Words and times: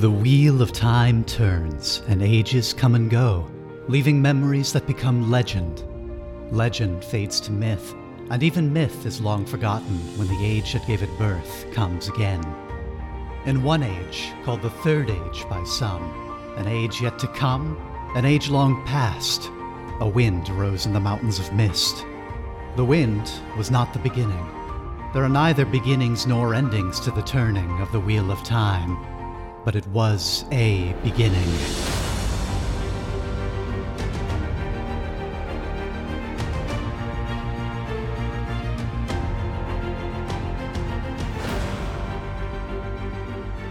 The 0.00 0.10
wheel 0.10 0.62
of 0.62 0.72
time 0.72 1.24
turns, 1.24 2.00
and 2.08 2.22
ages 2.22 2.72
come 2.72 2.94
and 2.94 3.10
go, 3.10 3.46
leaving 3.86 4.22
memories 4.22 4.72
that 4.72 4.86
become 4.86 5.30
legend. 5.30 5.84
Legend 6.50 7.04
fades 7.04 7.38
to 7.40 7.52
myth, 7.52 7.94
and 8.30 8.42
even 8.42 8.72
myth 8.72 9.04
is 9.04 9.20
long 9.20 9.44
forgotten 9.44 9.98
when 10.16 10.26
the 10.26 10.42
age 10.42 10.72
that 10.72 10.86
gave 10.86 11.02
it 11.02 11.18
birth 11.18 11.66
comes 11.74 12.08
again. 12.08 12.42
In 13.44 13.62
one 13.62 13.82
age, 13.82 14.32
called 14.42 14.62
the 14.62 14.70
Third 14.70 15.10
Age 15.10 15.44
by 15.50 15.62
some, 15.64 16.02
an 16.56 16.66
age 16.66 17.02
yet 17.02 17.18
to 17.18 17.28
come, 17.28 17.76
an 18.14 18.24
age 18.24 18.48
long 18.48 18.82
past, 18.86 19.50
a 20.00 20.08
wind 20.08 20.48
rose 20.48 20.86
in 20.86 20.94
the 20.94 20.98
mountains 20.98 21.38
of 21.38 21.52
mist. 21.52 22.06
The 22.76 22.86
wind 22.86 23.30
was 23.58 23.70
not 23.70 23.92
the 23.92 23.98
beginning. 23.98 24.46
There 25.12 25.24
are 25.24 25.28
neither 25.28 25.66
beginnings 25.66 26.26
nor 26.26 26.54
endings 26.54 27.00
to 27.00 27.10
the 27.10 27.20
turning 27.20 27.82
of 27.82 27.92
the 27.92 28.00
wheel 28.00 28.32
of 28.32 28.42
time, 28.44 28.96
but 29.64 29.76
it 29.76 29.86
was 29.88 30.44
a 30.52 30.94
beginning. 31.02 31.48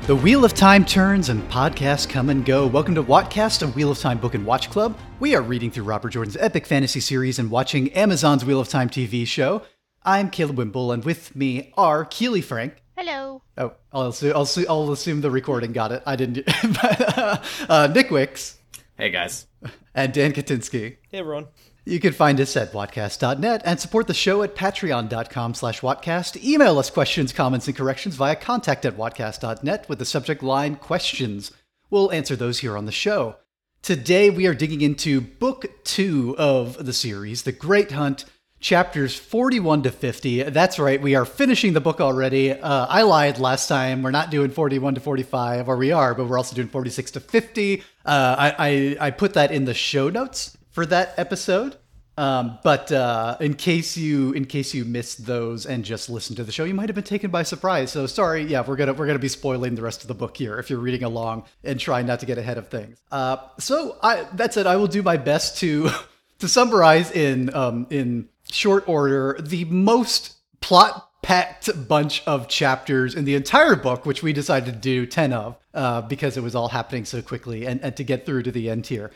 The 0.09 0.15
Wheel 0.15 0.43
of 0.43 0.55
Time 0.55 0.85
turns 0.85 1.29
and 1.29 1.47
podcasts 1.51 2.09
come 2.09 2.31
and 2.31 2.43
go. 2.43 2.65
Welcome 2.65 2.95
to 2.95 3.03
Wattcast, 3.03 3.61
a 3.61 3.67
Wheel 3.67 3.91
of 3.91 3.99
Time 3.99 4.17
book 4.17 4.33
and 4.33 4.43
watch 4.43 4.71
club. 4.71 4.97
We 5.19 5.35
are 5.35 5.43
reading 5.43 5.69
through 5.69 5.83
Robert 5.83 6.09
Jordan's 6.09 6.35
epic 6.37 6.65
fantasy 6.65 6.99
series 6.99 7.37
and 7.37 7.51
watching 7.51 7.93
Amazon's 7.93 8.43
Wheel 8.43 8.59
of 8.59 8.69
Time 8.69 8.89
TV 8.89 9.27
show. 9.27 9.61
I'm 10.03 10.31
Caleb 10.31 10.57
Wimble, 10.57 10.91
and 10.91 11.05
with 11.05 11.35
me 11.35 11.71
are 11.77 12.05
Keely 12.05 12.41
Frank. 12.41 12.81
Hello. 13.01 13.41
Oh, 13.57 13.71
I'll 13.93 14.07
assume, 14.07 14.33
I'll, 14.35 14.41
assume, 14.41 14.65
I'll 14.67 14.91
assume 14.91 15.21
the 15.21 15.31
recording 15.31 15.71
got 15.71 15.93
it. 15.93 16.03
I 16.05 16.17
didn't. 16.17 16.45
but, 16.45 17.17
uh, 17.17 17.41
uh, 17.69 17.87
Nick 17.95 18.11
Wicks 18.11 18.57
Hey 18.97 19.09
guys. 19.09 19.47
and 19.95 20.11
Dan 20.11 20.33
Katinsky. 20.33 20.97
Hey 21.09 21.19
everyone. 21.19 21.47
You 21.85 22.01
can 22.01 22.11
find 22.11 22.41
us 22.41 22.57
at 22.57 22.73
Wattcast.net 22.73 23.61
and 23.63 23.79
support 23.79 24.07
the 24.07 24.13
show 24.13 24.43
at 24.43 24.53
patreon.com 24.53 25.53
slash 25.53 25.79
Wattcast. 25.79 26.43
Email 26.43 26.77
us 26.77 26.89
questions, 26.89 27.31
comments, 27.31 27.67
and 27.67 27.77
corrections 27.77 28.17
via 28.17 28.35
contact 28.35 28.85
at 28.85 28.97
Wattcast.net 28.97 29.87
with 29.87 29.99
the 29.99 30.03
subject 30.05 30.43
line 30.43 30.75
questions. 30.75 31.53
We'll 31.89 32.11
answer 32.11 32.35
those 32.35 32.59
here 32.59 32.77
on 32.77 32.85
the 32.85 32.91
show. 32.91 33.37
Today 33.81 34.29
we 34.29 34.45
are 34.45 34.53
digging 34.53 34.81
into 34.81 35.21
book 35.21 35.85
two 35.85 36.35
of 36.37 36.85
the 36.85 36.91
series, 36.91 37.43
The 37.43 37.53
Great 37.53 37.91
Hunt, 37.93 38.25
chapters 38.59 39.15
41 39.15 39.83
to 39.83 39.91
50. 39.91 40.43
That's 40.43 40.79
right, 40.79 41.01
we 41.01 41.15
are 41.15 41.25
finishing 41.25 41.73
the 41.73 41.81
book 41.81 42.01
already. 42.01 42.51
Uh, 42.51 42.85
I 42.87 43.03
lied 43.03 43.39
last 43.39 43.67
time. 43.67 44.03
We're 44.03 44.11
not 44.11 44.29
doing 44.31 44.51
41 44.51 44.95
to 44.95 45.01
45, 45.01 45.69
or 45.69 45.77
we 45.77 45.91
are, 45.91 46.13
but 46.13 46.27
we're 46.27 46.37
also 46.37 46.55
doing 46.55 46.67
46 46.67 47.11
to 47.11 47.19
50. 47.19 47.83
Uh, 48.05 48.35
I, 48.37 48.55
I, 48.57 48.97
I 49.07 49.11
put 49.11 49.33
that 49.33 49.51
in 49.51 49.65
the 49.65 49.73
show 49.73 50.09
notes 50.09 50.57
for 50.71 50.85
that 50.87 51.13
episode. 51.17 51.77
Um, 52.19 52.59
but 52.65 52.91
uh, 52.91 53.37
in 53.39 53.53
case 53.53 53.95
you 53.95 54.33
in 54.33 54.43
case 54.43 54.73
you 54.73 54.83
missed 54.83 55.25
those 55.25 55.65
and 55.65 55.85
just 55.85 56.09
listened 56.09 56.35
to 56.35 56.43
the 56.43 56.51
show, 56.51 56.65
you 56.65 56.73
might 56.73 56.89
have 56.89 56.95
been 56.95 57.05
taken 57.05 57.31
by 57.31 57.43
surprise. 57.43 57.93
So 57.93 58.07
sorry, 58.07 58.43
yeah, 58.43 58.61
we're 58.67 58.75
gonna 58.75 58.91
we're 58.91 59.07
gonna 59.07 59.19
be 59.19 59.29
spoiling 59.29 59.75
the 59.75 59.81
rest 59.81 60.01
of 60.01 60.09
the 60.09 60.13
book 60.13 60.35
here 60.35 60.59
if 60.59 60.69
you're 60.69 60.79
reading 60.79 61.05
along 61.05 61.45
and 61.63 61.79
trying 61.79 62.07
not 62.07 62.19
to 62.19 62.25
get 62.25 62.37
ahead 62.37 62.57
of 62.57 62.67
things. 62.67 63.01
Uh, 63.09 63.37
so 63.57 63.97
I 64.03 64.27
that's 64.33 64.57
it. 64.57 64.67
I 64.67 64.75
will 64.75 64.87
do 64.87 65.01
my 65.01 65.15
best 65.15 65.59
to 65.59 65.91
to 66.39 66.49
summarize 66.49 67.09
in 67.09 67.55
um, 67.55 67.87
in 67.89 68.27
short 68.51 68.87
order 68.87 69.37
the 69.41 69.65
most 69.65 70.35
plot 70.61 71.09
packed 71.21 71.69
bunch 71.87 72.23
of 72.25 72.47
chapters 72.47 73.13
in 73.15 73.25
the 73.25 73.35
entire 73.35 73.75
book, 73.75 74.05
which 74.05 74.23
we 74.23 74.33
decided 74.33 74.73
to 74.73 74.79
do 74.79 75.05
10 75.05 75.33
of 75.33 75.57
uh, 75.73 76.01
because 76.01 76.37
it 76.37 76.43
was 76.43 76.55
all 76.55 76.69
happening 76.69 77.05
so 77.05 77.21
quickly 77.21 77.65
and, 77.65 77.81
and 77.83 77.95
to 77.97 78.03
get 78.03 78.25
through 78.25 78.43
to 78.43 78.51
the 78.51 78.69
end 78.69 78.87
here. 78.87 79.11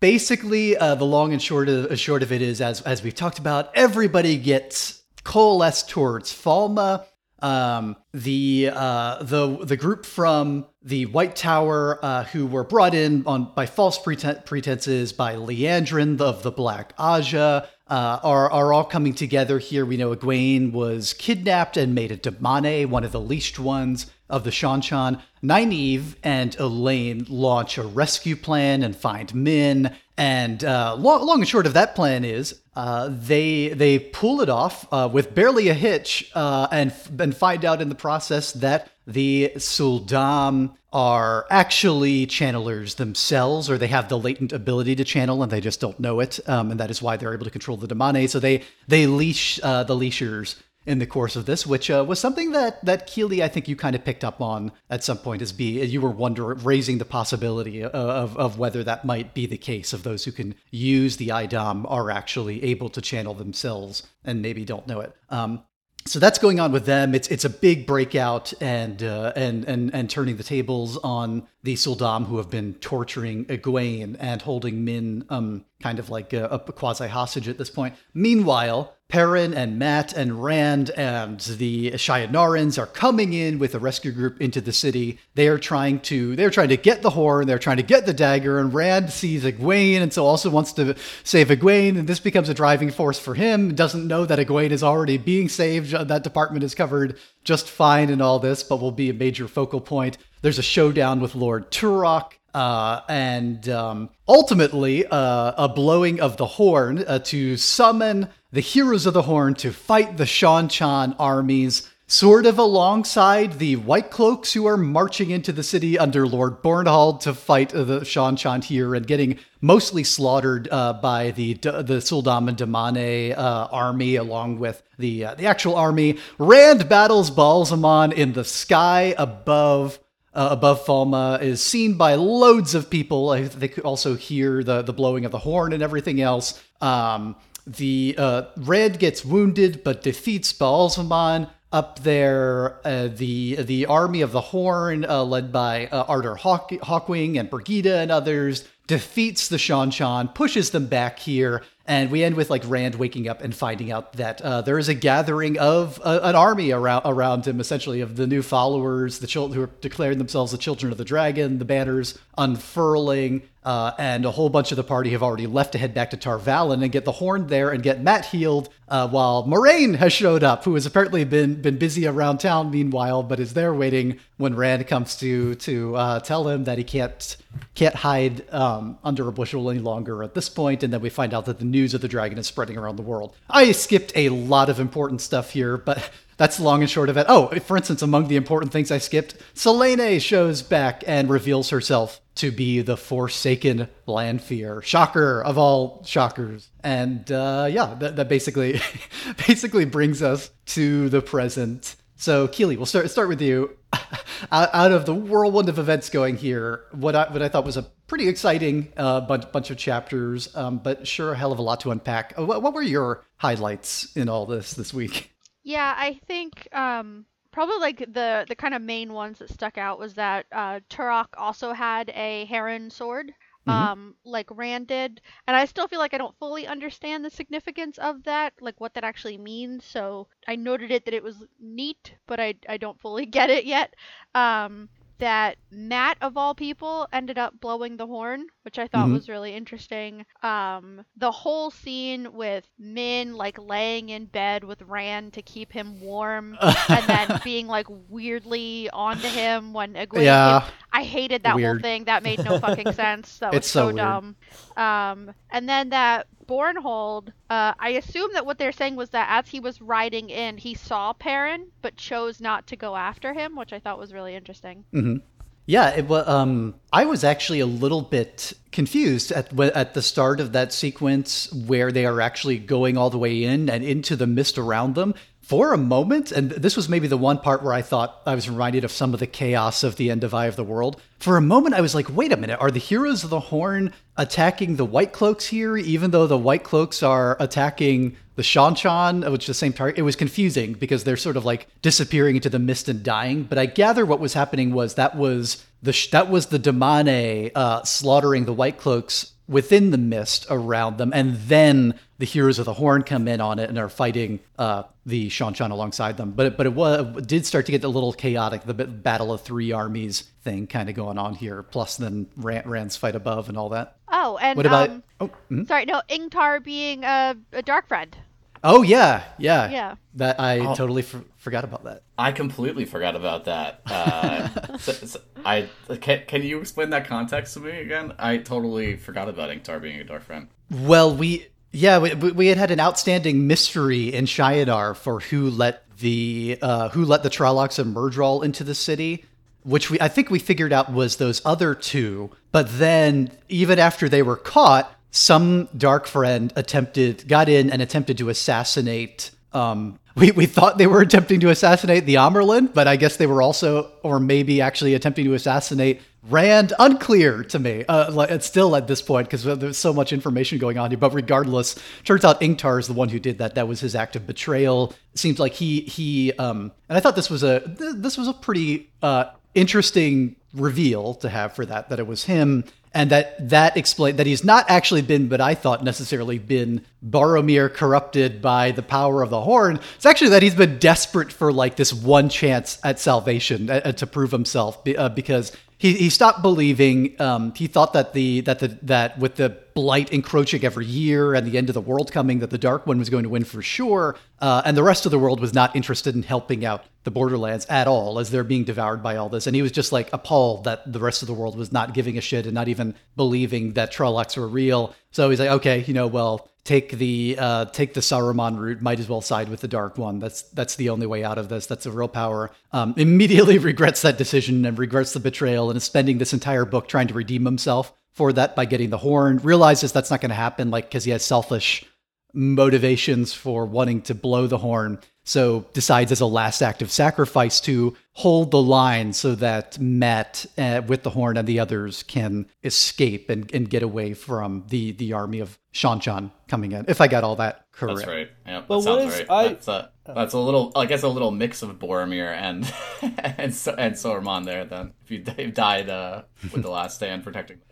Basically, 0.00 0.76
uh, 0.76 0.94
the 0.96 1.04
long 1.04 1.32
and 1.32 1.40
short 1.40 1.68
of, 1.68 1.86
uh, 1.86 1.96
short 1.96 2.22
of 2.22 2.32
it 2.32 2.42
is, 2.42 2.60
as, 2.60 2.82
as 2.82 3.02
we've 3.02 3.14
talked 3.14 3.38
about, 3.38 3.70
everybody 3.74 4.36
gets 4.36 5.02
coalesced 5.22 5.88
towards 5.88 6.32
Falme. 6.32 7.04
Um, 7.40 7.96
the 8.12 8.70
uh, 8.72 9.22
the 9.22 9.58
the 9.64 9.76
group 9.76 10.06
from 10.06 10.66
the 10.82 11.06
White 11.06 11.36
Tower 11.36 11.98
uh, 12.02 12.24
who 12.24 12.46
were 12.46 12.64
brought 12.64 12.94
in 12.94 13.22
on 13.26 13.52
by 13.54 13.66
false 13.66 13.98
preten- 13.98 14.46
pretenses 14.46 15.12
by 15.12 15.34
Liandrin 15.34 16.18
of 16.22 16.42
the 16.42 16.50
Black 16.50 16.96
Ajah 16.96 17.66
uh, 17.88 18.20
are 18.22 18.50
are 18.50 18.72
all 18.72 18.84
coming 18.84 19.14
together 19.14 19.58
here. 19.58 19.84
We 19.84 19.96
know 19.96 20.14
Egwene 20.14 20.72
was 20.72 21.12
kidnapped 21.12 21.76
and 21.76 21.94
made 21.94 22.12
a 22.12 22.16
Damane, 22.16 22.86
one 22.86 23.04
of 23.04 23.12
the 23.12 23.20
leashed 23.20 23.58
ones 23.58 24.10
of 24.28 24.44
the 24.44 24.50
Seanchan. 24.50 25.20
Nynaeve 25.42 26.16
and 26.22 26.56
Elayne 26.56 27.26
launch 27.28 27.76
a 27.76 27.82
rescue 27.82 28.36
plan 28.36 28.82
and 28.82 28.96
find 28.96 29.34
Min. 29.34 29.94
And 30.16 30.64
uh, 30.64 30.94
long, 30.94 31.26
long 31.26 31.40
and 31.40 31.48
short 31.48 31.66
of 31.66 31.74
that 31.74 31.94
plan 31.94 32.24
is 32.24 32.60
uh, 32.74 33.10
they 33.10 33.68
they 33.68 33.98
pull 33.98 34.40
it 34.40 34.48
off 34.48 34.86
uh, 34.92 35.08
with 35.12 35.34
barely 35.34 35.68
a 35.68 35.74
hitch 35.74 36.30
uh, 36.34 36.68
and 36.70 36.92
and 37.18 37.36
find 37.36 37.64
out 37.64 37.82
in 37.82 37.88
the 37.88 37.94
process 37.94 38.52
that 38.52 38.90
the 39.06 39.52
Sul'dam 39.56 40.76
are 40.94 41.44
actually 41.50 42.24
channelers 42.24 42.94
themselves, 42.94 43.68
or 43.68 43.76
they 43.76 43.88
have 43.88 44.08
the 44.08 44.18
latent 44.18 44.52
ability 44.52 44.94
to 44.94 45.04
channel 45.04 45.42
and 45.42 45.50
they 45.50 45.60
just 45.60 45.80
don't 45.80 45.98
know 45.98 46.20
it, 46.20 46.38
um, 46.48 46.70
and 46.70 46.78
that 46.78 46.90
is 46.90 47.02
why 47.02 47.16
they're 47.16 47.34
able 47.34 47.44
to 47.44 47.50
control 47.50 47.76
the 47.76 47.88
Damane. 47.88 48.30
So 48.30 48.38
they 48.38 48.62
they 48.86 49.06
leash 49.06 49.58
uh, 49.62 49.82
the 49.82 49.96
leashers 49.96 50.56
in 50.86 50.98
the 50.98 51.06
course 51.06 51.34
of 51.34 51.46
this, 51.46 51.66
which 51.66 51.90
uh, 51.90 52.04
was 52.06 52.20
something 52.20 52.52
that 52.52 52.84
that 52.84 53.06
Keely, 53.08 53.42
I 53.42 53.48
think 53.48 53.66
you 53.66 53.74
kind 53.74 53.96
of 53.96 54.04
picked 54.04 54.22
up 54.22 54.40
on 54.40 54.70
at 54.88 55.02
some 55.02 55.18
point 55.18 55.42
as 55.42 55.52
be 55.52 55.84
you 55.84 56.00
were 56.00 56.10
wondering, 56.10 56.62
raising 56.62 56.98
the 56.98 57.04
possibility 57.04 57.82
of 57.82 58.36
of 58.36 58.58
whether 58.58 58.84
that 58.84 59.04
might 59.04 59.34
be 59.34 59.46
the 59.46 59.58
case 59.58 59.92
of 59.92 60.04
those 60.04 60.24
who 60.24 60.32
can 60.32 60.54
use 60.70 61.16
the 61.16 61.30
a'dam 61.30 61.86
are 61.88 62.10
actually 62.10 62.62
able 62.62 62.88
to 62.90 63.00
channel 63.00 63.34
themselves 63.34 64.04
and 64.24 64.40
maybe 64.40 64.64
don't 64.64 64.86
know 64.86 65.00
it. 65.00 65.12
Um, 65.28 65.64
so 66.06 66.18
that's 66.18 66.38
going 66.38 66.60
on 66.60 66.70
with 66.70 66.84
them. 66.84 67.14
It's 67.14 67.28
it's 67.28 67.44
a 67.44 67.50
big 67.50 67.86
breakout 67.86 68.52
and 68.60 69.02
uh, 69.02 69.32
and 69.36 69.64
and 69.64 69.94
and 69.94 70.10
turning 70.10 70.36
the 70.36 70.42
tables 70.42 70.98
on 70.98 71.46
the 71.62 71.74
Sul'dam 71.74 72.26
who 72.26 72.36
have 72.36 72.50
been 72.50 72.74
torturing 72.74 73.46
Egwene 73.46 74.16
and 74.20 74.42
holding 74.42 74.84
Min 74.84 75.24
um 75.30 75.64
kind 75.80 75.98
of 75.98 76.10
like 76.10 76.32
a, 76.32 76.44
a 76.46 76.58
quasi 76.58 77.08
hostage 77.08 77.48
at 77.48 77.56
this 77.56 77.70
point. 77.70 77.94
Meanwhile, 78.12 78.94
Perrin 79.14 79.54
and 79.54 79.78
Mat 79.78 80.12
and 80.12 80.42
Rand 80.42 80.90
and 80.90 81.38
the 81.38 81.92
Shienarans 81.92 82.82
are 82.82 82.86
coming 82.86 83.32
in 83.32 83.60
with 83.60 83.72
a 83.76 83.78
rescue 83.78 84.10
group 84.10 84.40
into 84.40 84.60
the 84.60 84.72
city. 84.72 85.20
They 85.36 85.46
are 85.46 85.56
trying 85.56 86.00
to 86.00 86.34
they're 86.34 86.50
trying 86.50 86.70
to 86.70 86.76
get 86.76 87.02
the 87.02 87.10
horn, 87.10 87.46
they're 87.46 87.60
trying 87.60 87.76
to 87.76 87.84
get 87.84 88.06
the 88.06 88.12
dagger, 88.12 88.58
and 88.58 88.74
Rand 88.74 89.10
sees 89.10 89.44
Egwene 89.44 90.00
and 90.00 90.12
so 90.12 90.26
also 90.26 90.50
wants 90.50 90.72
to 90.72 90.96
save 91.22 91.46
Egwene, 91.46 91.96
and 91.96 92.08
this 92.08 92.18
becomes 92.18 92.48
a 92.48 92.54
driving 92.54 92.90
force 92.90 93.20
for 93.20 93.34
him. 93.34 93.76
Doesn't 93.76 94.08
know 94.08 94.26
that 94.26 94.40
Egwene 94.40 94.72
is 94.72 94.82
already 94.82 95.16
being 95.16 95.48
saved. 95.48 95.92
That 95.92 96.24
department 96.24 96.64
is 96.64 96.74
covered 96.74 97.16
just 97.44 97.70
fine 97.70 98.10
in 98.10 98.20
all 98.20 98.40
this, 98.40 98.64
but 98.64 98.80
will 98.80 98.90
be 98.90 99.10
a 99.10 99.14
major 99.14 99.46
focal 99.46 99.80
point. 99.80 100.18
There's 100.42 100.58
a 100.58 100.62
showdown 100.62 101.20
with 101.20 101.36
Lord 101.36 101.70
Turak. 101.70 102.32
Uh, 102.52 103.00
and 103.08 103.68
um, 103.68 104.10
ultimately, 104.28 105.04
uh, 105.06 105.52
a 105.58 105.68
blowing 105.68 106.20
of 106.20 106.36
the 106.36 106.46
horn 106.46 107.04
uh, 107.08 107.18
to 107.18 107.56
summon 107.56 108.28
the 108.54 108.60
heroes 108.60 109.04
of 109.04 109.14
the 109.14 109.22
horn 109.22 109.52
to 109.52 109.72
fight 109.72 110.16
the 110.16 110.22
Seanchan 110.22 111.16
armies, 111.18 111.90
sort 112.06 112.46
of 112.46 112.56
alongside 112.56 113.58
the 113.58 113.74
White 113.74 114.12
Cloaks 114.12 114.52
who 114.52 114.64
are 114.64 114.76
marching 114.76 115.30
into 115.30 115.50
the 115.50 115.64
city 115.64 115.98
under 115.98 116.24
Lord 116.24 116.62
Bornhald 116.62 117.18
to 117.22 117.34
fight 117.34 117.70
the 117.70 118.02
Seanchan 118.02 118.62
here 118.62 118.94
and 118.94 119.08
getting 119.08 119.40
mostly 119.60 120.04
slaughtered 120.04 120.68
uh, 120.70 120.92
by 120.92 121.32
the 121.32 121.54
the 121.54 122.00
Suldam 122.00 122.48
and 122.48 122.56
Damane 122.56 123.36
uh, 123.36 123.68
army, 123.72 124.14
along 124.14 124.60
with 124.60 124.84
the 125.00 125.24
uh, 125.24 125.34
the 125.34 125.46
actual 125.46 125.74
army. 125.74 126.18
Rand 126.38 126.88
battles 126.88 127.32
Ba'alzamon 127.32 128.12
in 128.12 128.34
the 128.34 128.44
sky 128.44 129.16
above 129.18 129.98
uh, 130.32 130.50
above 130.52 130.86
Falme 130.86 131.42
is 131.42 131.60
seen 131.60 131.94
by 131.94 132.14
loads 132.14 132.76
of 132.76 132.88
people. 132.88 133.30
They 133.30 133.66
could 133.66 133.84
also 133.84 134.14
hear 134.14 134.62
the 134.62 134.82
the 134.82 134.92
blowing 134.92 135.24
of 135.24 135.32
the 135.32 135.38
horn 135.38 135.72
and 135.72 135.82
everything 135.82 136.20
else. 136.20 136.62
Um, 136.80 137.34
the 137.66 138.14
uh, 138.18 138.42
Red 138.56 138.98
gets 138.98 139.24
wounded 139.24 139.82
but 139.84 140.02
defeats 140.02 140.52
Ba'alzamon. 140.52 141.50
Up 141.72 141.98
there, 142.04 142.78
uh, 142.86 143.08
the 143.08 143.56
the 143.56 143.86
army 143.86 144.20
of 144.20 144.30
the 144.30 144.40
Horn, 144.40 145.04
uh, 145.04 145.24
led 145.24 145.50
by 145.50 145.88
uh, 145.88 146.04
Artur 146.06 146.36
Hawk, 146.36 146.70
Hawkwing 146.70 147.36
and 147.36 147.50
Brigida 147.50 147.98
and 147.98 148.12
others, 148.12 148.64
defeats 148.86 149.48
the 149.48 149.56
Seanchan, 149.56 150.36
pushes 150.36 150.70
them 150.70 150.86
back 150.86 151.18
here, 151.18 151.62
and 151.84 152.12
we 152.12 152.22
end 152.22 152.36
with 152.36 152.48
like 152.48 152.62
Rand 152.64 152.94
waking 152.94 153.28
up 153.28 153.42
and 153.42 153.52
finding 153.52 153.90
out 153.90 154.12
that 154.12 154.40
uh, 154.40 154.60
there 154.60 154.78
is 154.78 154.88
a 154.88 154.94
gathering 154.94 155.58
of 155.58 156.00
uh, 156.04 156.20
an 156.22 156.36
army 156.36 156.70
around 156.70 157.02
around 157.06 157.44
him, 157.44 157.58
essentially 157.58 158.00
of 158.00 158.14
the 158.14 158.28
new 158.28 158.42
followers, 158.42 159.18
the 159.18 159.26
children 159.26 159.58
who 159.58 159.64
are 159.64 159.70
declaring 159.80 160.18
themselves 160.18 160.52
the 160.52 160.58
children 160.58 160.92
of 160.92 160.98
the 160.98 161.04
dragon, 161.04 161.58
the 161.58 161.64
banners 161.64 162.16
unfurling. 162.38 163.42
Uh, 163.64 163.92
and 163.98 164.26
a 164.26 164.30
whole 164.30 164.50
bunch 164.50 164.72
of 164.72 164.76
the 164.76 164.84
party 164.84 165.10
have 165.10 165.22
already 165.22 165.46
left 165.46 165.72
to 165.72 165.78
head 165.78 165.94
back 165.94 166.10
to 166.10 166.16
Tar 166.18 166.38
Valon 166.38 166.82
and 166.82 166.92
get 166.92 167.06
the 167.06 167.12
horn 167.12 167.46
there 167.46 167.70
and 167.70 167.82
get 167.82 168.02
Mat 168.02 168.26
healed. 168.26 168.68
Uh, 168.88 169.08
while 169.08 169.44
Moiraine 169.44 169.96
has 169.96 170.12
showed 170.12 170.42
up, 170.42 170.64
who 170.64 170.74
has 170.74 170.84
apparently 170.84 171.24
been 171.24 171.60
been 171.60 171.78
busy 171.78 172.06
around 172.06 172.38
town 172.38 172.70
meanwhile, 172.70 173.22
but 173.22 173.40
is 173.40 173.54
there 173.54 173.72
waiting 173.72 174.18
when 174.36 174.54
Rand 174.54 174.86
comes 174.86 175.16
to 175.16 175.54
to 175.56 175.96
uh, 175.96 176.20
tell 176.20 176.48
him 176.48 176.64
that 176.64 176.76
he 176.76 176.84
can't 176.84 177.36
can't 177.74 177.94
hide 177.94 178.48
um, 178.52 178.98
under 179.02 179.26
a 179.28 179.32
bushel 179.32 179.70
any 179.70 179.80
longer 179.80 180.22
at 180.22 180.34
this 180.34 180.48
point, 180.48 180.82
and 180.82 180.92
then 180.92 181.00
we 181.00 181.08
find 181.08 181.32
out 181.32 181.46
that 181.46 181.58
the 181.58 181.64
news 181.64 181.94
of 181.94 182.00
the 182.00 182.08
dragon 182.08 182.38
is 182.38 182.46
spreading 182.46 182.76
around 182.76 182.96
the 182.96 183.02
world. 183.02 183.34
I 183.48 183.72
skipped 183.72 184.12
a 184.14 184.28
lot 184.28 184.68
of 184.68 184.78
important 184.78 185.20
stuff 185.20 185.50
here, 185.50 185.76
but 185.78 186.10
that's 186.36 186.60
long 186.60 186.82
and 186.82 186.90
short 186.90 187.08
of 187.08 187.16
it. 187.16 187.26
Oh, 187.28 187.48
for 187.60 187.76
instance, 187.76 188.02
among 188.02 188.28
the 188.28 188.36
important 188.36 188.72
things 188.72 188.90
I 188.90 188.98
skipped, 188.98 189.36
Selene 189.54 190.18
shows 190.20 190.62
back 190.62 191.02
and 191.06 191.30
reveals 191.30 191.70
herself 191.70 192.20
to 192.36 192.50
be 192.50 192.80
the 192.80 192.96
Forsaken 192.96 193.88
Lanfear. 194.06 194.82
Shocker 194.82 195.42
of 195.42 195.58
all 195.58 196.02
shockers. 196.04 196.68
And 196.82 197.30
uh, 197.30 197.68
yeah, 197.70 197.94
that, 198.00 198.16
that 198.16 198.28
basically 198.28 198.80
basically 199.46 199.84
brings 199.84 200.22
us 200.22 200.50
to 200.66 201.08
the 201.08 201.20
present. 201.20 201.96
So 202.16 202.48
Keely, 202.48 202.76
we'll 202.76 202.86
start 202.86 203.10
start 203.10 203.28
with 203.28 203.42
you. 203.42 203.76
out, 204.52 204.70
out 204.72 204.92
of 204.92 205.06
the 205.06 205.14
whirlwind 205.14 205.68
of 205.68 205.78
events 205.78 206.08
going 206.10 206.36
here, 206.36 206.84
what 206.92 207.14
I 207.14 207.30
what 207.30 207.42
I 207.42 207.48
thought 207.48 207.64
was 207.64 207.76
a 207.76 207.82
pretty 208.06 208.28
exciting 208.28 208.92
uh, 208.96 209.20
bunch 209.22 209.50
bunch 209.52 209.70
of 209.70 209.76
chapters, 209.76 210.54
um, 210.56 210.78
but 210.78 211.06
sure 211.06 211.32
a 211.32 211.36
hell 211.36 211.52
of 211.52 211.58
a 211.58 211.62
lot 211.62 211.80
to 211.80 211.90
unpack. 211.90 212.34
Uh, 212.38 212.44
What, 212.44 212.62
what 212.62 212.74
were 212.74 212.82
your 212.82 213.24
highlights 213.36 214.14
in 214.16 214.28
all 214.28 214.46
this 214.46 214.74
this 214.74 214.94
week? 214.94 215.32
Yeah, 215.64 215.94
I 215.96 216.20
think 216.26 216.68
um, 216.72 217.26
probably 217.52 217.78
like 217.78 217.98
the 217.98 218.44
the 218.48 218.56
kind 218.56 218.74
of 218.74 218.82
main 218.82 219.12
ones 219.12 219.38
that 219.38 219.50
stuck 219.50 219.78
out 219.78 219.98
was 219.98 220.14
that 220.14 220.46
uh, 220.52 220.80
Turak 220.90 221.28
also 221.36 221.72
had 221.72 222.10
a 222.10 222.44
heron 222.46 222.90
sword, 222.90 223.32
Mhm. 223.66 223.92
um, 223.92 224.16
like 224.24 224.48
Rand 224.50 224.86
did, 224.88 225.20
and 225.46 225.56
I 225.56 225.64
still 225.66 225.88
feel 225.88 225.98
like 225.98 226.14
I 226.14 226.18
don't 226.18 226.36
fully 226.38 226.66
understand 226.66 227.24
the 227.24 227.30
significance 227.30 227.98
of 227.98 228.22
that, 228.24 228.54
like 228.60 228.80
what 228.80 228.94
that 228.94 229.04
actually 229.04 229.38
means. 229.38 229.84
So 229.84 230.28
I 230.46 230.56
noted 230.56 230.90
it 230.90 231.04
that 231.06 231.14
it 231.14 231.22
was 231.22 231.44
neat, 231.60 232.14
but 232.26 232.40
I 232.40 232.54
I 232.68 232.76
don't 232.78 233.00
fully 233.00 233.26
get 233.38 233.50
it 233.50 233.64
yet. 233.64 233.94
Um, 234.34 234.88
that 235.18 235.58
Mat 235.70 236.18
of 236.20 236.36
all 236.36 236.54
people 236.54 237.08
ended 237.12 237.38
up 237.38 237.60
blowing 237.60 237.96
the 237.96 238.06
horn, 238.06 238.46
which 238.64 238.78
I 238.78 238.86
thought 238.88 239.08
Mhm. 239.08 239.12
was 239.12 239.28
really 239.28 239.54
interesting. 239.54 240.24
Um, 240.42 241.04
the 241.16 241.30
whole 241.30 241.70
scene 241.70 242.32
with 242.32 242.66
Min 242.78 243.34
like 243.34 243.58
laying 243.58 244.08
in 244.08 244.24
bed 244.26 244.64
with 244.64 244.80
Rand 244.82 245.34
to 245.34 245.42
keep 245.42 245.72
him 245.72 246.00
warm, 246.00 246.56
and 246.88 247.06
then 247.06 247.40
being 247.44 247.66
like 247.66 247.86
weirdly 248.08 248.88
onto 248.90 249.28
him 249.28 249.72
when 249.72 249.94
Egwene. 249.94 250.24
yeah, 250.24 250.68
I 250.92 251.02
hated 251.04 251.42
that 251.42 251.56
Weird. 251.56 251.76
whole 251.76 251.82
thing. 251.82 252.04
That 252.04 252.22
made 252.22 252.42
no 252.44 252.58
fucking 252.58 252.92
sense. 252.94 253.38
That 253.38 253.52
was 253.52 253.66
so 253.66 253.90
so, 253.90 253.96
dumb. 253.96 254.36
Um, 254.76 255.34
and 255.50 255.68
then 255.68 255.90
that 255.90 256.26
Bornhald, 256.46 257.28
uh, 257.50 257.72
I 257.78 257.90
assume 257.90 258.30
that 258.34 258.44
what 258.46 258.58
they're 258.58 258.72
saying 258.72 258.96
was 258.96 259.10
that 259.10 259.28
as 259.30 259.48
he 259.50 259.60
was 259.60 259.80
riding 259.80 260.30
in, 260.30 260.58
he 260.58 260.74
saw 260.74 261.12
Perrin, 261.14 261.68
but 261.82 261.96
chose 261.96 262.40
not 262.40 262.66
to 262.68 262.76
go 262.76 262.96
after 262.96 263.32
him, 263.32 263.56
which 263.56 263.72
I 263.72 263.78
thought 263.78 263.98
was 263.98 264.12
really 264.12 264.34
interesting. 264.34 264.84
hmm 264.92 265.16
Yeah, 265.66 265.90
it. 265.90 266.10
Um, 266.10 266.74
I 266.92 267.06
was 267.06 267.24
actually 267.24 267.60
a 267.60 267.66
little 267.66 268.02
bit 268.02 268.52
confused 268.70 269.32
at 269.32 269.58
at 269.58 269.94
the 269.94 270.02
start 270.02 270.40
of 270.40 270.52
that 270.52 270.72
sequence 270.72 271.50
where 271.52 271.90
they 271.90 272.04
are 272.04 272.20
actually 272.20 272.58
going 272.58 272.98
all 272.98 273.08
the 273.08 273.18
way 273.18 273.44
in 273.44 273.70
and 273.70 273.82
into 273.82 274.14
the 274.14 274.26
mist 274.26 274.58
around 274.58 274.94
them. 274.94 275.14
For 275.44 275.74
a 275.74 275.78
moment, 275.78 276.32
and 276.32 276.52
this 276.52 276.74
was 276.74 276.88
maybe 276.88 277.06
the 277.06 277.18
one 277.18 277.36
part 277.36 277.62
where 277.62 277.74
I 277.74 277.82
thought 277.82 278.22
I 278.24 278.34
was 278.34 278.48
reminded 278.48 278.82
of 278.82 278.90
some 278.90 279.12
of 279.12 279.20
the 279.20 279.26
chaos 279.26 279.84
of 279.84 279.96
the 279.96 280.10
end 280.10 280.24
of 280.24 280.32
Eye 280.32 280.46
of 280.46 280.56
the 280.56 280.64
World. 280.64 280.98
For 281.18 281.36
a 281.36 281.42
moment, 281.42 281.74
I 281.74 281.82
was 281.82 281.94
like, 281.94 282.08
"Wait 282.16 282.32
a 282.32 282.36
minute, 282.38 282.58
are 282.62 282.70
the 282.70 282.78
heroes 282.78 283.24
of 283.24 283.30
the 283.30 283.40
Horn 283.40 283.92
attacking 284.16 284.76
the 284.76 284.86
White 284.86 285.12
Cloaks 285.12 285.44
here, 285.48 285.76
even 285.76 286.12
though 286.12 286.26
the 286.26 286.38
White 286.38 286.64
Cloaks 286.64 287.02
are 287.02 287.36
attacking 287.40 288.16
the 288.36 288.42
Seanchan, 288.42 289.30
which 289.30 289.42
is 289.42 289.48
the 289.48 289.54
same 289.54 289.74
target?" 289.74 289.98
It 289.98 290.02
was 290.02 290.16
confusing 290.16 290.72
because 290.72 291.04
they're 291.04 291.14
sort 291.18 291.36
of 291.36 291.44
like 291.44 291.68
disappearing 291.82 292.36
into 292.36 292.48
the 292.48 292.58
mist 292.58 292.88
and 292.88 293.02
dying. 293.02 293.42
But 293.42 293.58
I 293.58 293.66
gather 293.66 294.06
what 294.06 294.20
was 294.20 294.32
happening 294.32 294.72
was 294.72 294.94
that 294.94 295.14
was 295.14 295.62
the 295.82 296.08
that 296.12 296.30
was 296.30 296.46
the 296.46 296.58
Damane 296.58 297.50
uh, 297.54 297.82
slaughtering 297.82 298.46
the 298.46 298.54
White 298.54 298.78
Cloaks 298.78 299.33
within 299.46 299.90
the 299.90 299.98
mist 299.98 300.46
around 300.50 300.98
them, 300.98 301.12
and 301.14 301.36
then 301.36 301.98
the 302.18 302.26
heroes 302.26 302.58
of 302.58 302.64
the 302.64 302.74
Horn 302.74 303.02
come 303.02 303.28
in 303.28 303.40
on 303.40 303.58
it 303.58 303.68
and 303.68 303.78
are 303.78 303.88
fighting 303.88 304.40
uh, 304.58 304.84
the 305.04 305.28
Seanchan 305.28 305.70
alongside 305.70 306.16
them. 306.16 306.30
But 306.30 306.46
it, 306.46 306.56
but 306.56 306.66
it 306.66 306.72
was 306.72 307.16
it 307.18 307.26
did 307.26 307.44
start 307.46 307.66
to 307.66 307.72
get 307.72 307.84
a 307.84 307.88
little 307.88 308.12
chaotic. 308.12 308.62
The 308.62 308.74
battle 308.74 309.32
of 309.32 309.42
three 309.42 309.72
armies 309.72 310.22
thing 310.42 310.66
kind 310.66 310.88
of 310.88 310.94
going 310.94 311.18
on 311.18 311.34
here. 311.34 311.62
Plus 311.62 311.96
then 311.96 312.26
Rand, 312.36 312.66
Rand's 312.66 312.96
fight 312.96 313.16
above 313.16 313.48
and 313.48 313.58
all 313.58 313.70
that. 313.70 313.96
Oh, 314.08 314.38
and 314.40 314.56
What 314.56 314.66
about? 314.66 314.90
um, 314.90 315.02
oh, 315.20 315.30
mhm. 315.50 315.66
sorry, 315.66 315.86
no, 315.86 316.00
Ingtar 316.08 316.62
being 316.62 317.04
a, 317.04 317.36
a 317.52 317.62
dark 317.62 317.88
friend. 317.88 318.16
Oh 318.66 318.82
yeah, 318.82 319.22
yeah, 319.38 319.70
Yeah. 319.70 319.94
That 320.14 320.40
I 320.40 320.60
Oh. 320.60 320.74
totally 320.74 321.02
f- 321.02 321.22
forgot 321.36 321.64
about 321.64 321.84
that. 321.84 322.02
I 322.16 322.32
completely 322.32 322.84
forgot 322.86 323.14
about 323.14 323.44
that. 323.44 323.82
Uh, 323.86 324.76
so- 324.78 324.92
so 324.92 325.20
I 325.44 325.68
can, 326.00 326.22
can 326.26 326.42
you 326.42 326.60
explain 326.60 326.90
that 326.90 327.06
context 327.06 327.54
to 327.54 327.60
me 327.60 327.70
again? 327.72 328.14
I 328.18 328.38
totally 328.38 328.96
forgot 328.96 329.28
about 329.28 329.50
Ingtar 329.50 329.80
being 329.82 330.00
a 330.00 330.04
dark 330.04 330.22
friend. 330.24 330.48
Well, 330.70 331.14
we 331.14 331.46
yeah 331.72 331.98
we, 331.98 332.14
we 332.14 332.32
we 332.32 332.46
had 332.46 332.56
had 332.56 332.70
an 332.70 332.80
outstanding 332.80 333.46
mystery 333.46 334.12
in 334.14 334.24
Shiadar 334.24 334.96
for 334.96 335.20
who 335.20 335.50
let 335.50 335.82
the 335.98 336.58
uh, 336.62 336.88
who 336.90 337.04
let 337.04 337.22
the 337.22 337.30
Trollocs 337.30 337.78
and 337.78 337.94
Myrddraal 337.94 338.42
into 338.44 338.64
the 338.64 338.74
city, 338.74 339.24
which 339.62 339.90
we 339.90 340.00
I 340.00 340.08
think 340.08 340.30
we 340.30 340.38
figured 340.38 340.72
out 340.72 340.90
was 340.92 341.16
those 341.16 341.42
other 341.44 341.74
two. 341.74 342.30
But 342.52 342.78
then 342.78 343.30
even 343.48 343.78
after 343.78 344.08
they 344.08 344.22
were 344.22 344.36
caught, 344.36 344.93
some 345.14 345.68
dark 345.76 346.08
friend 346.08 346.52
attempted 346.56 347.28
got 347.28 347.48
in 347.48 347.70
and 347.70 347.80
attempted 347.80 348.18
to 348.18 348.28
assassinate. 348.30 349.30
Um, 349.52 350.00
we, 350.16 350.32
we 350.32 350.46
thought 350.46 350.76
they 350.76 350.88
were 350.88 351.00
attempting 351.00 351.38
to 351.40 351.50
assassinate 351.50 352.04
the 352.04 352.16
Amyrlin, 352.16 352.74
but 352.74 352.88
I 352.88 352.96
guess 352.96 353.16
they 353.16 353.26
were 353.26 353.40
also, 353.40 353.92
or 354.02 354.18
maybe 354.18 354.60
actually 354.60 354.94
attempting 354.94 355.24
to 355.26 355.34
assassinate 355.34 356.00
Rand. 356.28 356.72
Unclear 356.80 357.44
to 357.44 357.58
me. 357.60 357.84
Uh, 357.88 358.26
it's 358.28 358.46
still 358.46 358.74
at 358.74 358.88
this 358.88 359.02
point 359.02 359.28
because 359.28 359.44
there's 359.44 359.78
so 359.78 359.92
much 359.92 360.12
information 360.12 360.58
going 360.58 360.78
on 360.78 360.90
here. 360.90 360.98
But 360.98 361.14
regardless, 361.14 361.76
turns 362.02 362.24
out 362.24 362.40
Ingtar 362.40 362.80
is 362.80 362.88
the 362.88 362.92
one 362.92 363.08
who 363.08 363.20
did 363.20 363.38
that. 363.38 363.54
That 363.54 363.68
was 363.68 363.80
his 363.80 363.94
act 363.94 364.16
of 364.16 364.26
betrayal. 364.26 364.94
Seems 365.14 365.38
like 365.38 365.52
he 365.52 365.82
he. 365.82 366.32
Um, 366.32 366.72
and 366.88 366.96
I 366.96 367.00
thought 367.00 367.14
this 367.14 367.28
was 367.28 367.42
a 367.42 367.60
th- 367.60 367.96
this 367.96 368.16
was 368.16 368.26
a 368.26 368.32
pretty 368.32 368.90
uh, 369.02 369.26
interesting 369.54 370.36
reveal 370.54 371.14
to 371.16 371.28
have 371.28 371.54
for 371.54 371.66
that. 371.66 371.90
That 371.90 371.98
it 371.98 372.06
was 372.06 372.24
him 372.24 372.64
and 372.94 373.10
that 373.10 373.48
that 373.50 373.76
explained 373.76 374.18
that 374.18 374.26
he's 374.26 374.44
not 374.44 374.70
actually 374.70 375.02
been, 375.02 375.28
but 375.28 375.40
I 375.40 375.54
thought 375.54 375.82
necessarily 375.82 376.38
been 376.38 376.84
Boromir 377.06 377.72
corrupted 377.72 378.40
by 378.40 378.70
the 378.70 378.82
power 378.82 379.22
of 379.22 379.30
the 379.30 379.40
horn. 379.40 379.80
It's 379.96 380.06
actually 380.06 380.30
that 380.30 380.42
he's 380.42 380.54
been 380.54 380.78
desperate 380.78 381.32
for 381.32 381.52
like 381.52 381.76
this 381.76 381.92
one 381.92 382.28
chance 382.28 382.78
at 382.84 383.00
salvation 383.00 383.68
uh, 383.68 383.80
uh, 383.84 383.92
to 383.92 384.06
prove 384.06 384.30
himself 384.30 384.78
uh, 384.96 385.08
because 385.08 385.52
he, 385.78 385.94
he 385.94 386.10
stopped 386.10 386.42
believing. 386.42 387.20
Um, 387.20 387.52
he 387.54 387.66
thought 387.66 387.92
that 387.92 388.12
the 388.12 388.40
that 388.42 388.58
the 388.60 388.68
that 388.82 389.18
with 389.18 389.36
the 389.36 389.50
blight 389.74 390.12
encroaching 390.12 390.64
every 390.64 390.86
year 390.86 391.34
and 391.34 391.46
the 391.46 391.58
end 391.58 391.68
of 391.68 391.74
the 391.74 391.80
world 391.80 392.12
coming, 392.12 392.38
that 392.38 392.50
the 392.50 392.58
Dark 392.58 392.86
One 392.86 392.98
was 392.98 393.10
going 393.10 393.24
to 393.24 393.28
win 393.28 393.44
for 393.44 393.60
sure, 393.60 394.16
uh, 394.40 394.62
and 394.64 394.76
the 394.76 394.82
rest 394.82 395.04
of 395.04 395.10
the 395.10 395.18
world 395.18 395.40
was 395.40 395.52
not 395.52 395.74
interested 395.74 396.14
in 396.14 396.22
helping 396.22 396.64
out 396.64 396.84
the 397.02 397.10
Borderlands 397.10 397.66
at 397.66 397.86
all 397.86 398.18
as 398.18 398.30
they're 398.30 398.44
being 398.44 398.64
devoured 398.64 399.02
by 399.02 399.16
all 399.16 399.28
this. 399.28 399.46
And 399.46 399.54
he 399.54 399.62
was 399.62 399.72
just 399.72 399.92
like 399.92 400.12
appalled 400.12 400.64
that 400.64 400.90
the 400.90 401.00
rest 401.00 401.22
of 401.22 401.28
the 401.28 401.34
world 401.34 401.56
was 401.56 401.72
not 401.72 401.92
giving 401.92 402.16
a 402.16 402.20
shit 402.20 402.46
and 402.46 402.54
not 402.54 402.68
even 402.68 402.94
believing 403.16 403.72
that 403.74 403.92
Trollocs 403.92 404.36
were 404.36 404.48
real. 404.48 404.94
So 405.10 405.30
he's 405.30 405.40
like, 405.40 405.50
okay, 405.50 405.84
you 405.84 405.94
know, 405.94 406.06
well, 406.06 406.48
take 406.64 406.92
the 406.92 407.36
uh, 407.38 407.64
take 407.66 407.94
the 407.94 408.00
Saruman 408.00 408.58
route. 408.58 408.82
Might 408.82 408.98
as 408.98 409.08
well 409.08 409.20
side 409.20 409.48
with 409.48 409.60
the 409.60 409.68
Dark 409.68 409.98
One. 409.98 410.18
That's 410.18 410.42
that's 410.42 410.76
the 410.76 410.90
only 410.90 411.06
way 411.06 411.22
out 411.22 411.38
of 411.38 411.48
this. 411.48 411.66
That's 411.66 411.86
a 411.86 411.92
real 411.92 412.08
power. 412.08 412.50
Um, 412.72 412.94
immediately 412.98 413.58
regrets 413.58 414.02
that 414.02 414.18
decision 414.18 414.64
and 414.64 414.78
regrets 414.78 415.12
the 415.12 415.20
betrayal 415.20 415.70
and 415.70 415.76
is 415.76 415.84
spending 415.84 416.18
this 416.18 416.32
entire 416.32 416.64
book 416.64 416.88
trying 416.88 417.08
to 417.08 417.14
redeem 417.14 417.44
himself 417.44 417.92
for 418.10 418.32
that 418.32 418.56
by 418.56 418.64
getting 418.64 418.90
the 418.90 418.98
horn. 418.98 419.38
Realizes 419.38 419.92
that's 419.92 420.10
not 420.10 420.20
going 420.20 420.30
to 420.30 420.34
happen, 420.34 420.70
like 420.70 420.86
because 420.88 421.04
he 421.04 421.10
has 421.10 421.24
selfish 421.24 421.84
motivations 422.34 423.32
for 423.32 423.64
wanting 423.66 424.02
to 424.02 424.14
blow 424.14 424.46
the 424.46 424.58
horn. 424.58 424.98
So 425.26 425.64
decides 425.72 426.12
as 426.12 426.20
a 426.20 426.26
last 426.26 426.60
act 426.60 426.82
of 426.82 426.90
sacrifice 426.90 427.58
to 427.62 427.96
hold 428.12 428.50
the 428.50 428.60
line 428.60 429.14
so 429.14 429.34
that 429.36 429.78
Mat 429.78 430.44
uh, 430.58 430.82
with 430.86 431.02
the 431.02 431.08
horn 431.10 431.38
and 431.38 431.48
the 431.48 431.60
others 431.60 432.02
can 432.02 432.44
escape 432.62 433.30
and, 433.30 433.50
and 433.54 433.70
get 433.70 433.82
away 433.82 434.12
from 434.12 434.64
the, 434.68 434.92
the 434.92 435.14
army 435.14 435.40
of 435.40 435.58
Seanchan 435.72 436.30
coming 436.46 436.72
in. 436.72 436.84
If 436.88 437.00
I 437.00 437.08
got 437.08 437.24
all 437.24 437.36
that 437.36 437.64
correct. 437.72 438.00
That's 438.00 438.08
right. 438.08 438.30
Yeah, 438.46 438.52
that 438.60 438.68
But 438.68 438.82
sounds 438.82 439.14
is- 439.14 439.18
right. 439.20 439.30
I- 439.30 439.48
That's 439.48 439.68
a 439.68 439.90
that's 440.06 440.34
a 440.34 440.38
little. 440.38 440.70
I 440.76 440.84
guess 440.84 441.02
a 441.02 441.08
little 441.08 441.30
mix 441.30 441.62
of 441.62 441.70
Boromir 441.78 442.30
and 442.30 442.70
and 443.38 443.54
so, 443.54 443.74
and 443.78 443.94
Saruman 443.94 444.44
there. 444.44 444.66
Then 444.66 444.92
if 445.02 445.10
you 445.10 445.20
d- 445.20 445.46
died 445.46 445.88
uh, 445.88 446.24
with 446.52 446.60
the 446.62 446.68
last 446.68 446.96
stand 446.96 447.24
protecting. 447.24 447.62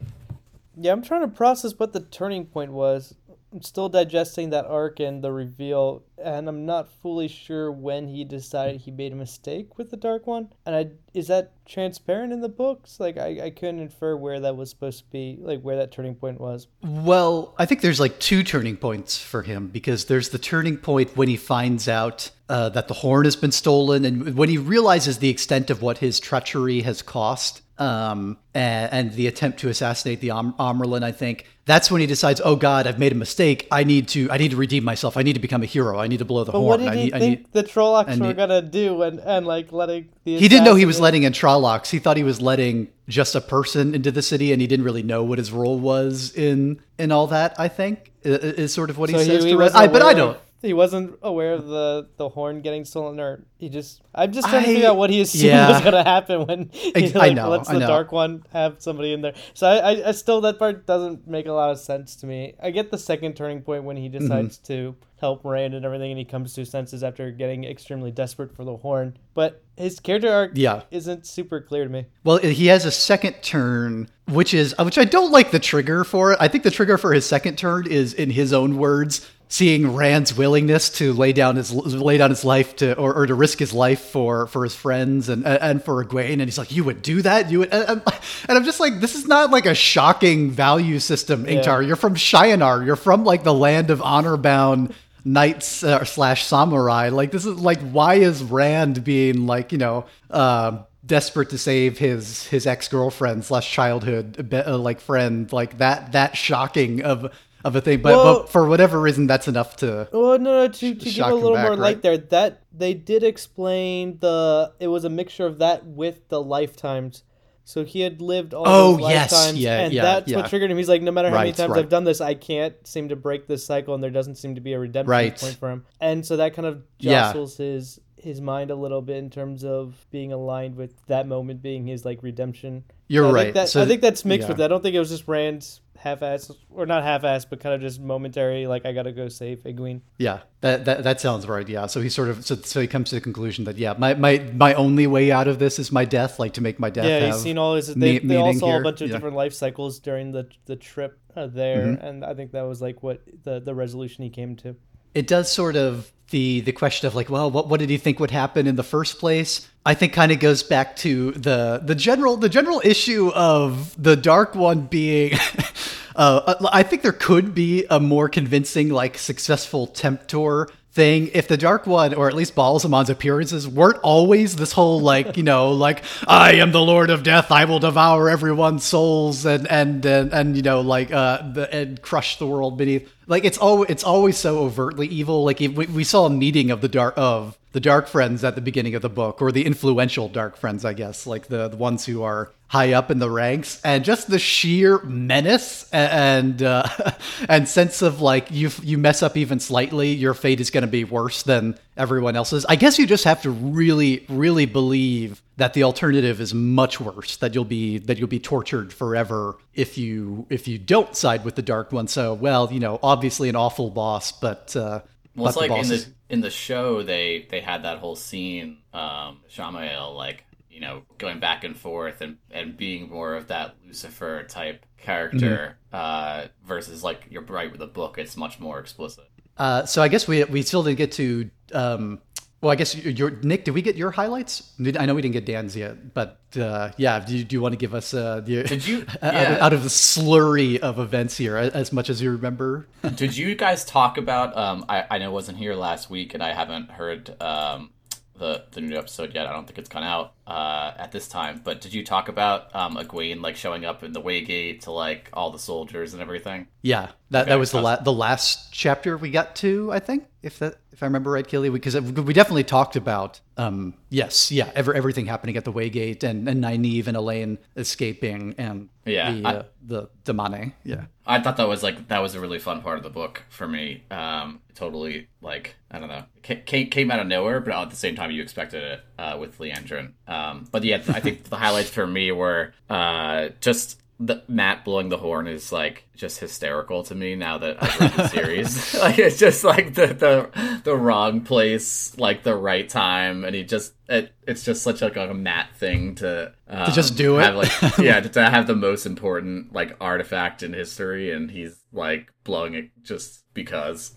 Yeah, 0.74 0.92
I'm 0.92 1.02
trying 1.02 1.20
to 1.20 1.28
process 1.28 1.78
what 1.78 1.92
the 1.92 2.00
turning 2.00 2.46
point 2.46 2.72
was. 2.72 3.14
I'm 3.52 3.62
still 3.62 3.88
digesting 3.88 4.50
that 4.50 4.66
arc 4.66 4.98
and 5.00 5.22
the 5.22 5.32
reveal. 5.32 6.04
And 6.22 6.48
I'm 6.48 6.64
not 6.64 6.88
fully 6.88 7.28
sure 7.28 7.70
when 7.70 8.08
he 8.08 8.24
decided 8.24 8.80
he 8.80 8.90
made 8.90 9.12
a 9.12 9.16
mistake 9.16 9.78
with 9.78 9.90
the 9.90 9.96
Dark 9.96 10.26
One. 10.26 10.52
And 10.64 10.74
I 10.74 10.90
is 11.14 11.28
that 11.28 11.52
transparent 11.66 12.32
in 12.32 12.40
the 12.40 12.48
books? 12.48 12.98
Like 12.98 13.18
I, 13.18 13.40
I 13.44 13.50
couldn't 13.50 13.80
infer 13.80 14.16
where 14.16 14.40
that 14.40 14.56
was 14.56 14.70
supposed 14.70 15.00
to 15.00 15.10
be, 15.10 15.38
like 15.40 15.60
where 15.60 15.76
that 15.76 15.92
turning 15.92 16.14
point 16.14 16.40
was. 16.40 16.68
Well, 16.82 17.54
I 17.58 17.66
think 17.66 17.80
there's 17.80 18.00
like 18.00 18.18
two 18.18 18.42
turning 18.42 18.76
points 18.76 19.18
for 19.18 19.42
him 19.42 19.68
because 19.68 20.06
there's 20.06 20.30
the 20.30 20.38
turning 20.38 20.78
point 20.78 21.16
when 21.16 21.28
he 21.28 21.36
finds 21.36 21.88
out 21.88 22.30
uh, 22.48 22.68
that 22.70 22.88
the 22.88 22.94
horn 22.94 23.24
has 23.24 23.36
been 23.36 23.52
stolen 23.52 24.04
and 24.04 24.34
when 24.36 24.48
he 24.48 24.58
realizes 24.58 25.18
the 25.18 25.28
extent 25.28 25.70
of 25.70 25.82
what 25.82 25.98
his 25.98 26.20
treachery 26.20 26.82
has 26.82 27.02
cost 27.02 27.62
um, 27.78 28.36
and, 28.54 28.92
and, 28.92 29.12
the 29.14 29.26
attempt 29.26 29.58
to 29.60 29.68
assassinate 29.68 30.20
the 30.20 30.30
Am- 30.30 30.54
I 30.58 31.12
think 31.12 31.46
that's 31.64 31.90
when 31.90 32.00
he 32.00 32.06
decides, 32.06 32.40
"Oh 32.44 32.54
God, 32.54 32.86
I've 32.86 32.98
made 32.98 33.12
a 33.12 33.16
mistake. 33.16 33.66
I 33.72 33.82
need 33.82 34.08
to, 34.08 34.30
I 34.30 34.36
need 34.36 34.50
to 34.50 34.56
redeem 34.56 34.84
myself. 34.84 35.16
I 35.16 35.22
need 35.22 35.32
to 35.32 35.40
become 35.40 35.62
a 35.62 35.66
hero. 35.66 35.98
I 35.98 36.06
need 36.12 36.18
to 36.18 36.24
blow 36.24 36.44
the 36.44 36.52
but 36.52 36.58
horn." 36.58 36.68
What 36.68 36.80
did 36.80 36.88
I 36.88 36.96
he 36.96 37.10
think 37.10 37.22
need, 37.22 37.46
the 37.52 37.64
Trollocs 37.64 38.18
were 38.20 38.32
gonna 38.32 38.62
do, 38.62 39.02
and, 39.02 39.18
and 39.20 39.46
like 39.46 39.72
letting 39.72 40.08
the 40.24 40.38
he 40.38 40.48
didn't 40.48 40.64
know 40.64 40.74
he 40.74 40.86
was 40.86 41.00
letting 41.00 41.24
in 41.24 41.32
Trollocs. 41.32 41.90
He 41.90 41.98
thought 41.98 42.16
he 42.16 42.22
was 42.22 42.40
letting 42.40 42.88
just 43.08 43.34
a 43.34 43.40
person 43.40 43.94
into 43.94 44.10
the 44.10 44.22
city, 44.22 44.52
and 44.52 44.60
he 44.60 44.66
didn't 44.66 44.84
really 44.84 45.02
know 45.02 45.24
what 45.24 45.38
his 45.38 45.52
role 45.52 45.78
was 45.78 46.32
in 46.34 46.80
in 46.98 47.10
all 47.12 47.26
that. 47.28 47.54
I 47.58 47.68
think 47.68 48.12
is 48.22 48.72
sort 48.72 48.90
of 48.90 48.98
what 48.98 49.10
so 49.10 49.18
he 49.18 49.24
says. 49.24 49.44
He, 49.44 49.50
he 49.50 49.56
to 49.56 49.70
I, 49.74 49.88
but 49.88 50.02
I 50.02 50.14
don't 50.14 50.38
he 50.62 50.72
wasn't 50.72 51.18
aware 51.22 51.54
of 51.54 51.66
the 51.66 52.08
the 52.16 52.28
horn 52.28 52.62
getting 52.62 52.84
stolen, 52.84 53.18
or 53.20 53.44
he 53.58 53.68
just. 53.68 54.00
I'm 54.14 54.32
just 54.32 54.48
trying 54.48 54.62
I, 54.62 54.66
to 54.66 54.72
figure 54.74 54.88
out 54.88 54.96
what 54.96 55.10
he 55.10 55.20
assumed 55.20 55.44
yeah. 55.44 55.70
was 55.70 55.80
gonna 55.82 56.04
happen 56.04 56.46
when 56.46 56.70
he 56.72 57.08
like, 57.12 57.16
I 57.16 57.34
know, 57.34 57.50
lets 57.50 57.68
the 57.68 57.80
dark 57.80 58.12
one 58.12 58.44
have 58.52 58.76
somebody 58.80 59.12
in 59.12 59.22
there. 59.22 59.34
So 59.54 59.66
I, 59.66 59.76
I, 59.76 60.08
I, 60.08 60.12
still 60.12 60.40
that 60.42 60.58
part 60.58 60.86
doesn't 60.86 61.26
make 61.26 61.46
a 61.46 61.52
lot 61.52 61.70
of 61.70 61.80
sense 61.80 62.16
to 62.16 62.26
me. 62.26 62.54
I 62.62 62.70
get 62.70 62.90
the 62.90 62.98
second 62.98 63.36
turning 63.36 63.62
point 63.62 63.84
when 63.84 63.96
he 63.96 64.08
mm-hmm. 64.08 64.18
decides 64.18 64.58
mm-hmm. 64.58 64.66
to 64.72 64.96
help 65.22 65.44
Rand 65.44 65.72
and 65.72 65.84
everything, 65.84 66.10
and 66.10 66.18
he 66.18 66.24
comes 66.24 66.52
to 66.54 66.62
his 66.62 66.70
senses 66.70 67.02
after 67.02 67.30
getting 67.30 67.64
extremely 67.64 68.10
desperate 68.10 68.54
for 68.54 68.64
the 68.64 68.76
horn. 68.76 69.16
But 69.34 69.62
his 69.76 70.00
character 70.00 70.28
arc 70.28 70.52
yeah. 70.54 70.82
isn't 70.90 71.26
super 71.26 71.60
clear 71.60 71.84
to 71.84 71.90
me. 71.90 72.06
Well, 72.24 72.38
he 72.38 72.66
has 72.66 72.84
a 72.84 72.90
second 72.90 73.36
turn, 73.42 74.10
which 74.28 74.52
is 74.52 74.74
which 74.78 74.98
I 74.98 75.04
don't 75.04 75.30
like 75.30 75.50
the 75.50 75.60
trigger 75.60 76.04
for 76.04 76.32
it. 76.32 76.38
I 76.40 76.48
think 76.48 76.64
the 76.64 76.70
trigger 76.70 76.98
for 76.98 77.12
his 77.14 77.24
second 77.24 77.56
turn 77.56 77.86
is, 77.86 78.12
in 78.12 78.30
his 78.30 78.52
own 78.52 78.76
words, 78.76 79.30
seeing 79.52 79.94
Rand's 79.94 80.34
willingness 80.34 80.88
to 80.88 81.12
lay 81.12 81.34
down 81.34 81.56
his 81.56 81.70
lay 81.70 82.16
down 82.16 82.30
his 82.30 82.42
life 82.42 82.74
to 82.76 82.96
or, 82.96 83.12
or 83.14 83.26
to 83.26 83.34
risk 83.34 83.58
his 83.58 83.74
life 83.74 84.00
for 84.00 84.46
for 84.46 84.64
his 84.64 84.74
friends 84.74 85.28
and 85.28 85.46
and 85.46 85.84
for 85.84 86.02
Egwene, 86.02 86.32
and 86.32 86.42
he's 86.42 86.56
like, 86.56 86.72
"You 86.72 86.84
would 86.84 87.02
do 87.02 87.20
that? 87.20 87.50
You 87.50 87.58
would?" 87.60 87.72
And, 87.72 88.02
and 88.48 88.58
I'm 88.58 88.64
just 88.64 88.80
like, 88.80 89.00
"This 89.00 89.14
is 89.14 89.26
not 89.26 89.50
like 89.50 89.66
a 89.66 89.74
shocking 89.74 90.50
value 90.50 90.98
system, 90.98 91.44
Ingtar. 91.44 91.82
Yeah. 91.82 91.88
You're 91.88 91.96
from 91.96 92.14
Shienar. 92.14 92.84
You're 92.84 92.96
from 92.96 93.24
like 93.24 93.44
the 93.44 93.54
land 93.54 93.90
of 93.90 94.00
honor 94.02 94.36
bound." 94.36 94.94
knights 95.24 95.84
uh, 95.84 96.02
slash 96.04 96.44
samurai 96.44 97.08
like 97.08 97.30
this 97.30 97.46
is 97.46 97.56
like 97.60 97.78
why 97.92 98.14
is 98.14 98.42
rand 98.42 99.04
being 99.04 99.46
like 99.46 99.70
you 99.70 99.78
know 99.78 100.04
uh, 100.30 100.82
desperate 101.06 101.50
to 101.50 101.56
save 101.56 101.96
his 101.96 102.44
his 102.48 102.66
ex-girlfriend 102.66 103.44
slash 103.44 103.70
childhood 103.70 104.52
uh, 104.52 104.76
like 104.76 104.98
friend 104.98 105.52
like 105.52 105.78
that 105.78 106.10
that 106.10 106.36
shocking 106.36 107.02
of 107.02 107.32
of 107.64 107.76
a 107.76 107.80
thing. 107.80 108.02
But, 108.02 108.16
well, 108.16 108.40
but 108.40 108.50
for 108.50 108.66
whatever 108.66 109.00
reason, 109.00 109.26
that's 109.26 109.48
enough 109.48 109.76
to. 109.76 110.08
Well, 110.12 110.38
no, 110.38 110.66
no 110.66 110.68
to, 110.68 110.94
to 110.94 111.10
give 111.10 111.26
a 111.26 111.34
little 111.34 111.54
back, 111.54 111.62
more 111.62 111.70
right? 111.72 111.78
light 111.78 112.02
there, 112.02 112.18
that 112.18 112.62
they 112.72 112.94
did 112.94 113.22
explain 113.22 114.18
the 114.20 114.72
it 114.80 114.88
was 114.88 115.04
a 115.04 115.10
mixture 115.10 115.46
of 115.46 115.58
that 115.58 115.84
with 115.84 116.28
the 116.28 116.42
lifetimes. 116.42 117.22
So 117.64 117.84
he 117.84 118.00
had 118.00 118.20
lived 118.20 118.54
all 118.54 118.64
oh, 118.66 118.96
those 118.96 119.10
yes. 119.10 119.32
lifetimes, 119.32 119.58
yeah, 119.58 119.78
and 119.78 119.92
yeah, 119.92 120.02
that's 120.02 120.28
yeah. 120.28 120.38
what 120.38 120.48
triggered 120.48 120.70
him. 120.70 120.76
He's 120.76 120.88
like, 120.88 121.00
no 121.00 121.12
matter 121.12 121.28
how 121.28 121.36
right, 121.36 121.42
many 121.42 121.52
times 121.52 121.70
right. 121.70 121.78
I've 121.78 121.88
done 121.88 122.02
this, 122.02 122.20
I 122.20 122.34
can't 122.34 122.74
seem 122.84 123.10
to 123.10 123.16
break 123.16 123.46
this 123.46 123.64
cycle, 123.64 123.94
and 123.94 124.02
there 124.02 124.10
doesn't 124.10 124.34
seem 124.34 124.56
to 124.56 124.60
be 124.60 124.72
a 124.72 124.80
redemption 124.80 125.30
point 125.30 125.56
for 125.60 125.70
him. 125.70 125.86
And 126.00 126.26
so 126.26 126.38
that 126.38 126.54
kind 126.54 126.66
of 126.66 126.82
jostles 126.98 127.56
his 127.56 128.00
his 128.16 128.40
mind 128.40 128.70
a 128.70 128.74
little 128.74 129.02
bit 129.02 129.16
in 129.16 129.30
terms 129.30 129.64
of 129.64 129.94
being 130.10 130.32
aligned 130.32 130.76
with 130.76 130.94
that 131.06 131.26
moment 131.26 131.62
being 131.62 131.86
his 131.86 132.04
like 132.04 132.22
redemption. 132.22 132.84
You're 133.06 133.28
so 133.28 133.32
right. 133.32 133.42
Think 133.44 133.54
that, 133.54 133.68
so, 133.68 133.82
I 133.82 133.86
think 133.86 134.00
that's 134.00 134.24
mixed 134.24 134.48
with 134.48 134.56
that. 134.58 134.64
I 134.64 134.68
don't 134.68 134.82
think 134.82 134.94
it 134.94 135.00
was 135.00 135.10
just 135.10 135.28
Rand's 135.28 135.81
half-ass 136.02 136.50
or 136.70 136.84
not 136.84 137.04
half-ass 137.04 137.44
but 137.44 137.60
kind 137.60 137.74
of 137.76 137.80
just 137.80 138.00
momentary 138.00 138.66
like 138.66 138.84
i 138.84 138.92
gotta 138.92 139.12
go 139.12 139.28
save 139.28 139.60
Egwene. 139.60 140.00
yeah 140.18 140.40
that, 140.60 140.84
that 140.84 141.04
that 141.04 141.20
sounds 141.20 141.46
right 141.46 141.68
yeah 141.68 141.86
so 141.86 142.00
he 142.00 142.08
sort 142.08 142.28
of 142.28 142.44
so, 142.44 142.56
so 142.56 142.80
he 142.80 142.88
comes 142.88 143.10
to 143.10 143.14
the 143.14 143.20
conclusion 143.20 143.64
that 143.66 143.78
yeah 143.78 143.94
my, 143.96 144.14
my 144.14 144.38
my 144.54 144.74
only 144.74 145.06
way 145.06 145.30
out 145.30 145.46
of 145.46 145.60
this 145.60 145.78
is 145.78 145.92
my 145.92 146.04
death 146.04 146.40
like 146.40 146.54
to 146.54 146.60
make 146.60 146.80
my 146.80 146.90
death 146.90 147.04
yeah 147.04 147.26
he's 147.26 147.40
seen 147.40 147.56
all 147.56 147.76
his 147.76 147.94
they, 147.94 148.18
they 148.18 148.36
all 148.36 148.52
saw 148.52 148.66
here. 148.66 148.80
a 148.80 148.82
bunch 148.82 149.00
of 149.00 149.08
yeah. 149.08 149.14
different 149.14 149.36
life 149.36 149.54
cycles 149.54 150.00
during 150.00 150.32
the 150.32 150.48
the 150.66 150.74
trip 150.74 151.20
uh, 151.36 151.46
there 151.46 151.86
mm-hmm. 151.86 152.04
and 152.04 152.24
i 152.24 152.34
think 152.34 152.50
that 152.50 152.62
was 152.62 152.82
like 152.82 153.00
what 153.04 153.22
the 153.44 153.60
the 153.60 153.74
resolution 153.74 154.24
he 154.24 154.30
came 154.30 154.56
to 154.56 154.74
it 155.14 155.26
does 155.26 155.50
sort 155.50 155.76
of 155.76 156.10
the 156.30 156.60
the 156.62 156.72
question 156.72 157.06
of 157.06 157.14
like, 157.14 157.30
well, 157.30 157.50
what 157.50 157.68
what 157.68 157.78
did 157.80 157.90
he 157.90 157.98
think 157.98 158.18
would 158.18 158.30
happen 158.30 158.66
in 158.66 158.76
the 158.76 158.82
first 158.82 159.18
place? 159.18 159.68
I 159.84 159.94
think 159.94 160.12
kind 160.12 160.32
of 160.32 160.40
goes 160.40 160.62
back 160.62 160.96
to 160.96 161.32
the 161.32 161.80
the 161.84 161.94
general 161.94 162.36
the 162.36 162.48
general 162.48 162.80
issue 162.84 163.30
of 163.34 164.00
the 164.02 164.16
Dark 164.16 164.54
One 164.54 164.82
being. 164.86 165.34
uh, 166.16 166.54
I 166.72 166.82
think 166.82 167.02
there 167.02 167.12
could 167.12 167.54
be 167.54 167.86
a 167.90 168.00
more 168.00 168.28
convincing, 168.28 168.88
like, 168.88 169.16
successful 169.18 169.86
Temptor 169.86 170.68
thing 170.92 171.30
if 171.32 171.48
the 171.48 171.56
dark 171.56 171.86
one 171.86 172.12
or 172.12 172.28
at 172.28 172.34
least 172.34 172.54
Ba'alzamon's 172.54 173.08
appearances 173.08 173.66
weren't 173.66 173.98
always 174.02 174.56
this 174.56 174.72
whole 174.72 175.00
like 175.00 175.38
you 175.38 175.42
know 175.42 175.72
like 175.86 176.04
i 176.28 176.52
am 176.56 176.70
the 176.70 176.82
lord 176.82 177.08
of 177.08 177.22
death 177.22 177.50
i 177.50 177.64
will 177.64 177.78
devour 177.78 178.28
everyone's 178.28 178.84
souls 178.84 179.46
and 179.46 179.66
and 179.68 180.04
and, 180.04 180.34
and 180.34 180.54
you 180.54 180.60
know 180.60 180.82
like 180.82 181.10
uh 181.10 181.50
the, 181.50 181.74
and 181.74 182.02
crush 182.02 182.36
the 182.36 182.46
world 182.46 182.76
beneath 182.76 183.10
like 183.32 183.46
it's 183.46 183.56
always 183.56 183.88
it's 183.88 184.04
always 184.04 184.36
so 184.36 184.58
overtly 184.58 185.06
evil. 185.06 185.42
Like 185.42 185.58
we, 185.58 185.68
we 185.68 186.04
saw 186.04 186.26
a 186.26 186.30
meeting 186.30 186.70
of 186.70 186.82
the 186.82 186.88
dark 186.88 187.14
of 187.16 187.58
the 187.72 187.80
dark 187.80 188.06
friends 188.06 188.44
at 188.44 188.54
the 188.54 188.60
beginning 188.60 188.94
of 188.94 189.02
the 189.02 189.08
book 189.10 189.42
or 189.42 189.50
the 189.52 189.64
influential 189.64 190.28
dark 190.28 190.56
friends 190.56 190.84
i 190.84 190.92
guess 190.92 191.26
like 191.26 191.48
the, 191.48 191.68
the 191.68 191.76
ones 191.76 192.06
who 192.06 192.22
are 192.22 192.52
high 192.72 192.94
up 192.94 193.10
in 193.10 193.18
the 193.18 193.28
ranks 193.28 193.78
and 193.84 194.02
just 194.02 194.30
the 194.30 194.38
sheer 194.38 194.98
menace 195.00 195.86
and 195.92 196.62
uh, 196.62 196.82
and 197.50 197.68
sense 197.68 198.00
of 198.00 198.22
like 198.22 198.50
you 198.50 198.70
you 198.82 198.96
mess 198.96 199.22
up 199.22 199.36
even 199.36 199.60
slightly 199.60 200.08
your 200.08 200.32
fate 200.32 200.58
is 200.58 200.70
going 200.70 200.80
to 200.80 200.88
be 200.88 201.04
worse 201.04 201.42
than 201.42 201.78
everyone 201.98 202.34
else's. 202.34 202.64
I 202.64 202.76
guess 202.76 202.98
you 202.98 203.06
just 203.06 203.24
have 203.24 203.42
to 203.42 203.50
really 203.50 204.24
really 204.30 204.64
believe 204.64 205.42
that 205.58 205.74
the 205.74 205.82
alternative 205.82 206.40
is 206.40 206.54
much 206.54 206.98
worse 206.98 207.36
that 207.36 207.54
you'll 207.54 207.66
be 207.66 207.98
that 207.98 208.16
you'll 208.16 208.26
be 208.26 208.40
tortured 208.40 208.90
forever 208.90 209.58
if 209.74 209.98
you 209.98 210.46
if 210.48 210.66
you 210.66 210.78
don't 210.78 211.14
side 211.14 211.44
with 211.44 211.56
the 211.56 211.62
dark 211.62 211.92
one. 211.92 212.08
So 212.08 212.32
well 212.32 212.72
you 212.72 212.80
know 212.80 212.98
obviously 213.02 213.50
an 213.50 213.56
awful 213.56 213.90
boss 213.90 214.32
but 214.32 214.74
uh 214.74 215.02
well, 215.34 215.48
it's 215.48 215.56
like 215.56 215.70
in 215.70 215.88
the 215.88 216.06
in 216.28 216.40
the 216.40 216.50
show 216.50 217.02
they 217.02 217.46
they 217.50 217.60
had 217.60 217.84
that 217.84 217.98
whole 217.98 218.16
scene 218.16 218.78
um 218.92 219.40
Samael 219.48 220.14
like 220.14 220.44
you 220.72 220.80
know, 220.80 221.02
going 221.18 221.38
back 221.38 221.64
and 221.64 221.76
forth 221.76 222.22
and, 222.22 222.38
and 222.50 222.76
being 222.76 223.10
more 223.10 223.34
of 223.34 223.48
that 223.48 223.76
Lucifer 223.86 224.42
type 224.44 224.86
character 224.96 225.76
mm-hmm. 225.92 225.94
uh, 225.94 226.46
versus 226.64 227.04
like 227.04 227.26
you're 227.28 227.42
right 227.42 227.70
with 227.70 227.80
the 227.80 227.86
book, 227.86 228.16
it's 228.16 228.36
much 228.36 228.58
more 228.58 228.78
explicit. 228.78 229.28
Uh, 229.58 229.84
so 229.84 230.02
I 230.02 230.08
guess 230.08 230.26
we 230.26 230.44
we 230.44 230.62
still 230.62 230.82
didn't 230.82 230.96
get 230.98 231.12
to. 231.12 231.50
Um, 231.74 232.20
well, 232.62 232.70
I 232.70 232.76
guess 232.76 232.94
your 232.94 233.30
Nick. 233.42 233.64
Did 233.64 233.72
we 233.72 233.82
get 233.82 233.96
your 233.96 234.12
highlights? 234.12 234.72
I 234.78 235.04
know 235.04 235.16
we 235.16 235.22
didn't 235.22 235.34
get 235.34 235.46
Dan's 235.46 235.76
yet, 235.76 236.14
but 236.14 236.38
uh, 236.56 236.92
yeah. 236.96 237.18
Do 237.18 237.36
you, 237.36 237.42
do 237.42 237.56
you 237.56 237.60
want 237.60 237.72
to 237.72 237.76
give 237.76 237.92
us 237.92 238.14
uh, 238.14 238.40
the, 238.40 238.62
did 238.62 238.86
you 238.86 238.98
yeah. 238.98 239.14
out, 239.22 239.34
of, 239.34 239.58
out, 239.58 239.72
of, 239.72 239.82
the 239.82 239.88
slurry 239.88 240.78
of 240.78 241.00
events 241.00 241.36
here, 241.36 241.56
as 241.56 241.92
much 241.92 242.08
as 242.08 242.22
you 242.22 242.30
remember? 242.30 242.86
did 243.16 243.36
you 243.36 243.56
guys 243.56 243.84
talk 243.84 244.16
about? 244.16 244.56
Um, 244.56 244.84
I 244.88 245.04
I 245.10 245.18
know 245.18 245.26
I 245.26 245.28
wasn't 245.30 245.58
here 245.58 245.74
last 245.74 246.08
week, 246.08 246.34
and 246.34 246.42
I 246.42 246.52
haven't 246.52 246.92
heard 246.92 247.34
um, 247.42 247.90
the 248.38 248.64
the 248.70 248.80
new 248.80 248.96
episode 248.96 249.34
yet. 249.34 249.48
I 249.48 249.52
don't 249.52 249.66
think 249.66 249.80
it's 249.80 249.88
gone 249.88 250.04
out 250.04 250.32
uh, 250.46 250.92
at 250.96 251.12
this 251.12 251.28
time. 251.28 251.60
But 251.62 251.80
did 251.80 251.94
you 251.94 252.04
talk 252.04 252.28
about 252.28 252.74
um, 252.74 252.96
Egwene 252.96 253.42
like 253.42 253.56
showing 253.56 253.84
up 253.84 254.02
in 254.02 254.12
the 254.12 254.20
Waygate 254.20 254.82
to 254.82 254.90
like 254.90 255.30
all 255.32 255.50
the 255.50 255.58
soldiers 255.58 256.12
and 256.12 256.22
everything? 256.22 256.66
Yeah, 256.82 257.10
that 257.30 257.42
okay. 257.42 257.50
that 257.50 257.58
was 257.58 257.70
the 257.70 257.80
la- 257.80 258.00
the 258.00 258.12
last 258.12 258.72
chapter 258.72 259.16
we 259.16 259.30
got 259.30 259.54
to. 259.56 259.92
I 259.92 260.00
think 260.00 260.26
if 260.42 260.58
that 260.58 260.76
if 260.92 261.02
I 261.02 261.06
remember 261.06 261.30
right, 261.30 261.46
Keely, 261.46 261.70
because 261.70 261.98
we 261.98 262.34
definitely 262.34 262.64
talked 262.64 262.96
about 262.96 263.40
um, 263.56 263.94
yes, 264.10 264.50
yeah, 264.50 264.70
ever 264.74 264.92
everything 264.92 265.26
happening 265.26 265.56
at 265.56 265.64
the 265.64 265.72
Waygate 265.72 266.24
and 266.24 266.48
and 266.48 266.62
Nynaeve 266.62 267.06
and 267.06 267.16
Elaine 267.16 267.58
escaping 267.76 268.54
and 268.58 268.88
yeah, 269.04 269.32
the 269.32 269.46
I, 269.46 269.54
uh, 269.54 269.62
the 269.82 270.08
damane. 270.24 270.72
Yeah, 270.84 271.04
I 271.26 271.40
thought 271.40 271.56
that 271.58 271.68
was 271.68 271.82
like 271.82 272.08
that 272.08 272.20
was 272.20 272.34
a 272.34 272.40
really 272.40 272.58
fun 272.58 272.82
part 272.82 272.98
of 272.98 273.04
the 273.04 273.10
book 273.10 273.44
for 273.48 273.68
me. 273.68 274.04
Um, 274.10 274.60
totally 274.74 275.28
like 275.40 275.76
I 275.90 276.00
don't 276.00 276.08
know, 276.08 276.24
came 276.42 276.88
came 276.88 277.10
out 277.10 277.20
of 277.20 277.26
nowhere, 277.26 277.60
but 277.60 277.74
at 277.74 277.90
the 277.90 277.96
same 277.96 278.16
time 278.16 278.30
you 278.32 278.42
expected 278.42 278.82
it 278.82 279.00
uh, 279.22 279.38
with 279.38 279.58
Liandrin. 279.58 280.12
Um, 280.26 280.66
but 280.72 280.82
yeah, 280.82 280.96
I 281.08 281.20
think 281.20 281.44
the 281.44 281.56
highlights 281.56 281.90
for 281.90 282.06
me 282.06 282.32
were 282.32 282.74
uh, 282.90 283.50
just 283.60 284.00
the 284.18 284.42
Mat 284.46 284.84
blowing 284.84 285.08
the 285.08 285.16
horn 285.16 285.48
is 285.48 285.72
like 285.72 286.04
just 286.14 286.38
hysterical 286.38 287.02
to 287.04 287.14
me 287.14 287.34
now 287.34 287.58
that 287.58 287.82
I've 287.82 288.00
read 288.00 288.12
the 288.12 288.28
series. 288.28 288.94
like 289.00 289.18
it's 289.18 289.38
just 289.38 289.64
like 289.64 289.94
the 289.94 290.06
the 290.08 290.80
the 290.84 290.96
wrong 290.96 291.40
place, 291.40 292.16
like 292.18 292.42
the 292.42 292.54
right 292.54 292.88
time, 292.88 293.44
and 293.44 293.54
he 293.54 293.64
just 293.64 293.94
it, 294.08 294.32
it's 294.46 294.64
just 294.64 294.82
such 294.82 295.02
like 295.02 295.16
a 295.16 295.34
Mat 295.34 295.70
thing 295.76 296.14
to 296.16 296.52
um, 296.68 296.86
to 296.86 296.92
just 296.92 297.16
do 297.16 297.36
have, 297.36 297.54
it. 297.54 297.56
Like 297.56 297.98
yeah, 297.98 298.20
to 298.20 298.50
have 298.50 298.66
the 298.66 298.76
most 298.76 299.06
important 299.06 299.72
like 299.72 299.96
artifact 300.00 300.62
in 300.62 300.72
history, 300.72 301.32
and 301.32 301.50
he's 301.50 301.76
like 301.92 302.32
blowing 302.44 302.74
it 302.74 302.90
just 303.02 303.44
because 303.54 304.14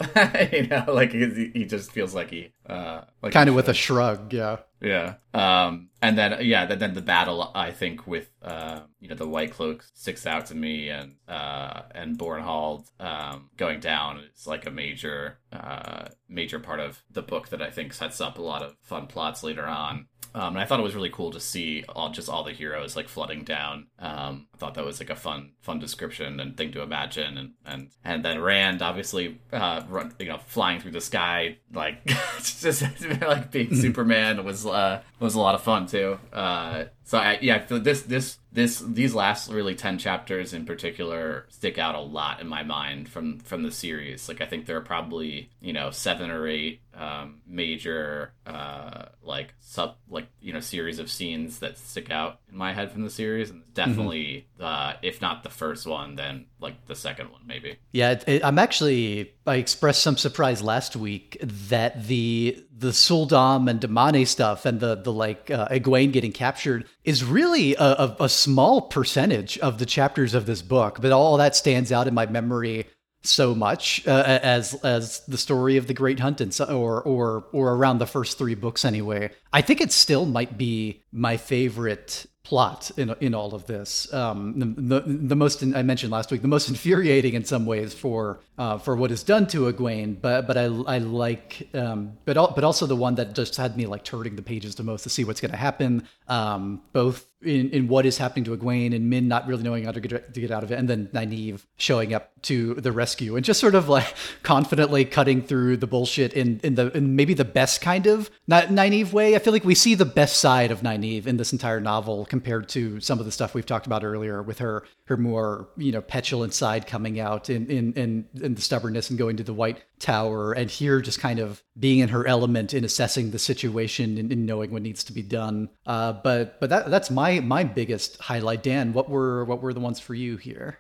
you 0.51 0.67
know, 0.67 0.85
like 0.88 1.12
he, 1.12 1.51
he 1.53 1.65
just 1.65 1.91
feels 1.91 2.13
like 2.13 2.29
he 2.29 2.51
uh 2.67 3.01
like 3.21 3.33
kind 3.33 3.50
of 3.50 3.55
with 3.55 3.69
a 3.69 3.74
shrug, 3.74 4.33
yeah. 4.33 4.57
Yeah. 4.85 5.15
Um, 5.33 5.89
and 6.05 6.17
then 6.17 6.38
yeah, 6.45 6.65
then, 6.65 6.79
then 6.79 6.93
the 6.93 7.01
battle 7.01 7.51
I 7.55 7.71
think 7.71 8.05
with 8.05 8.29
uh, 8.43 8.81
you 9.00 9.09
know 9.09 9.15
the 9.15 9.27
White 9.27 9.51
Cloak 9.51 9.83
sticks 9.93 10.27
out 10.27 10.45
to 10.47 10.55
me, 10.55 10.89
and 10.89 11.15
uh, 11.27 11.81
and 11.91 12.17
Bornhald 12.17 12.85
um, 13.00 13.50
going 13.57 13.79
down 13.79 14.19
is 14.19 14.45
like 14.45 14.67
a 14.67 14.71
major 14.71 15.39
uh, 15.51 16.09
major 16.29 16.59
part 16.59 16.79
of 16.79 17.01
the 17.09 17.24
book 17.24 17.50
that 17.50 17.62
I 17.62 17.71
think 17.71 17.93
sets 17.93 18.21
up 18.21 18.38
a 18.38 18.41
lot 18.41 18.62
of 18.62 18.75
fun 18.81 19.07
plots 19.07 19.41
later 19.41 19.65
on. 19.65 20.07
Um, 20.35 20.55
and 20.55 20.59
I 20.59 20.65
thought 20.65 20.81
it 20.81 20.83
was 20.83 20.95
really 20.95 21.09
cool 21.09 21.31
to 21.31 21.39
see 21.39 21.85
all 21.88 22.09
just 22.09 22.27
all 22.27 22.43
the 22.43 22.51
heroes 22.51 22.97
like 22.97 23.07
flooding 23.07 23.45
down. 23.45 23.88
Um, 24.00 24.47
I 24.53 24.57
thought 24.57 24.74
that 24.74 24.83
was 24.83 25.00
like 25.00 25.09
a 25.09 25.15
fun, 25.15 25.53
fun 25.62 25.79
description 25.79 26.41
and 26.41 26.57
thing 26.57 26.74
to 26.74 26.81
imagine. 26.81 27.38
And 27.38 27.53
and 27.65 27.89
and 28.03 28.25
then 28.25 28.41
Rand 28.41 28.81
obviously, 28.81 29.39
uh, 29.53 29.83
run, 29.88 30.13
you 30.19 30.25
know, 30.25 30.39
flying 30.45 30.81
through 30.81 30.91
the 30.91 31.00
sky 31.00 31.59
like 31.74 32.05
just 32.41 32.81
like 33.21 33.50
being 33.50 33.67
mm-hmm. 33.67 33.79
Superman 33.79 34.43
was 34.43 34.65
uh, 34.65 35.01
was 35.21 35.35
a 35.35 35.39
lot 35.39 35.55
of 35.55 35.62
fun 35.62 35.88
too. 35.88 35.94
Uh, 36.03 36.85
so 37.03 37.19
I, 37.19 37.37
yeah, 37.41 37.55
I 37.55 37.59
feel 37.59 37.79
this 37.79 38.01
this 38.01 38.39
this 38.51 38.79
these 38.79 39.13
last 39.13 39.51
really 39.51 39.75
10 39.75 39.97
chapters 39.97 40.53
in 40.53 40.65
particular 40.65 41.45
stick 41.49 41.77
out 41.77 41.93
a 41.93 41.99
lot 41.99 42.41
in 42.41 42.47
my 42.47 42.63
mind 42.63 43.09
from 43.09 43.39
from 43.39 43.63
the 43.63 43.71
series. 43.71 44.27
Like 44.27 44.41
i 44.41 44.45
think 44.45 44.65
there 44.65 44.77
are 44.77 44.81
probably 44.81 45.49
you 45.61 45.73
know 45.73 45.91
seven 45.91 46.31
or 46.31 46.47
eight 46.47 46.81
um, 46.95 47.41
major 47.45 48.31
uh, 48.47 49.05
like 49.21 49.53
sub 49.59 49.97
like 50.09 50.27
you 50.41 50.53
know 50.53 50.61
series 50.61 50.97
of 50.97 51.11
scenes 51.11 51.59
that 51.59 51.77
stick 51.77 52.09
out 52.09 52.39
in 52.49 52.57
my 52.57 52.73
head 52.73 52.91
from 52.91 53.03
the 53.03 53.09
series. 53.09 53.51
And 53.51 53.61
definitely 53.73 54.47
mm-hmm. 54.57 54.63
uh, 54.65 54.93
if 55.03 55.21
not 55.21 55.43
the 55.43 55.49
first 55.49 55.85
one 55.85 56.15
then 56.15 56.45
like 56.59 56.87
the 56.87 56.95
second 56.95 57.31
one 57.31 57.41
maybe. 57.45 57.77
Yeah 57.91 58.11
it, 58.11 58.23
it, 58.27 58.45
i'm 58.45 58.57
actually 58.57 59.33
i 59.45 59.55
expressed 59.55 60.01
some 60.01 60.17
surprise 60.17 60.61
last 60.63 60.95
week 60.95 61.37
that 61.41 62.07
the 62.07 62.64
the 62.77 62.91
Sul'dam 62.91 63.70
and 63.70 63.79
damane 63.79 64.27
stuff 64.27 64.65
and 64.65 64.79
the 64.79 64.96
the 64.96 65.13
like 65.13 65.50
uh, 65.50 65.67
egwene 65.70 66.12
getting 66.12 66.34
captured 66.34 66.86
is 67.03 67.24
really 67.24 67.75
a, 67.75 67.84
a, 67.84 68.15
a 68.22 68.29
small 68.29 68.82
percentage 68.82 69.58
of 69.60 69.77
the 69.77 69.86
chapters 69.86 70.34
of 70.34 70.46
this 70.46 70.62
book 70.62 71.00
but 71.01 71.12
all 71.12 71.38
that 71.38 71.55
stands 71.55 71.91
out 71.91 72.08
in 72.08 72.13
my 72.13 72.25
memory 72.25 72.86
so 73.27 73.55
much 73.55 74.05
uh, 74.08 74.39
as 74.44 74.74
as 74.84 75.22
the 75.27 75.38
story 75.38 75.77
of 75.77 75.88
the 75.88 75.94
Great 75.94 76.20
Hunt 76.20 76.41
and 76.41 76.53
so, 76.53 76.65
or 76.65 77.01
or 77.03 77.48
or 77.51 77.74
around 77.74 77.98
the 77.98 78.05
first 78.05 78.38
three 78.38 78.55
books 78.55 78.86
anyway. 78.86 79.32
I 79.51 79.62
think 79.62 79.82
it 79.82 79.91
still 79.91 80.25
might 80.25 80.58
be 80.58 81.03
my 81.12 81.38
favorite 81.38 82.25
plot 82.45 82.91
in 82.95 83.13
in 83.19 83.33
all 83.33 83.53
of 83.53 83.65
this. 83.65 84.11
Um, 84.13 84.57
the, 84.59 84.65
the, 84.65 84.99
the 85.01 85.35
most 85.35 85.61
I 85.63 85.83
mentioned 85.83 86.11
last 86.11 86.31
week, 86.31 86.41
the 86.41 86.47
most 86.47 86.69
infuriating 86.69 87.33
in 87.33 87.43
some 87.43 87.65
ways 87.65 87.93
for 87.93 88.39
uh, 88.57 88.77
for 88.77 88.95
what 88.95 89.11
is 89.11 89.23
done 89.23 89.47
to 89.47 89.71
Egwene, 89.71 90.21
but 90.21 90.47
but 90.47 90.55
I 90.55 90.65
I 90.95 90.99
like 90.99 91.67
um, 91.73 92.13
but 92.23 92.37
al- 92.37 92.53
but 92.55 92.63
also 92.63 92.85
the 92.85 92.95
one 92.95 93.15
that 93.15 93.33
just 93.33 93.57
had 93.57 93.75
me 93.75 93.85
like 93.87 94.03
turning 94.03 94.35
the 94.37 94.41
pages 94.41 94.75
the 94.75 94.83
most 94.83 95.03
to 95.03 95.09
see 95.09 95.23
what's 95.25 95.41
going 95.41 95.51
to 95.51 95.57
happen. 95.57 96.07
Um, 96.27 96.81
both 96.93 97.27
in, 97.45 97.69
in 97.69 97.87
what 97.87 98.05
is 98.05 98.17
happening 98.17 98.43
to 98.45 98.57
Egwene 98.57 98.95
and 98.95 99.09
Min 99.09 99.27
not 99.27 99.47
really 99.47 99.63
knowing 99.63 99.85
how 99.85 99.91
to 99.91 99.99
get, 99.99 100.33
to 100.33 100.41
get 100.41 100.51
out 100.51 100.63
of 100.63 100.71
it, 100.71 100.79
and 100.79 100.89
then 100.89 101.07
Nynaeve 101.07 101.61
showing 101.77 102.13
up 102.13 102.31
to 102.43 102.75
the 102.75 102.91
rescue 102.91 103.35
and 103.35 103.43
just 103.43 103.59
sort 103.59 103.75
of 103.75 103.89
like 103.89 104.13
confidently 104.43 105.05
cutting 105.05 105.41
through 105.41 105.77
the 105.77 105.87
bullshit 105.87 106.33
in, 106.33 106.59
in 106.63 106.75
the 106.75 106.95
in 106.95 107.15
maybe 107.15 107.33
the 107.33 107.45
best 107.45 107.81
kind 107.81 108.07
of 108.07 108.29
not 108.47 108.65
Nynaeve 108.65 109.11
way. 109.11 109.35
I 109.35 109.39
feel 109.39 109.53
like 109.53 109.65
we 109.65 109.75
see 109.75 109.95
the 109.95 110.05
best 110.05 110.37
side 110.39 110.71
of 110.71 110.81
Nynaeve 110.81 111.27
in 111.27 111.37
this 111.37 111.51
entire 111.51 111.79
novel 111.79 112.25
compared 112.25 112.69
to 112.69 112.99
some 112.99 113.19
of 113.19 113.25
the 113.25 113.31
stuff 113.31 113.53
we've 113.53 113.65
talked 113.65 113.85
about 113.85 114.03
earlier 114.03 114.41
with 114.43 114.59
her 114.59 114.83
her 115.07 115.17
more 115.17 115.69
you 115.77 115.91
know 115.91 116.01
petulant 116.01 116.53
side 116.53 116.88
coming 116.88 117.19
out 117.19 117.50
in 117.50 117.67
in 117.67 117.93
in, 117.93 118.25
in 118.41 118.55
the 118.55 118.62
stubbornness 118.62 119.09
and 119.09 119.19
going 119.19 119.38
to 119.38 119.43
the 119.43 119.53
White 119.53 119.83
Tower, 120.00 120.53
and 120.53 120.69
here 120.69 121.00
just 121.01 121.19
kind 121.19 121.39
of 121.39 121.63
being 121.79 122.00
in 122.00 122.09
her 122.09 122.25
element 122.27 122.74
in 122.74 122.83
assessing 122.83 123.31
the 123.31 123.39
situation 123.39 124.17
and, 124.17 124.31
and 124.31 124.45
knowing 124.45 124.71
what 124.71 124.81
needs 124.81 125.03
to 125.03 125.13
be 125.13 125.21
done. 125.21 125.69
Uh, 125.85 126.13
but 126.13 126.59
but 126.59 126.69
that 126.69 126.89
that's 126.89 127.12
my 127.12 127.39
my 127.39 127.63
biggest 127.63 128.19
highlight. 128.19 128.63
Dan, 128.63 128.93
what 128.93 129.09
were 129.09 129.45
what 129.45 129.62
were 129.62 129.74
the 129.74 129.79
ones 129.79 130.00
for 130.00 130.15
you 130.15 130.38
here? 130.38 130.79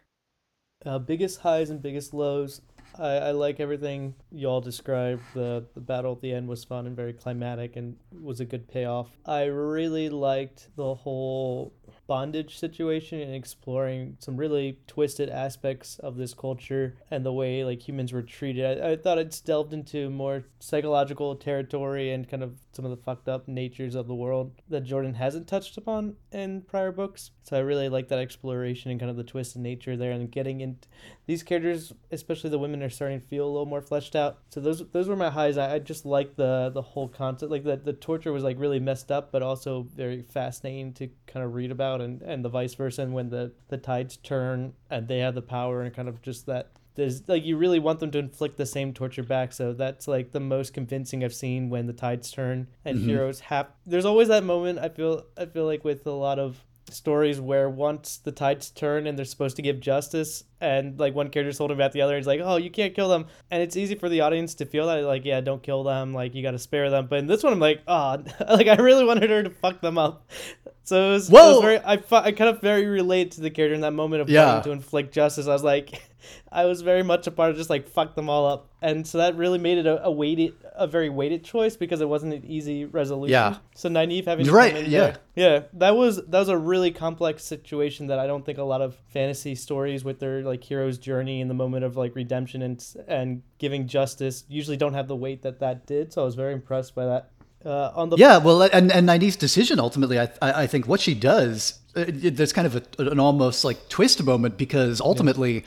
Uh, 0.85 0.99
biggest 0.99 1.39
highs 1.39 1.69
and 1.69 1.81
biggest 1.81 2.13
lows. 2.13 2.61
I, 2.97 3.17
I 3.17 3.31
like 3.31 3.59
everything 3.59 4.15
y'all 4.31 4.61
described. 4.61 5.21
The 5.33 5.65
the 5.73 5.81
battle 5.81 6.13
at 6.13 6.21
the 6.21 6.33
end 6.33 6.47
was 6.47 6.63
fun 6.63 6.87
and 6.87 6.95
very 6.95 7.13
climatic 7.13 7.75
and 7.75 7.95
was 8.21 8.39
a 8.39 8.45
good 8.45 8.67
payoff. 8.67 9.09
I 9.25 9.45
really 9.45 10.09
liked 10.09 10.69
the 10.75 10.95
whole 10.95 11.73
bondage 12.07 12.57
situation 12.57 13.19
and 13.19 13.33
exploring 13.33 14.17
some 14.19 14.37
really 14.37 14.79
twisted 14.87 15.29
aspects 15.29 15.99
of 15.99 16.17
this 16.17 16.33
culture 16.33 16.97
and 17.11 17.25
the 17.25 17.33
way 17.33 17.63
like 17.63 17.87
humans 17.87 18.13
were 18.13 18.21
treated. 18.21 18.81
I, 18.81 18.91
I 18.91 18.95
thought 18.95 19.17
it's 19.17 19.41
delved 19.41 19.73
into 19.73 20.09
more 20.09 20.43
psychological 20.59 21.35
territory 21.35 22.11
and 22.11 22.29
kind 22.29 22.43
of 22.43 22.57
some 22.71 22.85
of 22.85 22.91
the 22.91 22.97
fucked 22.97 23.29
up 23.29 23.47
natures 23.47 23.95
of 23.95 24.07
the 24.07 24.15
world 24.15 24.51
that 24.69 24.83
Jordan 24.83 25.13
hasn't 25.13 25.47
touched 25.47 25.77
upon 25.77 26.15
in 26.31 26.61
prior 26.61 26.91
books. 26.91 27.31
So 27.43 27.55
I 27.55 27.61
really 27.61 27.89
like 27.89 28.09
that 28.09 28.19
exploration 28.19 28.91
and 28.91 28.99
kind 28.99 29.09
of 29.09 29.17
the 29.17 29.23
twisted 29.23 29.61
nature 29.61 29.95
there 29.95 30.11
and 30.11 30.29
getting 30.29 30.61
into 30.61 30.87
these 31.27 31.43
characters, 31.43 31.93
especially 32.11 32.49
the 32.49 32.59
women, 32.59 32.83
are 32.83 32.89
starting 32.89 33.21
to 33.21 33.27
feel 33.27 33.45
a 33.45 33.49
little 33.49 33.65
more 33.65 33.81
fleshed 33.81 34.15
out. 34.15 34.39
So 34.49 34.59
those 34.59 34.87
those 34.89 35.07
were 35.07 35.15
my 35.15 35.29
highs. 35.29 35.57
I, 35.57 35.75
I 35.75 35.79
just 35.79 36.05
like 36.05 36.35
the 36.35 36.71
the 36.73 36.81
whole 36.81 37.07
concept. 37.07 37.51
Like 37.51 37.63
the 37.63 37.77
the 37.77 37.93
torture 37.93 38.33
was 38.33 38.43
like 38.43 38.59
really 38.59 38.79
messed 38.79 39.11
up, 39.11 39.31
but 39.31 39.41
also 39.41 39.87
very 39.95 40.21
fascinating 40.21 40.93
to 40.93 41.09
kind 41.27 41.45
of 41.45 41.53
read 41.53 41.71
about 41.71 41.94
and, 42.01 42.21
and 42.21 42.43
the 42.43 42.49
vice 42.49 42.73
versa. 42.75 43.01
And 43.01 43.13
when 43.13 43.29
the, 43.29 43.51
the 43.69 43.77
tides 43.77 44.17
turn 44.17 44.73
and 44.89 45.07
they 45.07 45.19
have 45.19 45.35
the 45.35 45.41
power 45.41 45.81
and 45.81 45.93
kind 45.93 46.07
of 46.07 46.21
just 46.21 46.45
that 46.45 46.71
there's 46.95 47.27
like 47.27 47.43
you 47.43 47.57
really 47.57 47.79
want 47.79 47.99
them 47.99 48.09
to 48.11 48.17
inflict 48.17 48.57
the 48.57 48.65
same 48.65 48.93
torture 48.93 49.23
back 49.23 49.53
so 49.53 49.73
that's 49.73 50.07
like 50.07 50.31
the 50.31 50.39
most 50.39 50.73
convincing 50.73 51.23
i've 51.23 51.33
seen 51.33 51.69
when 51.69 51.87
the 51.87 51.93
tides 51.93 52.31
turn 52.31 52.67
and 52.83 52.97
mm-hmm. 52.97 53.09
heroes 53.09 53.41
have 53.41 53.67
there's 53.85 54.05
always 54.05 54.29
that 54.29 54.43
moment 54.43 54.79
i 54.79 54.89
feel 54.89 55.23
i 55.37 55.45
feel 55.45 55.65
like 55.65 55.83
with 55.83 56.07
a 56.07 56.11
lot 56.11 56.39
of 56.39 56.63
stories 56.89 57.39
where 57.41 57.69
once 57.69 58.17
the 58.17 58.31
tides 58.31 58.69
turn 58.69 59.07
and 59.07 59.17
they're 59.17 59.25
supposed 59.25 59.55
to 59.55 59.61
give 59.61 59.79
justice 59.79 60.43
and 60.61 60.99
like 60.99 61.15
one 61.15 61.29
character's 61.29 61.57
holding 61.57 61.77
back 61.77 61.91
the 61.91 62.01
other 62.01 62.15
he's 62.15 62.27
like 62.27 62.41
oh 62.43 62.57
you 62.57 62.69
can't 62.69 62.93
kill 62.93 63.09
them. 63.09 63.25
And 63.51 63.61
it's 63.61 63.75
easy 63.75 63.95
for 63.95 64.09
the 64.09 64.21
audience 64.21 64.55
to 64.55 64.65
feel 64.65 64.87
that 64.87 65.03
like 65.03 65.25
yeah 65.25 65.41
don't 65.41 65.63
kill 65.63 65.83
them. 65.83 66.13
Like 66.13 66.35
you 66.35 66.43
got 66.43 66.51
to 66.51 66.59
spare 66.59 66.89
them. 66.89 67.07
But 67.07 67.19
in 67.19 67.27
this 67.27 67.43
one 67.43 67.53
i'm 67.53 67.59
like 67.59 67.81
oh 67.87 68.23
like 68.47 68.67
i 68.67 68.75
really 68.75 69.05
wanted 69.05 69.29
her 69.29 69.43
to 69.43 69.49
fuck 69.49 69.81
them 69.81 69.97
up. 69.97 70.29
So 70.85 71.09
it 71.09 71.13
was, 71.13 71.29
Whoa! 71.29 71.39
It 71.39 71.55
was 71.55 71.61
very 71.61 71.79
I, 71.79 71.93
I 72.11 72.31
kind 72.31 72.47
of 72.47 72.61
very 72.61 72.85
relate 72.85 73.31
to 73.31 73.41
the 73.41 73.49
character 73.49 73.73
in 73.73 73.81
that 73.81 73.93
moment 73.93 74.21
of 74.21 74.29
yeah. 74.29 74.61
to 74.61 74.69
inflict 74.69 75.15
justice. 75.15 75.47
I 75.47 75.53
was 75.53 75.63
like 75.63 75.99
I 76.51 76.65
was 76.65 76.81
very 76.81 77.03
much 77.03 77.27
a 77.27 77.31
part 77.31 77.51
of 77.51 77.57
just 77.57 77.69
like 77.69 77.87
fuck 77.87 78.15
them 78.15 78.29
all 78.29 78.47
up, 78.47 78.69
and 78.81 79.05
so 79.05 79.17
that 79.17 79.35
really 79.35 79.57
made 79.57 79.77
it 79.77 79.85
a, 79.85 80.03
a 80.05 80.11
weighted, 80.11 80.53
a 80.73 80.87
very 80.87 81.09
weighted 81.09 81.43
choice 81.43 81.75
because 81.75 82.01
it 82.01 82.09
wasn't 82.09 82.33
an 82.33 82.45
easy 82.45 82.85
resolution. 82.85 83.31
Yeah. 83.31 83.57
So 83.75 83.89
Nynaeve 83.89 84.25
having 84.25 84.47
right, 84.47 84.87
yeah, 84.87 84.99
there, 84.99 85.17
yeah, 85.35 85.59
that 85.73 85.95
was 85.95 86.17
that 86.17 86.39
was 86.39 86.49
a 86.49 86.57
really 86.57 86.91
complex 86.91 87.43
situation 87.43 88.07
that 88.07 88.19
I 88.19 88.27
don't 88.27 88.45
think 88.45 88.57
a 88.57 88.63
lot 88.63 88.81
of 88.81 88.95
fantasy 89.07 89.55
stories 89.55 90.03
with 90.03 90.19
their 90.19 90.41
like 90.43 90.63
hero's 90.63 90.97
journey 90.97 91.41
in 91.41 91.47
the 91.47 91.53
moment 91.53 91.83
of 91.83 91.97
like 91.97 92.15
redemption 92.15 92.61
and 92.61 92.85
and 93.07 93.41
giving 93.57 93.87
justice 93.87 94.43
usually 94.47 94.77
don't 94.77 94.93
have 94.93 95.07
the 95.07 95.15
weight 95.15 95.41
that 95.43 95.59
that 95.59 95.85
did. 95.85 96.13
So 96.13 96.21
I 96.21 96.25
was 96.25 96.35
very 96.35 96.53
impressed 96.53 96.95
by 96.95 97.05
that. 97.05 97.31
Uh, 97.65 97.91
on 97.95 98.09
the 98.09 98.17
yeah, 98.17 98.37
well, 98.37 98.61
and 98.61 98.91
and 98.91 99.09
Nynaeve's 99.09 99.37
decision 99.37 99.79
ultimately, 99.79 100.19
I 100.19 100.29
I 100.41 100.67
think 100.67 100.87
what 100.87 100.99
she 100.99 101.15
does 101.15 101.79
uh, 101.95 102.05
there's 102.07 102.51
kind 102.51 102.67
of 102.67 102.75
a, 102.75 103.09
an 103.09 103.19
almost 103.19 103.63
like 103.63 103.87
twist 103.87 104.21
moment 104.23 104.57
because 104.57 104.99
ultimately 104.99 105.53
yeah. 105.53 105.61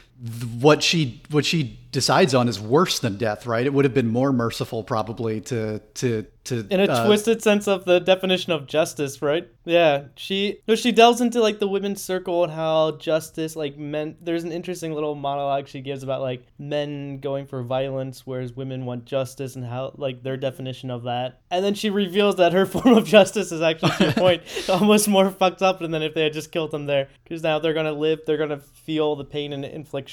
What 0.61 0.83
she 0.83 1.23
what 1.31 1.45
she 1.45 1.79
decides 1.91 2.35
on 2.35 2.49
is 2.49 2.61
worse 2.61 2.99
than 2.99 3.17
death 3.17 3.47
right? 3.47 3.65
It 3.65 3.73
would 3.73 3.85
have 3.85 3.95
been 3.95 4.09
more 4.09 4.33
merciful 4.33 4.83
probably 4.83 5.41
to 5.43 5.79
to 5.95 6.27
to 6.45 6.67
in 6.71 6.81
a 6.81 6.85
uh, 6.85 7.07
twisted 7.07 7.43
sense 7.43 7.69
of 7.69 7.85
the 7.85 8.01
definition 8.01 8.53
of 8.53 8.67
justice 8.67 9.23
right? 9.23 9.49
Yeah 9.65 10.05
she 10.17 10.61
no 10.67 10.75
she 10.75 10.93
delves 10.93 11.21
into 11.21 11.41
like 11.41 11.61
the 11.61 11.69
women's 11.69 12.03
circle 12.03 12.45
and 12.45 12.53
how 12.53 12.93
justice 12.93 13.57
like 13.57 13.79
men 13.79 14.17
there's 14.21 14.45
an 14.45 14.53
interesting 14.53 14.93
little 14.93 15.15
monologue 15.15 15.69
she 15.69 15.81
gives 15.81 16.03
about 16.03 16.21
like 16.21 16.45
men 16.59 17.21
going 17.21 17.47
for 17.47 17.63
violence 17.63 18.27
whereas 18.27 18.53
women 18.53 18.85
want 18.85 19.05
justice 19.05 19.57
and 19.57 19.65
how 19.65 19.93
like 19.97 20.23
their 20.23 20.37
definition 20.37 20.91
of 20.91 21.05
that. 21.05 21.41
And 21.51 21.65
then 21.65 21.75
she 21.75 21.91
reveals 21.91 22.37
that 22.37 22.53
her 22.53 22.67
form 22.75 22.97
of 22.97 23.07
justice 23.07 23.53
is 23.53 23.63
actually 23.63 23.93
to 23.93 24.05
your 24.05 24.13
point 24.15 24.43
almost 24.69 25.09
more 25.09 25.31
fucked 25.31 25.63
up 25.63 25.79
than 25.79 25.95
if 25.95 26.15
they 26.15 26.25
had 26.25 26.33
just 26.33 26.53
killed 26.53 26.71
them 26.71 26.87
there. 26.87 27.09
Because 27.25 27.43
now 27.43 27.59
they're 27.59 27.75
gonna 27.75 27.93
live 27.93 28.21
they're 28.27 28.37
gonna 28.37 28.61
feel 28.61 29.17
the 29.17 29.25
pain 29.25 29.53
and 29.53 29.65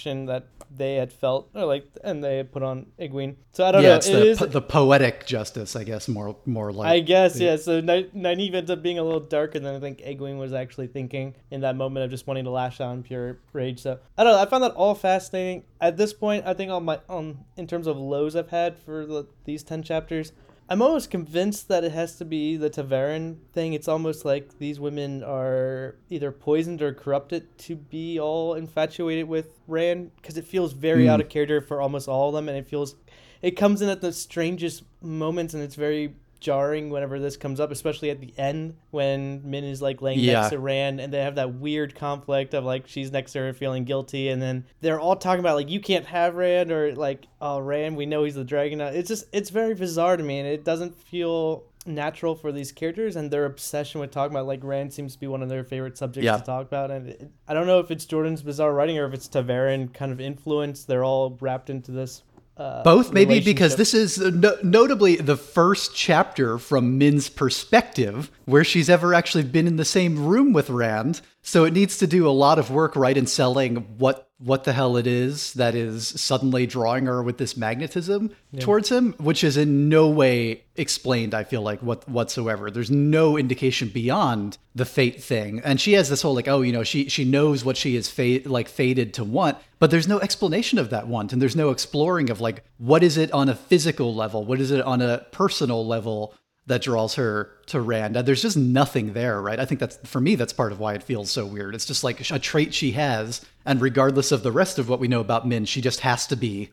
that 0.04 0.48
they 0.76 0.96
had 0.96 1.14
felt 1.14 1.50
or 1.54 1.66
like 1.66 1.88
and 2.04 2.24
they 2.24 2.38
had 2.38 2.52
put 2.52 2.64
on 2.64 2.88
Egwene. 3.00 3.36
So 3.52 3.66
I 3.66 3.72
don't 3.72 3.84
yeah, 3.84 3.90
know. 3.90 3.96
It's 3.96 4.08
the, 4.08 4.28
is, 4.28 4.38
po- 4.40 4.46
the 4.48 4.62
poetic 4.62 5.26
justice, 5.26 5.76
I 5.76 5.84
guess, 5.84 6.08
more 6.08 6.36
more 6.46 6.72
like. 6.72 6.90
I 6.90 7.00
guess 7.00 7.40
yeah. 7.40 7.56
So 7.56 7.82
Nynaeve 7.82 8.54
ends 8.54 8.72
up 8.72 8.82
being 8.82 9.00
a 9.00 9.04
little 9.04 9.20
darker 9.20 9.60
than 9.60 9.76
I 9.76 9.80
think 9.80 10.00
Egwene 10.00 10.38
was 10.38 10.54
actually 10.54 10.88
thinking 10.88 11.36
in 11.52 11.62
that 11.62 11.76
moment 11.76 12.06
of 12.06 12.12
just 12.12 12.28
wanting 12.28 12.46
to 12.46 12.52
lash 12.52 12.82
out 12.82 12.94
in 12.94 13.04
pure 13.04 13.40
rage. 13.54 13.82
So 13.82 14.00
I 14.18 14.24
don't 14.24 14.34
know. 14.34 14.42
I 14.42 14.46
found 14.46 14.64
that 14.64 14.74
all 14.74 14.96
fascinating. 14.96 15.64
At 15.80 15.98
this 15.98 16.14
point, 16.14 16.46
I 16.46 16.54
think 16.54 16.72
on 16.72 16.86
my 16.86 17.00
on 17.10 17.46
in 17.58 17.68
terms 17.68 17.88
of 17.88 17.98
lows 17.98 18.36
I've 18.36 18.50
had 18.50 18.78
for 18.78 19.06
the, 19.06 19.28
these 19.46 19.64
ten 19.64 19.84
chapters, 19.84 20.32
I'm 20.68 20.82
almost 20.82 21.12
convinced 21.12 21.68
that 21.68 21.84
it 21.84 21.92
has 21.92 22.16
to 22.18 22.26
be 22.26 22.58
the 22.58 22.72
ta'veren 22.72 23.38
thing. 23.54 23.74
It's 23.74 23.88
almost 23.88 24.26
like 24.26 24.58
these 24.58 24.80
women 24.80 25.24
are 25.24 25.96
either 26.10 26.32
poisoned 26.32 26.82
or 26.82 26.92
corrupted 26.92 27.56
to 27.60 27.76
be 27.76 28.20
all 28.20 28.56
infatuated 28.56 29.28
with 29.28 29.60
Rand 29.68 30.12
because 30.16 30.38
it 30.38 30.46
feels 30.46 30.74
very 30.74 31.06
mm. 31.06 31.10
out 31.10 31.22
of 31.22 31.30
character 31.30 31.62
for 31.62 31.82
almost 31.82 32.08
all 32.08 32.30
of 32.30 32.36
them, 32.36 32.50
and 32.50 32.58
it 32.58 32.68
feels 32.68 32.96
it 33.44 33.52
comes 33.52 33.84
in 33.84 33.90
at 33.90 34.02
the 34.02 34.12
strangest 34.12 34.84
moments, 35.02 35.54
and 35.54 35.62
it's 35.62 35.76
very 35.76 36.16
jarring 36.46 36.92
whenever 36.92 37.20
this 37.20 37.38
comes 37.38 37.60
up, 37.60 37.72
especially 37.72 38.12
at 38.12 38.22
the 38.22 38.32
end 38.38 38.76
when 38.92 39.42
Min 39.50 39.64
is 39.64 39.82
like 39.82 40.00
laying 40.00 40.20
yeah. 40.20 40.42
next 40.42 40.52
to 40.52 40.60
Rand 40.60 41.02
and 41.02 41.12
they 41.12 41.24
have 41.24 41.36
that 41.36 41.56
weird 41.56 41.96
conflict 41.96 42.54
of 42.54 42.64
like 42.64 42.88
she's 42.88 43.12
next 43.12 43.34
to 43.34 43.40
her 43.40 43.52
feeling 43.52 43.84
guilty 43.84 44.30
and 44.30 44.40
then 44.40 44.64
they're 44.80 45.00
all 45.00 45.16
talking 45.16 45.40
about 45.40 45.56
like 45.56 45.72
you 45.72 45.80
can't 45.80 46.06
have 46.06 46.36
Rand 46.36 46.72
or 46.72 46.94
like 46.94 47.26
oh 47.42 47.58
Rand 47.58 47.98
we 47.98 48.06
know 48.06 48.26
he's 48.26 48.36
the 48.36 48.44
dragon. 48.44 48.80
It's 48.80 49.08
just 49.08 49.26
it's 49.34 49.50
very 49.50 49.74
bizarre 49.74 50.18
to 50.18 50.24
me 50.24 50.38
and 50.38 50.48
it 50.48 50.64
doesn't 50.64 50.96
feel 50.96 51.64
natural 51.88 52.36
for 52.36 52.52
these 52.52 52.72
characters 52.72 53.16
and 53.16 53.32
their 53.32 53.46
obsession 53.46 54.00
with 54.00 54.12
talking 54.12 54.36
about 54.36 54.46
like 54.46 54.64
Rand 54.64 54.94
seems 54.94 55.14
to 55.14 55.20
be 55.20 55.28
one 55.28 55.42
of 55.42 55.50
their 55.50 55.64
favorite 55.64 55.98
subjects 55.98 56.26
yeah. 56.26 56.38
to 56.38 56.44
talk 56.44 56.68
about 56.68 56.92
and 56.92 57.10
it, 57.10 57.32
I 57.48 57.56
don't 57.56 57.66
know 57.66 57.80
if 57.80 57.90
it's 57.90 58.06
Jordan's 58.06 58.44
bizarre 58.44 58.74
writing 58.74 59.00
or 59.00 59.06
if 59.08 59.14
it's 59.14 59.28
ta'veren 59.28 59.94
kind 59.94 60.12
of 60.12 60.22
influence 60.22 60.86
they're 60.86 61.04
all 61.04 61.38
wrapped 61.42 61.72
into 61.72 61.92
this 61.92 62.24
uh, 62.58 62.84
Both, 62.84 63.12
maybe 63.12 63.42
because 63.42 63.76
this 63.76 63.94
is 63.94 64.18
no- 64.18 64.58
notably 64.64 65.18
the 65.18 65.36
first 65.36 65.94
chapter 65.94 66.58
from 66.58 66.98
Min's 66.98 67.28
perspective 67.28 68.32
where 68.46 68.64
she's 68.64 68.90
ever 68.90 69.14
actually 69.14 69.44
been 69.44 69.68
in 69.68 69.76
the 69.76 69.86
same 69.86 70.26
room 70.26 70.54
with 70.54 70.70
Rand. 70.70 71.22
So 71.42 71.66
it 71.66 71.74
needs 71.74 71.98
to 71.98 72.08
do 72.08 72.28
a 72.28 72.32
lot 72.32 72.58
of 72.58 72.72
work, 72.72 72.96
right, 72.96 73.18
in 73.18 73.28
selling 73.28 73.76
what 73.98 74.25
what 74.38 74.66
the 74.66 74.74
hell 74.74 74.98
it 74.98 75.08
is 75.08 75.54
that 75.54 75.76
is 75.76 76.08
suddenly 76.08 76.66
drawing 76.68 77.06
her 77.06 77.24
with 77.24 77.38
this 77.38 77.56
magnetism 77.56 78.32
yeah. 78.52 78.60
towards 78.60 78.92
him, 78.92 79.14
which 79.18 79.44
is 79.44 79.56
in 79.56 79.88
no 79.88 80.10
way 80.10 80.64
explained. 80.76 81.34
I 81.34 81.46
feel 81.46 81.62
like 81.62 81.82
what 81.82 82.08
whatsoever. 82.10 82.70
There's 82.70 82.92
no 82.92 83.38
indication 83.38 83.88
beyond 83.88 84.58
the 84.74 84.84
fate 84.84 85.24
thing, 85.24 85.62
and 85.64 85.80
she 85.80 85.94
has 85.94 86.10
this 86.10 86.22
whole 86.22 86.36
like, 86.36 86.50
oh, 86.50 86.62
you 86.62 86.74
know, 86.74 86.84
she 86.84 87.08
she 87.08 87.24
knows 87.24 87.64
what 87.64 87.78
she 87.78 87.96
is 87.96 88.10
fate 88.10 88.46
like 88.46 88.68
fated 88.68 89.14
to 89.14 89.24
want, 89.24 89.58
but 89.80 89.90
there's 89.90 90.08
no 90.08 90.20
explanation 90.20 90.80
of 90.80 90.90
that 90.90 91.08
want, 91.08 91.32
and 91.32 91.42
there's 91.42 91.56
no 91.56 91.70
exploring 91.70 92.30
of 92.30 92.42
like 92.42 92.64
what 92.78 93.04
is 93.04 93.18
it 93.18 93.32
on 93.32 93.48
a 93.48 93.56
physical 93.56 94.14
level, 94.14 94.44
what 94.44 94.60
is 94.60 94.72
it 94.72 94.82
on 94.82 95.02
a 95.02 95.26
personal 95.32 95.88
level 95.88 96.34
that 96.68 96.82
draws 96.82 97.16
her 97.16 97.52
to 97.68 97.80
Rand. 97.80 98.16
There's 98.16 98.42
just 98.42 98.58
nothing 98.58 99.14
there, 99.14 99.42
right? 99.42 99.60
I 99.60 99.66
think 99.66 99.80
that's 99.80 99.98
for 99.98 100.20
me 100.20 100.36
that's 100.36 100.54
part 100.54 100.72
of 100.72 100.80
why 100.80 100.94
it 100.94 101.04
feels 101.04 101.30
so 101.32 101.46
weird. 101.46 101.76
It's 101.76 101.86
just 101.86 102.04
like 102.04 102.30
a 102.32 102.40
trait 102.40 102.74
she 102.74 102.92
has, 102.92 103.46
and 103.66 103.82
regardless 103.82 104.32
of 104.32 104.44
the 104.44 104.52
rest 104.52 104.80
of 104.80 104.90
what 104.90 105.00
we 105.00 105.08
know 105.08 105.20
about 105.20 105.48
Min, 105.48 105.66
she 105.66 105.82
just 105.82 106.00
has 106.02 106.28
to 106.28 106.36
be 106.36 106.72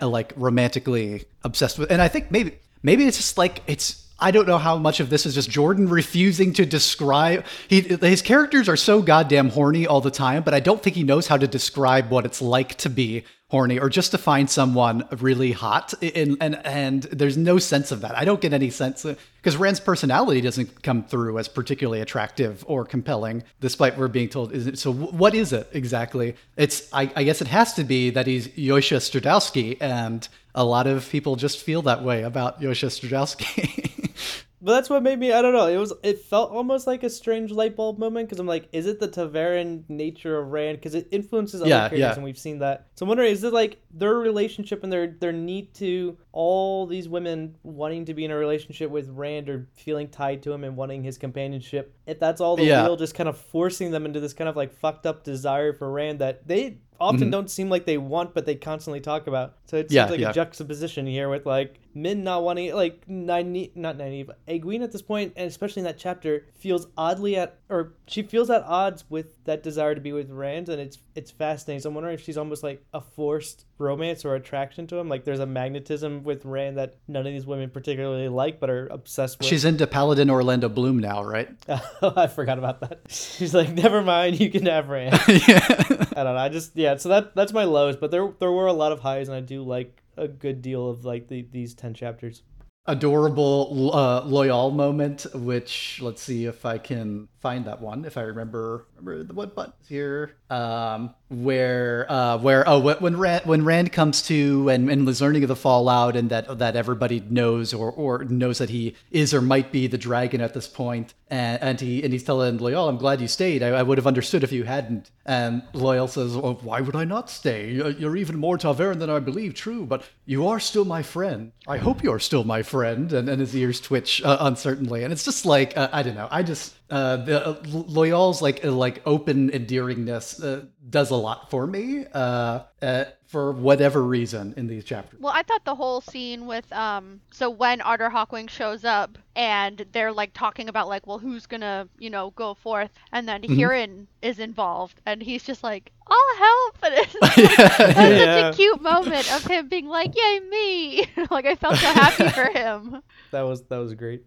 like 0.00 0.32
romantically 0.36 1.24
obsessed 1.42 1.78
with. 1.78 1.90
And 1.90 2.00
I 2.00 2.08
think 2.08 2.30
maybe 2.30 2.58
maybe 2.82 3.06
it's 3.06 3.16
just 3.16 3.38
like 3.38 3.62
it's 3.66 4.06
I 4.22 4.30
don't 4.30 4.46
know 4.46 4.58
how 4.58 4.76
much 4.76 5.00
of 5.00 5.10
this 5.10 5.26
is 5.26 5.34
just 5.34 5.50
Jordan 5.50 5.88
refusing 5.88 6.52
to 6.52 6.64
describe. 6.64 7.44
He, 7.66 7.80
his 7.80 8.22
characters 8.22 8.68
are 8.68 8.76
so 8.76 9.02
goddamn 9.02 9.48
horny 9.48 9.84
all 9.84 10.00
the 10.00 10.12
time, 10.12 10.44
but 10.44 10.54
I 10.54 10.60
don't 10.60 10.80
think 10.80 10.94
he 10.94 11.02
knows 11.02 11.26
how 11.26 11.36
to 11.36 11.48
describe 11.48 12.08
what 12.10 12.24
it's 12.24 12.40
like 12.40 12.76
to 12.76 12.88
be 12.88 13.24
horny 13.52 13.78
or 13.78 13.90
just 13.90 14.12
to 14.12 14.18
find 14.18 14.48
someone 14.48 15.06
really 15.18 15.52
hot. 15.52 15.92
And 16.02 16.38
and 16.40 16.54
and 16.66 17.02
there's 17.04 17.36
no 17.36 17.58
sense 17.58 17.92
of 17.92 18.00
that. 18.00 18.16
I 18.16 18.24
don't 18.24 18.40
get 18.40 18.54
any 18.54 18.70
sense 18.70 19.04
because 19.04 19.58
rand's 19.58 19.78
personality 19.78 20.40
doesn't 20.40 20.82
come 20.82 21.04
through 21.04 21.38
as 21.38 21.48
particularly 21.48 22.00
attractive 22.00 22.64
or 22.66 22.86
compelling 22.86 23.44
despite 23.60 23.98
we're 23.98 24.08
being 24.08 24.30
told 24.30 24.52
is 24.52 24.66
it, 24.66 24.78
so 24.78 24.90
what 24.90 25.34
is 25.34 25.52
it 25.52 25.68
exactly? 25.72 26.34
It's 26.56 26.88
I, 26.94 27.12
I, 27.14 27.24
guess 27.24 27.42
it 27.42 27.48
has 27.48 27.74
to 27.74 27.84
be 27.84 28.08
that 28.10 28.26
he's 28.26 28.48
Josha 28.48 28.96
Stradowski 28.96 29.76
and 29.80 30.26
a 30.54 30.64
lot 30.64 30.86
of 30.86 31.08
people 31.10 31.36
just 31.36 31.58
feel 31.58 31.82
that 31.82 32.02
way 32.02 32.22
about 32.22 32.62
Josha 32.62 32.88
Stradowski 32.88 34.12
But 34.64 34.74
that's 34.74 34.88
what 34.88 35.02
made 35.02 35.18
me. 35.18 35.32
I 35.32 35.42
don't 35.42 35.52
know. 35.52 35.66
It 35.66 35.76
was. 35.76 35.92
It 36.04 36.20
felt 36.20 36.52
almost 36.52 36.86
like 36.86 37.02
a 37.02 37.10
strange 37.10 37.50
light 37.50 37.74
bulb 37.74 37.98
moment 37.98 38.28
because 38.28 38.38
I'm 38.38 38.46
like, 38.46 38.68
is 38.70 38.86
it 38.86 39.00
the 39.00 39.08
ta'veren 39.08 39.82
nature 39.88 40.38
of 40.38 40.52
Rand? 40.52 40.78
Because 40.78 40.94
it 40.94 41.08
influences 41.10 41.60
other 41.60 41.68
yeah, 41.68 41.80
characters, 41.80 41.98
yeah. 41.98 42.14
and 42.14 42.22
we've 42.22 42.38
seen 42.38 42.60
that. 42.60 42.86
So 42.94 43.04
I'm 43.04 43.08
wondering, 43.08 43.32
is 43.32 43.42
it 43.42 43.52
like 43.52 43.82
their 43.92 44.14
relationship 44.14 44.84
and 44.84 44.92
their 44.92 45.08
their 45.08 45.32
need 45.32 45.74
to 45.74 46.16
all 46.30 46.86
these 46.86 47.08
women 47.08 47.56
wanting 47.64 48.04
to 48.04 48.14
be 48.14 48.24
in 48.24 48.30
a 48.30 48.36
relationship 48.36 48.88
with 48.88 49.08
Rand 49.08 49.48
or 49.48 49.66
feeling 49.74 50.08
tied 50.08 50.44
to 50.44 50.52
him 50.52 50.62
and 50.62 50.76
wanting 50.76 51.02
his 51.02 51.18
companionship? 51.18 51.96
If 52.06 52.20
that's 52.20 52.40
all 52.40 52.56
the 52.56 52.64
yeah. 52.64 52.84
wheel, 52.84 52.96
just 52.96 53.16
kind 53.16 53.28
of 53.28 53.36
forcing 53.36 53.90
them 53.90 54.06
into 54.06 54.20
this 54.20 54.32
kind 54.32 54.48
of 54.48 54.54
like 54.54 54.72
fucked 54.72 55.06
up 55.06 55.24
desire 55.24 55.72
for 55.72 55.90
Rand 55.90 56.20
that 56.20 56.46
they 56.46 56.78
often 57.00 57.22
mm-hmm. 57.22 57.30
don't 57.30 57.50
seem 57.50 57.68
like 57.68 57.84
they 57.84 57.98
want, 57.98 58.32
but 58.32 58.46
they 58.46 58.54
constantly 58.54 59.00
talk 59.00 59.26
about. 59.26 59.56
So 59.72 59.78
it 59.78 59.88
seems 59.88 59.94
yeah, 59.94 60.04
like 60.04 60.20
yeah. 60.20 60.28
a 60.28 60.34
juxtaposition 60.34 61.06
here 61.06 61.30
with 61.30 61.46
like 61.46 61.80
Min 61.94 62.22
not 62.24 62.42
wanting, 62.42 62.74
like 62.74 63.06
Nynaeve, 63.06 63.74
not 63.74 63.96
Nynaeve, 63.96 64.30
Egwene 64.46 64.82
at 64.82 64.92
this 64.92 65.00
point, 65.00 65.32
and 65.36 65.46
especially 65.46 65.80
in 65.80 65.84
that 65.84 65.96
chapter, 65.98 66.44
feels 66.54 66.86
oddly 66.96 67.36
at, 67.36 67.58
or 67.68 67.94
she 68.06 68.22
feels 68.22 68.50
at 68.50 68.62
odds 68.64 69.04
with 69.08 69.42
that 69.44 69.62
desire 69.62 69.94
to 69.94 70.00
be 70.00 70.12
with 70.12 70.30
Rand, 70.30 70.68
and 70.68 70.80
it's 70.80 70.98
it's 71.14 71.30
fascinating. 71.30 71.80
So 71.80 71.88
I'm 71.88 71.94
wondering 71.94 72.14
if 72.14 72.22
she's 72.22 72.36
almost 72.36 72.62
like 72.62 72.84
a 72.92 73.00
forced 73.00 73.64
romance 73.78 74.24
or 74.24 74.34
attraction 74.34 74.86
to 74.88 74.96
him. 74.96 75.08
Like 75.08 75.24
there's 75.24 75.40
a 75.40 75.46
magnetism 75.46 76.22
with 76.22 76.44
Rand 76.44 76.78
that 76.78 76.96
none 77.08 77.26
of 77.26 77.32
these 77.32 77.46
women 77.46 77.70
particularly 77.70 78.28
like, 78.28 78.60
but 78.60 78.70
are 78.70 78.88
obsessed 78.88 79.38
with. 79.38 79.48
She's 79.48 79.64
into 79.64 79.86
Paladin 79.86 80.30
Orlando 80.30 80.68
Bloom 80.68 80.98
now, 80.98 81.22
right? 81.22 81.48
oh, 81.68 82.12
I 82.16 82.26
forgot 82.26 82.58
about 82.58 82.80
that. 82.80 83.00
She's 83.08 83.54
like, 83.54 83.70
never 83.72 84.02
mind, 84.02 84.38
you 84.38 84.50
can 84.50 84.66
have 84.66 84.88
Rand. 84.88 85.18
yeah. 85.28 85.66
I 86.14 86.24
don't 86.24 86.34
know. 86.34 86.36
I 86.36 86.48
just 86.48 86.76
yeah. 86.76 86.96
So 86.96 87.08
that 87.10 87.34
that's 87.34 87.52
my 87.52 87.64
lows, 87.64 87.96
but 87.96 88.10
there 88.10 88.32
there 88.38 88.52
were 88.52 88.66
a 88.66 88.72
lot 88.72 88.92
of 88.92 89.00
highs, 89.00 89.28
and 89.28 89.36
I 89.36 89.40
do 89.40 89.61
like 89.62 90.02
a 90.16 90.28
good 90.28 90.62
deal 90.62 90.88
of 90.88 91.04
like 91.04 91.28
the, 91.28 91.46
these 91.50 91.74
10 91.74 91.94
chapters 91.94 92.42
adorable 92.86 93.94
uh, 93.94 94.22
Loial 94.22 94.74
moment, 94.74 95.26
which 95.34 96.00
let's 96.02 96.22
see 96.22 96.46
if 96.46 96.66
I 96.66 96.78
can 96.78 97.28
find 97.40 97.64
that 97.66 97.80
one. 97.80 98.04
If 98.04 98.16
I 98.16 98.22
remember, 98.22 98.86
remember 98.96 99.24
the 99.24 99.34
what 99.34 99.54
buttons 99.54 99.88
here. 99.88 100.36
Um, 100.50 101.14
where 101.28 102.10
uh, 102.10 102.38
where 102.38 102.68
oh 102.68 102.78
when 102.78 103.16
Rand 103.16 103.44
when 103.46 103.64
Rand 103.64 103.92
comes 103.92 104.22
to 104.22 104.68
and, 104.68 104.90
and 104.90 105.08
is 105.08 105.20
learning 105.20 105.44
of 105.44 105.48
the 105.48 105.56
fallout 105.56 106.16
and 106.16 106.30
that 106.30 106.58
that 106.58 106.76
everybody 106.76 107.20
knows 107.20 107.72
or 107.72 107.90
or 107.90 108.24
knows 108.24 108.58
that 108.58 108.70
he 108.70 108.94
is 109.10 109.32
or 109.32 109.40
might 109.40 109.72
be 109.72 109.86
the 109.86 109.98
dragon 109.98 110.40
at 110.40 110.54
this 110.54 110.68
point 110.68 111.14
and, 111.32 111.62
and 111.62 111.80
he 111.80 112.02
and 112.04 112.12
he's 112.12 112.24
telling 112.24 112.58
Loial 112.58 112.90
I'm 112.90 112.98
glad 112.98 113.22
you 113.22 113.26
stayed. 113.26 113.62
I, 113.62 113.68
I 113.68 113.82
would 113.82 113.96
have 113.96 114.06
understood 114.06 114.44
if 114.44 114.52
you 114.52 114.64
hadn't. 114.64 115.10
And 115.24 115.62
Loial 115.72 116.06
says 116.08 116.36
well, 116.36 116.60
why 116.62 116.82
would 116.82 116.94
I 116.94 117.04
not 117.04 117.30
stay? 117.30 117.70
You're 117.70 118.16
even 118.16 118.36
more 118.38 118.58
ta'veren 118.58 118.98
than 118.98 119.08
I 119.08 119.18
believe. 119.18 119.54
True 119.54 119.86
but 119.86 120.04
you 120.26 120.46
are 120.46 120.60
still 120.60 120.84
my 120.84 121.02
friend. 121.02 121.52
I 121.66 121.78
hope 121.78 122.02
you're 122.02 122.18
still 122.18 122.44
my 122.44 122.62
friend. 122.62 123.10
And, 123.14 123.30
and 123.30 123.40
his 123.40 123.56
ears 123.56 123.80
twitch 123.80 124.22
uh, 124.22 124.36
uncertainly. 124.40 125.04
And 125.04 125.12
it's 125.12 125.24
just 125.24 125.46
like 125.46 125.74
uh, 125.74 125.88
I 125.90 126.02
don't 126.02 126.16
know. 126.16 126.28
I 126.30 126.42
just 126.42 126.74
uh, 126.90 127.16
the 127.16 127.46
uh, 127.46 127.62
Loial's 127.62 128.42
like 128.42 128.62
like 128.62 129.00
open 129.06 129.50
endearingness 129.50 130.44
uh, 130.44 130.66
does 130.90 131.10
a 131.10 131.16
lot 131.16 131.50
for 131.50 131.66
me. 131.66 132.04
Uh, 132.12 132.64
uh, 132.82 133.04
for 133.32 133.50
whatever 133.50 134.02
reason 134.02 134.52
in 134.58 134.66
these 134.66 134.84
chapters. 134.84 135.18
Well, 135.18 135.32
I 135.34 135.42
thought 135.42 135.64
the 135.64 135.74
whole 135.74 136.02
scene 136.02 136.44
with 136.44 136.70
um, 136.70 137.22
so 137.30 137.48
when 137.48 137.80
Artur 137.80 138.10
Hawkwing 138.10 138.50
shows 138.50 138.84
up 138.84 139.16
and 139.34 139.86
they're 139.92 140.12
like 140.12 140.34
talking 140.34 140.68
about 140.68 140.86
like, 140.86 141.06
well, 141.06 141.18
who's 141.18 141.46
gonna 141.46 141.88
you 141.98 142.10
know 142.10 142.32
go 142.36 142.52
forth, 142.52 142.90
and 143.10 143.26
then 143.26 143.40
mm-hmm. 143.40 143.58
Hurin 143.58 144.06
is 144.20 144.38
involved, 144.38 145.00
and 145.06 145.22
he's 145.22 145.44
just 145.44 145.64
like, 145.64 145.92
I'll 146.06 146.36
help, 146.36 146.76
and 146.82 146.94
it's 146.94 147.16
yeah. 147.38 148.50
such 148.50 148.54
a 148.54 148.56
cute 148.56 148.82
moment 148.82 149.32
of 149.32 149.46
him 149.46 149.66
being 149.70 149.88
like, 149.88 150.12
yay 150.14 150.40
me, 150.40 151.06
like 151.30 151.46
I 151.46 151.54
felt 151.54 151.76
so 151.76 151.90
happy 151.90 152.28
for 152.28 152.44
him. 152.58 153.02
That 153.30 153.42
was 153.42 153.62
that 153.62 153.78
was 153.78 153.94
great. 153.94 154.26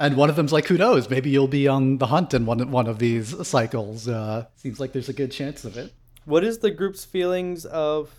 and 0.00 0.16
one 0.16 0.30
of 0.30 0.36
them's 0.36 0.54
like, 0.54 0.66
who 0.66 0.78
knows? 0.78 1.10
Maybe 1.10 1.28
you'll 1.28 1.48
be 1.48 1.68
on 1.68 1.98
the 1.98 2.06
hunt 2.06 2.32
in 2.32 2.46
one 2.46 2.70
one 2.70 2.86
of 2.86 2.98
these 2.98 3.46
cycles. 3.46 4.08
Uh, 4.08 4.46
seems 4.56 4.80
like 4.80 4.92
there's 4.92 5.10
a 5.10 5.12
good 5.12 5.32
chance 5.32 5.66
of 5.66 5.76
it. 5.76 5.92
What 6.24 6.44
is 6.44 6.60
the 6.60 6.70
group's 6.70 7.04
feelings 7.04 7.66
of? 7.66 8.10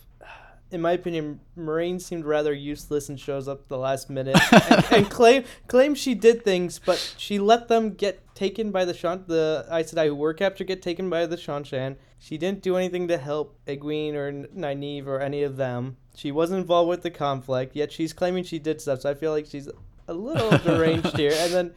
In 0.73 0.81
my 0.81 0.93
opinion, 0.93 1.39
Moiraine 1.55 2.01
seemed 2.01 2.25
rather 2.25 2.51
useless 2.51 3.07
and 3.07 3.19
shows 3.19 3.47
up 3.47 3.67
the 3.67 3.77
last 3.77 4.09
minute 4.09 4.37
and, 4.71 4.85
and 4.91 5.09
claim 5.09 5.43
claim 5.67 5.93
she 5.93 6.15
did 6.15 6.43
things, 6.43 6.79
but 6.79 7.15
she 7.17 7.37
let 7.37 7.67
them 7.67 7.91
get 7.91 8.23
taken 8.33 8.71
by 8.71 8.83
the 8.83 8.93
Shan 8.93 9.25
the 9.27 9.67
Aes 9.71 9.93
Sedai 9.93 10.07
who 10.07 10.15
were 10.15 10.33
captured 10.33 10.65
get 10.65 10.81
taken 10.81 11.09
by 11.11 11.27
the 11.27 11.37
Seanchan. 11.37 11.97
She 12.17 12.39
didn't 12.39 12.63
do 12.63 12.75
anything 12.75 13.07
to 13.09 13.17
help 13.19 13.55
Egwene 13.67 14.15
or 14.15 14.31
Nynaeve 14.31 15.05
or 15.05 15.19
any 15.19 15.43
of 15.43 15.57
them. 15.57 15.97
She 16.15 16.31
wasn't 16.31 16.61
involved 16.61 16.89
with 16.89 17.03
the 17.03 17.11
conflict, 17.11 17.75
yet 17.75 17.91
she's 17.91 18.11
claiming 18.11 18.43
she 18.43 18.59
did 18.59 18.81
stuff. 18.81 19.01
So 19.01 19.11
I 19.11 19.13
feel 19.13 19.31
like 19.31 19.45
she's 19.45 19.69
a 20.07 20.13
little 20.13 20.57
deranged 20.57 21.17
here. 21.17 21.33
And 21.35 21.53
then 21.53 21.73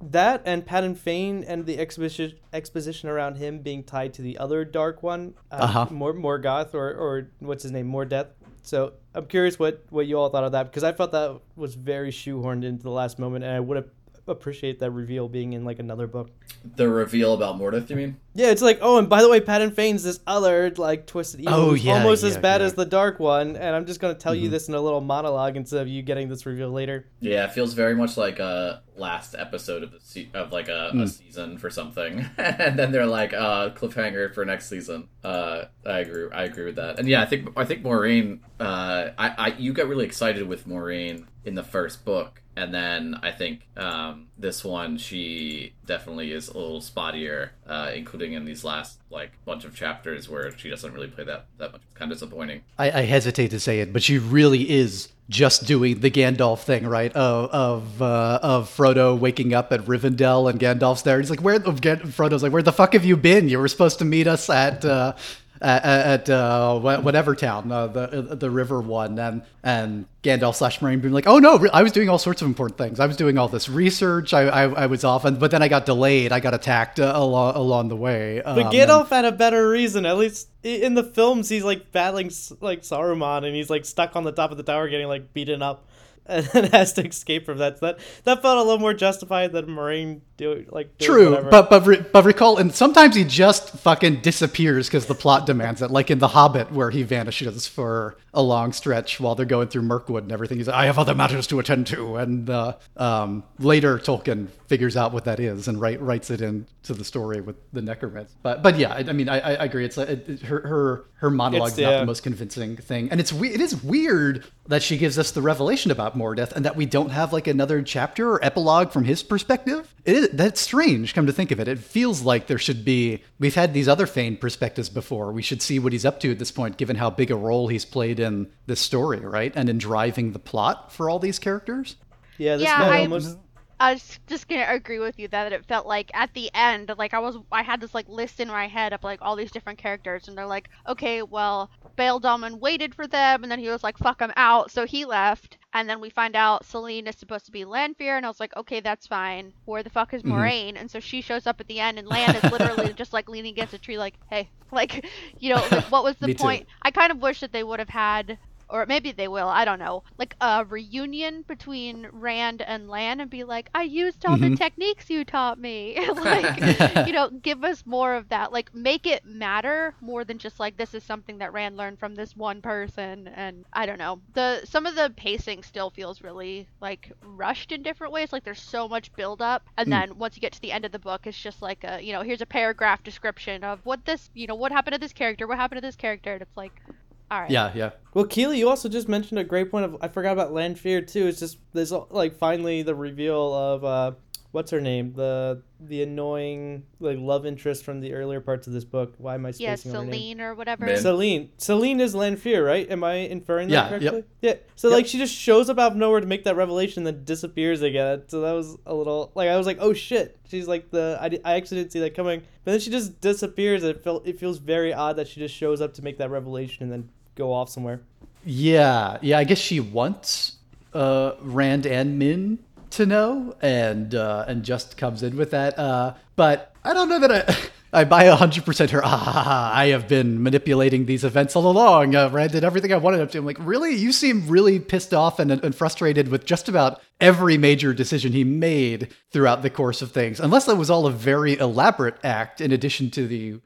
that 0.00 0.42
and 0.44 0.64
Padan 0.64 0.94
Fain 0.94 1.44
and 1.44 1.66
the 1.66 1.78
exposition 1.78 2.36
exposition 2.52 3.08
around 3.08 3.36
him 3.36 3.60
being 3.60 3.82
tied 3.82 4.14
to 4.14 4.22
the 4.22 4.38
other 4.38 4.64
dark 4.64 5.02
one, 5.02 5.34
uh, 5.50 5.56
uh-huh. 5.56 5.86
more 5.90 6.12
Morgoth 6.12 6.74
or 6.74 6.92
or 6.92 7.30
what's 7.40 7.62
his 7.62 7.72
name, 7.72 7.90
Mordeth. 7.90 8.28
So 8.62 8.94
I'm 9.14 9.26
curious 9.26 9.58
what 9.58 9.84
what 9.90 10.06
you 10.06 10.18
all 10.18 10.28
thought 10.28 10.44
of 10.44 10.52
that 10.52 10.64
because 10.64 10.84
I 10.84 10.92
felt 10.92 11.12
that 11.12 11.40
was 11.54 11.74
very 11.74 12.10
shoehorned 12.10 12.64
into 12.64 12.82
the 12.82 12.90
last 12.90 13.18
moment, 13.18 13.44
and 13.44 13.54
I 13.54 13.60
would 13.60 13.76
have 13.76 13.88
appreciate 14.28 14.80
that 14.80 14.90
reveal 14.90 15.28
being 15.28 15.52
in 15.52 15.64
like 15.64 15.78
another 15.78 16.06
book. 16.06 16.30
The 16.76 16.88
reveal 16.88 17.34
about 17.34 17.58
Mordeth, 17.58 17.88
you 17.90 17.96
mean? 17.96 18.16
Yeah, 18.36 18.50
it's 18.50 18.60
like, 18.60 18.78
oh, 18.82 18.98
and 18.98 19.08
by 19.08 19.22
the 19.22 19.30
way, 19.30 19.40
Padan 19.40 19.70
Fain's 19.70 20.04
this 20.04 20.20
other 20.26 20.70
like 20.76 21.06
twisted 21.06 21.40
evil, 21.40 21.54
oh, 21.54 21.74
yeah, 21.74 21.94
almost 21.94 22.22
yeah, 22.22 22.28
as 22.28 22.36
bad 22.36 22.60
yeah. 22.60 22.66
as 22.66 22.74
the 22.74 22.84
Dark 22.84 23.18
One, 23.18 23.56
and 23.56 23.74
I'm 23.74 23.86
just 23.86 23.98
gonna 23.98 24.14
tell 24.14 24.34
mm-hmm. 24.34 24.44
you 24.44 24.48
this 24.50 24.68
in 24.68 24.74
a 24.74 24.80
little 24.80 25.00
monologue 25.00 25.56
instead 25.56 25.80
of 25.80 25.88
you 25.88 26.02
getting 26.02 26.28
this 26.28 26.44
reveal 26.44 26.70
later. 26.70 27.06
Yeah, 27.20 27.44
it 27.44 27.52
feels 27.52 27.72
very 27.72 27.94
much 27.94 28.18
like 28.18 28.38
a 28.38 28.82
last 28.94 29.34
episode 29.38 29.82
of 29.82 29.90
the 29.90 30.00
se- 30.00 30.28
of 30.34 30.52
like 30.52 30.68
a, 30.68 30.90
mm. 30.94 31.02
a 31.02 31.08
season 31.08 31.56
for 31.56 31.70
something, 31.70 32.28
and 32.38 32.78
then 32.78 32.92
they're 32.92 33.06
like, 33.06 33.32
uh, 33.32 33.70
cliffhanger 33.70 34.34
for 34.34 34.44
next 34.44 34.68
season. 34.68 35.08
Uh, 35.24 35.64
I 35.86 36.00
agree. 36.00 36.28
I 36.30 36.44
agree 36.44 36.66
with 36.66 36.76
that, 36.76 36.98
and 36.98 37.08
yeah, 37.08 37.22
I 37.22 37.26
think 37.26 37.48
I 37.56 37.64
think 37.64 37.82
Moiraine. 37.82 38.40
Uh, 38.60 39.10
I, 39.16 39.28
I 39.38 39.46
you 39.58 39.72
got 39.72 39.86
really 39.88 40.04
excited 40.04 40.46
with 40.46 40.68
Moiraine 40.68 41.24
in 41.44 41.54
the 41.54 41.62
first 41.62 42.04
book 42.04 42.42
and 42.56 42.72
then 42.72 43.18
I 43.22 43.32
think 43.32 43.68
um, 43.76 44.28
this 44.38 44.64
one 44.64 44.96
she 44.96 45.74
definitely 45.86 46.32
is 46.32 46.48
a 46.48 46.58
little 46.58 46.80
spottier, 46.80 47.50
uh, 47.66 47.90
including 47.94 48.32
in 48.32 48.44
these 48.44 48.64
last 48.64 48.98
like 49.10 49.32
bunch 49.44 49.64
of 49.64 49.74
chapters 49.74 50.28
where 50.28 50.56
she 50.56 50.68
doesn't 50.68 50.92
really 50.92 51.08
play 51.08 51.24
that 51.24 51.46
that 51.58 51.72
much. 51.72 51.82
It's 51.84 51.98
kind 51.98 52.10
of 52.10 52.18
disappointing. 52.18 52.62
I, 52.78 52.90
I 52.90 53.02
hesitate 53.02 53.48
to 53.52 53.60
say 53.60 53.80
it, 53.80 53.92
but 53.92 54.02
she 54.02 54.18
really 54.18 54.70
is 54.70 55.08
just 55.28 55.66
doing 55.66 56.00
the 56.00 56.10
Gandalf 56.10 56.60
thing, 56.60 56.86
right? 56.86 57.12
Of 57.14 57.50
of, 57.50 58.02
uh, 58.02 58.38
of 58.42 58.68
Frodo 58.68 59.18
waking 59.18 59.54
up 59.54 59.72
at 59.72 59.80
Rivendell 59.80 60.48
and 60.50 60.60
Gandalf's 60.60 61.02
there. 61.02 61.18
He's 61.18 61.30
like, 61.30 61.40
"Where?" 61.40 61.58
Frodo's 61.58 62.42
like, 62.42 62.52
"Where 62.52 62.62
the 62.62 62.72
fuck 62.72 62.92
have 62.92 63.04
you 63.04 63.16
been? 63.16 63.48
You 63.48 63.58
were 63.58 63.68
supposed 63.68 63.98
to 63.98 64.04
meet 64.04 64.26
us 64.26 64.48
at." 64.50 64.84
Uh, 64.84 65.14
at, 65.60 66.28
uh, 66.28 66.78
whatever 66.78 67.34
town, 67.34 67.70
uh, 67.70 67.86
the 67.86 68.36
the 68.38 68.50
river 68.50 68.80
one, 68.80 69.18
and 69.18 69.42
and 69.62 70.06
Gandalf 70.22 70.56
slash 70.56 70.80
Moiraine 70.80 71.00
being 71.00 71.14
like, 71.14 71.26
oh 71.26 71.38
no, 71.38 71.66
I 71.72 71.82
was 71.82 71.92
doing 71.92 72.08
all 72.08 72.18
sorts 72.18 72.42
of 72.42 72.48
important 72.48 72.78
things. 72.78 73.00
I 73.00 73.06
was 73.06 73.16
doing 73.16 73.38
all 73.38 73.48
this 73.48 73.68
research. 73.68 74.34
I 74.34 74.42
I, 74.48 74.62
I 74.64 74.86
was 74.86 75.04
off, 75.04 75.24
and 75.24 75.38
but 75.38 75.50
then 75.50 75.62
I 75.62 75.68
got 75.68 75.86
delayed. 75.86 76.32
I 76.32 76.40
got 76.40 76.54
attacked 76.54 77.00
uh, 77.00 77.12
along 77.14 77.54
along 77.56 77.88
the 77.88 77.96
way. 77.96 78.42
Um, 78.42 78.56
but 78.56 78.72
Gandalf 78.72 79.02
and, 79.02 79.10
had 79.10 79.24
a 79.24 79.32
better 79.32 79.68
reason. 79.68 80.06
At 80.06 80.18
least 80.18 80.48
in 80.62 80.94
the 80.94 81.04
films, 81.04 81.48
he's 81.48 81.64
like 81.64 81.92
battling 81.92 82.30
like 82.60 82.82
Saruman, 82.82 83.44
and 83.44 83.54
he's 83.54 83.70
like 83.70 83.84
stuck 83.84 84.16
on 84.16 84.24
the 84.24 84.32
top 84.32 84.50
of 84.50 84.56
the 84.56 84.62
tower, 84.62 84.88
getting 84.88 85.08
like 85.08 85.32
beaten 85.32 85.62
up 85.62 85.88
and 86.26 86.46
has 86.72 86.92
to 86.94 87.06
escape 87.06 87.46
from 87.46 87.58
that. 87.58 87.78
So 87.78 87.86
that 87.86 87.98
that 88.24 88.42
felt 88.42 88.58
a 88.58 88.62
little 88.62 88.80
more 88.80 88.94
justified 88.94 89.52
than 89.52 89.66
Moiraine 89.66 90.20
do 90.36 90.64
like 90.70 90.98
true 90.98 91.30
whatever. 91.30 91.50
but 91.50 91.70
but 91.70 91.86
re- 91.86 92.04
but 92.12 92.24
recall 92.24 92.58
and 92.58 92.74
sometimes 92.74 93.16
he 93.16 93.24
just 93.24 93.70
fucking 93.70 94.20
disappears 94.20 94.86
because 94.86 95.06
the 95.06 95.14
plot 95.14 95.46
demands 95.46 95.82
it. 95.82 95.90
Like 95.90 96.10
in 96.10 96.18
the 96.18 96.28
hobbit 96.28 96.72
where 96.72 96.90
he 96.90 97.02
vanishes 97.02 97.66
for 97.66 98.16
a 98.34 98.42
long 98.42 98.72
stretch 98.72 99.18
while 99.18 99.34
they're 99.34 99.46
going 99.46 99.68
through 99.68 99.82
mirkwood 99.82 100.24
and 100.24 100.32
everything 100.32 100.58
he's 100.58 100.66
like 100.66 100.76
i 100.76 100.84
have 100.84 100.98
other 100.98 101.14
matters 101.14 101.46
to 101.46 101.58
attend 101.58 101.86
to 101.86 102.16
and 102.16 102.50
uh, 102.50 102.74
um, 102.98 103.42
later 103.58 103.98
tolkien 103.98 104.48
figures 104.66 104.94
out 104.94 105.12
what 105.12 105.24
that 105.24 105.40
is 105.40 105.68
and 105.68 105.80
write, 105.80 106.00
writes 106.02 106.28
it 106.28 106.42
into 106.42 106.92
the 106.92 107.04
story 107.04 107.40
with 107.40 107.56
the 107.72 107.80
necromancer. 107.80 108.34
But 108.42 108.62
but 108.62 108.78
yeah 108.78 108.92
i, 108.92 108.98
I 108.98 109.12
mean 109.12 109.30
I, 109.30 109.40
I 109.40 109.64
agree 109.64 109.86
it's 109.86 109.96
it, 109.96 110.28
it, 110.28 110.42
her 110.42 110.60
her 110.66 111.04
her 111.18 111.30
monologue's 111.30 111.78
not 111.78 112.00
the 112.00 112.06
most 112.06 112.22
convincing 112.22 112.76
thing. 112.76 113.08
And 113.10 113.20
it's 113.20 113.32
it 113.32 113.60
is 113.60 113.82
weird 113.82 114.44
that 114.68 114.82
she 114.82 114.98
gives 114.98 115.18
us 115.18 115.30
the 115.30 115.40
revelation 115.40 115.90
about 115.90 116.16
Mordeth 116.16 116.52
and 116.52 116.64
that 116.64 116.76
we 116.76 116.84
don't 116.84 117.10
have 117.10 117.32
like 117.32 117.46
another 117.46 117.80
chapter 117.82 118.32
or 118.32 118.44
epilogue 118.44 118.90
from 118.90 119.04
his 119.04 119.22
perspective. 119.22 119.94
It 120.04 120.16
is 120.16 120.25
that's 120.32 120.60
strange. 120.60 121.14
Come 121.14 121.26
to 121.26 121.32
think 121.32 121.50
of 121.50 121.60
it, 121.60 121.68
it 121.68 121.78
feels 121.78 122.22
like 122.22 122.46
there 122.46 122.58
should 122.58 122.84
be. 122.84 123.22
We've 123.38 123.54
had 123.54 123.74
these 123.74 123.88
other 123.88 124.06
Fain 124.06 124.36
perspectives 124.36 124.88
before. 124.88 125.32
We 125.32 125.42
should 125.42 125.62
see 125.62 125.78
what 125.78 125.92
he's 125.92 126.04
up 126.04 126.20
to 126.20 126.30
at 126.30 126.38
this 126.38 126.50
point, 126.50 126.76
given 126.76 126.96
how 126.96 127.10
big 127.10 127.30
a 127.30 127.36
role 127.36 127.68
he's 127.68 127.84
played 127.84 128.20
in 128.20 128.50
this 128.66 128.80
story, 128.80 129.20
right, 129.20 129.52
and 129.54 129.68
in 129.68 129.78
driving 129.78 130.32
the 130.32 130.38
plot 130.38 130.92
for 130.92 131.10
all 131.10 131.18
these 131.18 131.38
characters. 131.38 131.96
Yeah, 132.38 132.56
this 132.56 132.64
yeah, 132.64 132.82
I, 132.82 133.00
almost. 133.00 133.38
I 133.78 133.92
was 133.92 134.18
just 134.26 134.48
gonna 134.48 134.66
agree 134.68 134.98
with 134.98 135.18
you 135.18 135.28
that 135.28 135.52
it 135.52 135.66
felt 135.66 135.86
like 135.86 136.10
at 136.14 136.32
the 136.32 136.50
end, 136.54 136.92
like 136.96 137.12
I 137.12 137.18
was, 137.18 137.36
I 137.52 137.62
had 137.62 137.80
this 137.80 137.94
like 137.94 138.08
list 138.08 138.40
in 138.40 138.48
my 138.48 138.68
head 138.68 138.92
of 138.92 139.04
like 139.04 139.20
all 139.20 139.36
these 139.36 139.50
different 139.50 139.78
characters, 139.78 140.28
and 140.28 140.36
they're 140.36 140.46
like, 140.46 140.70
okay, 140.88 141.22
well, 141.22 141.70
Bayle 141.96 142.20
Domon 142.20 142.58
waited 142.58 142.94
for 142.94 143.06
them, 143.06 143.42
and 143.42 143.52
then 143.52 143.58
he 143.58 143.68
was 143.68 143.82
like, 143.84 143.98
fuck, 143.98 144.22
I'm 144.22 144.32
out, 144.36 144.70
so 144.70 144.86
he 144.86 145.04
left, 145.04 145.55
and 145.72 145.88
then 145.88 146.00
we 146.00 146.10
find 146.10 146.36
out 146.36 146.64
Selene 146.64 147.06
is 147.06 147.16
supposed 147.16 147.46
to 147.46 147.52
be 147.52 147.64
Lanfear, 147.64 148.16
and 148.16 148.24
I 148.24 148.28
was 148.28 148.40
like, 148.40 148.56
okay, 148.56 148.80
that's 148.80 149.06
fine. 149.06 149.52
Where 149.64 149.82
the 149.82 149.90
fuck 149.90 150.14
is 150.14 150.22
mm-hmm. 150.22 150.32
Mm-hmm. 150.32 150.76
And 150.76 150.90
so 150.90 151.00
she 151.00 151.20
shows 151.20 151.46
up 151.46 151.60
at 151.60 151.66
the 151.66 151.80
end, 151.80 151.98
and 151.98 152.08
Lan 152.08 152.34
is 152.36 152.50
literally 152.50 152.92
just 152.96 153.12
like 153.12 153.28
leaning 153.28 153.52
against 153.52 153.74
a 153.74 153.78
tree, 153.78 153.98
like, 153.98 154.14
hey, 154.30 154.48
like, 154.72 155.06
you 155.38 155.54
know, 155.54 155.64
like, 155.70 155.84
what 155.90 156.04
was 156.04 156.16
the 156.20 156.34
point? 156.34 156.62
Too. 156.62 156.74
I 156.82 156.90
kind 156.90 157.12
of 157.12 157.18
wish 157.18 157.40
that 157.40 157.52
they 157.52 157.64
would 157.64 157.78
have 157.78 157.88
had 157.88 158.38
or 158.68 158.86
maybe 158.86 159.12
they 159.12 159.28
will, 159.28 159.48
I 159.48 159.64
don't 159.64 159.78
know, 159.78 160.02
like 160.18 160.34
a 160.40 160.64
reunion 160.64 161.42
between 161.42 162.08
Rand 162.12 162.62
and 162.62 162.88
Lan 162.88 163.20
and 163.20 163.30
be 163.30 163.44
like, 163.44 163.70
I 163.74 163.82
used 163.82 164.24
all 164.26 164.36
mm-hmm. 164.36 164.50
the 164.50 164.56
techniques 164.56 165.08
you 165.08 165.24
taught 165.24 165.58
me. 165.58 165.96
like, 166.16 167.06
you 167.06 167.12
know, 167.12 167.30
give 167.30 167.62
us 167.64 167.84
more 167.86 168.14
of 168.14 168.28
that. 168.30 168.52
Like, 168.52 168.74
make 168.74 169.06
it 169.06 169.24
matter 169.24 169.94
more 170.00 170.24
than 170.24 170.38
just 170.38 170.58
like, 170.58 170.76
this 170.76 170.94
is 170.94 171.04
something 171.04 171.38
that 171.38 171.52
Rand 171.52 171.76
learned 171.76 171.98
from 171.98 172.14
this 172.14 172.36
one 172.36 172.60
person. 172.60 173.28
And 173.28 173.64
I 173.72 173.86
don't 173.86 173.98
know. 173.98 174.20
The, 174.34 174.62
some 174.64 174.86
of 174.86 174.94
the 174.94 175.12
pacing 175.16 175.62
still 175.62 175.90
feels 175.90 176.22
really 176.22 176.66
like 176.80 177.12
rushed 177.22 177.72
in 177.72 177.82
different 177.82 178.12
ways. 178.12 178.32
Like, 178.32 178.44
there's 178.44 178.60
so 178.60 178.88
much 178.88 179.12
build 179.14 179.42
up. 179.42 179.64
And 179.76 179.88
mm. 179.88 179.90
then 179.90 180.18
once 180.18 180.36
you 180.36 180.40
get 180.40 180.52
to 180.52 180.60
the 180.60 180.72
end 180.72 180.84
of 180.84 180.92
the 180.92 180.98
book, 180.98 181.26
it's 181.26 181.40
just 181.40 181.62
like 181.62 181.84
a, 181.84 182.00
you 182.02 182.12
know, 182.12 182.22
here's 182.22 182.40
a 182.42 182.46
paragraph 182.46 183.02
description 183.04 183.62
of 183.62 183.80
what 183.84 184.04
this, 184.04 184.30
you 184.34 184.46
know, 184.46 184.54
what 184.54 184.72
happened 184.72 184.94
to 184.94 185.00
this 185.00 185.12
character, 185.12 185.46
what 185.46 185.58
happened 185.58 185.78
to 185.78 185.86
this 185.86 185.96
character. 185.96 186.32
And 186.32 186.42
it's 186.42 186.56
like, 186.56 186.80
all 187.30 187.40
right. 187.40 187.50
Yeah, 187.50 187.72
yeah. 187.74 187.90
Well, 188.14 188.24
Keely, 188.24 188.58
you 188.58 188.68
also 188.68 188.88
just 188.88 189.08
mentioned 189.08 189.38
a 189.38 189.44
great 189.44 189.70
point 189.70 189.84
of 189.84 189.96
I 190.00 190.08
forgot 190.08 190.32
about 190.32 190.52
Lanfear 190.52 191.02
too. 191.02 191.26
It's 191.26 191.40
just 191.40 191.58
there's 191.72 191.92
like 191.92 192.36
finally 192.36 192.82
the 192.82 192.94
reveal 192.94 193.52
of 193.52 193.84
uh 193.84 194.12
what's 194.56 194.70
her 194.70 194.80
name 194.80 195.12
the 195.12 195.62
the 195.80 196.02
annoying 196.02 196.82
like 196.98 197.18
love 197.20 197.44
interest 197.44 197.84
from 197.84 198.00
the 198.00 198.14
earlier 198.14 198.40
parts 198.40 198.66
of 198.66 198.72
this 198.72 198.84
book. 198.84 199.14
Why 199.18 199.34
am 199.34 199.44
I 199.44 199.50
spacing 199.50 199.92
yeah, 199.92 199.98
Selene 199.98 200.40
or 200.40 200.54
whatever. 200.54 200.86
Min. 200.86 200.96
Celine. 200.96 201.50
Selene 201.58 202.00
is 202.00 202.14
Lanfear, 202.14 202.64
right? 202.64 202.90
Am 202.90 203.04
I 203.04 203.14
inferring 203.14 203.68
that 203.68 203.90
correctly? 203.90 204.24
Yep. 204.40 204.56
Yeah. 204.56 204.72
So 204.74 204.88
yep. 204.88 204.96
like 204.96 205.06
she 205.06 205.18
just 205.18 205.34
shows 205.34 205.68
up 205.68 205.78
out 205.78 205.92
of 205.92 205.98
nowhere 205.98 206.20
to 206.20 206.26
make 206.26 206.44
that 206.44 206.56
revelation, 206.56 207.04
then 207.04 207.24
disappears 207.24 207.82
again. 207.82 208.22
So 208.28 208.40
that 208.40 208.52
was 208.52 208.78
a 208.86 208.94
little 208.94 209.30
like 209.34 209.50
I 209.50 209.58
was 209.58 209.66
like, 209.66 209.78
oh 209.80 209.92
shit. 209.92 210.38
She's 210.48 210.66
like 210.66 210.90
the 210.90 211.18
I, 211.20 211.26
I 211.44 211.56
actually 211.56 211.82
didn't 211.82 211.92
see 211.92 212.00
that 212.00 212.14
coming, 212.14 212.40
but 212.64 212.70
then 212.70 212.80
she 212.80 212.90
just 212.90 213.20
disappears. 213.20 213.84
It 213.84 214.02
felt 214.02 214.26
it 214.26 214.38
feels 214.40 214.56
very 214.56 214.94
odd 214.94 215.16
that 215.16 215.28
she 215.28 215.40
just 215.40 215.54
shows 215.54 215.82
up 215.82 215.92
to 215.94 216.02
make 216.02 216.16
that 216.16 216.30
revelation 216.30 216.84
and 216.84 216.92
then 216.92 217.10
go 217.36 217.52
off 217.52 217.68
somewhere. 217.68 218.00
Yeah, 218.44 219.18
yeah. 219.22 219.38
I 219.38 219.44
guess 219.44 219.58
she 219.58 219.78
wants 219.80 220.56
uh, 220.92 221.32
Rand 221.40 221.86
and 221.86 222.18
Min 222.18 222.58
to 222.90 223.06
know, 223.06 223.56
and 223.60 224.14
uh, 224.14 224.44
and 224.48 224.64
just 224.64 224.96
comes 224.96 225.22
in 225.22 225.36
with 225.36 225.52
that. 225.52 225.78
Uh, 225.78 226.14
but 226.34 226.74
I 226.84 226.94
don't 226.94 227.08
know 227.08 227.20
that 227.20 227.32
I. 227.32 227.56
I 227.92 228.04
buy 228.04 228.24
100% 228.24 228.90
her, 228.90 229.00
ah, 229.02 229.72
I 229.74 229.86
have 229.86 230.06
been 230.06 230.42
manipulating 230.42 231.06
these 231.06 231.24
events 231.24 231.56
all 231.56 231.70
along. 231.70 232.14
Uh, 232.14 232.28
Rand 232.28 232.52
did 232.52 232.62
everything 232.62 232.92
I 232.92 232.98
wanted 232.98 233.20
him 233.20 233.28
to. 233.28 233.38
I'm 233.38 233.46
like, 233.46 233.56
really? 233.60 233.94
You 233.94 234.12
seem 234.12 234.46
really 234.48 234.78
pissed 234.80 235.14
off 235.14 235.38
and, 235.38 235.50
and 235.50 235.74
frustrated 235.74 236.28
with 236.28 236.44
just 236.44 236.68
about 236.68 237.00
every 237.22 237.56
major 237.56 237.94
decision 237.94 238.32
he 238.32 238.44
made 238.44 239.14
throughout 239.30 239.62
the 239.62 239.70
course 239.70 240.02
of 240.02 240.12
things. 240.12 240.40
Unless 240.40 240.66
that 240.66 240.74
was 240.74 240.90
all 240.90 241.06
a 241.06 241.10
very 241.10 241.58
elaborate 241.58 242.16
act 242.22 242.60
in 242.60 242.70
addition 242.70 243.10
to 243.12 243.26
the 243.26 243.60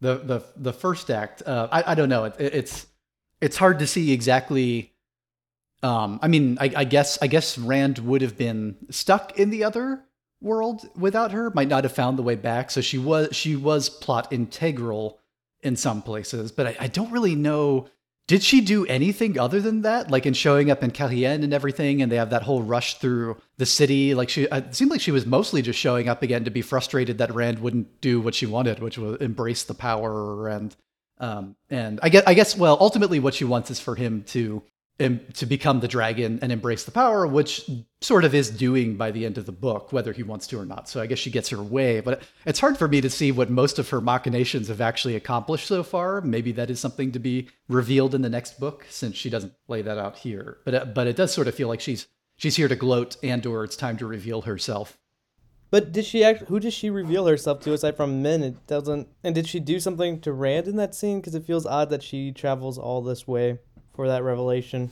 the 0.00 0.18
the, 0.18 0.44
the 0.54 0.72
first 0.72 1.10
act. 1.10 1.42
Uh, 1.44 1.66
I, 1.72 1.92
I 1.92 1.94
don't 1.96 2.10
know. 2.10 2.24
It, 2.24 2.36
it's 2.38 2.86
it's 3.42 3.56
hard 3.56 3.80
to 3.80 3.86
see 3.86 4.12
exactly. 4.12 4.92
Um, 5.82 6.20
I 6.22 6.28
mean, 6.28 6.56
I, 6.60 6.72
I 6.76 6.84
guess 6.84 7.18
I 7.20 7.26
guess 7.26 7.58
Rand 7.58 7.98
would 7.98 8.22
have 8.22 8.38
been 8.38 8.76
stuck 8.88 9.38
in 9.38 9.50
the 9.50 9.64
other 9.64 10.04
world 10.40 10.88
without 10.96 11.32
her. 11.32 11.50
Might 11.50 11.68
not 11.68 11.84
have 11.84 11.92
found 11.92 12.16
the 12.18 12.22
way 12.22 12.36
back. 12.36 12.70
So 12.70 12.80
she 12.80 12.98
was 12.98 13.34
she 13.34 13.56
was 13.56 13.90
plot 13.90 14.32
integral 14.32 15.18
in 15.60 15.76
some 15.76 16.02
places, 16.02 16.52
but 16.52 16.68
I, 16.68 16.76
I 16.80 16.86
don't 16.86 17.10
really 17.10 17.34
know. 17.34 17.88
Did 18.28 18.44
she 18.44 18.60
do 18.60 18.86
anything 18.86 19.36
other 19.36 19.60
than 19.60 19.82
that? 19.82 20.08
Like 20.08 20.24
in 20.24 20.34
showing 20.34 20.70
up 20.70 20.84
in 20.84 20.92
Cairhien 20.92 21.42
and 21.42 21.52
everything, 21.52 22.00
and 22.00 22.10
they 22.10 22.16
have 22.16 22.30
that 22.30 22.44
whole 22.44 22.62
rush 22.62 22.98
through 22.98 23.36
the 23.56 23.66
city. 23.66 24.14
Like 24.14 24.28
she, 24.28 24.44
it 24.44 24.76
seemed 24.76 24.92
like 24.92 25.00
she 25.00 25.10
was 25.10 25.26
mostly 25.26 25.60
just 25.62 25.80
showing 25.80 26.08
up 26.08 26.22
again 26.22 26.44
to 26.44 26.50
be 26.50 26.62
frustrated 26.62 27.18
that 27.18 27.34
Rand 27.34 27.58
wouldn't 27.58 28.00
do 28.00 28.20
what 28.20 28.36
she 28.36 28.46
wanted, 28.46 28.78
which 28.78 28.98
was 28.98 29.20
embrace 29.20 29.64
the 29.64 29.74
power 29.74 30.48
and 30.48 30.76
um, 31.18 31.56
and 31.70 32.00
I 32.02 32.08
guess, 32.08 32.24
I 32.26 32.34
guess, 32.34 32.56
well, 32.56 32.76
ultimately, 32.80 33.20
what 33.20 33.34
she 33.34 33.44
wants 33.44 33.70
is 33.70 33.80
for 33.80 33.94
him 33.94 34.24
to 34.28 34.62
to 35.34 35.46
become 35.46 35.80
the 35.80 35.88
dragon 35.88 36.38
and 36.42 36.52
embrace 36.52 36.84
the 36.84 36.90
power, 36.92 37.26
which 37.26 37.68
sort 38.00 38.24
of 38.24 38.34
is 38.34 38.50
doing 38.50 38.96
by 38.96 39.10
the 39.10 39.26
end 39.26 39.36
of 39.36 39.46
the 39.46 39.52
book, 39.52 39.92
whether 39.92 40.12
he 40.12 40.22
wants 40.22 40.46
to 40.46 40.60
or 40.60 40.64
not. 40.64 40.88
So 40.88 41.00
I 41.00 41.06
guess 41.06 41.18
she 41.18 41.30
gets 41.30 41.48
her 41.48 41.62
way, 41.62 42.00
but 42.00 42.22
it's 42.46 42.60
hard 42.60 42.78
for 42.78 42.86
me 42.86 43.00
to 43.00 43.10
see 43.10 43.32
what 43.32 43.50
most 43.50 43.80
of 43.80 43.88
her 43.88 44.00
machinations 44.00 44.68
have 44.68 44.80
actually 44.80 45.16
accomplished 45.16 45.66
so 45.66 45.82
far. 45.82 46.20
Maybe 46.20 46.52
that 46.52 46.70
is 46.70 46.78
something 46.78 47.10
to 47.12 47.18
be 47.18 47.48
revealed 47.68 48.14
in 48.14 48.22
the 48.22 48.28
next 48.28 48.60
book, 48.60 48.86
since 48.90 49.16
she 49.16 49.30
doesn't 49.30 49.54
lay 49.66 49.82
that 49.82 49.98
out 49.98 50.18
here. 50.18 50.58
But 50.64 50.74
uh, 50.74 50.84
but 50.84 51.06
it 51.06 51.16
does 51.16 51.32
sort 51.32 51.48
of 51.48 51.54
feel 51.54 51.68
like 51.68 51.80
she's 51.80 52.06
she's 52.36 52.56
here 52.56 52.68
to 52.68 52.76
gloat, 52.76 53.16
and 53.22 53.44
or 53.44 53.64
it's 53.64 53.76
time 53.76 53.96
to 53.96 54.06
reveal 54.06 54.42
herself. 54.42 54.98
But 55.72 55.90
did 55.90 56.04
she 56.04 56.22
act? 56.22 56.42
Who 56.48 56.60
does 56.60 56.74
she 56.74 56.90
reveal 56.90 57.26
herself 57.26 57.60
to 57.60 57.72
aside 57.72 57.96
from 57.96 58.20
Min? 58.20 58.42
It 58.42 58.66
doesn't. 58.66 59.08
And 59.24 59.34
did 59.34 59.48
she 59.48 59.58
do 59.58 59.80
something 59.80 60.20
to 60.20 60.30
Rand 60.30 60.68
in 60.68 60.76
that 60.76 60.94
scene? 60.94 61.18
Because 61.18 61.34
it 61.34 61.46
feels 61.46 61.64
odd 61.64 61.88
that 61.88 62.02
she 62.02 62.30
travels 62.30 62.76
all 62.76 63.00
this 63.00 63.26
way 63.26 63.58
for 63.94 64.06
that 64.06 64.22
revelation. 64.22 64.90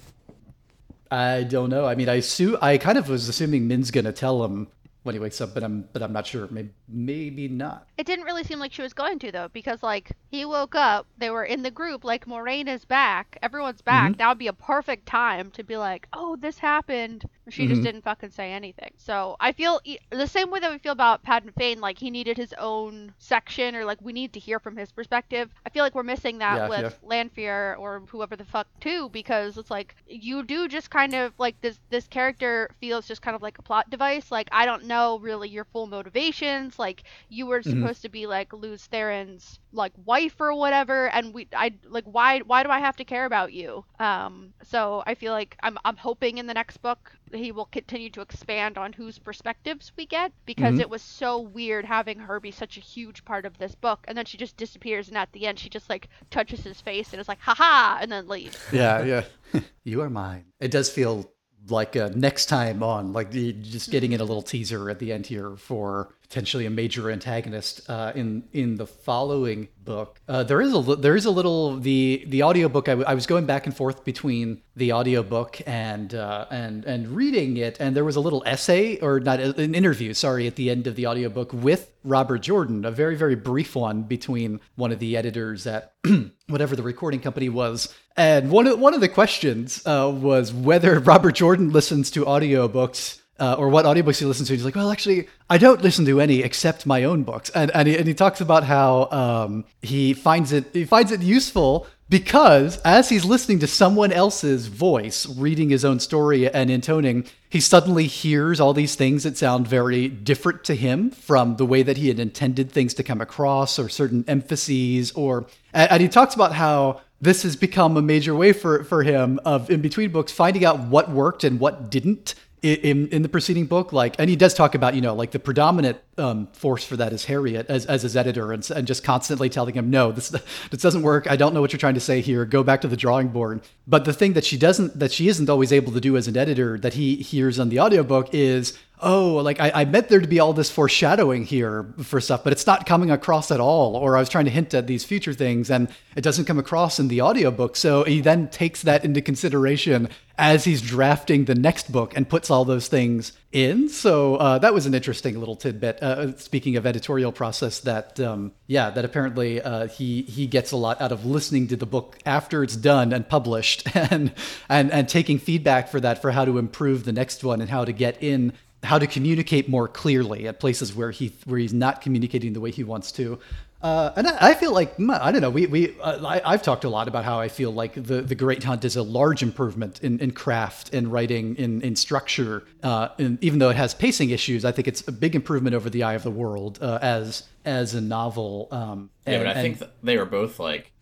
I 1.11 1.43
don't 1.43 1.69
know. 1.69 1.85
I 1.85 1.97
mean, 1.97 2.09
I 2.09 2.15
assume 2.15 2.57
I 2.63 2.79
kind 2.79 2.97
of 2.97 3.11
was 3.11 3.29
assuming 3.29 3.69
Min's 3.69 3.91
gonna 3.91 4.11
tell 4.11 4.43
him 4.43 4.69
when 5.03 5.15
he 5.15 5.19
wakes 5.19 5.43
up, 5.43 5.53
but 5.53 5.63
I'm 5.63 5.87
but 5.93 6.03
I'm 6.03 6.15
not 6.15 6.27
sure. 6.27 6.49
Maybe 6.51 6.71
maybe 6.91 7.49
not. 7.49 7.87
It 7.97 8.07
didn't 8.07 8.25
really 8.25 8.45
seem 8.45 8.59
like 8.59 8.73
she 8.73 8.83
was 8.83 8.93
going 8.93 9.19
to 9.21 9.33
though, 9.33 9.49
because 9.53 9.83
like 9.83 10.13
he 10.31 10.45
woke 10.45 10.75
up, 10.75 11.07
they 11.19 11.31
were 11.31 11.45
in 11.45 11.63
the 11.63 11.71
group, 11.71 12.05
like 12.05 12.27
Moiraine 12.27 12.69
is 12.69 12.85
back, 12.85 13.39
everyone's 13.43 13.83
back. 13.83 14.13
Mm-hmm. 14.13 14.19
That 14.19 14.29
would 14.29 14.39
be 14.39 14.47
a 14.47 14.53
perfect 14.53 15.07
time 15.07 15.51
to 15.53 15.65
be 15.65 15.77
like, 15.77 16.07
oh, 16.13 16.37
this 16.37 16.59
happened. 16.59 17.29
She 17.49 17.63
mm-hmm. 17.63 17.71
just 17.71 17.83
didn't 17.83 18.05
fucking 18.05 18.31
say 18.31 18.53
anything. 18.53 18.93
So 18.97 19.37
I 19.41 19.53
feel 19.53 19.81
the 20.11 20.27
same 20.27 20.51
way 20.51 20.61
that 20.61 20.71
we 20.71 20.79
feel 20.79 20.93
about 20.93 21.23
Padan 21.23 21.53
Fain, 21.59 21.81
like 21.81 21.99
he 21.99 22.11
needed 22.11 22.37
his 22.37 22.55
own 22.59 23.13
section, 23.19 23.75
or 23.75 23.85
like 23.85 23.99
we 24.01 24.13
need 24.13 24.33
to 24.35 24.41
hear 24.41 24.61
from 24.61 24.77
his 24.77 24.93
perspective. 24.93 25.51
I 25.67 25.71
feel 25.71 25.83
like 25.83 25.95
we're 25.95 26.03
missing 26.03 26.39
that 26.39 26.57
yeah, 26.57 26.69
with 26.69 26.81
yeah. 26.83 27.09
Lanfear 27.09 27.77
or 27.79 28.03
whoever 28.09 28.37
the 28.37 28.45
fuck 28.45 28.69
too, 28.81 29.09
because 29.11 29.59
it's 29.59 29.71
like 29.71 29.95
you 30.07 30.43
do 30.43 30.69
just 30.69 30.91
kind 30.91 31.15
of 31.15 31.33
like 31.39 31.61
this 31.61 31.79
this 31.91 32.07
character 32.07 32.71
feels 32.81 33.07
just 33.07 33.23
kind 33.23 33.35
of 33.35 33.43
like 33.43 33.59
a 33.59 33.63
plot 33.63 33.91
device. 33.91 34.31
Like 34.31 34.49
I 34.53 34.65
don't 34.65 34.85
know 34.85 35.19
really 35.19 35.49
your 35.49 35.65
full 35.65 35.87
motivations. 35.87 36.79
Like 36.81 37.05
you 37.29 37.47
were 37.47 37.61
mm-hmm. 37.61 37.81
supposed 37.81 38.03
to 38.03 38.09
be 38.09 38.27
like 38.27 38.53
Lews 38.53 38.87
Therin's 38.87 39.61
like 39.73 39.93
wife 40.05 40.41
or 40.41 40.55
whatever, 40.55 41.09
and 41.11 41.33
we 41.33 41.47
I 41.55 41.75
like 41.89 42.05
why 42.05 42.41
why 42.41 42.65
do 42.65 42.71
I 42.71 42.81
have 42.81 42.97
to 42.97 43.05
care 43.05 43.27
about 43.27 43.53
you? 43.53 43.85
Um, 44.01 44.53
so 44.65 45.05
I 45.07 45.15
feel 45.15 45.33
like 45.33 45.57
I'm 45.63 45.79
I'm 45.85 45.97
hoping 45.97 46.39
in 46.39 46.47
the 46.47 46.55
next 46.55 46.79
book 46.79 47.13
he 47.33 47.53
will 47.53 47.67
continue 47.67 48.11
to 48.11 48.21
expand 48.21 48.77
on 48.77 48.93
whose 48.93 49.19
perspectives 49.19 49.93
we 49.97 50.05
get 50.05 50.33
because 50.47 50.73
mm-hmm. 50.73 50.81
it 50.81 50.91
was 50.91 51.01
so 51.01 51.39
weird 51.39 51.85
having 51.85 52.19
her 52.19 52.41
be 52.41 52.51
such 52.51 52.77
a 52.77 52.81
huge 52.81 53.25
part 53.25 53.45
of 53.47 53.57
this 53.59 53.77
book 53.77 54.05
and 54.09 54.19
then 54.19 54.25
she 54.25 54.37
just 54.37 54.57
disappears 54.57 55.07
and 55.07 55.17
at 55.17 55.31
the 55.31 55.47
end 55.47 55.57
she 55.57 55.69
just 55.69 55.89
like 55.89 56.09
touches 56.31 56.65
his 56.65 56.81
face 56.81 57.13
and 57.13 57.21
is 57.21 57.29
like 57.29 57.39
haha 57.41 57.99
and 58.01 58.11
then 58.11 58.27
leaves 58.27 58.59
yeah 58.73 59.05
yeah 59.05 59.61
you 59.85 60.01
are 60.01 60.11
mine 60.11 60.45
it 60.59 60.73
does 60.73 60.91
feel 60.91 61.31
like 61.69 61.97
uh, 61.97 62.11
next 62.15 62.47
time 62.47 62.83
on, 62.83 63.13
like 63.13 63.31
just 63.31 63.91
getting 63.91 64.13
in 64.13 64.21
a 64.21 64.25
little 64.25 64.43
teaser 64.43 64.89
at 64.89 64.99
the 64.99 65.13
end 65.13 65.27
here 65.27 65.57
for 65.57 66.15
potentially 66.31 66.65
a 66.65 66.71
major 66.71 67.11
antagonist 67.11 67.81
uh, 67.91 68.13
in 68.15 68.45
in 68.53 68.77
the 68.77 68.87
following 68.87 69.67
book. 69.85 70.21
Uh, 70.29 70.45
there 70.45 70.61
is 70.61 70.73
a 70.73 70.81
there 70.97 71.17
is 71.17 71.27
a 71.27 71.31
little 71.31 71.77
the 71.77 72.25
the 72.29 72.45
audiobook. 72.45 72.89
I, 72.89 72.93
w- 72.93 73.07
I 73.07 73.15
was 73.15 73.27
going 73.27 73.47
back 73.47 73.67
and 73.67 73.77
forth 73.77 74.05
between 74.05 74.63
the 74.77 74.93
audiobook 74.93 75.61
and 75.67 76.15
uh, 76.15 76.47
and 76.51 76.85
and 76.85 77.09
reading 77.09 77.57
it, 77.57 77.79
and 77.81 77.97
there 77.97 78.05
was 78.05 78.15
a 78.15 78.21
little 78.21 78.45
essay 78.47 78.99
or 79.01 79.19
not 79.19 79.41
an 79.41 79.75
interview, 79.75 80.15
sorry, 80.15 80.47
at 80.47 80.55
the 80.55 80.71
end 80.71 80.87
of 80.87 80.95
the 80.95 81.09
audiobook 81.09 81.53
with 81.53 81.91
Robert 82.05 82.39
Jordan, 82.39 82.85
a 82.85 82.93
very 82.93 83.17
very 83.17 83.35
brief 83.35 83.75
one 83.75 84.05
between 84.05 84.61
one 84.77 84.93
of 84.93 85.01
the 85.01 85.17
editors 85.17 85.67
at 85.67 85.95
whatever 86.47 86.77
the 86.77 86.85
recording 86.85 87.21
company 87.21 87.49
was. 87.49 87.93
And 88.17 88.53
one 88.53 88.69
of 88.69 88.79
one 88.79 88.95
of 88.95 89.01
the 89.01 89.09
questions 89.09 89.85
uh, 89.85 90.13
was 90.15 90.53
whether 90.53 91.01
Robert 91.01 91.35
Jordan 91.35 91.71
listens 91.71 92.09
to 92.13 92.25
audiobooks 92.25 93.20
uh, 93.41 93.55
or 93.59 93.69
what 93.69 93.87
audiobooks 93.87 94.19
he 94.19 94.27
listens 94.27 94.49
to. 94.49 94.55
He's 94.55 94.65
like, 94.65 94.77
well, 94.77 94.91
actually, 94.91 95.29
I 95.49 95.59
don't 95.59 95.81
listen 95.81 96.05
to 96.05 96.21
any 96.21 96.43
except 96.43 96.87
my 96.87 97.05
own 97.05 97.25
books, 97.25 97.51
and 97.51 97.71
and 97.75 97.89
he, 97.89 97.97
and 97.97 98.07
he 98.07 98.15
talks 98.15 98.41
about 98.41 98.65
how 98.65 99.09
um, 99.11 99.65
he 99.83 100.13
finds 100.13 100.53
it 100.53 100.67
he 100.73 100.85
finds 100.85 101.11
it 101.11 101.23
useful 101.23 101.87
because 102.11 102.79
as 102.79 103.09
he's 103.09 103.25
listening 103.25 103.61
to 103.61 103.69
someone 103.69 104.13
else's 104.13 104.67
voice 104.67 105.27
reading 105.39 105.71
his 105.71 105.85
own 105.85 106.01
story 106.01 106.53
and 106.53 106.69
intoning, 106.69 107.25
he 107.49 107.61
suddenly 107.61 108.07
hears 108.07 108.59
all 108.59 108.75
these 108.75 108.97
things 108.97 109.23
that 109.23 109.39
sound 109.39 109.69
very 109.69 110.09
different 110.09 110.65
to 110.65 110.75
him 110.75 111.13
from 111.13 111.57
the 111.57 111.65
way 111.65 111.85
that 111.85 111.97
he 111.97 112.09
had 112.09 112.19
intended 112.19 112.73
things 112.73 112.95
to 112.95 113.05
come 113.05 113.21
across, 113.21 113.79
or 113.79 113.89
certain 113.89 114.25
emphases, 114.29 115.13
or 115.13 115.47
and, 115.73 115.91
and 115.93 116.03
he 116.03 116.09
talks 116.09 116.35
about 116.35 116.53
how 116.53 117.01
this 117.23 117.43
has 117.43 117.55
become 117.55 117.97
a 117.97 118.03
major 118.03 118.35
way 118.35 118.53
for 118.53 118.85
for 118.85 119.03
him 119.03 119.41
of 119.45 119.71
in 119.71 119.81
between 119.81 120.11
books 120.11 120.33
finding 120.33 120.65
out 120.65 120.81
what 120.81 121.11
worked 121.11 121.45
and 121.45 121.61
what 121.61 121.91
didn't 121.91 122.35
in 122.63 123.09
in 123.09 123.23
the 123.23 123.29
preceding 123.29 123.65
book 123.65 123.93
like 123.93 124.15
and 124.19 124.29
he 124.29 124.37
does 124.37 124.53
talk 124.53 124.75
about 124.75 124.95
you 124.95 125.01
know 125.01 125.15
like 125.15 125.31
the 125.31 125.39
predominant 125.39 125.99
um, 126.19 126.47
force 126.53 126.85
for 126.85 126.97
that 126.97 127.13
is 127.13 127.25
harriet 127.25 127.67
as, 127.69 127.87
as 127.87 128.03
his 128.03 128.17
editor 128.17 128.53
and, 128.53 128.69
and 128.71 128.87
just 128.87 129.03
constantly 129.03 129.49
telling 129.49 129.75
him 129.75 129.89
no 129.89 130.13
this 130.13 130.29
this 130.71 130.83
doesn't 130.83 131.03
work 131.03 131.31
i 131.31 131.37
don't 131.37 131.55
know 131.55 131.61
what 131.61 131.73
you're 131.73 131.79
trying 131.79 131.95
to 131.95 132.01
say 132.01 132.21
here 132.21 132.45
go 132.45 132.63
back 132.63 132.83
to 132.83 132.89
the 132.89 132.97
drawing 132.97 133.29
board 133.29 133.63
but 133.87 134.05
the 134.05 134.13
thing 134.13 134.35
that 134.35 134.45
she 134.45 134.59
doesn't 134.59 134.99
that 134.99 135.11
she 135.11 135.29
isn't 135.29 135.49
always 135.49 135.73
able 135.73 135.93
to 135.93 136.01
do 136.01 136.17
as 136.17 136.29
an 136.29 136.37
editor 136.37 136.79
that 136.79 136.95
he 136.95 137.17
hears 137.17 137.59
on 137.59 137.71
the 137.71 137.81
audiobook 137.81 138.29
is 138.35 138.79
oh, 139.03 139.37
like 139.37 139.61
I, 139.61 139.71
I 139.75 139.85
meant 139.85 140.09
there 140.09 140.21
to 140.21 140.29
be 140.29 140.41
all 140.41 140.53
this 140.53 140.71
foreshadowing 140.71 141.45
here 141.45 141.93
for 142.03 142.21
stuff, 142.21 142.45
but 142.45 142.53
it's 142.53 142.67
not 142.67 142.87
coming 142.87 143.11
across 143.11 143.51
at 143.51 143.61
all. 143.61 143.97
Or 143.97 144.17
I 144.17 144.21
was 144.21 144.29
trying 144.29 144.45
to 144.45 144.51
hint 144.51 144.75
at 144.75 144.87
these 144.87 145.05
future 145.05 145.33
things 145.33 145.71
and 145.71 145.89
it 146.17 146.23
doesn't 146.23 146.45
come 146.45 146.59
across 146.59 146.99
in 146.99 147.09
the 147.09 147.23
audiobook. 147.23 147.77
So 147.77 148.05
he 148.05 148.21
then 148.21 148.49
takes 148.49 148.83
that 148.83 149.05
into 149.05 149.21
consideration 149.21 150.09
as 150.41 150.65
he's 150.65 150.81
drafting 150.81 151.45
the 151.45 151.55
next 151.55 151.93
book 151.93 152.17
and 152.17 152.27
puts 152.27 152.51
all 152.51 152.65
those 152.65 152.89
things 152.89 153.33
in. 153.53 153.91
So 153.91 154.37
uh, 154.37 154.59
that 154.61 154.73
was 154.73 154.87
an 154.87 154.95
interesting 154.95 155.39
little 155.39 155.55
tidbit. 155.55 156.03
Uh, 156.03 156.35
speaking 156.39 156.77
of 156.77 156.87
editorial 156.87 157.31
process, 157.31 157.81
that 157.81 158.19
um, 158.19 158.53
yeah, 158.67 158.89
that 158.89 159.05
apparently 159.05 159.61
uh, 159.61 159.87
he 159.87 160.23
he 160.23 160.47
gets 160.47 160.73
a 160.73 160.79
lot 160.79 160.99
out 161.01 161.13
of 161.13 161.27
listening 161.27 161.69
to 161.69 161.77
the 161.77 161.85
book 161.85 162.19
after 162.25 162.65
it's 162.65 162.75
done 162.75 163.13
and 163.13 163.29
published, 163.29 163.87
and 163.95 164.33
and 164.71 164.91
and 164.91 165.09
taking 165.11 165.39
feedback 165.39 165.89
for 165.89 166.01
that 166.01 166.23
for 166.23 166.31
how 166.31 166.47
to 166.47 166.57
improve 166.57 167.05
the 167.05 167.13
next 167.13 167.45
one 167.45 167.61
and 167.61 167.69
how 167.69 167.85
to 167.85 167.93
get 167.93 168.21
in 168.23 168.55
how 168.83 168.99
to 168.99 169.07
communicate 169.07 169.69
more 169.69 169.87
clearly 169.87 170.49
at 170.49 170.59
places 170.59 170.95
where 170.95 171.11
he 171.11 171.35
where 171.45 171.59
he's 171.59 171.75
not 171.75 172.01
communicating 172.01 172.55
the 172.55 172.61
way 172.61 172.71
he 172.71 172.83
wants 172.83 173.13
to. 173.13 173.39
Uh, 173.83 174.13
and 174.15 174.29
I, 174.29 174.51
I, 174.51 174.55
feel 174.55 174.75
like 174.75 174.95
I 175.01 175.33
don't 175.33 175.41
know. 175.41 175.49
We 175.49 175.67
we 175.67 175.99
uh, 176.01 176.41
I, 176.45 176.53
have 176.53 176.63
talked 176.63 176.85
a 176.85 176.91
lot 176.91 177.09
about 177.09 177.25
how 177.25 177.41
I 177.41 177.49
feel 177.49 177.71
like 177.71 177.95
the, 177.95 178.21
the 178.21 178.35
Great 178.35 178.63
Hunt 178.63 178.85
is 178.85 178.95
a 178.95 179.03
large 179.03 179.43
improvement 179.43 180.01
in, 180.03 180.19
in 180.19 180.33
craft, 180.33 180.93
in 180.93 181.11
writing, 181.11 181.57
in 181.57 181.81
in 181.81 181.97
structure. 181.97 182.65
Uh, 182.83 183.09
and 183.19 183.43
even 183.43 183.59
though 183.59 183.71
it 183.71 183.77
has 183.77 183.95
pacing 183.95 184.31
issues, 184.31 184.67
I 184.67 184.73
think 184.73 184.87
it's 184.87 185.07
a 185.09 185.13
big 185.13 185.35
improvement 185.35 185.75
over 185.75 185.89
the 185.89 186.03
Eye 186.03 186.13
of 186.13 186.23
the 186.23 186.31
World 186.31 186.79
uh, 186.83 186.99
as 187.01 187.45
as 187.65 187.95
a 187.95 188.03
novel. 188.03 188.69
Um, 188.71 189.11
yeah, 189.27 189.39
but 189.39 189.47
I 189.47 189.55
think 189.55 189.83
they 190.03 190.19
were 190.19 190.27
both 190.27 190.59
like 190.59 190.93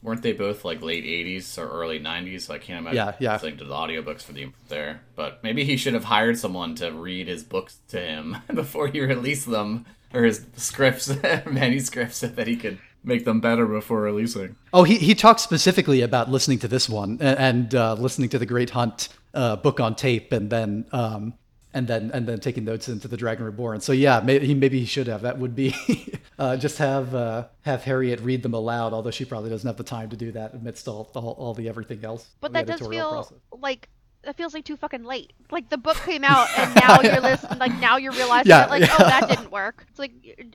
weren't 0.00 0.22
they 0.22 0.32
both 0.32 0.64
like 0.64 0.82
late 0.82 1.04
80s 1.04 1.58
or 1.58 1.66
early 1.66 1.98
90s 1.98 2.42
so 2.42 2.54
i 2.54 2.58
can't 2.58 2.80
imagine 2.80 2.96
yeah, 2.96 3.14
yeah. 3.18 3.32
listening 3.32 3.56
to 3.56 3.64
the 3.64 3.74
audiobooks 3.74 4.20
for 4.20 4.34
the 4.34 4.52
there 4.68 5.00
but 5.16 5.42
maybe 5.42 5.64
he 5.64 5.78
should 5.78 5.94
have 5.94 6.04
hired 6.04 6.38
someone 6.38 6.74
to 6.74 6.92
read 6.92 7.26
his 7.26 7.42
books 7.42 7.78
to 7.88 7.98
him 7.98 8.36
before 8.54 8.86
he 8.86 9.00
released 9.00 9.50
them 9.50 9.86
or 10.14 10.24
his 10.24 10.46
scripts 10.56 11.08
manuscripts 11.46 12.16
so 12.16 12.28
that 12.28 12.46
he 12.46 12.56
could 12.56 12.78
make 13.02 13.24
them 13.24 13.40
better 13.40 13.66
before 13.66 14.00
releasing 14.00 14.56
oh 14.72 14.84
he, 14.84 14.96
he 14.96 15.14
talks 15.14 15.42
specifically 15.42 16.00
about 16.00 16.30
listening 16.30 16.58
to 16.58 16.68
this 16.68 16.88
one 16.88 17.18
and, 17.20 17.38
and 17.38 17.74
uh, 17.74 17.94
listening 17.94 18.28
to 18.28 18.38
the 18.38 18.46
great 18.46 18.70
hunt 18.70 19.08
uh, 19.34 19.56
book 19.56 19.80
on 19.80 19.94
tape 19.94 20.32
and 20.32 20.48
then 20.50 20.86
um, 20.92 21.34
and 21.74 21.88
then 21.88 22.10
and 22.14 22.26
then 22.26 22.38
taking 22.38 22.64
notes 22.64 22.88
into 22.88 23.08
the 23.08 23.16
Dragon 23.16 23.44
Reborn. 23.44 23.80
So 23.80 23.92
yeah, 23.92 24.20
maybe 24.24 24.46
he 24.46 24.54
maybe 24.54 24.78
he 24.78 24.86
should 24.86 25.08
have. 25.08 25.22
That 25.22 25.38
would 25.38 25.56
be 25.56 25.74
uh, 26.38 26.56
just 26.56 26.78
have 26.78 27.14
uh, 27.14 27.48
have 27.62 27.82
Harriet 27.82 28.20
read 28.20 28.42
them 28.42 28.54
aloud. 28.54 28.92
Although 28.92 29.10
she 29.10 29.24
probably 29.24 29.50
doesn't 29.50 29.66
have 29.66 29.76
the 29.76 29.82
time 29.82 30.08
to 30.10 30.16
do 30.16 30.32
that 30.32 30.54
amidst 30.54 30.86
all 30.86 31.10
all, 31.14 31.32
all 31.32 31.52
the 31.52 31.68
everything 31.68 32.04
else. 32.04 32.30
But 32.40 32.52
that 32.52 32.66
does 32.66 32.80
feel 32.80 33.10
process. 33.10 33.38
like 33.50 33.88
that 34.24 34.36
feels 34.36 34.54
like 34.54 34.64
too 34.64 34.76
fucking 34.76 35.04
late. 35.04 35.32
Like 35.50 35.68
the 35.68 35.78
book 35.78 35.96
came 35.98 36.24
out 36.24 36.48
and 36.56 36.74
now 36.74 37.00
you're 37.02 37.20
listening. 37.20 37.58
Like 37.58 37.78
now 37.78 37.96
you're 37.96 38.12
realizing 38.12 38.50
yeah, 38.50 38.60
that 38.60 38.70
like 38.70 38.82
yeah. 38.82 38.96
oh 38.98 39.04
that 39.04 39.28
didn't 39.28 39.50
work. 39.50 39.86
It's 39.90 39.98
like 39.98 40.12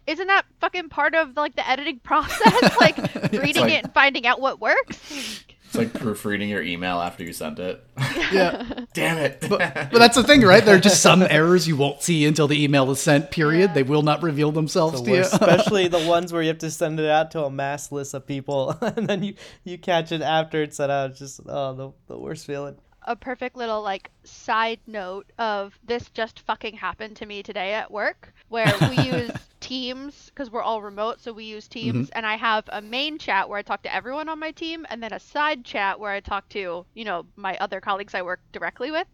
isn't 0.07 0.27
that 0.27 0.45
fucking 0.59 0.89
part 0.89 1.15
of 1.15 1.35
like 1.35 1.55
the 1.55 1.67
editing 1.67 1.99
process? 2.03 2.77
like 2.79 2.97
reading 3.31 3.63
like... 3.63 3.73
it 3.73 3.83
and 3.85 3.93
finding 3.93 4.25
out 4.27 4.41
what 4.41 4.59
works. 4.59 5.43
It's 5.65 5.75
like 5.75 5.93
proofreading 5.93 6.49
your 6.49 6.63
email 6.63 6.99
after 6.99 7.23
you 7.23 7.31
sent 7.31 7.59
it. 7.59 7.85
Yeah. 8.31 8.85
Damn 8.95 9.19
it. 9.19 9.37
But, 9.41 9.59
but, 9.91 9.99
that's 9.99 10.15
the 10.15 10.23
thing, 10.23 10.41
right? 10.41 10.65
There 10.65 10.75
are 10.75 10.79
just 10.79 10.99
some 10.99 11.21
errors 11.21 11.67
you 11.67 11.77
won't 11.77 12.01
see 12.01 12.25
until 12.25 12.47
the 12.47 12.63
email 12.63 12.89
is 12.89 12.99
sent, 12.99 13.29
period. 13.29 13.67
Yeah. 13.69 13.73
They 13.75 13.83
will 13.83 14.01
not 14.01 14.23
reveal 14.23 14.51
themselves 14.51 14.99
the 14.99 15.05
to 15.05 15.11
worst, 15.11 15.33
you. 15.33 15.47
Especially 15.47 15.87
the 15.87 16.07
ones 16.07 16.33
where 16.33 16.41
you 16.41 16.47
have 16.47 16.57
to 16.59 16.71
send 16.71 16.99
it 16.99 17.07
out 17.07 17.29
to 17.31 17.43
a 17.43 17.51
mass 17.51 17.91
list 17.91 18.15
of 18.15 18.25
people 18.25 18.71
and 18.81 19.07
then 19.07 19.21
you, 19.21 19.35
you 19.63 19.77
catch 19.77 20.11
it 20.11 20.23
after 20.23 20.63
it's 20.63 20.77
sent 20.77 20.91
out. 20.91 21.11
It's 21.11 21.19
just, 21.19 21.41
oh, 21.45 21.75
the, 21.75 21.91
the 22.07 22.17
worst 22.17 22.47
feeling 22.47 22.75
a 23.03 23.15
perfect 23.15 23.55
little 23.55 23.81
like 23.81 24.09
side 24.23 24.79
note 24.87 25.31
of 25.37 25.77
this 25.83 26.09
just 26.09 26.39
fucking 26.41 26.75
happened 26.75 27.15
to 27.15 27.25
me 27.25 27.41
today 27.41 27.73
at 27.73 27.89
work 27.89 28.33
where 28.49 28.73
we 28.89 29.03
use 29.03 29.31
teams 29.59 30.29
because 30.29 30.49
we're 30.51 30.61
all 30.61 30.81
remote 30.81 31.19
so 31.21 31.33
we 31.33 31.43
use 31.43 31.67
teams 31.67 32.07
mm-hmm. 32.07 32.17
and 32.17 32.25
i 32.25 32.35
have 32.35 32.63
a 32.69 32.81
main 32.81 33.17
chat 33.17 33.47
where 33.47 33.57
i 33.57 33.61
talk 33.61 33.81
to 33.83 33.93
everyone 33.93 34.29
on 34.29 34.39
my 34.39 34.51
team 34.51 34.85
and 34.89 35.03
then 35.03 35.11
a 35.13 35.19
side 35.19 35.65
chat 35.65 35.99
where 35.99 36.11
i 36.11 36.19
talk 36.19 36.47
to 36.49 36.85
you 36.93 37.03
know 37.03 37.25
my 37.35 37.57
other 37.57 37.81
colleagues 37.81 38.15
i 38.15 38.21
work 38.21 38.39
directly 38.51 38.89
with 38.89 39.07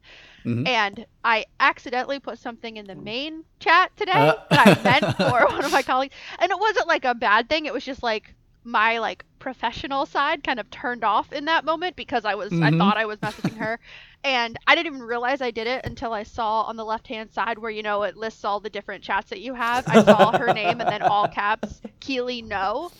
mm-hmm. 0.45 0.65
and 0.67 1.05
i 1.23 1.43
accidentally 1.59 2.19
put 2.19 2.37
something 2.37 2.77
in 2.77 2.85
the 2.85 2.95
main 2.95 3.43
chat 3.59 3.91
today 3.97 4.11
uh. 4.11 4.35
that 4.51 4.67
i 4.67 4.83
meant 4.83 5.17
for 5.17 5.45
one 5.47 5.65
of 5.65 5.71
my 5.71 5.81
colleagues 5.81 6.13
and 6.39 6.51
it 6.51 6.59
wasn't 6.59 6.87
like 6.87 7.05
a 7.05 7.15
bad 7.15 7.49
thing 7.49 7.65
it 7.65 7.73
was 7.73 7.83
just 7.83 8.03
like 8.03 8.34
my 8.65 8.97
like 8.97 9.23
professional 9.37 10.05
side 10.05 10.43
kind 10.43 10.59
of 10.59 10.69
turned 10.71 11.03
off 11.03 11.31
in 11.31 11.45
that 11.45 11.63
moment 11.63 11.95
because 11.95 12.25
I 12.25 12.35
was 12.35 12.51
mm-hmm. 12.51 12.63
I 12.63 12.71
thought 12.71 12.97
I 12.97 13.05
was 13.05 13.19
messaging 13.19 13.57
her 13.57 13.79
and 14.23 14.57
I 14.65 14.73
didn't 14.73 14.95
even 14.95 15.07
realize 15.07 15.41
I 15.41 15.51
did 15.51 15.67
it 15.67 15.85
until 15.85 16.11
I 16.11 16.23
saw 16.23 16.63
on 16.63 16.75
the 16.75 16.83
left 16.83 17.07
hand 17.07 17.31
side 17.31 17.59
where 17.59 17.69
you 17.69 17.83
know 17.83 18.03
it 18.03 18.17
lists 18.17 18.43
all 18.43 18.59
the 18.59 18.69
different 18.69 19.03
chats 19.03 19.29
that 19.29 19.39
you 19.39 19.53
have. 19.53 19.87
I 19.87 20.03
saw 20.03 20.35
her 20.37 20.51
name 20.51 20.81
and 20.81 20.89
then 20.89 21.03
all 21.03 21.27
caps 21.27 21.79
Keeley 21.99 22.41
no. 22.41 22.91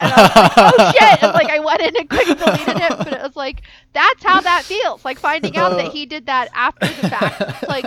And 0.00 0.12
I 0.12 0.22
was 0.22 0.36
like, 0.36 0.52
oh 0.56 0.92
shit! 0.98 1.22
And 1.22 1.32
like 1.32 1.50
I 1.50 1.58
went 1.60 1.80
in 1.80 1.96
and 1.96 2.10
quick 2.10 2.26
deleted 2.26 2.76
it, 2.76 2.98
but 2.98 3.12
it 3.12 3.22
was 3.22 3.36
like 3.36 3.62
that's 3.92 4.24
how 4.24 4.40
that 4.40 4.64
feels. 4.64 5.04
Like 5.04 5.20
finding 5.20 5.56
out 5.56 5.76
that 5.76 5.92
he 5.92 6.06
did 6.06 6.26
that 6.26 6.48
after 6.52 6.88
the 6.88 7.08
fact. 7.08 7.68
Like 7.68 7.84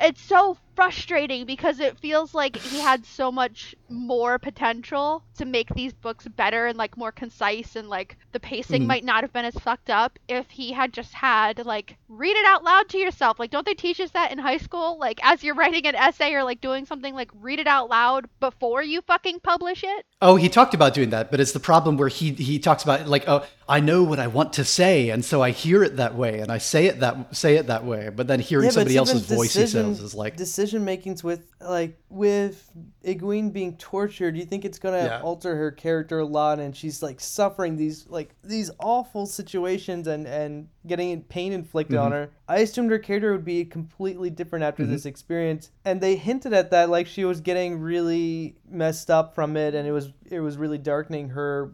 it's 0.00 0.20
so 0.20 0.58
frustrating 0.80 1.44
because 1.44 1.78
it 1.78 1.98
feels 1.98 2.32
like 2.32 2.56
he 2.56 2.80
had 2.80 3.04
so 3.04 3.30
much 3.30 3.74
more 3.90 4.38
potential 4.38 5.22
to 5.36 5.44
make 5.44 5.68
these 5.74 5.92
books 5.92 6.26
better 6.26 6.68
and 6.68 6.78
like 6.78 6.96
more 6.96 7.12
concise 7.12 7.76
and 7.76 7.90
like 7.90 8.16
the 8.32 8.40
pacing 8.40 8.84
mm. 8.84 8.86
might 8.86 9.04
not 9.04 9.22
have 9.22 9.30
been 9.30 9.44
as 9.44 9.54
fucked 9.56 9.90
up 9.90 10.18
if 10.26 10.48
he 10.48 10.72
had 10.72 10.90
just 10.90 11.12
had 11.12 11.66
like 11.66 11.98
read 12.08 12.34
it 12.34 12.46
out 12.46 12.64
loud 12.64 12.88
to 12.88 12.96
yourself. 12.96 13.38
Like 13.38 13.50
don't 13.50 13.66
they 13.66 13.74
teach 13.74 14.00
us 14.00 14.12
that 14.12 14.32
in 14.32 14.38
high 14.38 14.56
school? 14.56 14.98
Like 14.98 15.20
as 15.22 15.44
you're 15.44 15.54
writing 15.54 15.86
an 15.86 15.96
essay 15.96 16.32
or 16.32 16.44
like 16.44 16.62
doing 16.62 16.86
something 16.86 17.14
like 17.14 17.30
read 17.34 17.58
it 17.58 17.66
out 17.66 17.90
loud 17.90 18.26
before 18.40 18.82
you 18.82 19.02
fucking 19.02 19.40
publish 19.40 19.84
it? 19.84 20.06
Oh 20.22 20.36
he 20.36 20.48
talked 20.48 20.72
about 20.72 20.94
doing 20.94 21.10
that 21.10 21.30
but 21.30 21.40
it's 21.40 21.52
the 21.52 21.60
problem 21.60 21.98
where 21.98 22.08
he 22.08 22.30
he 22.30 22.58
talks 22.58 22.84
about 22.84 23.06
like 23.06 23.24
oh 23.28 23.44
I 23.68 23.80
know 23.80 24.02
what 24.02 24.18
I 24.18 24.28
want 24.28 24.54
to 24.54 24.64
say 24.64 25.10
and 25.10 25.22
so 25.22 25.42
I 25.42 25.50
hear 25.50 25.84
it 25.84 25.96
that 25.96 26.14
way 26.14 26.40
and 26.40 26.50
I 26.50 26.56
say 26.56 26.86
it 26.86 27.00
that 27.00 27.36
say 27.36 27.56
it 27.56 27.66
that 27.66 27.84
way 27.84 28.08
but 28.08 28.28
then 28.28 28.40
hearing 28.40 28.64
yeah, 28.64 28.70
somebody 28.70 28.96
else's 28.96 29.26
voice 29.26 29.52
he 29.52 29.66
says 29.66 30.00
is 30.00 30.14
like 30.14 30.36
decision 30.36 30.69
decision 30.70 30.84
makings 30.84 31.24
with 31.24 31.52
like 31.60 31.98
with 32.08 32.70
Egwene 33.04 33.52
being 33.52 33.76
tortured, 33.76 34.32
do 34.32 34.40
you 34.40 34.46
think 34.46 34.64
it's 34.64 34.78
gonna 34.78 35.04
yeah. 35.04 35.20
alter 35.20 35.56
her 35.56 35.70
character 35.70 36.20
a 36.20 36.24
lot, 36.24 36.60
and 36.60 36.76
she's 36.76 37.02
like 37.02 37.20
suffering 37.20 37.76
these 37.76 38.06
like 38.08 38.34
these 38.42 38.70
awful 38.78 39.26
situations 39.26 40.06
and 40.06 40.26
and 40.26 40.68
getting 40.86 41.22
pain 41.22 41.52
inflicted 41.52 41.96
mm-hmm. 41.96 42.06
on 42.06 42.12
her. 42.12 42.30
I 42.48 42.58
assumed 42.58 42.90
her 42.90 42.98
character 42.98 43.32
would 43.32 43.44
be 43.44 43.64
completely 43.64 44.30
different 44.30 44.64
after 44.64 44.82
mm-hmm. 44.82 44.92
this 44.92 45.06
experience, 45.06 45.70
and 45.84 46.00
they 46.00 46.16
hinted 46.16 46.52
at 46.52 46.70
that 46.70 46.90
like 46.90 47.06
she 47.06 47.24
was 47.24 47.40
getting 47.40 47.80
really 47.80 48.56
messed 48.68 49.10
up 49.10 49.34
from 49.34 49.56
it, 49.56 49.74
and 49.74 49.86
it 49.86 49.92
was 49.92 50.10
it 50.30 50.40
was 50.40 50.56
really 50.56 50.78
darkening 50.78 51.28
her 51.30 51.72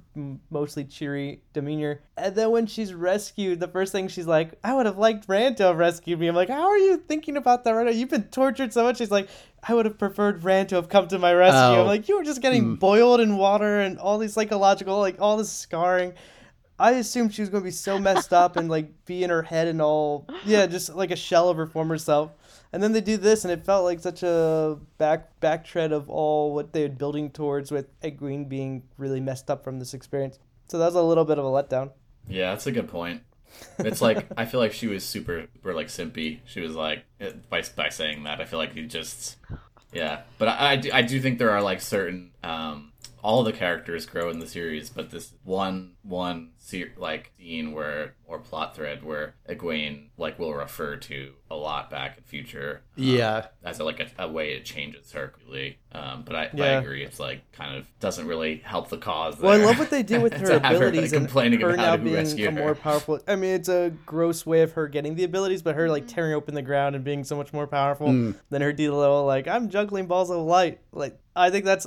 mostly 0.50 0.84
cheery 0.84 1.42
demeanor. 1.52 2.00
And 2.16 2.34
then 2.34 2.50
when 2.50 2.66
she's 2.66 2.94
rescued, 2.94 3.60
the 3.60 3.68
first 3.68 3.92
thing 3.92 4.08
she's 4.08 4.26
like, 4.26 4.58
"I 4.64 4.74
would 4.74 4.86
have 4.86 4.98
liked 4.98 5.28
Rand 5.28 5.56
to 5.58 5.64
have 5.64 5.78
rescued 5.78 6.18
me." 6.18 6.26
I'm 6.26 6.34
like, 6.34 6.48
"How 6.48 6.68
are 6.68 6.78
you 6.78 6.96
thinking 6.96 7.36
about 7.36 7.64
that 7.64 7.72
right 7.72 7.86
now? 7.86 7.92
You've 7.92 8.10
been 8.10 8.24
tortured 8.24 8.72
so 8.72 8.82
much." 8.82 8.98
She's 8.98 9.10
like, 9.10 9.28
I 9.68 9.74
would 9.74 9.84
have 9.84 9.98
preferred 9.98 10.44
Rand 10.44 10.68
to 10.68 10.76
have 10.76 10.88
come 10.88 11.08
to 11.08 11.18
my 11.18 11.32
rescue. 11.32 11.58
Oh. 11.58 11.80
I'm 11.80 11.86
like, 11.86 12.08
you 12.08 12.16
were 12.16 12.24
just 12.24 12.40
getting 12.40 12.76
mm. 12.76 12.78
boiled 12.78 13.20
in 13.20 13.36
water 13.36 13.80
and 13.80 13.98
all 13.98 14.18
these 14.18 14.32
psychological, 14.32 14.98
like 14.98 15.20
all 15.20 15.36
this 15.36 15.50
scarring. 15.50 16.14
I 16.78 16.92
assumed 16.92 17.32
she 17.32 17.42
was 17.42 17.48
going 17.48 17.62
to 17.62 17.66
be 17.66 17.70
so 17.70 17.98
messed 17.98 18.32
up 18.32 18.56
and 18.56 18.68
like 18.68 19.06
be 19.06 19.24
in 19.24 19.30
her 19.30 19.42
head 19.42 19.66
and 19.66 19.80
all, 19.80 20.26
yeah, 20.44 20.66
just 20.66 20.94
like 20.94 21.10
a 21.10 21.16
shell 21.16 21.48
of 21.48 21.56
her 21.56 21.66
former 21.66 21.96
self. 21.98 22.32
And 22.72 22.82
then 22.82 22.92
they 22.92 23.00
do 23.00 23.16
this, 23.16 23.44
and 23.44 23.52
it 23.52 23.64
felt 23.64 23.84
like 23.84 24.00
such 24.00 24.22
a 24.22 24.78
back 24.98 25.40
back 25.40 25.64
tread 25.64 25.92
of 25.92 26.10
all 26.10 26.54
what 26.54 26.72
they 26.72 26.82
were 26.82 26.94
building 26.94 27.30
towards 27.30 27.70
with 27.70 27.98
Egwene 28.00 28.48
being 28.48 28.82
really 28.98 29.20
messed 29.20 29.50
up 29.50 29.64
from 29.64 29.78
this 29.78 29.94
experience. 29.94 30.38
So 30.68 30.78
that 30.78 30.86
was 30.86 30.94
a 30.96 31.02
little 31.02 31.24
bit 31.24 31.38
of 31.38 31.44
a 31.44 31.48
letdown. 31.48 31.92
Yeah, 32.28 32.50
that's 32.50 32.66
a 32.66 32.72
good 32.72 32.88
point. 32.88 33.22
It's 33.78 34.02
like 34.02 34.26
I 34.36 34.44
feel 34.44 34.60
like 34.60 34.72
she 34.72 34.88
was 34.88 35.04
super, 35.04 35.46
super 35.54 35.74
like 35.74 35.86
simpy. 35.86 36.40
She 36.44 36.60
was 36.60 36.74
like 36.74 37.04
by 37.48 37.62
by 37.76 37.88
saying 37.88 38.24
that. 38.24 38.40
I 38.40 38.44
feel 38.44 38.58
like 38.58 38.74
you 38.74 38.86
just 38.86 39.36
yeah. 39.92 40.22
But 40.36 40.48
I, 40.48 40.72
I 40.72 40.76
do, 40.76 40.90
I 40.92 41.02
do 41.02 41.20
think 41.20 41.38
there 41.38 41.52
are 41.52 41.62
like 41.62 41.80
certain 41.80 42.32
um 42.42 42.92
all 43.22 43.42
the 43.42 43.52
characters 43.52 44.06
grow 44.06 44.28
in 44.30 44.40
the 44.40 44.46
series, 44.46 44.90
but 44.90 45.10
this 45.10 45.32
one 45.44 45.94
one 46.02 46.50
like 46.96 47.32
scene 47.38 47.72
where 47.72 48.14
or 48.26 48.38
plot 48.38 48.74
thread 48.74 49.04
where 49.04 49.34
Egwene 49.48 50.08
like 50.16 50.38
will 50.38 50.52
refer 50.52 50.96
to 50.96 51.32
a 51.50 51.54
lot 51.54 51.90
back 51.90 52.18
in 52.18 52.24
future. 52.24 52.82
Um, 52.98 53.04
yeah, 53.04 53.46
as 53.64 53.78
a, 53.78 53.84
like 53.84 54.00
a, 54.00 54.24
a, 54.24 54.28
way 54.28 54.52
it 54.52 54.64
changes 54.64 55.12
her 55.12 55.28
quickly. 55.28 55.78
Um, 55.92 56.24
but 56.26 56.34
I, 56.34 56.50
yeah. 56.52 56.64
I 56.64 56.66
agree, 56.80 57.04
it's 57.04 57.20
like 57.20 57.52
kind 57.52 57.76
of 57.76 57.86
doesn't 58.00 58.26
really 58.26 58.56
help 58.64 58.88
the 58.88 58.98
cause. 58.98 59.38
There. 59.38 59.48
Well, 59.48 59.60
I 59.60 59.64
love 59.64 59.78
what 59.78 59.90
they 59.90 60.02
do 60.02 60.20
with 60.20 60.32
her 60.34 60.56
abilities 60.56 61.12
her, 61.12 61.20
like, 61.20 61.52
and 61.52 61.62
her 61.62 61.76
now 61.76 61.96
being 61.96 62.46
a 62.46 62.50
more 62.50 62.74
powerful. 62.74 63.20
I 63.28 63.36
mean, 63.36 63.54
it's 63.54 63.68
a 63.68 63.92
gross 64.04 64.44
way 64.44 64.62
of 64.62 64.72
her 64.72 64.88
getting 64.88 65.14
the 65.14 65.24
abilities, 65.24 65.62
but 65.62 65.76
her 65.76 65.88
like 65.88 66.04
mm-hmm. 66.04 66.14
tearing 66.14 66.34
open 66.34 66.54
the 66.54 66.62
ground 66.62 66.96
and 66.96 67.04
being 67.04 67.22
so 67.22 67.36
much 67.36 67.52
more 67.52 67.66
powerful 67.66 68.08
mm. 68.08 68.34
than 68.50 68.62
her 68.62 68.72
deal. 68.72 69.24
Like 69.24 69.46
I'm 69.46 69.68
juggling 69.68 70.06
balls 70.06 70.30
of 70.30 70.38
light. 70.38 70.80
Like 70.92 71.18
I 71.34 71.50
think 71.50 71.64
that's 71.64 71.86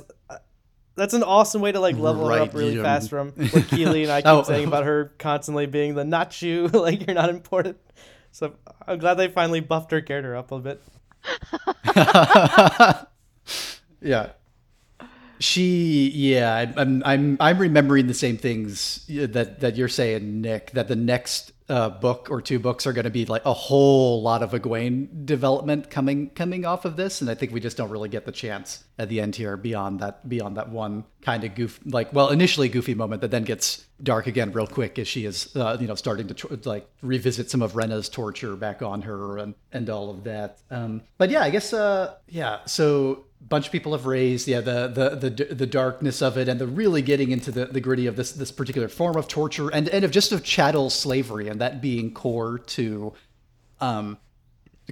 that's 0.96 1.14
an 1.14 1.22
awesome 1.22 1.62
way 1.62 1.72
to 1.72 1.80
like 1.80 1.96
level 1.96 2.28
right, 2.28 2.38
her 2.38 2.42
up 2.44 2.54
really 2.54 2.76
fast 2.76 3.10
from 3.10 3.30
what 3.50 3.68
Keeley 3.68 4.02
and 4.02 4.12
I 4.12 4.20
keep 4.20 4.28
oh. 4.28 4.42
saying 4.42 4.66
about 4.66 4.84
her 4.84 5.12
constantly 5.18 5.66
being 5.66 5.94
the 5.94 6.04
not 6.04 6.40
you, 6.42 6.68
like 6.72 7.06
you're 7.06 7.14
not 7.14 7.30
important. 7.30 7.78
So 8.32 8.54
I'm 8.86 8.98
glad 8.98 9.14
they 9.14 9.28
finally 9.28 9.60
buffed 9.60 9.90
her 9.90 10.00
character 10.00 10.36
up 10.36 10.52
a 10.52 10.58
bit. 10.58 10.82
yeah. 14.00 14.30
She, 15.40 16.10
yeah, 16.14 16.72
I'm, 16.76 17.02
I'm, 17.04 17.36
I'm 17.40 17.58
remembering 17.58 18.06
the 18.06 18.14
same 18.14 18.36
things 18.36 19.06
that 19.08 19.60
that 19.60 19.76
you're 19.76 19.88
saying, 19.88 20.42
Nick. 20.42 20.72
That 20.72 20.88
the 20.88 20.96
next 20.96 21.52
uh, 21.70 21.88
book 21.88 22.28
or 22.30 22.42
two 22.42 22.58
books 22.58 22.86
are 22.86 22.92
going 22.92 23.04
to 23.04 23.10
be 23.10 23.24
like 23.24 23.44
a 23.44 23.52
whole 23.52 24.20
lot 24.22 24.42
of 24.42 24.50
Egwene 24.50 25.24
development 25.24 25.88
coming 25.88 26.30
coming 26.30 26.66
off 26.66 26.84
of 26.84 26.96
this, 26.96 27.20
and 27.20 27.30
I 27.30 27.34
think 27.34 27.52
we 27.52 27.60
just 27.60 27.76
don't 27.76 27.90
really 27.90 28.08
get 28.08 28.26
the 28.26 28.32
chance 28.32 28.84
at 28.98 29.08
the 29.08 29.20
end 29.20 29.36
here 29.36 29.56
beyond 29.56 30.00
that 30.00 30.28
beyond 30.28 30.56
that 30.56 30.68
one 30.68 31.04
kind 31.22 31.44
of 31.44 31.54
goof 31.54 31.78
like 31.84 32.12
well 32.12 32.30
initially 32.30 32.68
goofy 32.68 32.94
moment 32.94 33.20
that 33.20 33.30
then 33.30 33.44
gets 33.44 33.86
dark 34.02 34.26
again 34.26 34.50
real 34.52 34.66
quick 34.66 34.98
as 34.98 35.06
she 35.06 35.24
is 35.24 35.54
uh, 35.56 35.76
you 35.80 35.86
know 35.86 35.94
starting 35.94 36.26
to 36.26 36.60
like 36.64 36.90
revisit 37.02 37.48
some 37.48 37.62
of 37.62 37.76
Renna's 37.76 38.08
torture 38.08 38.56
back 38.56 38.82
on 38.82 39.02
her 39.02 39.38
and 39.38 39.54
and 39.70 39.88
all 39.88 40.10
of 40.10 40.24
that. 40.24 40.58
Um, 40.70 41.02
but 41.18 41.30
yeah, 41.30 41.42
I 41.42 41.50
guess 41.50 41.72
uh, 41.72 42.14
yeah. 42.28 42.64
So 42.66 43.26
bunch 43.40 43.66
of 43.66 43.72
people 43.72 43.92
have 43.92 44.06
raised 44.06 44.46
yeah 44.46 44.60
the, 44.60 44.86
the 44.86 45.30
the 45.30 45.54
the 45.54 45.66
darkness 45.66 46.22
of 46.22 46.36
it 46.36 46.48
and 46.48 46.60
the 46.60 46.66
really 46.66 47.02
getting 47.02 47.30
into 47.30 47.50
the, 47.50 47.66
the 47.66 47.80
gritty 47.80 48.06
of 48.06 48.16
this 48.16 48.32
this 48.32 48.52
particular 48.52 48.88
form 48.88 49.16
of 49.16 49.26
torture 49.28 49.68
and 49.70 49.88
and 49.88 50.04
of 50.04 50.10
just 50.10 50.30
of 50.30 50.44
chattel 50.44 50.90
slavery 50.90 51.48
and 51.48 51.60
that 51.60 51.80
being 51.80 52.12
core 52.12 52.58
to 52.58 53.12
um 53.80 54.18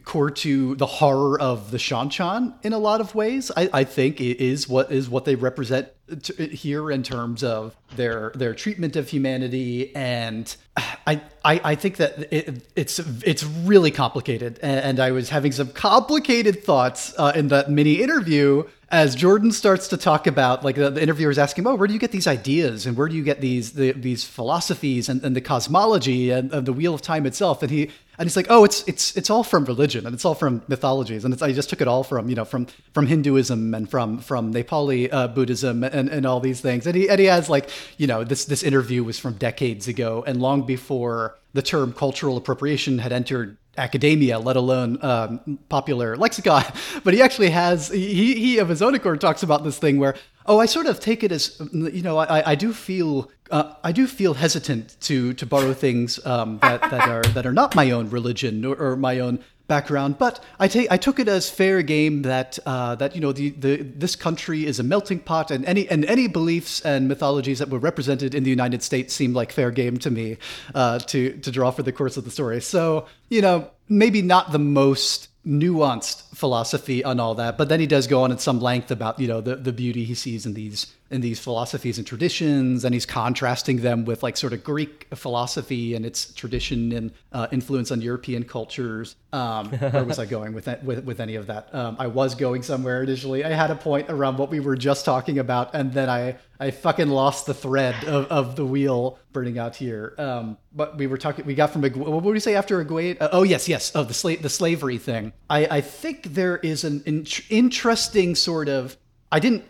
core 0.01 0.31
to 0.31 0.75
the 0.77 0.87
horror 0.87 1.41
of 1.41 1.71
the 1.71 1.79
Seanchan 1.79 2.55
in 2.65 2.73
a 2.73 2.79
lot 2.79 3.01
of 3.01 3.15
ways. 3.15 3.51
I, 3.57 3.71
I 3.73 3.85
think 3.85 4.21
is 4.21 4.69
what 4.69 4.91
is 4.93 5.09
what 5.09 5.25
they 5.25 5.35
represent 5.35 5.89
here 6.37 6.91
in 6.91 7.03
terms 7.03 7.43
of 7.45 7.77
their 7.97 8.33
their 8.35 8.55
treatment 8.55 8.97
of 8.97 9.09
humanity, 9.09 9.95
and 9.95 10.55
I 10.77 11.21
I, 11.45 11.61
I 11.65 11.75
think 11.75 11.97
that 11.97 12.33
it, 12.33 12.67
it's 12.77 12.99
it's 12.99 13.45
really 13.45 13.91
complicated. 13.91 14.59
And, 14.63 14.99
I 14.99 15.13
was 15.13 15.29
having 15.29 15.53
some 15.53 15.69
complicated 15.69 16.65
thoughts 16.65 17.15
uh, 17.19 17.33
in 17.35 17.49
that 17.49 17.71
mini 17.71 18.03
interview 18.03 18.65
as 18.91 19.15
Jordan 19.15 19.53
starts 19.53 19.89
to 19.89 19.97
talk 19.97 20.27
about, 20.27 20.65
like 20.65 20.77
the, 20.77 20.91
the 20.91 21.03
interviewer 21.03 21.31
is 21.31 21.39
asking, 21.39 21.67
"Oh, 21.67 21.75
where 21.75 21.87
do 21.87 21.95
you 21.95 22.01
get 22.01 22.11
these 22.11 22.27
ideas, 22.27 22.87
and 22.87 22.97
where 22.97 23.09
do 23.09 23.15
you 23.15 23.23
get 23.23 23.41
these 23.41 23.73
the, 23.73 23.93
these 23.93 24.25
philosophies 24.25 25.09
and, 25.09 25.23
and 25.23 25.37
the 25.37 25.41
cosmology 25.41 26.31
and, 26.31 26.53
and 26.53 26.67
the 26.67 26.73
wheel 26.73 26.95
of 26.95 27.03
time 27.03 27.27
itself?" 27.27 27.63
And 27.63 27.71
he 27.71 27.91
and 28.19 28.27
he's 28.27 28.37
like, 28.37 28.47
"Oh, 28.51 28.65
it's 28.65 28.83
it's 28.89 29.17
it's 29.17 29.31
all 29.31 29.45
from 29.45 29.65
religion 29.65 30.05
and 30.05 30.15
it's 30.15 30.25
all 30.25 30.35
from 30.35 30.63
mythologies, 30.69 31.25
and 31.25 31.41
I 31.43 31.53
just 31.53 31.71
took 31.71 31.81
it 31.81 31.89
all 31.89 32.03
from 32.03 32.29
you 32.29 32.35
know 32.35 32.45
from 32.45 32.67
from 32.93 33.07
Hinduism 33.07 33.75
and 33.75 33.89
from 33.89 34.19
from 34.19 34.53
Nepali 34.53 35.09
uh, 35.13 35.29
Buddhism 35.29 35.85
and, 35.85 36.09
and 36.09 36.27
all 36.27 36.41
these 36.41 36.61
things." 36.61 36.87
And 36.87 36.97
he 36.97 37.09
and 37.09 37.21
he 37.21 37.27
has 37.27 37.49
like 37.49 37.71
you 37.97 38.07
know 38.07 38.25
this 38.25 38.45
this 38.45 38.63
interview 38.63 39.05
was 39.05 39.19
from 39.19 39.35
decades 39.35 39.87
ago 39.87 40.25
and 40.27 40.41
long 40.41 40.63
before 40.63 41.37
the 41.55 41.63
term 41.63 41.93
cultural 41.93 42.37
appropriation 42.37 42.99
had 42.99 43.13
entered 43.13 43.57
academia, 43.79 44.39
let 44.39 44.57
alone 44.57 44.99
um, 45.03 45.59
popular 45.69 46.17
lexicon. 46.17 46.65
But 47.05 47.15
he 47.15 47.23
actually 47.23 47.51
has 47.51 47.89
he 47.89 48.35
he 48.35 48.59
of 48.59 48.69
his 48.69 48.83
own 48.83 48.95
accord 48.95 49.21
talks 49.21 49.43
about 49.43 49.65
this 49.65 49.79
thing 49.79 49.99
where 49.99 50.15
oh 50.47 50.59
I 50.59 50.67
sort 50.67 50.87
of 50.87 51.01
take 51.01 51.23
it 51.23 51.33
as 51.33 51.61
you 51.73 52.03
know 52.03 52.19
I 52.19 52.53
I 52.53 52.55
do 52.55 52.73
feel 52.73 53.31
uh, 53.51 53.75
I 53.83 53.93
do 53.93 54.07
feel 54.07 54.35
hesitant 54.35 54.97
to 55.03 55.33
to 55.35 55.47
borrow 55.47 55.73
things 55.73 56.25
um, 56.27 56.59
that 56.61 56.81
that 56.91 57.09
are 57.09 57.23
that 57.35 57.47
are 57.47 57.53
not 57.53 57.75
my 57.75 57.91
own 57.91 58.11
religion 58.11 58.65
or, 58.65 58.77
or 58.77 58.97
my 58.97 59.21
own 59.21 59.39
background, 59.69 60.19
but 60.19 60.43
I 60.59 60.67
take 60.67 60.91
I 60.91 60.97
took 60.97 61.21
it 61.21 61.29
as 61.29 61.49
fair 61.49 61.83
game 61.83 62.23
that 62.23 62.59
uh, 62.67 62.97
that 62.97 63.15
you 63.15 63.21
know 63.21 63.33
the, 63.33 63.51
the 63.51 63.77
this 63.77 64.17
country 64.17 64.67
is 64.67 64.81
a 64.81 64.83
melting 64.83 65.21
pot, 65.21 65.51
and 65.51 65.65
any 65.67 65.89
and 65.89 66.05
any 66.07 66.27
beliefs 66.27 66.81
and 66.81 67.07
mythologies 67.07 67.61
that 67.61 67.69
were 67.69 67.79
represented 67.79 68.35
in 68.35 68.43
the 68.43 68.51
United 68.51 68.83
States 68.83 69.15
seemed 69.15 69.35
like 69.35 69.53
fair 69.53 69.71
game 69.71 69.99
to 69.99 70.11
me 70.11 70.39
uh, 70.75 70.99
to 70.99 71.39
to 71.39 71.51
draw 71.53 71.71
for 71.71 71.83
the 71.83 71.93
course 71.93 72.17
of 72.17 72.25
the 72.25 72.31
story. 72.31 72.61
So 72.61 73.07
you 73.29 73.43
know 73.43 73.71
maybe 73.89 74.23
not 74.23 74.51
the 74.53 74.59
most 74.59 75.29
nuanced 75.47 76.23
philosophy 76.35 77.05
on 77.05 77.21
all 77.21 77.35
that, 77.37 77.57
but 77.57 77.69
then 77.69 77.81
he 77.81 77.87
does 77.87 78.07
go 78.07 78.23
on 78.23 78.33
at 78.33 78.41
some 78.41 78.61
length 78.61 78.91
about 78.91 79.21
you 79.21 79.29
know 79.29 79.41
the 79.41 79.55
the 79.57 79.73
beauty 79.73 80.05
he 80.05 80.15
sees 80.15 80.47
in 80.47 80.55
these 80.55 80.93
in 81.11 81.21
these 81.21 81.41
philosophies 81.41 81.99
and 81.99 82.07
traditions, 82.07 82.85
and 82.85 82.93
he's 82.93 83.07
contrasting 83.07 83.79
them 83.79 84.05
with 84.05 84.23
like 84.23 84.37
sort 84.37 84.53
of 84.53 84.63
Greek 84.63 85.07
philosophy 85.15 85.95
and 85.95 86.05
its 86.05 86.33
tradition 86.35 86.93
and 86.93 87.13
uh, 87.33 87.47
influence 87.51 87.91
on 87.91 88.01
European 88.01 88.45
cultures. 88.45 89.17
Um, 89.33 89.71
where 89.71 90.05
was 90.05 90.19
I 90.19 90.27
going 90.27 90.53
with, 90.53 90.67
that, 90.67 90.85
with 90.85 91.05
with 91.05 91.21
any 91.21 91.37
of 91.37 91.47
that? 91.47 91.75
Um, 91.75 91.97
I 91.99 92.07
was 92.07 92.35
going 92.35 92.63
somewhere 92.63 93.03
initially. 93.03 93.45
I 93.45 93.51
had 93.51 93.71
a 93.71 93.75
point 93.75 94.11
around 94.11 94.39
what 94.39 94.51
we 94.51 94.61
were 94.61 94.77
just 94.77 95.05
talking 95.05 95.39
about, 95.39 95.75
and 95.75 95.93
then 95.93 96.09
I 96.11 96.37
I 96.61 96.71
fucking 96.71 97.09
lost 97.09 97.47
the 97.47 97.55
thread 97.55 98.05
of, 98.05 98.27
of 98.27 98.57
the 98.57 98.67
wheel 98.67 99.19
burning 99.33 99.59
out 99.59 99.77
here. 99.77 100.15
Um, 100.19 100.59
but 100.73 100.99
we 100.99 101.07
were 101.07 101.19
talking. 101.19 101.47
We 101.47 101.55
got 101.55 101.71
from 101.71 101.83
what 101.83 102.23
would 102.23 102.33
we 102.33 102.41
say 102.41 102.55
after 102.55 102.85
Egwene? 102.85 103.17
Uh, 103.21 103.29
oh 103.33 103.45
yes, 103.45 103.69
yes. 103.69 103.93
Oh, 103.95 104.05
the 104.05 104.15
slave 104.15 104.43
the 104.43 104.51
slavery 104.51 104.99
thing. 104.99 105.33
I 105.49 105.79
I 105.79 105.81
think 105.81 106.35
there 106.35 106.59
is 106.59 106.85
an 106.85 107.03
in- 107.07 107.27
interesting 107.49 108.35
sort 108.35 108.69
of. 108.69 108.97
I 109.31 109.41
didn't. 109.41 109.65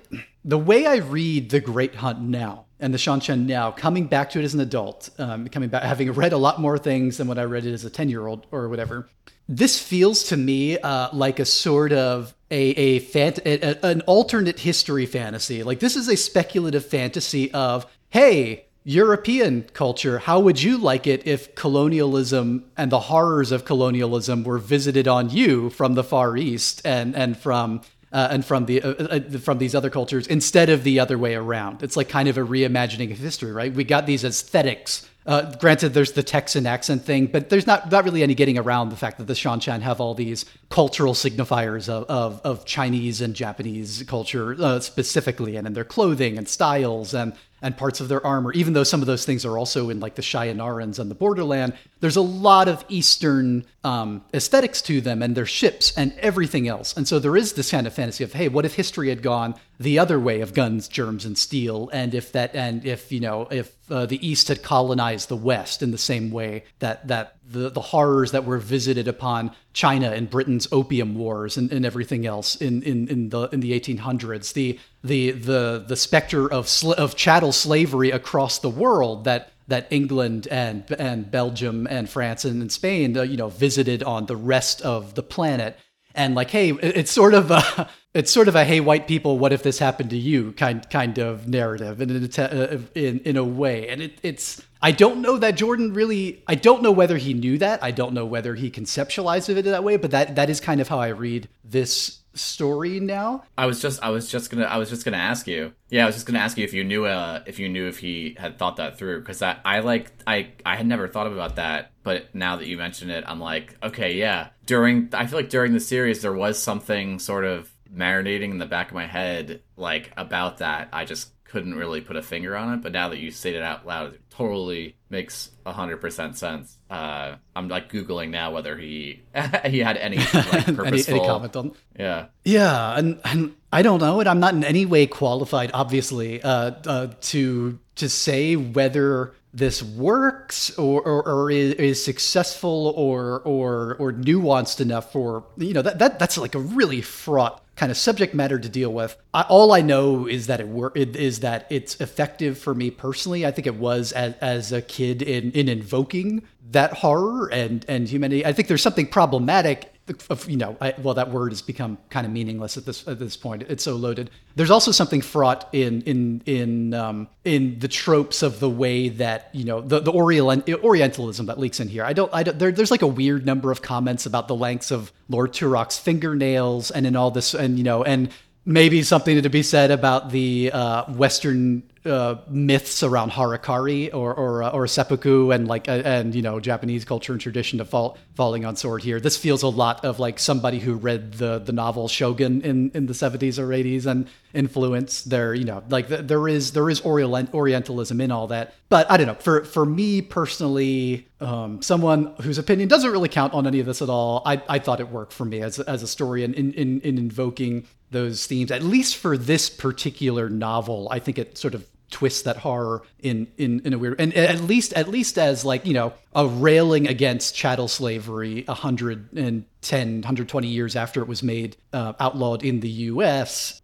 The 0.45 0.59
way 0.59 0.87
I 0.87 0.97
read 0.97 1.51
The 1.51 1.61
Great 1.61 1.97
Hunt 1.97 2.21
now 2.21 2.67
and 2.81 2.95
the 2.95 2.99
Seanchan 2.99 3.47
now, 3.47 3.71
coming 3.71 4.07
back 4.07 4.31
to 4.31 4.39
it 4.39 4.45
as 4.45 4.55
an 4.55 4.61
adult, 4.61 5.11
um, 5.19 5.49
coming 5.49 5.69
back, 5.69 5.83
having 5.83 6.13
read 6.13 6.33
a 6.33 6.39
lot 6.39 6.61
more 6.61 6.79
things 6.79 7.17
than 7.17 7.27
when 7.27 7.39
I 7.39 7.43
read 7.43 7.67
it 7.67 7.73
as 7.73 7.85
a 7.85 7.91
10 7.91 8.09
year 8.09 8.27
old 8.27 8.47
or 8.51 8.69
whatever, 8.69 9.09
this 9.49 9.81
feels 9.81 10.25
to 10.25 10.37
me 10.37 10.79
uh, 10.79 11.09
like 11.13 11.41
a 11.41 11.45
sort 11.45 11.93
of 11.93 12.35
a, 12.51 12.71
a, 12.71 13.01
fant- 13.01 13.45
a, 13.45 13.85
an 13.85 14.03
alternate 14.03 14.61
history 14.61 15.07
fantasy. 15.07 15.63
Like 15.63 15.81
this 15.81 15.97
is 15.97 16.09
a 16.09 16.17
speculative 16.17 16.87
fantasy 16.87 17.53
of, 17.53 17.87
hey, 18.11 18.67
European 18.85 19.65
culture, 19.75 20.19
how 20.21 20.41
would 20.41 20.63
you 20.63 20.79
like 20.79 21.07
it 21.07 21.27
if 21.27 21.55
colonialism 21.55 22.65
and 22.75 22.91
the 22.91 23.01
horrors 23.01 23.53
of 23.53 23.67
colonialism 23.67 24.45
were 24.45 24.57
visited 24.57 25.07
on 25.07 25.29
you 25.29 25.69
from 25.69 25.93
the 25.93 26.05
Far 26.05 26.39
East 26.39 26.81
and 26.87 27.15
and 27.15 27.37
from 27.37 27.83
uh, 28.13 28.29
and 28.31 28.45
from 28.45 28.67
the 28.67 28.83
uh, 28.83 28.89
uh, 28.91 29.39
from 29.39 29.59
these 29.59 29.75
other 29.75 29.91
cultures 29.91 30.27
instead 30.27 30.69
of 30.69 30.85
the 30.85 31.01
other 31.01 31.19
way 31.19 31.35
around. 31.35 31.83
It's 31.83 31.97
like 31.97 32.09
kind 32.09 32.29
of 32.29 32.39
a 32.39 32.43
reimagining 32.43 33.11
of 33.11 33.19
history, 33.19 33.53
right? 33.53 33.73
We 33.73 33.85
got 33.85 34.07
these 34.07 34.25
aesthetics. 34.25 35.09
Uh, 35.27 35.55
granted, 35.57 35.93
there's 35.93 36.13
the 36.13 36.23
Texan 36.23 36.67
accent 36.67 37.05
thing, 37.05 37.27
but 37.27 37.51
there's 37.51 37.67
not 37.67 37.91
not 37.93 38.05
really 38.05 38.23
any 38.23 38.35
getting 38.35 38.57
around 38.57 38.89
the 38.89 38.97
fact 38.97 39.19
that 39.19 39.27
the 39.27 39.35
Seanchan 39.35 39.83
have 39.83 40.01
all 40.01 40.15
these 40.15 40.47
cultural 40.71 41.13
signifiers 41.13 41.89
of, 41.89 42.05
of, 42.05 42.41
of 42.45 42.65
Chinese 42.65 43.21
and 43.21 43.35
Japanese 43.35 44.03
culture 44.07 44.57
uh, 44.59 44.81
specifically, 44.81 45.57
and 45.57 45.67
in 45.67 45.75
their 45.75 45.85
clothing 45.85 46.39
and 46.39 46.49
styles 46.49 47.13
and 47.13 47.35
and 47.63 47.77
parts 47.77 48.01
of 48.01 48.09
their 48.09 48.25
armor, 48.25 48.53
even 48.53 48.73
though 48.73 48.85
some 48.85 49.01
of 49.01 49.07
those 49.07 49.25
things 49.25 49.45
are 49.45 49.59
also 49.59 49.91
in 49.91 50.01
like 50.01 50.15
the 50.15 50.23
Shienarans 50.23 50.99
and 50.99 51.11
the 51.11 51.15
borderland, 51.15 51.75
there's 52.01 52.17
a 52.17 52.23
lot 52.23 52.69
of 52.69 52.85
Eastern 52.89 53.65
um, 53.85 54.25
aesthetics 54.33 54.83
to 54.83 55.01
them 55.01 55.23
and 55.23 55.37
their 55.37 55.47
ships 55.47 55.97
and 55.97 56.13
everything 56.19 56.69
else. 56.69 56.97
And 56.97 57.09
so 57.09 57.19
there 57.19 57.37
is 57.37 57.55
this 57.55 57.71
kind 57.71 57.87
of 57.87 57.95
fantasy 57.95 58.25
of, 58.25 58.33
hey, 58.33 58.49
what 58.49 58.65
if 58.65 58.75
history 58.75 59.09
had 59.09 59.23
gone 59.23 59.55
the 59.81 59.99
other 59.99 60.21
way 60.21 60.41
of 60.41 60.55
guns, 60.55 60.89
germs, 60.89 61.25
and 61.25 61.37
steel? 61.37 61.89
And 61.93 62.15
if 62.15 62.33
that, 62.33 62.55
and 62.55 62.85
if, 62.85 63.11
you 63.11 63.21
know, 63.21 63.49
if 63.51 63.75
uh, 63.91 64.07
the 64.07 64.25
East 64.27 64.49
had 64.49 64.63
colonized 64.63 65.29
the 65.29 65.37
West 65.37 65.83
in 65.83 65.91
the 65.91 65.99
same 65.99 66.31
way 66.31 66.65
that, 66.79 67.09
that 67.09 67.38
the, 67.51 67.71
the 67.71 67.81
horrors 67.81 68.33
that 68.33 68.45
were 68.45 68.59
visited 68.59 69.09
upon 69.09 69.53
China 69.73 70.11
and 70.11 70.29
Britain's 70.29 70.69
opium 70.71 71.15
wars 71.15 71.57
and, 71.57 71.73
and 71.73 71.87
everything 71.87 72.27
else 72.27 72.57
in, 72.57 72.83
in, 72.83 73.09
in 73.09 73.29
the 73.31 73.49
in 73.49 73.61
the 73.61 73.79
1800s, 73.79 74.53
the 74.53 74.79
the 75.03 75.31
the 75.31 75.85
the 75.87 75.97
specter 75.97 76.51
of 76.51 76.69
sl- 76.69 76.93
of 76.93 77.17
chattel 77.17 77.53
slavery 77.53 78.11
across 78.11 78.59
the 78.59 78.69
world 78.69 79.25
that 79.25 79.53
that 79.69 79.87
England 79.91 80.49
and 80.51 80.91
and 80.99 81.31
Belgium 81.31 81.87
and 81.89 82.09
France 82.09 82.45
and, 82.45 82.61
and 82.61 82.71
Spain, 82.73 83.17
uh, 83.17 83.23
you 83.23 83.37
know, 83.37 83.49
visited 83.49 84.03
on 84.03 84.27
the 84.27 84.37
rest 84.37 84.83
of 84.83 85.15
the 85.15 85.23
planet. 85.23 85.79
And 86.19 86.35
like, 86.35 86.51
hey, 86.51 86.73
it's 86.73 87.13
sort 87.13 87.33
of 87.33 87.51
a, 87.51 87.89
it's 88.15 88.31
sort 88.31 88.49
of 88.49 88.57
a 88.57 88.65
hey, 88.65 88.81
white 88.81 89.07
people, 89.07 89.39
what 89.39 89.53
if 89.53 89.63
this 89.63 89.79
happened 89.79 90.11
to 90.11 90.17
you 90.17 90.53
kind 90.53 90.89
kind 90.91 91.17
of 91.19 91.49
narrative, 91.49 92.03
in 92.03 92.11
in 92.11 92.31
uh, 92.39 92.79
in, 92.95 93.21
in 93.21 93.37
a 93.37 93.45
way. 93.45 93.89
And 93.89 94.03
it, 94.03 94.19
it's 94.23 94.61
I 94.83 94.91
don't 94.91 95.23
know 95.23 95.39
that 95.39 95.57
Jordan 95.57 95.95
really. 95.95 96.43
I 96.47 96.57
don't 96.57 96.83
know 96.83 96.93
whether 96.93 97.17
he 97.17 97.35
knew 97.35 97.57
that. 97.59 97.83
I 97.83 97.93
don't 97.93 98.13
know 98.13 98.27
whether 98.27 98.55
he 98.57 98.71
conceptualized 98.71 99.49
it 99.49 99.63
that 99.63 99.85
way. 99.85 99.97
But 99.97 100.11
that 100.11 100.35
that 100.35 100.51
is 100.51 100.61
kind 100.61 100.81
of 100.81 100.89
how 100.89 100.99
I 100.99 101.09
read 101.09 101.49
this 101.65 102.19
story 102.39 103.01
now. 103.01 103.45
I 103.57 103.67
was 103.67 103.81
just 103.81 104.03
I 104.03 104.11
was 104.11 104.31
just 104.31 104.51
gonna 104.51 104.65
I 104.65 104.77
was 104.79 104.91
just 104.91 105.05
gonna 105.05 105.17
ask 105.17 105.47
you. 105.47 105.73
Yeah, 105.91 106.05
I 106.05 106.07
was 106.07 106.17
just 106.17 106.27
gonna 106.27 106.39
ask 106.39 106.57
you 106.57 106.65
if 106.65 106.73
you 106.73 106.85
knew 106.85 107.05
uh 107.05 107.43
if 107.47 107.59
you 107.59 107.69
knew 107.69 107.89
if 107.89 107.99
he 107.99 108.37
had 108.39 108.59
thought 108.59 108.77
that 108.77 108.99
through 108.99 109.21
because 109.21 109.43
I 109.43 109.57
I 109.65 109.81
like 109.81 110.11
I 110.27 110.53
I 110.65 110.77
had 110.77 110.87
never 110.87 111.09
thought 111.09 111.27
about 111.27 111.57
that, 111.57 111.93
but 112.03 112.35
now 112.35 112.57
that 112.57 112.67
you 112.67 112.77
mention 112.77 113.11
it, 113.11 113.25
I'm 113.27 113.41
like 113.41 113.77
okay 113.83 114.15
yeah. 114.15 114.49
During 114.67 115.11
I 115.13 115.27
feel 115.27 115.39
like 115.39 115.51
during 115.51 115.73
the 115.73 115.81
series 115.81 116.23
there 116.23 116.33
was 116.33 116.59
something 116.63 117.19
sort 117.19 117.45
of 117.45 117.71
marinating 117.93 118.51
in 118.51 118.59
the 118.59 118.67
back 118.67 118.89
of 118.89 118.95
my 118.95 119.07
head 119.07 119.63
like 119.77 120.13
about 120.17 120.59
that. 120.59 120.89
I 120.93 121.05
just 121.05 121.31
couldn't 121.49 121.75
really 121.75 122.01
put 122.01 122.17
a 122.17 122.23
finger 122.23 122.57
on 122.57 122.75
it, 122.75 122.83
but 122.83 122.93
now 122.93 123.09
that 123.09 123.19
you 123.19 123.31
say 123.31 123.55
it 123.55 123.63
out 123.63 123.87
loud, 123.87 124.15
it 124.15 124.21
totally 124.31 124.97
makes 125.11 125.51
hundred 125.67 125.99
percent 125.99 126.37
sense. 126.37 126.79
Uh, 126.89 127.37
I'm 127.55 127.69
like 127.69 127.91
googling 127.91 128.31
now 128.31 128.53
whether 128.53 128.77
he 128.77 129.23
he 129.67 129.79
had 129.81 129.97
any 129.97 130.19
like 130.19 130.67
purposeful 130.67 130.85
any, 130.87 131.03
any 131.09 131.21
comment 131.27 131.57
on. 131.57 131.73
Yeah, 131.99 132.27
yeah, 132.45 132.99
and 132.99 133.21
and 133.25 133.55
I 133.73 133.83
don't 133.83 134.01
know, 134.01 134.21
and 134.21 134.29
I'm 134.29 134.41
not 134.41 134.55
in 134.55 134.65
any 134.65 134.87
way 134.87 135.07
qualified, 135.07 135.71
obviously, 135.75 136.43
uh, 136.43 136.73
uh, 136.87 137.09
to 137.21 137.79
to 137.97 138.09
say 138.09 138.57
whether 138.57 139.35
this 139.53 139.83
works 139.83 140.77
or, 140.79 141.03
or, 141.03 141.27
or 141.27 141.51
is, 141.51 141.75
is, 141.75 142.05
successful 142.05 142.93
or 142.97 143.41
or 143.41 143.97
or 143.99 144.13
nuanced 144.13 144.81
enough 144.81 145.11
for 145.13 145.45
you 145.57 145.73
know 145.73 145.83
that, 145.83 145.99
that 145.99 146.19
that's 146.19 146.37
like 146.37 146.55
a 146.55 146.59
really 146.59 147.01
fraught 147.01 147.63
kind 147.75 147.91
of 147.91 147.97
subject 147.97 148.35
matter 148.35 148.59
to 148.59 148.69
deal 148.69 148.93
with. 148.93 149.17
I, 149.33 149.43
all 149.43 149.73
I 149.73 149.81
know 149.81 150.27
is 150.27 150.49
that 150.49 150.61
it, 150.61 150.69
wor- 150.69 150.93
it 150.95 151.17
is 151.17 151.41
that 151.41 151.67
it's 151.71 152.01
effective 152.01 152.59
for 152.59 152.75
me 152.75 152.91
personally. 152.91 153.47
I 153.47 153.51
think 153.53 153.67
it 153.67 153.77
was 153.77 154.13
as, 154.13 154.35
as 154.41 154.73
a 154.73 154.83
kid 154.83 155.23
in 155.23 155.53
in 155.53 155.69
invoking 155.69 156.43
that 156.71 156.93
horror 156.95 157.49
and 157.49 157.85
and 157.89 158.09
humanity. 158.09 158.45
I 158.45 158.53
think 158.53 158.69
there's 158.69 158.83
something 158.83 159.07
problematic 159.07 159.95
of 160.31 160.49
you 160.49 160.57
know 160.57 160.77
I, 160.81 160.95
well 161.03 161.15
that 161.15 161.31
word 161.31 161.53
has 161.53 161.63
become 161.63 161.99
kind 162.11 162.27
of 162.27 162.33
meaningless 162.33 162.77
at 162.77 162.85
this 162.85 163.07
at 163.07 163.19
this 163.19 163.37
point. 163.37 163.63
It's 163.63 163.85
so 163.85 163.97
loaded. 163.97 164.31
There's 164.57 164.71
also 164.71 164.91
something 164.91 165.21
fraught 165.21 165.69
in 165.73 166.03
in 166.03 166.43
in 166.47 166.95
um, 166.95 167.29
in 167.45 167.79
the 167.79 167.89
tropes 167.89 168.43
of 168.43 168.61
the 168.61 168.71
way 168.71 169.09
that 169.09 169.51
you 169.53 169.65
know 169.65 169.81
the 169.81 170.01
the 170.01 170.13
Orient, 170.13 170.69
orientalism 170.69 171.47
that 171.47 171.59
leaks 171.59 171.81
in 171.81 171.89
here. 171.89 172.05
I 172.05 172.13
don't 172.13 172.33
i 172.33 172.43
don't 172.43 172.59
there, 172.59 172.73
there's 172.73 172.91
like 172.91 173.03
a 173.03 173.07
weird 173.07 173.47
number 173.47 173.71
of 173.71 173.83
comments 173.83 174.27
about 174.27 174.49
the 174.49 174.55
lengths 174.55 174.91
of 174.91 175.13
lord 175.29 175.53
Turak's 175.53 175.99
fingernails 175.99 176.91
and 176.91 177.07
in 177.07 177.17
all 177.17 177.31
this 177.31 177.55
and 177.55 177.79
you 177.79 177.85
know 177.85 178.05
and 178.05 178.31
maybe 178.65 179.03
something 179.03 179.41
to 179.41 179.49
be 179.49 179.63
said 179.63 179.91
about 179.91 180.31
the 180.31 180.71
uh, 180.73 181.05
western 181.13 181.83
uh, 182.05 182.37
myths 182.49 183.03
around 183.03 183.33
harakiri 183.33 184.13
or 184.15 184.35
or, 184.35 184.63
uh, 184.63 184.71
or 184.71 184.87
seppuku 184.87 185.51
and 185.51 185.69
like 185.69 185.89
uh, 185.89 186.03
and 186.05 186.35
you 186.35 186.43
know 186.43 186.61
Japanese 186.61 187.05
culture 187.05 187.33
and 187.33 187.41
tradition 187.41 187.81
of 187.81 187.89
fall, 187.89 188.19
falling 188.35 188.65
on 188.65 188.77
sword 188.77 189.03
here. 189.03 189.21
This 189.21 189.37
feels 189.37 189.63
a 189.63 189.69
lot 189.69 190.05
of 190.05 190.19
like 190.19 190.39
somebody 190.39 190.79
who 190.79 190.95
read 190.95 191.35
the 191.35 191.59
the 191.59 191.73
novel 191.73 192.09
Shogun 192.09 192.63
in 192.63 192.91
in 192.95 193.07
the 193.07 193.13
70s 193.13 193.59
or 193.59 193.69
80s 193.69 194.07
and 194.07 194.29
influence 194.55 195.23
there 195.23 195.53
you 195.55 195.65
know 195.65 195.83
like 195.91 196.09
the, 196.09 196.19
there 196.19 196.49
is 196.49 196.73
there 196.73 196.89
is 196.89 197.01
orient, 197.03 197.53
orientalism 197.53 198.21
in 198.21 198.31
all 198.31 198.47
that 198.47 198.75
but 198.89 199.11
i 199.11 199.17
don't 199.17 199.27
know 199.27 199.35
for 199.35 199.65
for 199.65 199.85
me 199.85 200.23
personally 200.23 201.29
um, 201.41 201.83
someone 201.83 202.35
whose 202.41 202.57
opinion 202.57 202.89
doesn't 202.89 203.13
really 203.13 203.29
count 203.29 203.53
on 203.53 203.67
any 203.67 203.79
of 203.79 203.87
this 203.87 204.01
at 204.01 204.09
all 204.09 204.43
i 204.47 204.61
i 204.69 204.79
thought 204.79 205.01
it 205.01 205.11
worked 205.11 205.35
for 205.35 205.45
me 205.45 205.61
as 205.61 205.79
as 205.81 206.03
a 206.03 206.07
story 206.07 206.45
in 206.45 206.55
in 206.55 206.73
in 206.73 207.19
invoking 207.19 207.87
those 208.11 208.47
themes 208.47 208.71
at 208.71 208.83
least 208.83 209.17
for 209.17 209.37
this 209.37 209.69
particular 209.69 210.49
novel 210.49 211.09
i 211.11 211.19
think 211.19 211.39
it 211.39 211.59
sort 211.59 211.75
of 211.75 211.87
twist 212.11 212.45
that 212.45 212.59
horror 212.59 213.03
in 213.19 213.47
in 213.59 213.81
in 213.81 213.93
a 213.93 213.99
weird 213.99 214.21
and 214.21 214.35
at 214.35 214.61
least 214.63 214.93
at 214.95 215.09
least 215.09 215.39
as 215.39 215.65
like 215.65 215.85
you 215.85 215.93
know 215.93 216.13
a 216.35 216.47
railing 216.47 217.07
against 217.07 217.55
chattel 217.55 217.89
slavery 217.89 218.65
110 218.67 220.15
120 220.15 220.69
years 220.69 220.97
after 220.97 221.21
it 221.21 221.29
was 221.29 221.43
made 221.43 221.77
uh, 221.93 222.15
outlawed 222.19 222.63
in 222.65 222.81
the 222.81 222.89
US 222.89 223.83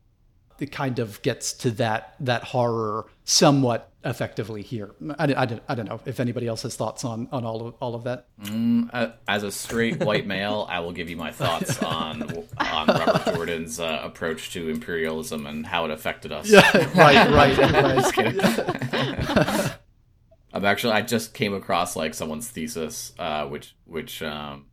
it 0.59 0.73
kind 0.73 0.99
of 0.99 1.21
gets 1.23 1.53
to 1.53 1.71
that 1.73 2.15
that 2.21 2.45
horror 2.45 3.07
somewhat 3.25 3.91
effectively 4.05 4.63
here. 4.63 4.95
I, 5.19 5.33
I, 5.33 5.61
I, 5.69 5.75
don't 5.75 5.89
know 5.89 6.01
if 6.05 6.21
anybody 6.21 6.47
else 6.47 6.63
has 6.63 6.77
thoughts 6.77 7.05
on, 7.05 7.29
on 7.33 7.45
all 7.45 7.69
of 7.69 7.75
all 7.81 7.95
of 7.95 8.05
that. 8.05 8.27
Mm, 8.43 9.15
as 9.27 9.43
a 9.43 9.51
straight 9.51 10.05
white 10.05 10.27
male, 10.27 10.67
I 10.69 10.81
will 10.81 10.93
give 10.93 11.09
you 11.09 11.17
my 11.17 11.33
thoughts 11.33 11.83
on 11.83 12.23
on 12.59 12.87
Robert 12.87 13.35
Jordan's 13.35 13.81
uh, 13.81 14.01
approach 14.03 14.53
to 14.53 14.69
imperialism 14.69 15.47
and 15.47 15.67
how 15.67 15.85
it 15.85 15.91
affected 15.91 16.33
us. 16.33 16.49
Yeah, 16.49 16.71
right, 16.95 17.31
right. 17.31 17.59
right. 18.17 19.79
I'm 20.53 20.65
actually 20.65 20.93
I 20.93 21.03
just 21.03 21.35
came 21.35 21.55
across 21.55 21.97
like 21.97 22.15
someone's 22.15 22.49
thesis, 22.49 23.13
uh, 23.19 23.47
which 23.47 23.75
which 23.87 24.23
um, 24.23 24.67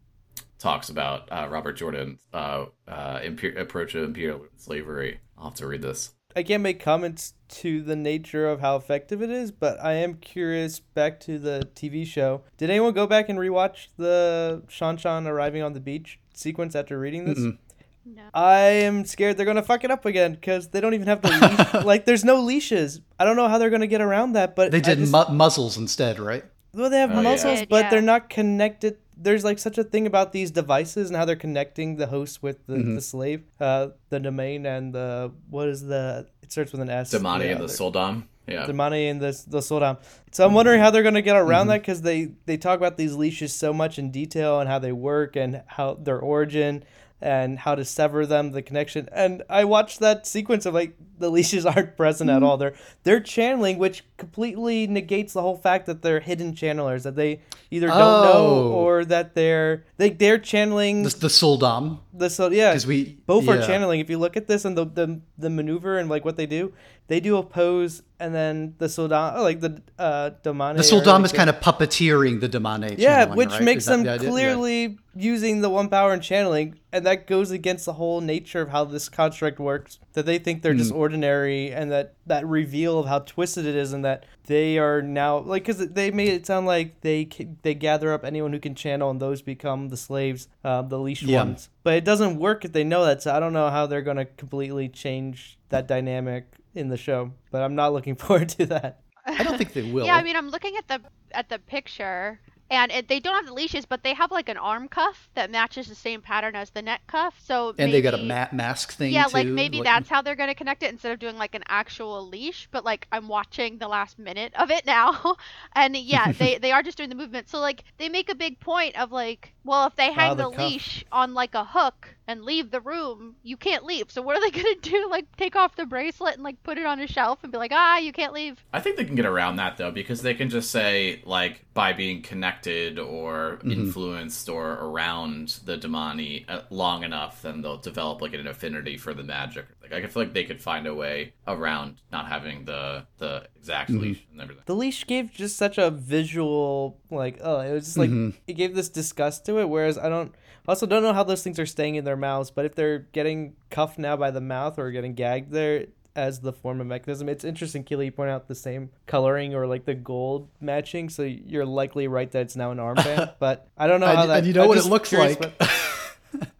talks 0.60 0.90
about 0.90 1.32
uh, 1.32 1.48
Robert 1.50 1.74
Jordan's 1.74 2.20
uh, 2.34 2.66
uh, 2.88 3.20
imper- 3.20 3.60
approach 3.60 3.94
to 3.94 4.04
imperial 4.04 4.46
slavery. 4.58 5.20
I'll 5.38 5.46
have 5.46 5.56
to 5.56 5.68
read 5.68 5.82
this. 5.82 6.12
I 6.36 6.44
can't 6.44 6.64
make 6.64 6.80
comments 6.80 7.34
to 7.50 7.82
the 7.82 7.96
nature 7.96 8.48
of 8.48 8.62
how 8.62 8.76
effective 8.76 9.22
it 9.22 9.30
is, 9.30 9.52
but 9.52 9.82
I 9.84 9.94
am 9.94 10.16
curious 10.16 10.80
back 10.80 11.20
to 11.22 11.38
the 11.38 11.70
TV 11.76 12.06
show. 12.06 12.42
Did 12.58 12.70
anyone 12.70 12.94
go 12.94 13.08
back 13.08 13.30
and 13.30 13.38
rewatch 13.38 13.88
the 13.98 14.64
Seanchan 14.68 15.28
arriving 15.28 15.62
on 15.62 15.74
the 15.74 15.80
beach 15.80 16.20
sequence 16.34 16.76
after 16.76 16.98
reading 16.98 17.26
this? 17.26 17.40
Mm-mm. 17.40 17.58
No. 18.04 18.24
I 18.34 18.58
am 18.58 19.06
scared 19.06 19.38
they're 19.38 19.46
gonna 19.46 19.62
fuck 19.62 19.84
it 19.84 19.92
up 19.92 20.06
again 20.06 20.34
because 20.34 20.70
they 20.70 20.82
don't 20.82 20.94
even 20.94 21.08
have 21.08 21.22
the 21.22 21.30
leash. 21.30 21.86
like, 21.86 22.06
there's 22.06 22.26
no 22.26 22.42
leashes. 22.42 23.02
I 23.20 23.26
don't 23.26 23.36
know 23.36 23.48
how 23.48 23.58
they're 23.58 23.70
gonna 23.70 23.86
get 23.88 24.02
around 24.02 24.34
that. 24.34 24.56
But 24.56 24.72
they 24.72 24.82
did 24.82 24.98
just... 24.98 25.12
mu- 25.12 25.36
muzzles 25.36 25.78
instead, 25.78 26.20
right? 26.20 26.44
Well, 26.74 26.90
they 26.90 27.00
have 27.00 27.12
oh, 27.12 27.22
muzzles, 27.22 27.60
yeah. 27.60 27.66
but 27.70 27.86
yeah. 27.86 27.90
they're 27.92 28.02
not 28.02 28.30
connected. 28.30 28.98
There's 29.22 29.44
like 29.44 29.60
such 29.60 29.78
a 29.78 29.84
thing 29.84 30.08
about 30.08 30.32
these 30.32 30.52
devices 30.52 31.10
and 31.10 31.18
how 31.18 31.26
they're 31.26 31.36
connecting 31.36 31.98
the 31.98 32.08
host 32.08 32.42
with 32.42 32.66
the, 32.66 32.74
mm-hmm. 32.74 32.96
the 32.96 33.02
slave, 33.02 33.44
uh, 33.60 33.90
the 34.10 34.20
damane 34.20 34.66
and 34.66 34.94
the 34.94 35.32
what 35.50 35.68
is 35.68 35.84
the? 35.84 36.28
It 36.42 36.52
starts 36.52 36.72
with 36.72 36.82
an 36.82 36.90
S. 36.90 37.14
Damane 37.14 37.42
yeah, 37.42 37.52
and 37.52 37.62
the 37.62 37.66
sul'dam. 37.66 38.24
Yeah. 38.48 38.66
Damane 38.66 39.12
and 39.12 39.22
the 39.22 39.44
the 39.48 39.60
sul'dam. 39.60 39.98
So 40.32 40.46
I'm 40.46 40.54
wondering 40.54 40.80
how 40.80 40.90
they're 40.90 41.04
gonna 41.04 41.22
get 41.22 41.36
around 41.36 41.64
mm-hmm. 41.64 41.70
that 41.70 41.82
because 41.82 42.02
they 42.02 42.32
they 42.46 42.58
talk 42.58 42.78
about 42.78 42.98
these 42.98 43.14
leashes 43.16 43.54
so 43.54 43.72
much 43.72 44.00
in 44.00 44.12
detail 44.12 44.60
and 44.60 44.68
how 44.68 44.80
they 44.80 44.92
work 44.92 45.36
and 45.36 45.64
how 45.68 45.94
their 45.94 46.20
origin 46.20 46.84
and 47.22 47.60
how 47.60 47.76
to 47.76 47.86
sever 47.86 48.26
them, 48.26 48.52
the 48.52 48.62
connection. 48.62 49.08
And 49.12 49.44
I 49.50 49.64
watched 49.66 50.00
that 50.00 50.26
sequence 50.26 50.66
of 50.66 50.74
like 50.74 50.96
the 51.20 51.30
leashes 51.30 51.66
aren't 51.68 51.96
present 51.96 52.30
mm-hmm. 52.30 52.38
at 52.38 52.44
all. 52.44 52.58
They're 52.58 52.74
they're 53.04 53.20
channeling, 53.20 53.78
which 53.78 54.04
completely 54.18 54.88
negates 54.88 55.34
the 55.34 55.42
whole 55.42 55.58
fact 55.58 55.86
that 55.86 56.02
they're 56.02 56.20
hidden 56.20 56.54
channelers 56.54 57.04
that 57.04 57.16
they 57.16 57.42
either 57.70 57.88
don't 57.88 57.98
oh. 57.98 58.24
know 58.24 58.72
or 58.74 59.06
that 59.06 59.36
they're 59.36 59.86
they 59.98 60.10
they're 60.10 60.40
channeling 60.40 61.04
the, 61.04 61.10
the 61.10 61.28
sul'dam. 61.28 62.00
The 62.14 62.30
so 62.30 62.50
yeah, 62.50 62.72
because 62.72 62.88
we 62.88 63.18
both 63.26 63.46
yeah. 63.46 63.54
are 63.54 63.62
channeling. 63.62 64.00
If 64.00 64.10
you 64.10 64.18
look 64.18 64.36
at 64.36 64.48
this 64.48 64.66
and 64.66 64.78
the, 64.78 64.86
the 64.86 65.22
the 65.38 65.50
maneuver 65.50 65.98
and 65.98 66.10
like 66.10 66.26
what 66.26 66.38
they 66.38 66.48
do, 66.48 66.74
they 67.12 67.20
do 67.20 67.36
a 67.36 67.44
pose 67.44 68.04
and 68.22 68.34
then 68.34 68.76
the 68.78 68.86
sul'dam, 68.86 69.42
like 69.42 69.60
the 69.60 69.82
uh, 70.00 70.30
damane. 70.44 70.78
The 70.78 71.12
like 71.12 71.26
is 71.26 71.34
kind 71.34 71.50
of 71.50 71.60
puppeteering 71.60 72.40
the 72.40 72.48
damane. 72.48 72.96
Yeah, 72.98 73.34
which 73.34 73.50
right? 73.50 73.64
makes 73.64 73.86
them 73.86 74.04
the 74.04 74.18
clearly 74.18 74.82
yeah. 74.84 74.96
using 75.16 75.60
the 75.60 75.70
one 75.70 75.90
power 75.90 76.14
and 76.14 76.24
channeling, 76.24 76.80
and 76.94 77.06
that 77.06 77.28
goes 77.28 77.52
against 77.52 77.86
the 77.86 77.94
whole 77.94 78.22
nature 78.22 78.62
of 78.62 78.70
how 78.70 78.86
this 78.86 79.10
construct 79.10 79.60
works. 79.60 80.00
That 80.14 80.26
they 80.26 80.38
think 80.38 80.62
they're 80.62 80.74
mm. 80.74 80.78
just 80.78 80.94
ordinary, 80.94 81.74
and 81.74 81.92
that 81.92 82.14
that 82.28 82.48
reveal 82.48 83.00
of 83.00 83.08
how 83.08 83.20
twisted 83.20 83.66
it 83.66 83.76
is, 83.76 83.92
and 83.92 84.06
that 84.06 84.26
they 84.46 84.78
are 84.78 85.02
now 85.02 85.40
like 85.40 85.64
because 85.66 85.80
they 85.80 86.12
made 86.12 86.30
it 86.30 86.46
sound 86.46 86.68
like 86.68 87.02
they 87.02 87.28
they 87.64 87.74
gather 87.74 88.14
up 88.14 88.24
anyone 88.24 88.54
who 88.54 88.60
can 88.60 88.74
channel, 88.74 89.10
and 89.10 89.20
those 89.20 89.42
become 89.42 89.90
the 89.90 89.98
slaves, 89.98 90.48
uh, 90.64 90.82
the 90.82 90.98
leashed 90.98 91.24
yeah. 91.24 91.40
ones. 91.40 91.68
But 91.84 91.96
it 91.96 92.06
doesn't 92.06 92.38
work 92.38 92.64
if 92.64 92.72
they 92.72 92.86
know 92.86 93.04
that. 93.04 93.24
So 93.24 93.34
I 93.34 93.42
don't 93.42 93.52
know 93.52 93.70
how 93.70 93.88
they're 93.88 94.02
going 94.02 94.18
to 94.18 94.26
completely 94.26 94.88
change 94.88 95.58
that 95.70 95.88
dynamic 95.88 96.46
in 96.76 96.90
the 96.90 96.98
show, 96.98 97.32
but 97.52 97.62
I'm 97.62 97.76
not 97.76 97.94
looking 97.94 98.16
forward 98.18 98.50
to 98.50 98.66
that. 98.68 99.02
I 99.26 99.44
don't 99.44 99.58
think 99.58 99.74
they 99.74 99.84
will. 99.92 100.06
yeah, 100.06 100.16
I 100.16 100.24
mean, 100.24 100.36
I'm 100.36 100.50
looking 100.50 100.76
at 100.78 100.88
the 100.88 101.02
at 101.34 101.50
the 101.50 101.60
picture, 101.60 102.40
and 102.70 102.92
it, 102.92 103.08
they 103.08 103.20
don't 103.20 103.36
have 103.36 103.46
the 103.46 103.54
leashes, 103.54 103.86
but 103.86 104.04
they 104.04 104.14
have 104.14 104.32
like 104.32 104.50
an 104.50 104.58
arm 104.58 104.88
cuff 104.88 105.30
that 105.36 105.52
matches 105.52 105.88
the 105.88 105.96
same 105.96 106.22
pattern 106.22 106.56
as 106.56 106.72
the 106.72 106.82
neck 106.82 107.02
cuff. 107.08 107.40
So 107.44 107.70
and 107.70 107.78
maybe, 107.78 107.92
they 107.92 108.02
got 108.02 108.14
a 108.14 108.24
ma- 108.24 108.48
mask 108.52 108.94
thing. 108.94 109.14
Yeah, 109.14 109.26
too, 109.26 109.34
like 109.36 109.48
maybe 109.48 109.78
like... 109.78 109.86
that's 109.86 110.10
how 110.10 110.22
they're 110.22 110.36
going 110.36 110.50
to 110.50 110.56
connect 110.56 110.82
it 110.82 110.90
instead 110.90 111.12
of 111.12 111.20
doing 111.20 111.38
like 111.38 111.54
an 111.54 111.64
actual 111.68 112.28
leash. 112.28 112.68
But 112.72 112.84
like 112.84 113.08
I'm 113.12 113.28
watching 113.28 113.78
the 113.78 113.88
last 113.88 114.18
minute 114.18 114.54
of 114.56 114.72
it 114.72 114.86
now, 114.86 115.36
and 115.76 115.96
yeah, 115.96 116.32
they 116.32 116.58
they 116.58 116.72
are 116.72 116.82
just 116.82 116.98
doing 116.98 117.10
the 117.10 117.16
movement. 117.16 117.50
So 117.50 117.60
like 117.60 117.84
they 117.98 118.10
make 118.10 118.30
a 118.30 118.36
big 118.36 118.60
point 118.60 119.00
of 119.00 119.12
like, 119.12 119.54
well, 119.64 119.88
if 119.88 119.96
they 119.96 120.12
hang 120.12 120.38
the, 120.38 120.50
the 120.50 120.58
leash 120.58 121.06
on 121.12 121.34
like 121.34 121.54
a 121.54 121.64
hook 121.64 122.16
and 122.28 122.44
leave 122.44 122.72
the 122.72 122.82
room, 122.82 123.36
you 123.44 123.58
can't 123.58 123.84
leave. 123.84 124.12
So 124.12 124.22
what 124.22 124.38
are 124.38 124.42
they 124.42 124.52
gonna 124.62 124.76
do? 124.82 125.08
Like 125.10 125.36
take 125.38 125.56
off 125.56 125.76
the 125.76 125.86
bracelet 125.86 126.36
and 126.36 126.44
like 126.44 126.62
put 126.64 126.78
it 126.78 126.86
on 126.86 127.00
a 127.00 127.08
shelf 127.08 127.40
and 127.44 127.52
be 127.52 127.58
like, 127.58 127.72
ah, 127.74 127.98
you 127.98 128.12
can't 128.12 128.34
leave. 128.34 128.64
I 128.74 128.80
think 128.80 128.98
they 128.98 129.06
can 129.06 129.16
get 129.16 129.26
around 129.26 129.58
that 129.58 129.78
though 129.78 129.92
because 129.92 130.22
they 130.22 130.34
can 130.34 130.50
just 130.50 130.72
say 130.72 131.22
like 131.26 131.66
by 131.74 131.94
being 131.94 132.22
connected 132.22 133.00
or 133.00 133.58
mm-hmm. 133.58 133.72
influenced 133.72 134.50
or 134.50 134.74
around 134.74 135.60
the 135.66 135.78
damane 135.78 136.46
uh, 136.50 136.62
long 136.70 137.04
enough, 137.04 137.42
then 137.42 137.62
they'll 137.62 137.78
develop 137.78 138.22
like 138.22 138.34
an 138.34 138.48
affinity 138.48 138.98
for 138.98 139.14
the 139.14 139.24
magic. 139.24 139.66
Like 139.82 140.06
I 140.06 140.08
feel 140.08 140.24
like 140.24 140.34
they 140.34 140.44
could 140.44 140.62
find 140.62 140.88
a 140.88 140.96
way 140.96 141.34
around 141.48 142.02
not 142.12 142.28
having 142.28 142.66
the 142.66 143.06
the 143.18 143.48
exact 143.58 143.90
mm-hmm. 143.90 144.02
leash 144.02 144.26
and 144.32 144.42
everything. 144.42 144.64
The 144.66 144.76
leash 144.76 145.06
gave 145.06 145.34
just 145.34 145.58
such 145.58 145.78
a 145.78 145.90
visual 145.90 147.00
like 147.10 147.40
oh 147.42 147.60
it 147.60 147.74
was 147.74 147.86
just 147.86 147.98
like 147.98 148.10
mm-hmm. 148.10 148.38
it 148.48 148.54
gave 148.54 148.76
this 148.76 148.90
disgust 148.90 149.46
to 149.46 149.60
it. 149.60 149.70
Whereas 149.70 149.98
I 149.98 150.10
don't 150.10 150.34
also 150.68 150.86
don't 150.86 151.04
know 151.04 151.14
how 151.14 151.24
those 151.24 151.44
things 151.44 151.60
are 151.60 151.66
staying 151.66 151.96
in 151.96 152.06
their 152.06 152.18
mouths. 152.18 152.52
But 152.52 152.66
if 152.66 152.76
they're 152.76 153.00
getting 153.00 153.56
cuffed 153.70 153.98
now 153.98 154.16
by 154.16 154.32
the 154.32 154.42
mouth 154.42 154.78
or 154.78 154.92
getting 154.92 155.14
gagged 155.14 155.52
there, 155.52 155.88
as 156.16 156.40
the 156.40 156.54
form 156.54 156.82
of 156.82 156.88
mechanism. 156.88 157.30
It's 157.30 157.44
interesting, 157.44 157.84
Keeley, 157.84 158.06
you 158.06 158.12
point 158.12 158.30
out 158.30 158.48
the 158.48 158.56
same 158.56 158.90
coloring 159.06 159.56
or 159.56 159.66
like 159.68 159.86
the 159.86 159.94
gold 159.94 160.50
matching, 160.60 161.10
so 161.10 161.24
you're 161.24 161.66
likely 161.66 162.08
right 162.08 162.30
that 162.32 162.42
it's 162.42 162.56
now 162.56 162.72
an 162.72 162.78
armband. 162.78 163.34
but 163.40 163.68
I 163.78 163.88
don't 163.88 164.00
know 164.00 164.08
how 164.08 164.22
and, 164.22 164.30
that. 164.30 164.38
And 164.40 164.48
you 164.48 164.54
know 164.54 164.64
I'm 164.64 164.70
what 164.70 164.78
it 164.78 164.86
looks 164.86 165.14
like. 165.14 165.40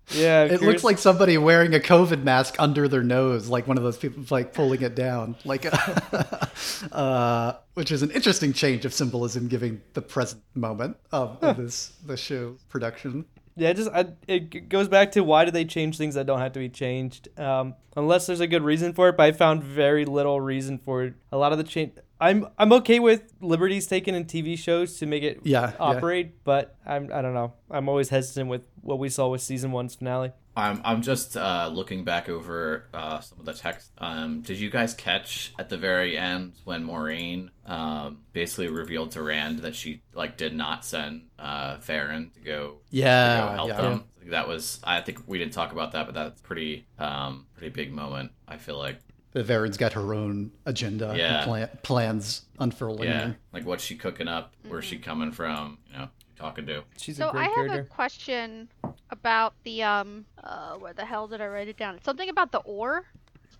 yeah, 0.10 0.44
it 0.44 0.48
curious. 0.48 0.62
looks 0.62 0.84
like 0.84 0.98
somebody 0.98 1.38
wearing 1.38 1.76
a 1.76 1.80
COVID 1.80 2.24
mask 2.24 2.56
under 2.60 2.88
their 2.88 3.04
nose, 3.04 3.50
like 3.50 3.68
one 3.68 3.78
of 3.78 3.84
those 3.84 3.98
people 3.98 4.24
like 4.30 4.54
pulling 4.54 4.82
it 4.82 4.96
down, 4.96 5.36
like, 5.44 5.66
uh, 6.92 7.54
which 7.74 7.92
is 7.92 8.04
an 8.04 8.12
interesting 8.12 8.54
change 8.54 8.86
of 8.86 8.94
symbolism, 8.94 9.48
giving 9.48 9.82
the 9.94 10.02
present 10.02 10.42
moment 10.56 10.98
of, 11.12 11.44
of 11.44 11.58
this 11.58 11.94
the 12.06 12.16
show 12.16 12.56
production 12.70 13.26
yeah, 13.62 13.74
just 13.74 13.92
I, 13.92 14.08
it 14.28 14.70
goes 14.70 14.88
back 14.88 15.12
to 15.12 15.24
why 15.24 15.46
do 15.46 15.52
they 15.52 15.66
change 15.66 15.98
things 15.98 16.16
that 16.16 16.26
don't 16.26 16.40
have 16.40 16.54
to 16.54 16.60
be 16.60 16.68
changed? 16.68 17.28
Um, 17.40 17.76
unless 17.96 18.26
there's 18.26 18.40
a 18.40 18.48
good 18.48 18.64
reason 18.64 18.92
for 18.94 19.10
it. 19.10 19.18
But 19.18 19.24
I 19.24 19.32
found 19.34 19.64
very 19.64 20.04
little 20.04 20.42
reason 20.42 20.80
for 20.80 21.04
it. 21.04 21.14
A 21.32 21.38
lot 21.38 21.52
of 21.52 21.60
the 21.60 21.64
change. 21.64 21.94
I'm 22.20 22.48
I'm 22.58 22.74
okay 22.74 23.00
with 23.00 23.34
liberties 23.40 23.86
taken 23.86 24.16
in 24.16 24.26
TV 24.26 24.58
shows 24.58 24.98
to 24.98 25.06
make 25.06 25.22
it 25.22 25.42
yeah, 25.44 25.74
operate, 25.80 26.28
yeah. 26.28 26.40
but 26.44 26.76
I'm 26.86 27.12
I 27.14 27.22
don't 27.22 27.36
know. 27.36 27.54
I'm 27.70 27.88
always 27.88 28.10
hesitant 28.10 28.50
with 28.50 28.64
what 28.82 28.98
we 28.98 29.10
saw 29.10 29.28
with 29.28 29.42
season 29.42 29.72
one's 29.72 29.94
finale. 29.94 30.32
I'm 30.62 30.82
I'm 30.84 31.02
just 31.02 31.36
uh, 31.36 31.70
looking 31.74 32.04
back 32.04 32.30
over 32.30 32.86
uh, 32.94 33.20
some 33.20 33.40
of 33.40 33.46
the 33.46 33.54
text. 33.54 33.92
Um, 33.98 34.42
did 34.42 34.60
you 34.60 34.70
guys 34.70 34.94
catch 34.94 35.54
at 35.58 35.70
the 35.70 35.78
very 35.78 36.18
end 36.18 36.54
when 36.64 36.86
Moiraine 36.86 37.50
um, 37.66 38.20
basically 38.32 38.68
revealed 38.68 39.12
to 39.12 39.24
Rand 39.24 39.60
that 39.60 39.76
she 39.76 40.04
like 40.14 40.38
did 40.38 40.56
not 40.56 40.86
send 40.86 41.24
uh, 41.40 41.78
Verin 41.78 42.34
to 42.34 42.40
go 42.42 42.78
yeah 42.92 43.36
to 43.36 43.48
go 43.48 43.54
help 43.54 43.68
yeah. 43.70 43.82
them? 43.82 44.04
That 44.28 44.48
was 44.48 44.80
I 44.84 45.02
think 45.02 45.28
we 45.28 45.40
didn't 45.40 45.54
talk 45.54 45.72
about 45.72 45.94
that, 45.94 46.06
but 46.06 46.14
that's 46.14 46.40
pretty 46.42 46.86
um, 47.00 47.48
pretty 47.56 47.74
big 47.74 47.92
moment. 47.92 48.32
I 48.48 48.58
feel 48.58 48.78
like 48.78 49.00
Verin's 49.34 49.78
got 49.78 49.94
her 49.94 50.14
own 50.14 50.52
agenda, 50.66 51.14
yeah. 51.18 51.44
Plan, 51.44 51.70
plans 51.82 52.46
unfurling. 52.60 53.10
Yeah, 53.10 53.34
like 53.52 53.66
what's 53.66 53.84
she 53.84 53.96
cooking 53.96 54.28
up? 54.28 54.54
Where's 54.68 54.86
she 54.86 55.00
coming 55.00 55.32
from? 55.32 55.80
You 55.92 55.98
know, 56.00 56.10
talking 56.42 56.66
to. 56.66 56.84
She's 56.98 57.18
so 57.18 57.30
a 57.30 57.32
great 57.32 57.42
I 57.42 57.54
character. 57.54 57.78
have 57.78 57.86
a 57.86 57.90
question 57.90 58.70
about 59.10 59.54
the 59.64 59.84
um 59.84 60.26
uh 60.44 60.76
where 60.76 60.94
the 60.94 61.06
hell 61.06 61.28
did 61.28 61.40
I 61.42 61.48
write 61.48 61.68
it 61.68 61.78
down? 61.78 61.96
It's 61.96 62.06
something 62.06 62.30
about 62.30 62.52
the 62.52 62.60
ore. 62.60 63.06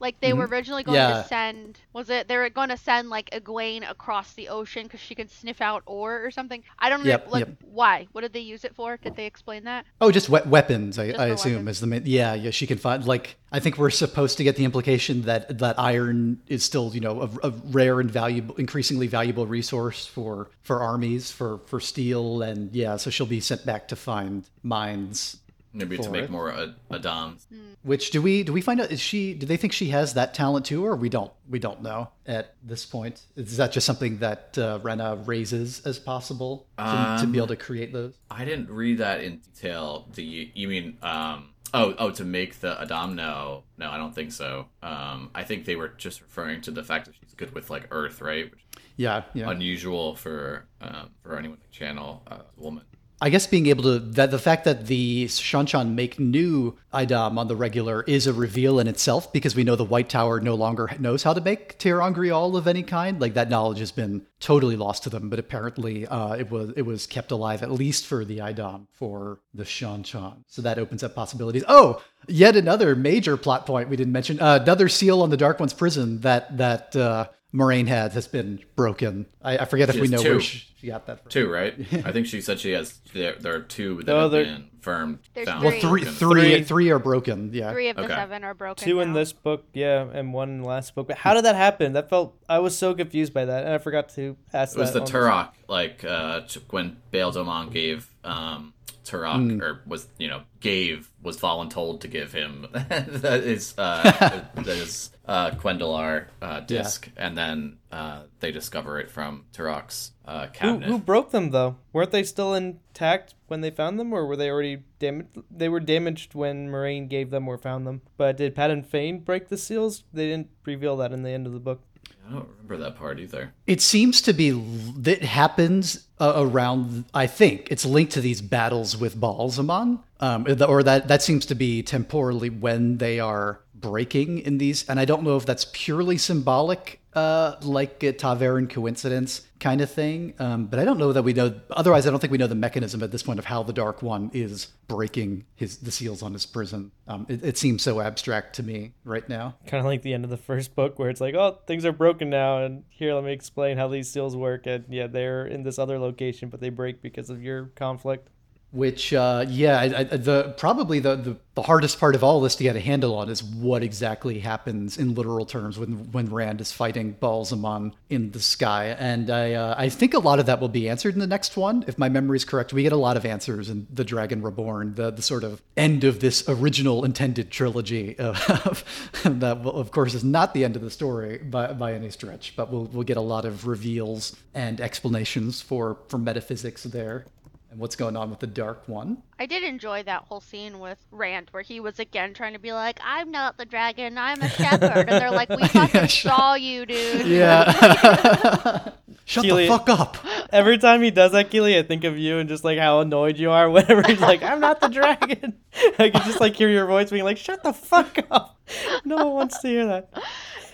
Like 0.02 0.20
they 0.20 0.30
mm-hmm. 0.30 0.40
were 0.40 0.48
originally 0.48 0.84
going 0.84 0.96
yeah. 0.96 1.22
to 1.22 1.28
send, 1.28 1.80
was 1.94 2.10
it? 2.10 2.28
They 2.28 2.36
were 2.36 2.50
going 2.50 2.70
to 2.70 2.78
send 2.78 3.10
like 3.10 3.30
Egwene 3.30 3.90
across 3.90 4.34
the 4.34 4.50
ocean 4.50 4.84
because 4.84 5.00
she 5.00 5.14
could 5.14 5.30
sniff 5.30 5.62
out 5.62 5.84
ore 5.86 6.26
or 6.26 6.32
something. 6.32 6.64
I 6.80 6.90
don't 6.90 7.06
yep, 7.06 7.28
know, 7.28 7.32
like 7.32 7.48
yep. 7.48 7.58
why. 7.62 8.08
What 8.12 8.22
did 8.22 8.34
they 8.34 8.40
use 8.40 8.66
it 8.66 8.76
for? 8.76 8.98
Did 8.98 9.16
they 9.16 9.28
explain 9.28 9.66
that? 9.66 9.86
Oh, 10.02 10.12
just 10.12 10.28
we- 10.28 10.42
weapons. 10.42 10.98
I, 10.98 11.12
I 11.12 11.28
assume 11.28 11.54
weapons? 11.54 11.78
is 11.78 11.80
the 11.82 11.88
main. 11.88 12.02
Yeah, 12.06 12.34
yeah. 12.34 12.50
She 12.50 12.66
can 12.66 12.80
find 12.80 13.06
like 13.06 13.38
I 13.52 13.60
think 13.60 13.78
we're 13.78 13.92
supposed 13.92 14.38
to 14.38 14.44
get 14.44 14.56
the 14.56 14.66
implication 14.66 15.22
that 15.24 15.60
that 15.60 15.80
iron 15.80 16.42
is 16.48 16.64
still 16.64 16.92
you 16.94 17.02
know 17.02 17.22
a, 17.22 17.48
a 17.48 17.52
rare 17.52 18.00
and 18.00 18.10
valuable, 18.10 18.56
increasingly 18.56 19.06
valuable 19.08 19.46
resource 19.46 20.08
for 20.08 20.50
for 20.64 20.82
armies 20.82 21.32
for 21.32 21.60
for 21.68 21.80
steel 21.80 22.42
and 22.42 22.74
yeah. 22.74 22.98
So 22.98 23.12
she'll 23.12 23.28
be 23.28 23.40
sent 23.40 23.66
back 23.66 23.88
to 23.90 23.96
find 23.96 24.50
mines 24.64 25.38
Maybe 25.74 25.98
to 25.98 26.10
make 26.10 26.26
it. 26.26 26.30
more 26.30 26.50
a, 26.50 26.76
a'dams. 26.92 27.48
Hmm. 27.48 27.74
Which 27.84 28.12
do 28.12 28.22
we 28.22 28.44
do 28.44 28.52
we 28.52 28.62
find 28.62 28.82
out? 28.82 28.92
Is 28.92 29.00
she? 29.00 29.34
Do 29.34 29.46
they 29.46 29.58
think 29.58 29.72
she 29.72 29.90
has 29.90 30.16
that 30.16 30.34
talent 30.34 30.66
too, 30.66 30.86
or 30.86 30.96
we 30.96 31.08
don't? 31.08 31.32
We 31.50 31.60
don't 31.60 31.82
know 31.82 32.10
at 32.26 32.56
this 32.62 32.86
point. 32.86 33.22
Is 33.36 33.58
that 33.58 33.72
just 33.72 33.86
something 33.86 34.18
that 34.18 34.58
uh, 34.58 34.80
Renna 34.80 35.26
raises 35.26 35.82
as 35.86 35.98
possible 35.98 36.68
to, 36.78 36.84
um, 36.84 37.22
to, 37.22 37.28
be 37.28 37.38
able 37.38 37.48
to 37.48 37.56
create 37.56 37.94
those? 37.94 38.18
I 38.30 38.44
didn't 38.44 38.70
read 38.70 38.98
that 38.98 39.24
in 39.24 39.38
detail. 39.38 40.08
Do 40.14 40.22
you? 40.22 40.50
You 40.54 40.68
mean? 40.68 40.98
Um, 41.02 41.54
oh, 41.74 41.96
oh, 41.98 42.12
to 42.12 42.26
make 42.26 42.60
the 42.60 42.82
a'dam? 42.82 43.16
No, 43.16 43.64
no, 43.78 43.90
I 43.90 43.98
don't 43.98 44.14
think 44.14 44.34
so. 44.34 44.68
Um, 44.84 45.32
I 45.34 45.44
think 45.44 45.66
they 45.66 45.78
were 45.78 45.90
just 45.90 46.22
referring 46.22 46.62
to 46.62 46.72
the 46.72 46.84
fact 46.84 47.06
that 47.06 47.16
she's 47.16 47.34
good 47.34 47.54
with 47.56 47.70
like 47.70 47.88
Earth, 47.92 48.22
right? 48.22 48.52
Yeah, 48.98 49.24
yeah. 49.34 49.50
Unusual 49.50 50.16
for 50.16 50.66
um, 50.82 51.12
for 51.24 51.38
anyone 51.38 51.58
to 51.58 51.70
channel 51.70 52.24
a 52.28 52.42
woman. 52.58 52.84
I 53.24 53.30
guess 53.30 53.46
being 53.46 53.68
able 53.68 53.84
to 53.84 54.00
that 54.00 54.32
the 54.32 54.40
fact 54.40 54.66
that 54.66 54.88
the 54.88 55.26
Seanchan 55.26 55.94
make 55.94 56.20
new 56.20 56.76
a'dam 56.92 57.38
on 57.38 57.48
the 57.48 57.56
regular 57.56 58.02
is 58.08 58.26
a 58.26 58.34
reveal 58.34 58.80
in 58.80 58.88
itself 58.88 59.32
because 59.32 59.56
we 59.56 59.64
know 59.64 59.76
the 59.76 59.86
White 59.86 60.10
Tower 60.10 60.40
no 60.40 60.56
longer 60.56 60.90
knows 60.98 61.22
how 61.22 61.34
to 61.34 61.40
make 61.40 61.78
ter'angreal 61.78 62.58
of 62.58 62.68
any 62.68 62.82
kind. 62.82 63.22
Like 63.22 63.36
that 63.36 63.48
knowledge 63.48 63.78
has 63.78 63.92
been 63.92 64.26
totally 64.40 64.76
lost 64.76 65.04
to 65.04 65.12
them, 65.12 65.30
but 65.30 65.38
apparently 65.38 66.08
uh, 66.08 66.34
it 66.34 66.50
was 66.50 66.74
it 66.76 66.82
was 66.82 67.06
kept 67.06 67.30
alive 67.30 67.62
at 67.62 67.70
least 67.70 68.08
for 68.08 68.26
the 68.26 68.40
a'dam 68.40 68.88
for 68.92 69.40
the 69.54 69.66
Seanchan. 69.66 70.38
So 70.48 70.64
that 70.64 70.80
opens 70.80 71.04
up 71.04 71.14
possibilities. 71.14 71.64
Oh, 71.68 72.02
yet 72.28 72.56
another 72.56 72.96
major 72.96 73.38
plot 73.38 73.68
point 73.68 73.88
we 73.88 73.98
didn't 73.98 74.14
mention. 74.14 74.42
Uh, 74.42 74.58
another 74.64 74.90
seal 74.90 75.22
on 75.22 75.30
the 75.30 75.38
Dark 75.38 75.60
One's 75.60 75.74
prison 75.74 76.22
that 76.22 76.58
that 76.58 76.96
uh, 76.96 77.28
Moiraine 77.54 77.88
had 77.88 78.14
has 78.14 78.28
been 78.28 78.64
broken. 78.76 79.26
I, 79.42 79.60
I 79.60 79.66
forget 79.66 79.90
she 79.92 79.98
if 79.98 80.02
we 80.02 80.08
know 80.08 80.22
two. 80.22 80.32
where 80.32 80.40
she, 80.40 80.68
she, 80.78 80.88
got 80.88 81.06
that 81.08 81.22
from. 81.22 81.32
Two, 81.32 81.50
right? 81.50 81.74
I 82.06 82.12
think 82.12 82.28
she 82.28 82.40
said 82.40 82.60
she 82.60 82.72
has. 82.72 83.00
There, 83.14 83.36
there 83.38 83.56
are 83.56 83.62
two 83.62 84.02
that 84.04 84.16
oh, 84.16 84.22
have 84.22 84.32
been 84.32 84.70
firm. 84.80 85.20
Found. 85.36 85.64
Well, 85.64 85.80
three, 85.82 86.06
three, 86.06 86.64
three 86.64 86.90
are 86.92 87.00
broken. 87.00 87.52
Yeah, 87.54 87.72
three 87.72 87.90
of 87.90 87.98
the 87.98 88.04
okay. 88.04 88.16
seven 88.16 88.46
are 88.46 88.54
broken. 88.54 88.84
Two 88.88 88.96
now. 88.96 89.02
in 89.02 89.14
this 89.14 89.34
book, 89.34 89.66
yeah, 89.74 90.08
and 90.14 90.34
one 90.34 90.50
in 90.50 90.62
the 90.62 90.68
last 90.68 90.96
book. 90.96 91.08
But 91.08 91.18
how 91.18 91.34
did 91.34 91.44
that 91.44 91.56
happen? 91.56 91.94
That 91.94 92.10
felt 92.10 92.38
I 92.48 92.60
was 92.60 92.78
so 92.78 92.94
confused 92.94 93.34
by 93.34 93.44
that, 93.44 93.66
and 93.66 93.74
I 93.74 93.80
forgot 93.80 94.10
to 94.16 94.38
ask. 94.54 94.78
It 94.78 94.80
was 94.80 94.94
the 94.94 95.02
Turak, 95.02 95.52
like 95.68 96.06
uh, 96.06 96.42
when 96.70 96.98
Bayle 97.12 97.34
Domon 97.34 97.74
gave 97.74 98.10
um, 98.24 98.74
Turak 99.04 99.52
mm. 99.52 99.62
or 99.62 99.82
was 99.86 100.08
you 100.18 100.28
know 100.28 100.42
gave 100.60 101.10
was 101.22 101.38
voluntold 101.38 102.02
to 102.02 102.08
give 102.08 102.32
him 102.32 102.68
his 102.90 103.74
uh, 103.78 104.44
his 104.66 105.12
uh, 105.28 105.52
cuendillar 105.52 106.28
uh, 106.42 106.60
disc, 106.62 107.10
yeah. 107.16 107.28
and 107.28 107.38
then 107.38 107.78
uh, 107.92 108.24
they 108.40 108.52
discover 108.52 109.00
it 109.00 109.10
from 109.10 109.46
Turak's 109.54 110.12
uh, 110.26 110.48
cabinet. 110.48 110.88
Who, 110.88 110.94
who, 110.94 111.00
broke 111.00 111.32
them 111.32 111.52
though? 111.52 111.78
Weren't 111.94 112.12
they 112.12 112.24
still 112.24 112.54
intact 112.54 113.34
when 113.48 113.62
they 113.62 113.72
found 113.72 114.00
them, 114.00 114.14
or 114.14 114.26
were 114.26 114.36
they 114.36 114.50
already 114.50 114.84
damaged? 115.00 115.30
They 115.50 115.70
were 115.70 115.80
damaged 115.80 116.36
when 116.36 116.70
Moiraine 116.70 117.10
gave 117.10 117.30
them 117.30 117.48
or 117.48 117.58
found 117.58 117.88
them. 117.88 118.02
But 118.18 118.38
did 118.38 118.56
Padan 118.56 118.84
Fain 118.84 119.20
break 119.20 119.50
the 119.50 119.58
seals? 119.58 120.04
They 120.14 120.28
didn't 120.28 120.50
reveal 120.66 120.98
that 120.98 121.12
in 121.12 121.24
the 121.24 121.32
end 121.32 121.48
of 121.48 121.54
the 121.54 121.60
book. 121.60 121.82
I 122.28 122.32
don't 122.32 122.48
remember 122.50 122.78
that 122.78 122.96
part 122.98 123.20
either. 123.20 123.54
It 123.68 123.82
seems 123.82 124.22
to 124.22 124.34
be 124.34 124.52
that 124.98 125.24
happens 125.24 126.08
uh, 126.20 126.34
around. 126.36 127.06
I 127.14 127.28
think 127.28 127.68
it's 127.72 127.86
linked 127.86 128.14
to 128.14 128.22
these 128.22 128.42
battles 128.42 128.96
with 128.96 129.20
Ba'alzamon, 129.20 130.00
um, 130.20 130.48
or 130.68 130.84
that 130.84 131.08
that 131.08 131.22
seems 131.22 131.46
to 131.48 131.56
be 131.56 131.84
temporally 131.84 132.50
when 132.50 132.98
they 132.98 133.20
are 133.20 133.62
breaking 133.76 134.40
in 134.40 134.60
these. 134.60 134.88
And 134.88 135.00
I 135.00 135.06
don't 135.06 135.24
know 135.24 135.36
if 135.36 135.46
that's 135.46 135.66
purely 135.74 136.18
symbolic 136.18 137.01
uh, 137.14 137.56
like 137.62 138.04
a 138.04 138.14
ta'veren 138.14 138.70
coincidence 138.70 139.48
kind 139.60 139.82
of 139.82 139.92
thing. 139.92 140.34
Um, 140.40 140.68
but 140.68 140.80
I 140.80 140.86
don't 140.86 140.98
know 140.98 141.12
that 141.12 141.24
we 141.24 141.34
know. 141.34 141.60
Otherwise, 141.70 142.08
I 142.08 142.10
don't 142.10 142.20
think 142.20 142.32
we 142.32 142.38
know 142.38 142.48
the 142.48 142.56
mechanism 142.56 143.04
at 143.04 143.12
this 143.12 143.22
point 143.22 143.40
of 143.40 143.46
how 143.46 143.64
the 143.64 143.74
Dark 143.74 144.02
One 144.02 144.32
is 144.34 144.68
breaking 144.88 145.46
his 145.56 145.78
the 145.78 145.92
seals 145.92 146.24
on 146.24 146.34
his 146.34 146.46
prison. 146.46 146.92
Um, 147.08 147.26
it, 147.30 147.44
it, 147.44 147.58
seems 147.58 147.82
so 147.82 148.02
abstract 148.02 148.56
to 148.56 148.64
me 148.64 148.94
right 149.04 149.28
now. 149.28 149.56
Kind 149.68 149.80
of 149.80 149.86
like 149.86 150.02
the 150.02 150.14
end 150.14 150.24
of 150.24 150.30
the 150.30 150.38
first 150.38 150.74
book, 150.74 150.98
where 150.98 151.10
it's 151.10 151.22
like, 151.22 151.36
oh, 151.36 151.60
things 151.68 151.86
are 151.86 151.92
broken 151.92 152.30
now, 152.30 152.64
and 152.64 152.84
here, 152.90 153.14
let 153.14 153.24
me 153.24 153.34
explain 153.34 153.78
how 153.78 153.88
these 153.88 154.10
seals 154.10 154.36
work. 154.36 154.66
And 154.66 154.86
yeah, 154.90 155.08
they're 155.08 155.46
in 155.46 155.64
this 155.64 155.78
other 155.78 156.00
location, 156.00 156.50
but 156.50 156.62
they 156.62 156.70
break 156.70 157.02
because 157.02 157.30
of 157.30 157.44
your 157.44 157.68
conflict 157.76 158.30
which 158.72 159.14
uh, 159.14 159.46
yeah 159.50 159.80
I, 159.80 160.00
I, 160.00 160.04
the 160.04 160.54
probably 160.58 161.00
the, 161.00 161.16
the, 161.16 161.38
the 161.56 161.62
hardest 161.62 162.00
part 162.00 162.16
of 162.16 162.24
all 162.24 162.40
this 162.40 162.56
to 162.56 162.64
get 162.64 162.76
a 162.76 162.80
handle 162.80 163.16
on 163.16 163.30
is 163.30 163.44
what 163.44 163.84
exactly 163.84 164.40
happens 164.40 164.98
in 164.98 165.14
literal 165.14 165.46
terms 165.46 165.78
when 165.78 166.12
when 166.12 166.30
Rand 166.30 166.62
is 166.62 166.72
fighting 166.72 167.16
Ba'alzamon 167.22 167.94
in 168.10 168.32
the 168.32 168.40
sky. 168.40 168.96
And 168.98 169.30
I 169.30 169.54
uh, 169.54 169.76
I 169.78 169.90
think 169.90 170.14
a 170.14 170.20
lot 170.20 170.40
of 170.40 170.46
that 170.46 170.62
will 170.62 170.70
be 170.70 170.88
answered 170.88 171.14
in 171.14 171.20
the 171.20 171.28
next 171.28 171.58
one. 171.58 171.84
If 171.88 171.98
my 171.98 172.08
memory 172.08 172.38
is 172.38 172.46
correct 172.46 172.72
we 172.72 172.84
get 172.84 172.94
a 172.94 172.98
lot 172.98 173.18
of 173.18 173.26
answers 173.26 173.70
in 173.70 173.88
the 173.92 174.06
Dragon 174.06 174.42
Reborn 174.42 174.96
the 174.96 175.12
the 175.12 175.22
sort 175.22 175.44
of 175.44 175.62
end 175.76 176.04
of 176.06 176.22
this 176.22 176.48
original 176.48 177.04
intended 177.04 177.52
trilogy 177.52 178.18
of, 178.20 178.84
that 179.24 179.58
of 179.58 179.92
course 179.92 180.14
is 180.14 180.24
not 180.24 180.54
the 180.54 180.64
end 180.64 180.76
of 180.76 180.82
the 180.82 180.92
story 180.92 181.38
by, 181.40 181.74
by 181.74 181.94
any 181.94 182.10
stretch 182.10 182.54
but 182.56 182.72
we'll 182.72 182.86
we'll 182.86 183.04
get 183.04 183.18
a 183.18 183.22
lot 183.22 183.46
of 183.46 183.68
reveals 183.68 184.36
and 184.54 184.80
explanations 184.80 185.62
for 185.62 185.98
for 186.08 186.18
metaphysics 186.18 186.84
there 186.84 187.26
and 187.72 187.80
what's 187.80 187.96
going 187.96 188.18
on 188.18 188.30
with 188.30 188.40
the 188.40 188.48
Dark 188.48 188.88
One. 188.88 189.24
I 189.40 189.46
did 189.46 189.64
enjoy 189.64 190.04
that 190.04 190.24
whole 190.24 190.42
scene 190.42 190.80
with 190.80 191.00
Rand 191.10 191.48
where 191.52 191.64
he 191.64 191.80
was 191.80 192.00
again 192.00 192.34
trying 192.34 192.52
to 192.52 192.60
be 192.60 192.74
like, 192.74 193.00
I'm 193.04 193.32
not 193.32 193.58
the 193.58 193.66
dragon, 193.66 194.18
I'm 194.18 194.42
a 194.42 194.50
shepherd. 194.50 195.08
and 195.08 195.10
they're 195.10 195.32
like, 195.32 195.50
we 195.50 195.66
fucking 195.68 196.02
yeah, 196.02 196.08
saw 196.08 196.54
you, 196.56 196.86
dude. 196.86 197.26
Yeah. 197.26 198.92
Shut 199.26 199.46
Keeley, 199.46 199.68
the 199.68 199.78
fuck 199.78 199.88
up. 199.88 200.18
Every 200.52 200.78
time 200.78 201.02
he 201.02 201.12
does 201.12 201.32
that, 201.32 201.50
Keeley, 201.50 201.78
I 201.78 201.84
think 201.84 202.04
of 202.04 202.18
you 202.18 202.40
and 202.40 202.50
just 202.50 202.66
like 202.66 202.78
how 202.78 203.00
annoyed 203.00 203.38
you 203.38 203.52
are 203.52 203.70
whenever 203.70 204.04
he's 204.04 204.20
like, 204.20 204.44
I'm 204.44 204.60
not 204.60 204.82
the 204.82 204.90
dragon. 204.90 205.58
I 205.98 206.10
can 206.10 206.22
just 206.26 206.42
like 206.42 206.56
hear 206.56 206.70
your 206.70 206.86
voice 206.86 207.10
being 207.10 207.24
like, 207.24 207.38
shut 207.38 207.64
the 207.64 207.72
fuck 207.72 208.18
up. 208.30 208.60
No 209.06 209.16
one 209.16 209.34
wants 209.34 209.62
to 209.62 209.68
hear 209.70 209.86
that. 209.86 210.10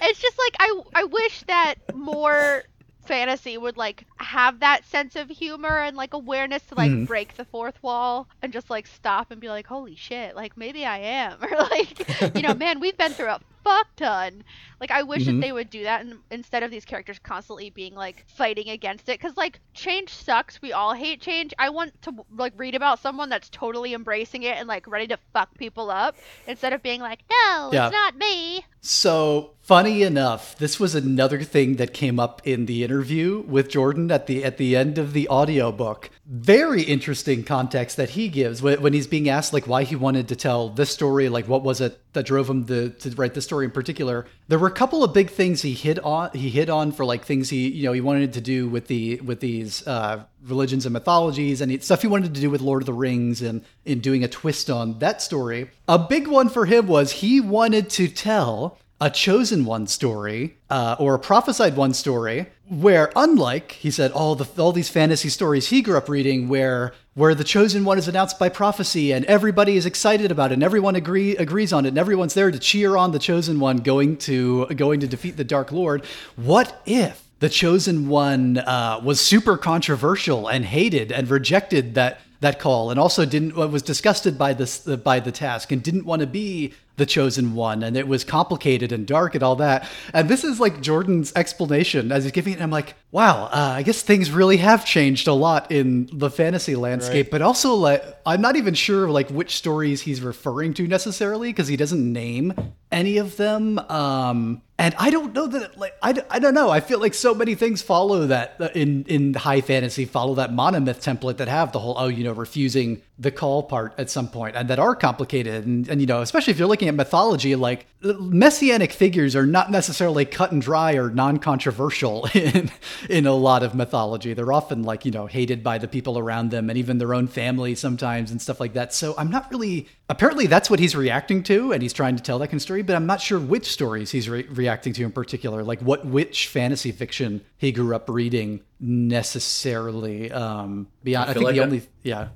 It's 0.02 0.20
just 0.20 0.38
like, 0.38 0.56
I, 0.60 0.82
I 0.96 1.04
wish 1.04 1.44
that 1.48 1.76
more 1.94 2.64
fantasy 3.08 3.58
would 3.58 3.78
like 3.78 4.06
have 4.18 4.60
that 4.60 4.86
sense 4.86 5.16
of 5.16 5.30
humor 5.30 5.80
and 5.80 5.96
like 5.98 6.14
awareness 6.14 6.64
to 6.64 6.76
like 6.76 6.92
mm. 6.92 7.08
break 7.08 7.36
the 7.36 7.46
fourth 7.46 7.82
wall 7.82 8.28
and 8.42 8.54
just 8.54 8.70
like 8.70 8.86
stop 8.88 9.32
and 9.32 9.42
be 9.42 9.50
like, 9.50 9.66
holy 9.66 9.96
shit, 9.96 10.36
like 10.36 10.58
maybe 10.58 10.86
I 10.86 10.98
am, 10.98 11.38
or 11.44 11.58
like, 11.58 12.36
you 12.36 12.42
know, 12.42 12.54
man, 12.54 12.80
we've 12.80 12.98
been 12.98 13.12
through 13.12 13.30
a 13.30 13.40
fuck 13.64 13.88
ton. 13.96 14.44
Like 14.80 14.92
I 14.92 15.04
wish 15.04 15.24
mm-hmm. 15.24 15.40
that 15.40 15.46
they 15.46 15.52
would 15.52 15.70
do 15.70 15.84
that 15.84 16.02
and, 16.02 16.20
instead 16.32 16.64
of 16.64 16.72
these 16.72 16.86
characters 16.86 17.20
constantly 17.20 17.70
being 17.70 17.96
like 17.96 18.26
fighting 18.28 18.70
against 18.70 19.10
it 19.10 19.20
cuz 19.20 19.36
like 19.36 19.60
change 19.74 20.14
sucks. 20.14 20.62
We 20.62 20.72
all 20.72 20.94
hate 20.94 21.22
change. 21.22 21.54
I 21.60 21.70
want 21.70 22.02
to 22.04 22.14
like 22.36 22.54
read 22.56 22.76
about 22.76 23.00
someone 23.00 23.30
that's 23.30 23.50
totally 23.50 23.94
embracing 23.94 24.44
it 24.44 24.58
and 24.58 24.68
like 24.68 24.88
ready 24.88 25.08
to 25.08 25.18
fuck 25.34 25.54
people 25.58 25.90
up 25.90 26.16
instead 26.48 26.74
of 26.74 26.82
being 26.82 27.02
like, 27.02 27.20
"No, 27.30 27.72
yeah. 27.74 27.88
it's 27.88 27.94
not 27.94 28.16
me." 28.16 28.66
So, 28.90 29.52
funny 29.64 30.02
enough, 30.04 30.58
this 30.58 30.80
was 30.80 30.96
another 30.96 31.44
thing 31.44 31.76
that 31.76 31.94
came 31.94 32.22
up 32.22 32.42
in 32.48 32.68
the 32.68 32.86
interview 32.86 33.42
with 33.42 33.68
Jordan 33.68 34.10
at 34.12 34.28
the 34.28 34.46
at 34.46 34.56
the 34.56 34.78
end 34.78 34.98
of 34.98 35.12
the 35.12 35.28
audiobook. 35.28 36.10
Very 36.26 36.84
interesting 36.84 37.44
context 37.44 37.98
that 37.98 38.12
he 38.12 38.30
gives 38.30 38.62
when, 38.62 38.82
when 38.82 38.94
he's 38.94 39.06
being 39.06 39.28
asked 39.28 39.52
like 39.52 39.68
why 39.68 39.84
he 39.84 39.98
wanted 39.98 40.30
to 40.30 40.38
tell 40.38 40.70
this 40.70 40.90
story, 40.90 41.28
like 41.28 41.50
what 41.50 41.64
was 41.64 41.82
it 41.82 42.00
that 42.14 42.26
drove 42.26 42.50
him 42.50 42.66
to, 42.68 42.92
to 42.92 43.10
write 43.18 43.34
this 43.34 43.44
story 43.44 43.66
in 43.66 43.72
particular. 43.72 44.26
There 44.50 44.58
were 44.58 44.68
a 44.68 44.72
couple 44.72 45.04
of 45.04 45.14
big 45.14 45.30
things 45.30 45.62
he 45.62 45.74
hit 45.74 46.00
on. 46.00 46.32
He 46.34 46.50
hit 46.50 46.70
on 46.70 46.94
for 46.94 47.04
like 47.04 47.26
things 47.26 47.50
he 47.50 47.68
you 47.70 47.84
know 47.84 47.94
he 47.94 48.02
wanted 48.02 48.34
to 48.34 48.42
do 48.42 48.70
with 48.70 48.88
the 48.88 49.20
with 49.22 49.40
these 49.40 49.86
uh, 49.86 50.24
religions 50.44 50.86
and 50.86 50.94
mythologies 50.94 51.62
and 51.62 51.84
stuff 51.84 52.02
he 52.02 52.08
wanted 52.08 52.34
to 52.34 52.42
do 52.42 52.50
with 52.50 52.62
Lord 52.62 52.82
of 52.82 52.86
the 52.86 52.94
Rings 52.94 53.42
and 53.42 53.64
in 53.86 54.00
doing 54.00 54.24
a 54.24 54.28
twist 54.28 54.70
on 54.70 55.00
that 55.00 55.22
story. 55.22 55.70
A 55.88 56.00
big 56.00 56.28
one 56.28 56.50
for 56.50 56.66
him 56.66 56.88
was 56.88 57.12
he 57.12 57.42
wanted 57.42 57.90
to 57.92 58.08
tell 58.08 58.78
a 59.00 59.10
chosen 59.10 59.66
one 59.66 59.86
story 59.86 60.58
uh, 60.70 60.96
or 61.00 61.16
a 61.16 61.20
prophesied 61.20 61.76
one 61.76 61.94
story 61.94 62.48
where 62.70 63.12
unlike 63.16 63.74
he 63.74 63.90
said 63.90 64.12
all 64.12 64.36
the 64.36 64.62
all 64.62 64.72
these 64.72 64.90
fantasy 64.90 65.30
stories 65.30 65.70
he 65.70 65.82
grew 65.82 65.98
up 65.98 66.10
reading 66.10 66.50
where 66.50 66.94
where 67.14 67.34
the 67.34 67.44
chosen 67.44 67.86
one 67.86 67.98
is 67.98 68.08
announced 68.08 68.38
by 68.38 68.50
prophecy 68.50 69.14
and 69.14 69.24
everybody 69.26 69.78
is 69.78 69.86
excited 69.86 70.32
about 70.32 70.52
it 70.52 70.56
and 70.56 70.64
everyone 70.64 70.96
agree 70.96 71.36
agrees 71.38 71.72
on 71.72 71.86
it 71.86 71.90
and 71.90 71.98
everyone's 71.98 72.34
there 72.34 72.52
to 72.52 72.60
cheer 72.60 72.98
on 72.98 73.12
the 73.12 73.20
chosen 73.20 73.60
one 73.60 73.78
going 73.78 74.18
to 74.18 74.66
going 74.76 75.00
to 75.00 75.08
defeat 75.08 75.38
the 75.38 75.44
dark 75.44 75.72
lord. 75.72 76.06
What 76.36 76.82
if 76.86 77.24
the 77.40 77.50
chosen 77.50 78.10
one 78.10 78.58
uh, 78.58 79.00
was 79.04 79.22
super 79.22 79.58
controversial 79.58 80.48
and 80.48 80.66
hated 80.66 81.12
and 81.12 81.30
rejected 81.30 81.96
that 81.96 82.20
that 82.40 82.60
call 82.60 82.92
and 82.92 83.00
also 83.00 83.26
didn't 83.26 83.56
was 83.56 83.82
disgusted 83.82 84.38
by 84.38 84.54
this 84.54 84.80
by 84.80 85.20
the 85.20 85.32
task 85.32 85.72
and 85.72 85.82
didn't 85.82 86.06
want 86.06 86.20
to 86.20 86.28
be 86.28 86.74
the 86.98 87.06
chosen 87.06 87.54
one 87.54 87.84
and 87.84 87.96
it 87.96 88.08
was 88.08 88.24
complicated 88.24 88.92
and 88.92 89.06
dark 89.08 89.36
and 89.36 89.44
all 89.44 89.56
that 89.56 89.88
and 90.14 90.28
this 90.28 90.44
is 90.44 90.60
like 90.60 90.82
jordan's 90.82 91.32
explanation 91.36 92.12
as 92.12 92.24
he's 92.24 92.32
giving 92.32 92.54
it 92.54 92.62
i'm 92.62 92.72
like 92.72 92.96
wow 93.12 93.46
uh, 93.46 93.74
i 93.76 93.84
guess 93.84 94.02
things 94.02 94.32
really 94.32 94.58
have 94.58 94.84
changed 94.84 95.28
a 95.28 95.34
lot 95.34 95.72
in 95.72 96.10
the 96.12 96.30
fantasy 96.30 96.76
landscape 96.76 97.28
right. 97.28 97.32
but 97.32 97.42
also 97.42 97.76
like 97.76 98.04
i'm 98.26 98.42
not 98.42 98.56
even 98.56 98.74
sure 98.74 99.10
like 99.10 99.30
which 99.30 99.56
stories 99.56 100.02
he's 100.02 100.22
referring 100.22 100.74
to 100.74 100.88
necessarily 100.88 101.50
because 101.50 101.68
he 101.68 101.78
doesn't 101.78 102.12
name 102.12 102.54
any 102.92 103.18
of 103.18 103.38
them 103.38 103.78
um 103.90 104.62
and 104.80 104.94
I 105.00 105.10
don't 105.10 105.34
know 105.34 105.48
that 105.48 105.78
like 105.78 105.96
I, 106.02 106.22
I 106.30 106.40
don't 106.40 106.54
know 106.54 106.70
I 106.70 106.82
feel 106.82 107.00
like 107.00 107.14
so 107.14 107.34
many 107.34 107.56
things 107.56 107.82
follow 107.82 108.28
that 108.28 108.58
uh, 108.60 108.70
in 108.76 109.06
in 109.06 109.34
high 109.34 109.62
fantasy 109.62 110.06
follow 110.06 110.36
that 110.36 110.52
monomyth 110.52 111.02
template 111.04 111.38
that 111.38 111.48
have 111.48 111.72
the 111.72 111.80
whole 111.80 111.96
oh 111.98 112.08
you 112.08 112.24
know 112.24 112.34
refusing 112.34 113.02
the 113.20 113.32
call 113.32 113.64
part 113.64 113.94
at 113.98 114.10
some 114.10 114.28
point 114.28 114.56
and 114.56 114.70
that 114.70 114.80
are 114.80 114.96
complicated. 114.96 115.66
And, 115.66 115.88
and 115.90 116.00
you 116.00 116.08
know 116.08 116.22
especially 116.22 116.52
if 116.52 116.60
you're 116.60 116.68
looking 116.68 116.88
at 116.88 116.96
mythology 116.96 117.56
like 117.56 117.88
messianic 118.02 118.92
figures 118.92 119.36
are 119.36 119.46
not 119.46 119.72
necessarily 119.72 120.24
cut 120.24 120.52
and 120.52 120.62
dry 120.62 120.94
or 120.94 121.10
non-controversial 121.10 122.30
in 122.34 122.72
in 123.10 123.28
a 123.28 123.34
lot 123.34 123.64
of 123.64 123.76
mythology. 123.76 124.34
They're 124.34 124.54
often 124.54 124.84
like 124.84 125.06
you 125.06 125.12
know 125.12 125.26
hated 125.26 125.64
by 125.64 125.78
the 125.78 125.88
people 125.88 126.18
around 126.18 126.52
them 126.52 126.70
and 126.70 126.78
even 126.78 126.98
their 126.98 127.14
own 127.14 127.28
family 127.28 127.76
sometimes 127.76 128.32
and 128.32 128.42
stuff 128.42 128.60
like 128.60 128.74
that. 128.74 128.94
So 128.94 129.16
i'm 129.18 129.30
not 129.30 129.50
really 129.52 129.88
apparently 130.10 130.48
that's 130.48 130.70
what 130.70 130.80
he's 130.80 130.96
reacting 130.96 131.44
to 131.44 131.72
and 131.74 131.82
he's 131.82 131.94
trying 131.94 132.16
to 132.16 132.24
tell 132.24 132.40
that 132.40 132.48
kind 132.48 132.56
of 132.56 132.62
story 132.62 132.82
but 132.82 132.96
i'm 132.96 133.06
not 133.06 133.22
sure 133.22 133.40
which 133.40 133.72
stories 133.72 134.12
he's 134.12 134.30
re- 134.30 134.48
reacting 134.50 134.94
to 134.94 135.04
in 135.04 135.12
particular 135.12 135.64
like 135.64 135.80
what 135.82 136.06
which 136.06 136.48
fantasy 136.48 136.92
fiction 136.92 137.42
he 137.58 137.72
grew 137.72 137.96
up 137.96 138.10
reading 138.10 138.62
necessarily 138.80 140.32
um 140.32 140.88
beyond 141.04 141.28
i, 141.28 141.32
I 141.32 141.34
think 141.34 141.46
like 141.46 141.56
the 141.56 141.62
only 141.62 141.82
yeah 142.04 142.30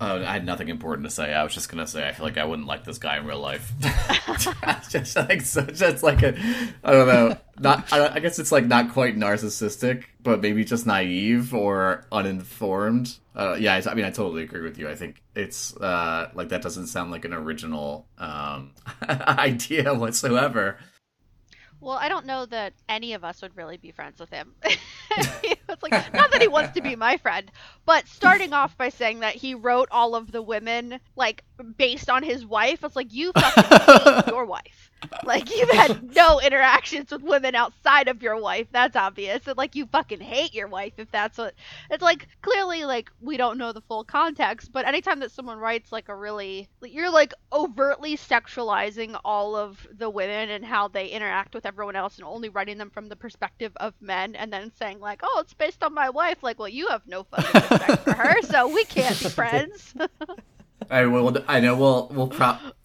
Oh, 0.00 0.22
I 0.22 0.32
had 0.32 0.46
nothing 0.46 0.68
important 0.68 1.06
to 1.08 1.10
say. 1.10 1.34
I 1.34 1.42
was 1.42 1.52
just 1.52 1.68
gonna 1.68 1.86
say 1.86 2.06
I 2.06 2.12
feel 2.12 2.24
like 2.24 2.38
I 2.38 2.44
wouldn't 2.44 2.68
like 2.68 2.84
this 2.84 2.98
guy 2.98 3.18
in 3.18 3.26
real 3.26 3.40
life. 3.40 3.72
just 4.88 5.16
like 5.16 5.42
so, 5.42 5.62
just 5.62 6.02
like 6.02 6.22
a, 6.22 6.38
I 6.84 6.92
don't 6.92 7.08
know. 7.08 7.36
Not, 7.58 7.92
I, 7.92 8.14
I, 8.14 8.20
guess 8.20 8.38
it's 8.38 8.52
like 8.52 8.66
not 8.66 8.92
quite 8.92 9.16
narcissistic, 9.16 10.04
but 10.22 10.40
maybe 10.40 10.64
just 10.64 10.86
naive 10.86 11.52
or 11.52 12.06
uninformed. 12.12 13.16
Uh, 13.34 13.56
yeah, 13.58 13.74
I, 13.74 13.90
I, 13.90 13.94
mean, 13.94 14.04
I 14.04 14.10
totally 14.10 14.44
agree 14.44 14.62
with 14.62 14.78
you. 14.78 14.88
I 14.88 14.94
think 14.94 15.22
it's 15.34 15.76
uh, 15.76 16.30
like 16.34 16.50
that 16.50 16.62
doesn't 16.62 16.86
sound 16.86 17.10
like 17.10 17.24
an 17.24 17.34
original 17.34 18.06
um, 18.18 18.72
idea 19.08 19.92
whatsoever. 19.94 20.78
Well, 21.80 21.96
I 21.96 22.08
don't 22.08 22.26
know 22.26 22.46
that 22.46 22.74
any 22.88 23.12
of 23.14 23.24
us 23.24 23.40
would 23.42 23.56
really 23.56 23.76
be 23.76 23.92
friends 23.92 24.20
with 24.20 24.30
him. 24.30 24.54
it's 25.68 25.82
like 25.82 25.92
not 26.12 26.30
that 26.32 26.40
he 26.40 26.48
wants 26.48 26.72
to 26.72 26.80
be 26.80 26.96
my 26.96 27.16
friend, 27.16 27.50
but 27.86 28.06
starting 28.08 28.52
off 28.52 28.76
by 28.76 28.88
saying 28.88 29.20
that 29.20 29.34
he 29.34 29.54
wrote 29.54 29.88
all 29.90 30.14
of 30.14 30.32
the 30.32 30.42
women 30.42 31.00
like 31.16 31.44
based 31.76 32.10
on 32.10 32.22
his 32.22 32.44
wife, 32.44 32.84
it's 32.84 32.96
like 32.96 33.12
you 33.12 33.32
fucking 33.32 33.64
hate 33.64 34.26
your 34.28 34.44
wife. 34.44 34.87
Like 35.24 35.54
you've 35.54 35.70
had 35.70 36.14
no 36.16 36.40
interactions 36.40 37.10
with 37.10 37.22
women 37.22 37.54
outside 37.54 38.08
of 38.08 38.22
your 38.22 38.40
wife. 38.40 38.66
That's 38.72 38.96
obvious. 38.96 39.46
And 39.46 39.56
like 39.56 39.74
you 39.74 39.86
fucking 39.86 40.20
hate 40.20 40.54
your 40.54 40.68
wife 40.68 40.94
if 40.96 41.10
that's 41.10 41.38
what 41.38 41.54
it's 41.90 42.02
like 42.02 42.28
clearly 42.42 42.84
like 42.84 43.10
we 43.20 43.36
don't 43.36 43.58
know 43.58 43.72
the 43.72 43.80
full 43.82 44.04
context, 44.04 44.72
but 44.72 44.86
anytime 44.86 45.20
that 45.20 45.30
someone 45.30 45.58
writes 45.58 45.92
like 45.92 46.08
a 46.08 46.14
really 46.14 46.68
you're 46.82 47.10
like 47.10 47.32
overtly 47.52 48.16
sexualizing 48.16 49.18
all 49.24 49.56
of 49.56 49.86
the 49.96 50.10
women 50.10 50.50
and 50.50 50.64
how 50.64 50.88
they 50.88 51.08
interact 51.08 51.54
with 51.54 51.66
everyone 51.66 51.96
else 51.96 52.16
and 52.16 52.26
only 52.26 52.48
writing 52.48 52.78
them 52.78 52.90
from 52.90 53.08
the 53.08 53.16
perspective 53.16 53.72
of 53.76 53.94
men 54.00 54.34
and 54.34 54.52
then 54.52 54.72
saying 54.78 55.00
like, 55.00 55.20
"Oh, 55.22 55.38
it's 55.40 55.54
based 55.54 55.82
on 55.82 55.94
my 55.94 56.10
wife." 56.10 56.42
Like, 56.42 56.58
well, 56.58 56.68
you 56.68 56.88
have 56.88 57.06
no 57.06 57.24
fucking 57.24 57.60
respect 57.70 58.04
for 58.04 58.12
her, 58.12 58.42
so 58.42 58.68
we 58.68 58.84
can't 58.84 59.18
be 59.18 59.28
friends. 59.28 59.94
I 60.90 61.06
will. 61.06 61.36
I 61.46 61.60
know 61.60 61.76
we'll 61.76 62.08
we'll 62.08 62.32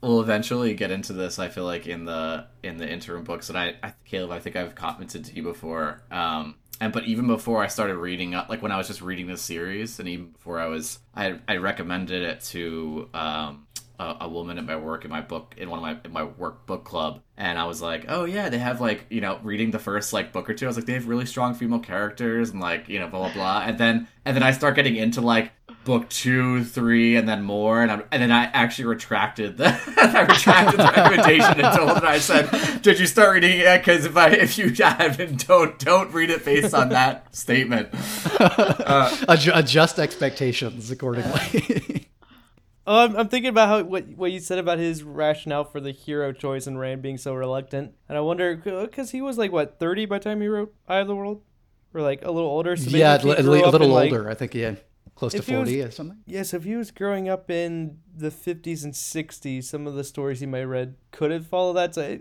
we'll 0.02 0.22
eventually 0.22 0.74
get 0.74 0.92
into 0.92 1.14
this. 1.14 1.40
I 1.40 1.50
feel 1.50 1.64
like 1.64 1.88
in 1.88 2.06
the 2.06 2.48
in 2.62 2.78
the 2.78 2.90
interim 2.90 3.24
books, 3.24 3.50
and 3.50 3.58
I, 3.58 3.76
I 3.82 3.94
Caleb, 4.06 4.32
I 4.32 4.40
think 4.40 4.56
I've 4.56 4.76
commented 4.76 5.26
to 5.26 5.36
you 5.36 5.44
before. 5.44 6.02
Um, 6.12 6.56
and 6.82 6.92
but 6.92 7.06
even 7.06 7.28
before 7.28 7.64
I 7.64 7.68
started 7.68 7.98
reading 7.98 8.36
up, 8.36 8.50
like 8.50 8.62
when 8.62 8.72
I 8.72 8.78
was 8.78 8.88
just 8.88 9.02
reading 9.02 9.28
the 9.28 9.38
series, 9.38 10.00
and 10.00 10.10
even 10.10 10.32
before 10.32 10.60
I 10.60 10.68
was, 10.68 11.00
I 11.16 11.40
I 11.48 11.58
recommended 11.58 12.24
it 12.24 12.42
to 12.42 13.10
um 13.14 13.68
a, 14.00 14.18
a, 14.22 14.30
woman 14.30 14.58
at 14.58 14.66
my 14.66 14.76
work 14.76 15.06
in 15.06 15.12
my 15.12 15.22
book 15.22 15.56
in 15.58 15.70
one 15.70 15.80
of 15.80 15.84
my 15.84 15.98
in 16.04 16.12
my 16.12 16.24
work 16.24 16.66
book 16.66 16.84
club 16.84 17.22
and 17.38 17.60
i 17.60 17.66
was 17.66 17.82
like 17.82 18.06
oh 18.08 18.26
yeah 18.26 18.50
they 18.50 18.58
have 18.58 18.82
like 18.82 19.06
you 19.10 19.22
know 19.22 19.40
reading 19.44 19.72
the 19.72 19.80
first 19.80 20.14
like 20.14 20.34
book 20.34 20.50
or 20.50 20.54
two 20.54 20.66
i 20.66 20.68
was 20.68 20.76
like 20.76 20.86
they 20.86 20.94
have 20.94 21.08
really 21.08 21.26
strong 21.26 21.54
female 21.54 21.80
characters 21.80 22.50
and 22.50 22.60
like 22.60 22.90
you 22.90 23.00
know 23.00 23.08
blah 23.08 23.20
blah 23.20 23.34
blah 23.34 23.62
and 23.66 23.78
then 23.78 24.08
and 24.26 24.36
then 24.36 24.44
i 24.44 24.52
start 24.52 24.76
getting 24.76 24.96
into 24.96 25.22
like 25.22 25.52
book 25.84 26.08
two 26.10 26.64
three 26.64 27.16
and 27.16 27.28
then 27.28 27.44
more 27.44 27.82
and, 27.82 27.92
I'm, 27.92 28.04
and 28.12 28.22
then 28.22 28.32
i 28.32 28.46
actually 28.46 28.86
retracted 28.86 29.58
the 29.58 29.68
i 29.98 30.22
retracted 30.22 30.80
the 30.80 30.84
recommendation 30.84 31.60
and 31.60 31.78
told 31.78 32.00
her 32.00 32.06
i 32.06 32.20
said 32.20 32.82
did 32.82 33.00
you 33.00 33.06
start 33.06 33.34
reading 33.34 33.60
it 33.60 33.80
because 33.80 34.06
if 34.06 34.16
i 34.16 34.30
if 34.30 34.58
you 34.58 34.70
haven't 34.72 35.48
don't 35.48 35.78
don't 35.80 36.14
read 36.14 36.30
it 36.30 36.46
based 36.46 36.74
on 36.74 36.90
that 36.90 37.36
statement 37.36 37.90
uh, 38.40 39.26
adjust 39.28 40.00
expectations 40.00 40.90
accordingly 40.92 42.08
Oh, 42.86 43.06
I'm, 43.06 43.16
I'm 43.16 43.28
thinking 43.30 43.50
about 43.50 43.70
how 43.70 43.84
what 43.84 44.10
what 44.10 44.32
you 44.32 44.40
said 44.40 44.60
about 44.60 44.78
his 44.78 45.04
rationale 45.04 45.64
for 45.64 45.80
the 45.80 45.92
hero 45.92 46.34
choice 46.34 46.68
and 46.68 46.78
Rand 46.78 47.02
being 47.02 47.18
so 47.18 47.34
reluctant, 47.34 47.94
and 48.10 48.18
I 48.18 48.22
wonder 48.22 48.58
because 48.58 49.12
he 49.12 49.22
was 49.22 49.38
like 49.38 49.54
what 49.54 49.80
30 49.80 50.06
by 50.06 50.18
the 50.18 50.24
time 50.26 50.42
he 50.42 50.48
wrote 50.48 50.76
Eye 50.88 50.98
of 50.98 51.08
the 51.08 51.16
World, 51.16 51.44
or 51.94 52.02
like 52.02 52.24
a 52.24 52.32
little 52.32 52.50
older. 52.50 52.76
So 52.76 52.90
yeah, 52.90 53.16
a 53.16 53.24
little 53.24 53.98
older. 53.98 54.30
I 54.30 54.34
think 54.34 54.54
yeah, 54.54 54.76
close 55.16 55.34
to 55.34 55.42
40 55.42 55.78
was, 55.78 55.88
or 55.88 55.92
something. 55.92 56.18
Yes, 56.26 56.54
if 56.54 56.64
he 56.64 56.76
was 56.76 56.92
growing 56.92 57.30
up 57.30 57.50
in 57.50 58.00
the 58.16 58.30
50s 58.30 58.84
and 58.84 58.94
60s, 58.94 59.64
some 59.64 59.88
of 59.88 59.96
the 59.96 60.04
stories 60.04 60.40
he 60.40 60.46
might 60.46 60.60
have 60.60 60.70
read 60.70 60.96
could 61.12 61.32
have 61.32 61.48
followed 61.48 61.74
that. 61.74 61.96
So 61.96 62.20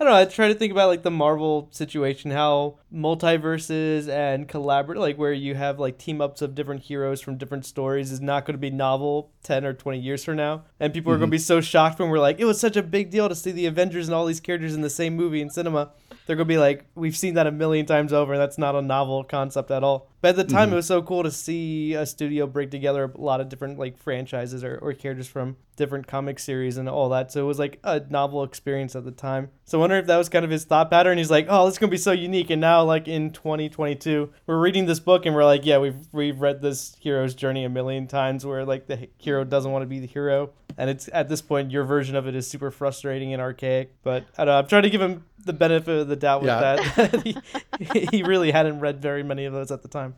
I 0.00 0.04
don't 0.04 0.12
know. 0.12 0.18
I 0.18 0.24
try 0.24 0.48
to 0.48 0.54
think 0.54 0.72
about 0.72 0.88
like 0.88 1.02
the 1.02 1.10
Marvel 1.10 1.68
situation, 1.70 2.32
how 2.32 2.78
multiverses 2.92 4.08
and 4.08 4.48
collaborate, 4.48 4.98
like 4.98 5.16
where 5.16 5.32
you 5.32 5.54
have 5.54 5.78
like 5.78 5.98
team 5.98 6.20
ups 6.20 6.42
of 6.42 6.56
different 6.56 6.82
heroes 6.82 7.20
from 7.20 7.36
different 7.36 7.64
stories, 7.64 8.10
is 8.10 8.20
not 8.20 8.44
going 8.44 8.54
to 8.54 8.58
be 8.58 8.70
novel 8.70 9.30
ten 9.44 9.64
or 9.64 9.72
twenty 9.72 10.00
years 10.00 10.24
from 10.24 10.36
now, 10.36 10.64
and 10.80 10.92
people 10.92 11.10
mm-hmm. 11.10 11.16
are 11.16 11.18
going 11.18 11.30
to 11.30 11.34
be 11.34 11.38
so 11.38 11.60
shocked 11.60 12.00
when 12.00 12.08
we're 12.08 12.18
like, 12.18 12.40
it 12.40 12.44
was 12.44 12.58
such 12.58 12.76
a 12.76 12.82
big 12.82 13.10
deal 13.10 13.28
to 13.28 13.36
see 13.36 13.52
the 13.52 13.66
Avengers 13.66 14.08
and 14.08 14.14
all 14.16 14.26
these 14.26 14.40
characters 14.40 14.74
in 14.74 14.80
the 14.80 14.90
same 14.90 15.14
movie 15.14 15.40
in 15.40 15.48
cinema. 15.48 15.92
They're 16.26 16.36
going 16.36 16.48
to 16.48 16.54
be 16.54 16.58
like, 16.58 16.86
we've 16.94 17.16
seen 17.16 17.34
that 17.34 17.46
a 17.46 17.52
million 17.52 17.86
times 17.86 18.12
over. 18.12 18.36
That's 18.36 18.58
not 18.58 18.74
a 18.74 18.82
novel 18.82 19.24
concept 19.24 19.70
at 19.70 19.84
all. 19.84 20.10
But 20.24 20.38
at 20.38 20.48
the 20.48 20.54
time, 20.54 20.68
mm-hmm. 20.68 20.72
it 20.72 20.76
was 20.76 20.86
so 20.86 21.02
cool 21.02 21.22
to 21.22 21.30
see 21.30 21.92
a 21.92 22.06
studio 22.06 22.46
bring 22.46 22.70
together 22.70 23.12
a 23.14 23.20
lot 23.20 23.42
of 23.42 23.50
different 23.50 23.78
like 23.78 23.98
franchises 23.98 24.64
or, 24.64 24.78
or 24.80 24.94
characters 24.94 25.28
from 25.28 25.58
different 25.76 26.06
comic 26.06 26.38
series 26.38 26.78
and 26.78 26.88
all 26.88 27.10
that. 27.10 27.30
So 27.30 27.42
it 27.42 27.46
was 27.46 27.58
like 27.58 27.78
a 27.84 28.00
novel 28.08 28.42
experience 28.42 28.96
at 28.96 29.04
the 29.04 29.10
time. 29.10 29.50
So 29.66 29.76
I 29.76 29.80
wonder 29.80 29.96
if 29.96 30.06
that 30.06 30.16
was 30.16 30.30
kind 30.30 30.42
of 30.42 30.50
his 30.50 30.64
thought 30.64 30.90
pattern. 30.90 31.18
He's 31.18 31.30
like, 31.30 31.46
oh, 31.50 31.66
this 31.66 31.74
is 31.74 31.78
gonna 31.78 31.90
be 31.90 31.98
so 31.98 32.12
unique. 32.12 32.48
And 32.48 32.62
now, 32.62 32.84
like 32.84 33.06
in 33.06 33.32
2022, 33.32 34.32
we're 34.46 34.58
reading 34.58 34.86
this 34.86 34.98
book 34.98 35.26
and 35.26 35.34
we're 35.34 35.44
like, 35.44 35.66
yeah, 35.66 35.76
we've 35.76 36.06
we've 36.12 36.40
read 36.40 36.62
this 36.62 36.96
hero's 37.00 37.34
journey 37.34 37.64
a 37.64 37.68
million 37.68 38.06
times, 38.06 38.46
where 38.46 38.64
like 38.64 38.86
the 38.86 39.08
hero 39.18 39.44
doesn't 39.44 39.72
want 39.72 39.82
to 39.82 39.86
be 39.86 40.00
the 40.00 40.06
hero, 40.06 40.52
and 40.78 40.88
it's 40.88 41.10
at 41.12 41.28
this 41.28 41.42
point 41.42 41.70
your 41.70 41.84
version 41.84 42.16
of 42.16 42.26
it 42.26 42.34
is 42.34 42.48
super 42.48 42.70
frustrating 42.70 43.34
and 43.34 43.42
archaic. 43.42 43.92
But 44.02 44.24
I 44.38 44.46
don't 44.46 44.54
know. 44.54 44.58
I'm 44.58 44.66
trying 44.68 44.84
to 44.84 44.90
give 44.90 45.02
him 45.02 45.24
the 45.44 45.52
benefit 45.52 46.00
of 46.00 46.08
the 46.08 46.16
doubt 46.16 46.40
with 46.40 46.48
yeah. 46.48 46.76
that. 46.76 47.22
he, 47.92 48.06
he 48.10 48.22
really 48.22 48.50
hadn't 48.50 48.80
read 48.80 49.02
very 49.02 49.22
many 49.22 49.44
of 49.44 49.52
those 49.52 49.70
at 49.70 49.82
the 49.82 49.88
time. 49.88 50.13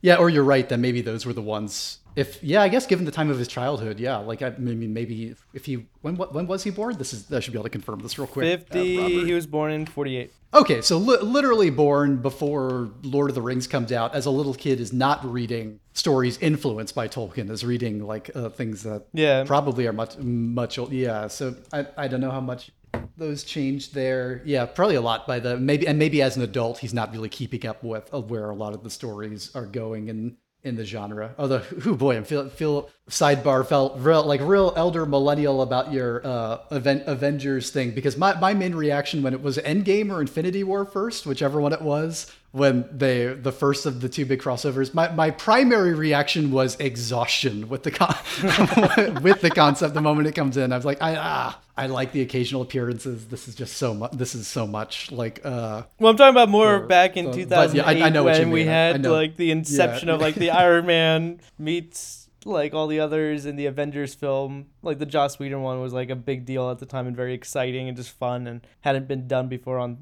Yeah, 0.00 0.16
or 0.16 0.30
you're 0.30 0.44
right 0.44 0.68
that 0.68 0.78
maybe 0.78 1.00
those 1.00 1.26
were 1.26 1.32
the 1.32 1.42
ones. 1.42 1.98
If 2.16 2.42
yeah, 2.42 2.62
I 2.62 2.68
guess 2.68 2.86
given 2.86 3.04
the 3.04 3.12
time 3.12 3.30
of 3.30 3.38
his 3.38 3.46
childhood, 3.46 4.00
yeah, 4.00 4.16
like 4.16 4.42
I 4.42 4.50
mean, 4.50 4.92
maybe 4.92 5.34
if 5.52 5.66
he 5.66 5.86
when 6.00 6.16
when 6.16 6.46
was 6.46 6.64
he 6.64 6.70
born? 6.70 6.98
This 6.98 7.12
is 7.12 7.32
I 7.32 7.40
should 7.40 7.52
be 7.52 7.58
able 7.58 7.64
to 7.64 7.70
confirm 7.70 8.00
this 8.00 8.18
real 8.18 8.26
quick. 8.26 8.60
Fifty. 8.60 8.98
Uh, 8.98 9.24
he 9.24 9.32
was 9.32 9.46
born 9.46 9.70
in 9.70 9.86
forty 9.86 10.16
eight. 10.16 10.32
Okay, 10.52 10.80
so 10.80 10.96
li- 10.96 11.18
literally 11.20 11.68
born 11.68 12.16
before 12.16 12.90
Lord 13.02 13.28
of 13.30 13.34
the 13.34 13.42
Rings 13.42 13.66
comes 13.66 13.92
out. 13.92 14.14
As 14.14 14.24
a 14.24 14.30
little 14.30 14.54
kid, 14.54 14.80
is 14.80 14.92
not 14.92 15.22
reading 15.24 15.78
stories 15.92 16.38
influenced 16.38 16.94
by 16.94 17.06
Tolkien. 17.06 17.50
Is 17.50 17.64
reading 17.64 18.04
like 18.04 18.30
uh, 18.34 18.48
things 18.48 18.82
that 18.82 19.04
yeah 19.12 19.44
probably 19.44 19.86
are 19.86 19.92
much 19.92 20.16
much 20.18 20.78
old. 20.78 20.92
Yeah, 20.92 21.28
so 21.28 21.54
I 21.72 21.86
I 21.96 22.08
don't 22.08 22.20
know 22.20 22.30
how 22.30 22.40
much 22.40 22.70
those 23.16 23.44
changed 23.44 23.94
there. 23.94 24.42
Yeah, 24.44 24.66
probably 24.66 24.94
a 24.94 25.00
lot 25.00 25.26
by 25.26 25.40
the 25.40 25.56
maybe 25.56 25.86
and 25.86 25.98
maybe 25.98 26.22
as 26.22 26.36
an 26.36 26.42
adult 26.42 26.78
he's 26.78 26.94
not 26.94 27.12
really 27.12 27.28
keeping 27.28 27.66
up 27.66 27.82
with 27.82 28.12
where 28.12 28.50
a 28.50 28.54
lot 28.54 28.74
of 28.74 28.82
the 28.82 28.90
stories 28.90 29.54
are 29.54 29.66
going 29.66 30.08
and 30.08 30.36
in 30.64 30.76
the 30.76 30.84
genre. 30.84 31.34
Although, 31.38 31.62
oh 31.86 31.94
boy, 31.94 32.16
I'm 32.16 32.24
feel 32.24 32.48
feel 32.48 32.90
sidebar 33.08 33.66
felt 33.66 33.98
real 33.98 34.24
like 34.24 34.40
real 34.42 34.72
elder 34.76 35.06
millennial 35.06 35.62
about 35.62 35.92
your 35.92 36.24
uh, 36.26 36.58
event 36.70 37.04
Avengers 37.06 37.70
thing 37.70 37.92
because 37.92 38.16
my 38.16 38.38
my 38.38 38.54
main 38.54 38.74
reaction 38.74 39.22
when 39.22 39.34
it 39.34 39.42
was 39.42 39.58
Endgame 39.58 40.10
or 40.10 40.20
Infinity 40.20 40.64
War 40.64 40.84
first, 40.84 41.26
whichever 41.26 41.60
one 41.60 41.72
it 41.72 41.82
was, 41.82 42.32
when 42.58 42.88
they 42.92 43.26
the 43.26 43.52
first 43.52 43.86
of 43.86 44.00
the 44.00 44.08
two 44.08 44.26
big 44.26 44.40
crossovers, 44.42 44.92
my 44.92 45.08
my 45.10 45.30
primary 45.30 45.94
reaction 45.94 46.50
was 46.50 46.76
exhaustion 46.76 47.68
with 47.68 47.84
the 47.84 47.90
con- 47.90 48.16
with 49.22 49.40
the 49.40 49.50
concept. 49.50 49.94
The 49.94 50.02
moment 50.02 50.28
it 50.28 50.34
comes 50.34 50.56
in, 50.56 50.72
I 50.72 50.76
was 50.76 50.84
like, 50.84 51.00
I 51.00 51.16
ah. 51.16 51.60
I 51.78 51.86
like 51.86 52.10
the 52.10 52.22
occasional 52.22 52.60
appearances. 52.60 53.28
This 53.28 53.46
is 53.46 53.54
just 53.54 53.76
so 53.76 53.94
much. 53.94 54.10
This 54.10 54.34
is 54.34 54.48
so 54.48 54.66
much 54.66 55.12
like. 55.12 55.40
uh 55.44 55.84
Well, 56.00 56.10
I'm 56.10 56.16
talking 56.16 56.34
about 56.34 56.48
more 56.48 56.80
back 56.80 57.16
in 57.16 57.32
2008 57.32 57.76
yeah, 57.76 58.04
I, 58.04 58.08
I 58.08 58.10
know 58.10 58.24
when 58.24 58.50
we 58.50 58.64
had 58.64 59.06
like 59.06 59.36
the 59.36 59.52
inception 59.52 60.08
yeah. 60.08 60.14
of 60.14 60.20
like 60.20 60.34
the 60.34 60.50
Iron 60.64 60.86
Man 60.86 61.40
meets 61.56 62.28
like 62.44 62.74
all 62.74 62.88
the 62.88 62.98
others 62.98 63.46
in 63.46 63.54
the 63.54 63.66
Avengers 63.66 64.14
film. 64.14 64.66
Like 64.82 64.98
the 64.98 65.06
Joss 65.06 65.38
Whedon 65.38 65.62
one 65.62 65.80
was 65.80 65.92
like 65.92 66.10
a 66.10 66.16
big 66.16 66.44
deal 66.44 66.68
at 66.68 66.80
the 66.80 66.86
time 66.86 67.06
and 67.06 67.14
very 67.14 67.34
exciting 67.34 67.86
and 67.86 67.96
just 67.96 68.10
fun 68.10 68.48
and 68.48 68.66
hadn't 68.80 69.06
been 69.06 69.28
done 69.28 69.46
before 69.46 69.78
on 69.78 69.98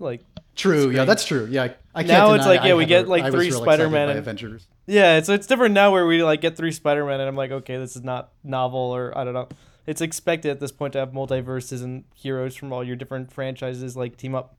like. 0.00 0.22
True. 0.56 0.82
Screen. 0.82 0.96
Yeah, 0.96 1.04
that's 1.04 1.24
true. 1.24 1.46
Yeah, 1.48 1.68
I 1.94 2.02
can't. 2.02 2.12
Now 2.12 2.34
it's 2.34 2.46
like 2.46 2.62
yeah, 2.62 2.72
I 2.72 2.74
we 2.74 2.86
get 2.86 3.08
like 3.08 3.32
three 3.32 3.50
Spider 3.50 3.88
Man 3.88 4.08
and 4.08 4.18
Avengers. 4.18 4.66
Yeah, 4.86 5.20
so 5.22 5.32
it's 5.32 5.46
different 5.46 5.74
now 5.74 5.92
where 5.92 6.06
we 6.06 6.22
like 6.22 6.40
get 6.40 6.56
three 6.56 6.72
Spider 6.72 7.04
Man 7.04 7.20
and 7.20 7.28
I'm 7.28 7.36
like, 7.36 7.50
okay, 7.50 7.76
this 7.78 7.96
is 7.96 8.02
not 8.02 8.32
novel 8.44 8.80
or 8.80 9.16
I 9.16 9.24
don't 9.24 9.34
know 9.34 9.48
it's 9.90 10.00
expected 10.00 10.50
at 10.50 10.60
this 10.60 10.72
point 10.72 10.92
to 10.92 11.00
have 11.00 11.10
multiverses 11.10 11.82
and 11.82 12.04
heroes 12.14 12.54
from 12.54 12.72
all 12.72 12.84
your 12.84 12.96
different 12.96 13.32
franchises 13.32 13.96
like 13.96 14.16
team 14.16 14.36
up. 14.36 14.56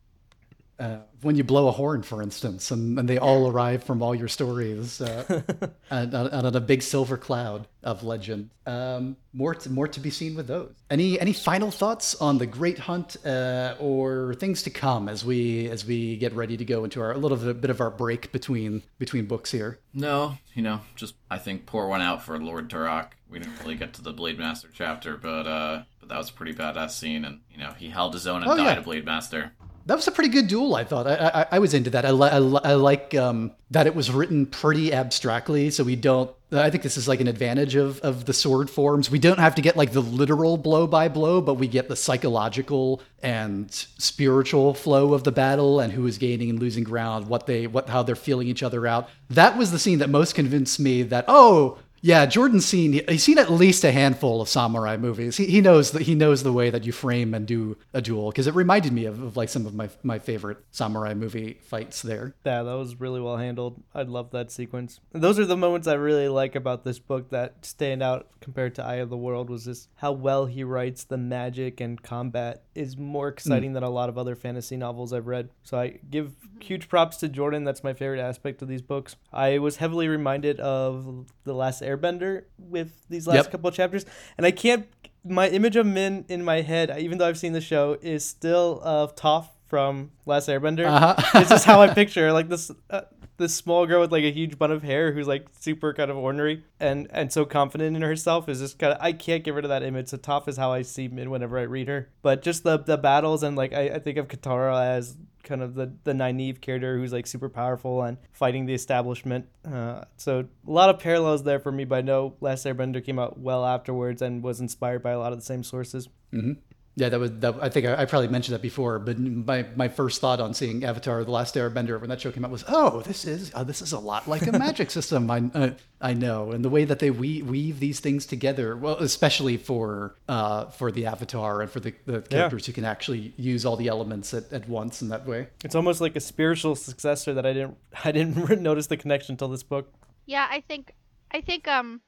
Uh, 0.80 0.98
when 1.22 1.36
you 1.36 1.44
blow 1.44 1.68
a 1.68 1.72
horn, 1.72 2.02
for 2.02 2.24
instance, 2.24 2.72
and, 2.72 2.98
and 2.98 3.08
they 3.08 3.20
all 3.20 3.48
arrive 3.48 3.84
from 3.84 4.02
all 4.02 4.16
your 4.16 4.28
stories, 4.28 5.00
uh, 5.00 5.44
and, 5.92 6.14
and, 6.14 6.34
on 6.34 6.56
a 6.56 6.60
big 6.60 6.82
silver 6.82 7.18
cloud 7.18 7.68
of 7.84 8.04
legend. 8.04 8.50
Um, 8.66 9.16
more 9.34 9.54
to, 9.54 9.70
more 9.70 9.88
to 9.88 10.00
be 10.00 10.10
seen 10.10 10.36
with 10.36 10.48
those. 10.48 10.74
Any 10.90 11.20
any 11.20 11.34
final 11.34 11.70
thoughts 11.70 12.16
on 12.16 12.40
the 12.40 12.48
Great 12.48 12.80
Hunt 12.80 13.18
uh, 13.26 13.76
or 13.80 14.34
things 14.36 14.64
to 14.64 14.70
come 14.70 15.08
as 15.08 15.24
we 15.24 15.70
as 15.70 15.86
we 15.86 16.18
get 16.18 16.34
ready 16.34 16.58
to 16.58 16.66
go 16.66 16.84
into 16.84 17.02
our 17.02 17.12
a 17.12 17.18
little 17.18 17.38
bit, 17.38 17.62
bit 17.62 17.70
of 17.70 17.80
our 17.80 17.92
break 17.92 18.32
between 18.32 18.82
between 18.98 19.26
books 19.26 19.52
here? 19.52 19.80
No, 19.94 20.38
you 20.56 20.64
know, 20.64 20.82
just 20.96 21.16
I 21.30 21.38
think 21.38 21.66
pour 21.66 21.88
one 21.88 22.02
out 22.02 22.24
for 22.24 22.40
Lord 22.40 22.70
Turak. 22.70 23.12
We 23.30 23.40
didn't 23.40 23.60
really 23.62 23.76
get 23.76 23.94
to 23.94 24.02
the 24.02 24.12
Blade 24.12 24.40
Master 24.40 24.70
chapter, 24.74 25.16
but 25.16 25.48
uh, 25.48 25.84
but 26.00 26.10
that 26.10 26.18
was 26.18 26.30
a 26.30 26.34
pretty 26.34 26.54
badass 26.54 26.92
scene, 26.92 27.24
and 27.24 27.42
you 27.52 27.58
know 27.58 27.74
he 27.78 27.90
held 27.90 28.14
his 28.14 28.28
own 28.28 28.42
and 28.42 28.52
oh, 28.52 28.58
died 28.58 28.74
yeah. 28.74 28.80
a 28.80 28.84
Blade 28.84 29.06
Master 29.06 29.54
that 29.86 29.96
was 29.96 30.08
a 30.08 30.12
pretty 30.12 30.30
good 30.30 30.48
duel. 30.48 30.76
I 30.76 30.84
thought. 30.84 31.08
I 31.08 31.16
I, 31.16 31.46
I 31.54 31.60
was 31.60 31.74
into 31.74 31.90
that. 31.92 32.06
I, 32.06 32.12
li- 32.12 32.30
I, 32.30 32.40
li- 32.40 32.62
I 32.64 32.74
like 32.74 33.14
um, 33.16 33.52
that 33.72 33.88
it 33.88 33.96
was 33.96 34.12
written 34.12 34.46
pretty 34.46 34.94
abstractly, 34.94 35.70
so 35.70 35.84
we 35.84 35.96
don't. 35.96 36.32
I 36.52 36.70
think 36.70 36.84
this 36.84 36.98
is 36.98 37.08
like 37.08 37.22
an 37.22 37.28
advantage 37.28 37.76
of 37.76 38.00
of 38.02 38.26
the 38.26 38.34
sword 38.34 38.70
forms. 38.70 39.10
We 39.10 39.20
don't 39.20 39.40
have 39.40 39.56
to 39.56 39.62
get 39.62 39.78
like 39.78 39.92
the 39.94 40.02
literal 40.02 40.58
blow 40.58 40.88
by 40.88 41.08
blow, 41.08 41.42
but 41.42 41.56
we 41.56 41.68
get 41.68 41.88
the 41.88 41.96
psychological 41.96 43.02
and 43.24 43.72
spiritual 43.72 44.74
flow 44.74 45.14
of 45.14 45.24
the 45.24 45.32
battle 45.32 45.80
and 45.80 45.94
who 45.94 46.06
is 46.08 46.18
gaining 46.18 46.50
and 46.50 46.60
losing 46.60 46.84
ground, 46.84 47.28
what 47.28 47.48
they 47.48 47.68
what 47.68 47.90
how 47.90 48.04
they're 48.04 48.16
feeling 48.16 48.48
each 48.48 48.64
other 48.64 48.86
out. 48.86 49.10
That 49.30 49.58
was 49.58 49.72
the 49.72 49.80
scene 49.80 50.00
that 50.00 50.10
most 50.10 50.36
convinced 50.36 50.80
me 50.80 51.04
that 51.04 51.26
oh 51.28 51.78
Yeah, 52.02 52.26
Jordan's 52.26 52.66
seen 52.66 53.02
he's 53.08 53.24
seen 53.24 53.38
at 53.38 53.52
least 53.52 53.84
a 53.84 53.92
handful 53.92 54.42
of 54.42 54.50
samurai 54.50 54.98
movies. 54.98 55.38
He, 55.38 55.46
he 55.46 55.62
knows 55.62 55.92
that 55.92 56.04
he 56.04 56.16
knows 56.16 56.44
the 56.44 56.52
way 56.52 56.70
that 56.70 56.84
you 56.84 56.92
frame 56.92 57.34
and 57.34 57.46
do 57.46 57.78
a 57.94 58.02
duel 58.02 58.32
because 58.32 58.48
it 58.48 58.56
reminded 58.56 58.92
me 58.92 59.06
of, 59.06 59.22
of, 59.22 59.38
like 59.38 59.50
some 59.50 59.66
of 59.66 59.76
my 59.76 59.90
my 60.04 60.20
favorite 60.20 60.58
samurai 60.72 61.14
movie 61.14 61.60
fights 61.62 62.02
there. 62.02 62.34
Yeah, 62.46 62.64
that 62.64 62.74
was 62.74 63.00
really 63.00 63.22
well 63.22 63.38
handled. 63.38 63.82
I 63.94 64.02
love 64.04 64.32
that 64.32 64.52
sequence. 64.52 65.00
Those 65.12 65.38
are 65.40 65.46
the 65.46 65.58
moments 65.58 65.88
I 65.88 65.94
really 65.94 66.28
like 66.28 66.56
about 66.56 66.84
this 66.84 67.00
book 67.00 67.30
that 67.30 67.66
stand 67.66 68.02
out 68.02 68.28
compared 68.42 68.76
to 68.76 68.84
Eye 68.84 68.96
of 68.96 69.10
the 69.10 69.18
World 69.18 69.50
was 69.50 69.66
just 69.66 69.90
how 69.96 70.12
well 70.12 70.48
he 70.48 70.64
writes 70.64 71.04
the 71.04 71.18
magic 71.18 71.80
and 71.80 72.02
combat 72.02 72.64
is 72.74 72.98
more 72.98 73.28
exciting 73.28 73.72
mm. 73.72 73.74
than 73.76 73.84
a 73.84 73.90
lot 73.90 74.10
of 74.10 74.18
other 74.18 74.36
fantasy 74.36 74.76
novels 74.76 75.14
I've 75.14 75.28
read. 75.28 75.50
So 75.64 75.78
I 75.80 76.00
give 76.10 76.34
huge 76.60 76.90
props 76.90 77.18
to 77.18 77.30
Jordan. 77.30 77.64
That's 77.64 77.84
my 77.84 77.94
favorite 77.94 78.20
aspect 78.20 78.62
of 78.62 78.68
these 78.68 78.82
books. 78.82 79.16
I 79.32 79.60
was 79.60 79.78
heavily 79.78 80.08
reminded 80.08 80.60
of 80.60 81.28
the 81.44 81.54
last 81.54 81.82
Airbender 81.98 82.44
with 82.58 83.06
these 83.10 83.28
last 83.28 83.36
yep. 83.36 83.52
couple 83.52 83.70
of 83.70 83.76
chapters, 83.76 84.06
and 84.38 84.46
I 84.46 84.52
can't. 84.52 84.88
My 85.24 85.48
image 85.50 85.76
of 85.76 85.86
Min 85.86 86.26
in 86.30 86.44
my 86.44 86.62
head, 86.62 86.98
even 87.00 87.20
though 87.20 87.28
I've 87.28 87.38
seen 87.38 87.54
the 87.54 87.62
show, 87.62 87.96
is 88.02 88.26
still 88.26 88.82
of 88.84 89.16
Toph 89.16 89.50
from 89.68 90.12
Last 90.26 90.50
Airbender. 90.50 90.86
Uh-huh. 90.86 91.40
this 91.40 91.52
is 91.52 91.64
how 91.64 91.82
I 91.82 91.88
picture 91.94 92.34
like 92.34 92.50
this. 92.50 92.72
Uh, 92.90 93.02
this 93.42 93.54
small 93.54 93.86
girl 93.86 94.00
with 94.00 94.12
like 94.12 94.24
a 94.24 94.32
huge 94.32 94.58
bun 94.58 94.72
of 94.72 94.84
hair 94.84 95.12
who's 95.12 95.28
like 95.28 95.48
super 95.60 95.94
kind 95.94 96.10
of 96.10 96.18
ornery 96.18 96.64
and 96.80 97.08
and 97.12 97.32
so 97.34 97.44
confident 97.44 97.96
in 97.96 98.02
herself 98.02 98.48
is 98.48 98.60
just 98.60 98.80
kind 98.80 98.94
of 98.94 99.00
I 99.02 99.12
can't 99.12 99.44
get 99.44 99.54
rid 99.54 99.66
of 99.66 99.70
that 99.70 99.84
image. 99.84 100.10
So 100.10 100.18
Toph 100.18 100.48
is 100.48 100.58
how 100.58 100.72
I 100.72 100.84
see 100.84 101.08
Min 101.08 101.30
whenever 101.30 101.58
I 101.58 101.64
read 101.64 101.88
her. 101.90 102.10
But 102.22 102.42
just 102.42 102.64
the 102.64 102.78
the 102.78 102.98
battles 102.98 103.44
and 103.44 103.58
like 103.58 103.74
I, 103.74 103.90
I 103.90 104.00
think 104.00 104.18
of 104.18 104.28
Katara 104.28 104.82
as 104.86 105.18
kind 105.44 105.62
of 105.62 105.76
the 105.76 105.92
the 106.04 106.14
naive 106.14 106.62
character 106.62 106.98
who's 106.98 107.12
like 107.12 107.28
super 107.28 107.50
powerful 107.50 108.04
and 108.04 108.18
fighting 108.32 108.66
the 108.66 108.74
establishment. 108.74 109.48
Uh, 109.70 110.04
so 110.18 110.48
a 110.68 110.72
lot 110.72 110.90
of 110.90 111.00
parallels 111.00 111.44
there 111.44 111.60
for 111.60 111.72
me. 111.72 111.84
But 111.84 111.98
I 111.98 112.02
know 112.02 112.36
Last 112.40 112.66
Airbender 112.66 113.04
came 113.04 113.20
out 113.20 113.40
well 113.40 113.66
afterwards 113.66 114.22
and 114.22 114.44
was 114.44 114.60
inspired 114.60 115.04
by 115.04 115.12
a 115.12 115.20
lot 115.20 115.34
of 115.34 115.40
the 115.40 115.46
same 115.46 115.64
sources. 115.64 116.08
Mm-hmm. 116.34 116.54
Yeah, 116.96 117.08
that 117.08 117.20
was. 117.20 117.32
That, 117.40 117.56
I 117.62 117.70
think 117.70 117.86
I, 117.86 118.02
I, 118.02 118.06
probably 118.06 118.28
mentioned 118.28 118.54
that 118.54 118.62
before, 118.62 119.00
but 119.00 119.18
my, 119.18 119.66
my 119.78 119.88
first 119.88 120.20
thought 120.20 120.42
on 120.42 120.54
seeing 120.54 120.84
Avatar: 120.84 121.24
The 121.24 121.32
Last 121.32 121.56
Airbender 121.56 122.00
when 122.00 122.10
that 122.10 122.20
show 122.20 122.32
came 122.32 122.44
out 122.44 122.52
was, 122.52 122.66
oh, 122.68 123.02
this 123.02 123.24
is 123.24 123.50
oh, 123.56 123.64
this 123.64 123.82
is 123.82 123.94
a 123.94 124.00
lot 124.00 124.28
like 124.28 124.46
a 124.46 124.52
magic 124.52 124.92
system. 124.98 125.32
I 125.32 125.50
uh, 125.54 125.70
I 126.02 126.14
know, 126.14 126.52
and 126.52 126.66
the 126.66 126.70
way 126.70 126.84
that 126.84 127.00
they 127.00 127.10
we, 127.10 127.44
weave 127.44 127.80
these 127.80 128.02
things 128.02 128.26
together, 128.26 128.76
well, 128.76 128.98
especially 128.98 129.56
for 129.56 130.16
uh, 130.28 130.66
for 130.66 130.92
the 130.92 131.06
Avatar 131.06 131.62
and 131.62 131.72
for 131.72 131.80
the, 131.80 131.94
the 132.06 132.22
characters 132.24 132.68
yeah. 132.68 132.72
who 132.72 132.74
can 132.74 132.86
actually 132.86 133.34
use 133.38 133.66
all 133.66 133.78
the 133.78 133.88
elements 133.88 134.34
at, 134.34 134.52
at 134.52 134.68
once 134.68 135.02
in 135.02 135.08
that 135.10 135.26
way. 135.26 135.48
It's 135.64 135.76
almost 135.76 136.02
like 136.02 136.18
a 136.18 136.22
spiritual 136.22 136.76
successor 136.76 137.34
that 137.36 137.46
I 137.46 137.54
didn't 137.54 137.78
I 138.04 138.12
didn't 138.12 138.62
notice 138.62 138.88
the 138.88 138.98
connection 138.98 139.34
until 139.34 139.48
this 139.48 139.64
book. 139.64 139.94
Yeah, 140.26 140.46
I 140.50 140.60
think 140.60 140.94
I 141.32 141.40
think 141.40 141.70
um 141.70 142.02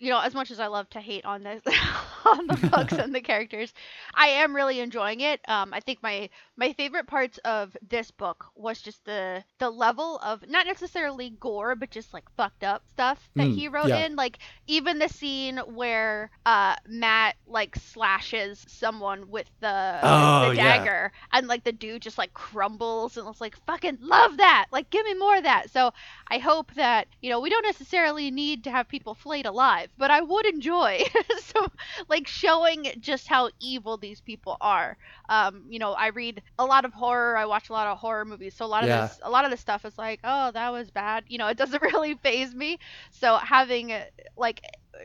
you 0.00 0.10
know, 0.10 0.20
as 0.20 0.34
much 0.34 0.50
as 0.50 0.60
I 0.60 0.68
love 0.68 0.88
to 0.90 1.00
hate 1.00 1.24
on 1.24 1.42
this 1.42 1.60
on 2.24 2.46
the 2.46 2.68
books 2.68 2.92
and 2.92 3.14
the 3.14 3.20
characters, 3.20 3.72
I 4.14 4.28
am 4.28 4.54
really 4.54 4.78
enjoying 4.80 5.20
it. 5.20 5.40
Um, 5.48 5.74
I 5.74 5.80
think 5.80 6.02
my 6.02 6.30
my 6.56 6.72
favorite 6.72 7.08
parts 7.08 7.38
of 7.38 7.76
this 7.88 8.10
book 8.12 8.46
was 8.54 8.80
just 8.80 9.04
the 9.04 9.42
the 9.58 9.70
level 9.70 10.18
of 10.18 10.48
not 10.48 10.66
necessarily 10.66 11.30
gore, 11.40 11.74
but 11.74 11.90
just 11.90 12.14
like 12.14 12.24
fucked 12.36 12.62
up 12.62 12.84
stuff 12.92 13.28
that 13.34 13.48
mm, 13.48 13.54
he 13.54 13.66
wrote 13.66 13.88
yeah. 13.88 14.06
in. 14.06 14.14
Like 14.14 14.38
even 14.68 15.00
the 15.00 15.08
scene 15.08 15.58
where 15.58 16.30
uh 16.46 16.76
Mat 16.86 17.34
like 17.48 17.74
slashes 17.76 18.64
someone 18.68 19.30
with 19.30 19.50
the, 19.60 19.98
oh, 20.02 20.50
the 20.50 20.54
dagger, 20.54 21.12
yeah. 21.12 21.38
and 21.38 21.48
like 21.48 21.64
the 21.64 21.72
dude 21.72 22.02
just 22.02 22.18
like 22.18 22.32
crumbles, 22.34 23.16
and 23.16 23.26
it's 23.28 23.40
like 23.40 23.56
fucking 23.66 23.98
love 24.00 24.36
that. 24.36 24.66
Like 24.70 24.90
give 24.90 25.04
me 25.04 25.14
more 25.14 25.36
of 25.36 25.42
that. 25.42 25.70
So 25.70 25.92
I 26.28 26.38
hope 26.38 26.72
that 26.74 27.08
you 27.20 27.30
know 27.30 27.40
we 27.40 27.50
don't 27.50 27.66
necessarily 27.66 28.30
need 28.30 28.62
to 28.64 28.70
have 28.70 28.88
people 28.88 29.14
flayed 29.14 29.46
alive 29.46 29.87
life, 29.88 29.98
but 29.98 30.10
I 30.10 30.20
would 30.20 30.46
enjoy 30.46 31.02
so 31.40 31.68
like 32.08 32.26
showing 32.26 32.92
just 33.00 33.26
how 33.26 33.50
evil 33.60 33.96
these 33.96 34.20
people 34.20 34.56
are. 34.60 34.96
Um, 35.28 35.64
you 35.68 35.78
know, 35.78 35.92
I 35.92 36.08
read 36.08 36.42
a 36.58 36.64
lot 36.64 36.84
of 36.84 36.92
horror, 36.92 37.36
I 37.36 37.46
watch 37.46 37.70
a 37.70 37.72
lot 37.72 37.86
of 37.86 37.98
horror 37.98 38.24
movies, 38.24 38.54
so 38.54 38.64
a 38.64 38.66
lot 38.66 38.82
of 38.82 38.88
yeah. 38.88 39.02
this 39.02 39.20
a 39.22 39.30
lot 39.30 39.44
of 39.44 39.50
this 39.50 39.60
stuff 39.60 39.84
is 39.84 39.98
like, 39.98 40.20
oh, 40.24 40.50
that 40.52 40.72
was 40.72 40.90
bad. 40.90 41.24
You 41.28 41.38
know, 41.38 41.48
it 41.48 41.56
doesn't 41.56 41.82
really 41.92 42.14
phase 42.14 42.54
me. 42.54 42.78
So 43.10 43.36
having 43.36 43.92
like 44.36 44.62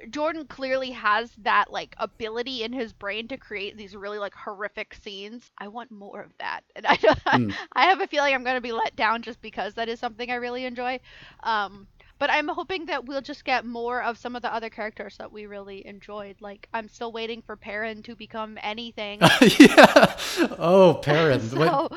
Jordan 0.09 0.47
clearly 0.47 0.91
has 0.91 1.31
that 1.43 1.71
like 1.71 1.95
ability 1.99 2.63
in 2.63 2.73
his 2.73 2.93
brain 2.93 3.27
to 3.27 3.37
create 3.37 3.77
these 3.77 3.95
really 3.95 4.17
like 4.17 4.33
horrific 4.33 4.93
scenes. 4.95 5.51
I 5.57 5.67
want 5.67 5.91
more 5.91 6.21
of 6.21 6.31
that, 6.39 6.61
and 6.75 6.85
I 6.87 6.97
mm. 6.97 7.55
I 7.73 7.85
have 7.85 8.01
a 8.01 8.07
feeling 8.07 8.33
I'm 8.33 8.43
going 8.43 8.55
to 8.55 8.61
be 8.61 8.71
let 8.71 8.95
down 8.95 9.21
just 9.21 9.41
because 9.41 9.75
that 9.75 9.89
is 9.89 9.99
something 9.99 10.29
I 10.31 10.35
really 10.35 10.65
enjoy. 10.65 10.99
Um, 11.43 11.87
but 12.23 12.29
I'm 12.29 12.47
hoping 12.47 12.85
that 12.85 13.03
we'll 13.03 13.19
just 13.19 13.43
get 13.43 13.65
more 13.65 14.01
of 14.01 14.17
some 14.17 14.37
of 14.37 14.41
the 14.41 14.53
other 14.53 14.69
characters 14.69 15.17
that 15.17 15.33
we 15.33 15.45
really 15.45 15.85
enjoyed. 15.85 16.37
Like 16.39 16.69
I'm 16.73 16.87
still 16.87 17.11
waiting 17.11 17.41
for 17.41 17.57
Perrin 17.57 18.01
to 18.03 18.15
become 18.15 18.57
anything. 18.63 19.19
yeah. 19.59 20.15
Oh, 20.57 21.01
Perrin. 21.03 21.41
so, 21.49 21.89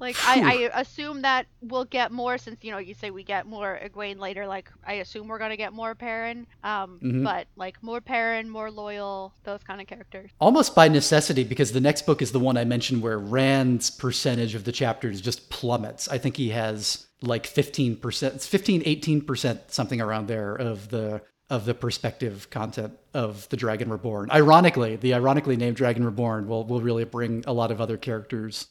like 0.00 0.16
I, 0.26 0.70
I 0.72 0.80
assume 0.80 1.22
that 1.22 1.46
we'll 1.60 1.84
get 1.84 2.12
more 2.12 2.38
since 2.38 2.62
you 2.62 2.70
know 2.70 2.78
you 2.78 2.94
say 2.94 3.10
we 3.10 3.24
get 3.24 3.46
more 3.46 3.78
Egwene 3.82 4.18
later. 4.18 4.46
Like 4.46 4.70
I 4.86 4.94
assume 4.94 5.28
we're 5.28 5.38
gonna 5.38 5.56
get 5.56 5.72
more 5.72 5.94
Perrin. 5.94 6.46
Um, 6.62 7.00
mm-hmm. 7.02 7.24
but 7.24 7.46
like 7.56 7.82
more 7.82 8.00
Perrin, 8.00 8.48
more 8.48 8.70
Loial, 8.70 9.32
those 9.44 9.62
kind 9.62 9.80
of 9.80 9.86
characters. 9.86 10.30
Almost 10.40 10.74
by 10.74 10.88
necessity, 10.88 11.44
because 11.44 11.72
the 11.72 11.80
next 11.80 12.06
book 12.06 12.22
is 12.22 12.32
the 12.32 12.40
one 12.40 12.56
I 12.56 12.64
mentioned 12.64 13.02
where 13.02 13.18
Rand's 13.18 13.90
percentage 13.90 14.54
of 14.54 14.64
the 14.64 14.72
chapters 14.72 15.20
just 15.20 15.50
plummets. 15.50 16.08
I 16.08 16.18
think 16.18 16.36
he 16.36 16.50
has 16.50 17.06
like 17.20 17.44
15%, 17.44 18.46
15, 18.46 18.82
18%, 18.82 19.58
something 19.68 20.00
around 20.00 20.28
there 20.28 20.54
of 20.54 20.90
the 20.90 21.22
of 21.50 21.64
the 21.64 21.72
perspective 21.74 22.50
content 22.50 22.92
of 23.14 23.48
the 23.48 23.56
Dragon 23.56 23.88
Reborn. 23.88 24.30
Ironically, 24.30 24.96
the 24.96 25.14
ironically 25.14 25.56
named 25.56 25.76
Dragon 25.76 26.04
Reborn 26.04 26.46
will 26.46 26.64
will 26.64 26.80
really 26.80 27.04
bring 27.04 27.42
a 27.46 27.52
lot 27.52 27.70
of 27.70 27.80
other 27.80 27.96
characters 27.96 28.68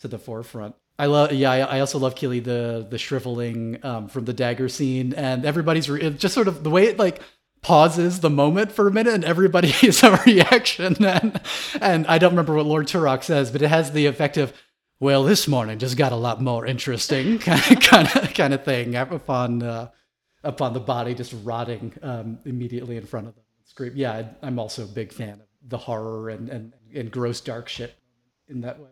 to 0.00 0.08
the 0.08 0.18
forefront. 0.18 0.74
I 0.98 1.06
love, 1.06 1.32
yeah. 1.32 1.50
I, 1.50 1.58
I 1.58 1.80
also 1.80 1.98
love 1.98 2.14
Kili 2.14 2.42
the 2.42 2.86
the 2.88 2.98
shriveling 2.98 3.84
um, 3.84 4.08
from 4.08 4.26
the 4.26 4.32
dagger 4.32 4.68
scene, 4.68 5.12
and 5.14 5.44
everybody's 5.44 5.90
re- 5.90 6.10
just 6.10 6.34
sort 6.34 6.46
of 6.46 6.62
the 6.62 6.70
way 6.70 6.84
it 6.84 6.98
like 6.98 7.20
pauses 7.62 8.20
the 8.20 8.30
moment 8.30 8.70
for 8.70 8.86
a 8.86 8.92
minute, 8.92 9.14
and 9.14 9.24
everybody 9.24 9.68
has 9.82 10.02
a 10.04 10.16
reaction. 10.24 11.04
And 11.04 11.40
and 11.80 12.06
I 12.06 12.18
don't 12.18 12.30
remember 12.30 12.54
what 12.54 12.66
Lord 12.66 12.86
Turak 12.86 13.24
says, 13.24 13.50
but 13.50 13.62
it 13.62 13.68
has 13.68 13.90
the 13.90 14.06
effect 14.06 14.36
of 14.36 14.52
well, 15.00 15.24
this 15.24 15.48
morning 15.48 15.78
just 15.78 15.96
got 15.96 16.12
a 16.12 16.16
lot 16.16 16.40
more 16.40 16.64
interesting, 16.64 17.38
kind 17.40 18.08
of 18.16 18.32
kind 18.34 18.54
of 18.54 18.64
thing 18.64 18.94
upon 18.94 19.62
uh, 19.62 19.90
upon 20.44 20.74
the 20.74 20.80
body 20.80 21.14
just 21.14 21.34
rotting 21.42 21.92
um, 22.02 22.38
immediately 22.44 22.96
in 22.96 23.04
front 23.04 23.26
of 23.26 23.34
them. 23.34 23.44
It's 23.62 23.72
great. 23.72 23.94
Yeah, 23.94 24.28
I'm 24.42 24.58
also 24.58 24.84
a 24.84 24.86
big 24.86 25.12
fan 25.12 25.40
of 25.40 25.46
the 25.66 25.78
horror 25.78 26.28
and, 26.28 26.48
and, 26.48 26.74
and 26.94 27.10
gross 27.10 27.40
dark 27.40 27.68
shit 27.68 27.94
in 28.48 28.60
that 28.60 28.78
way. 28.78 28.90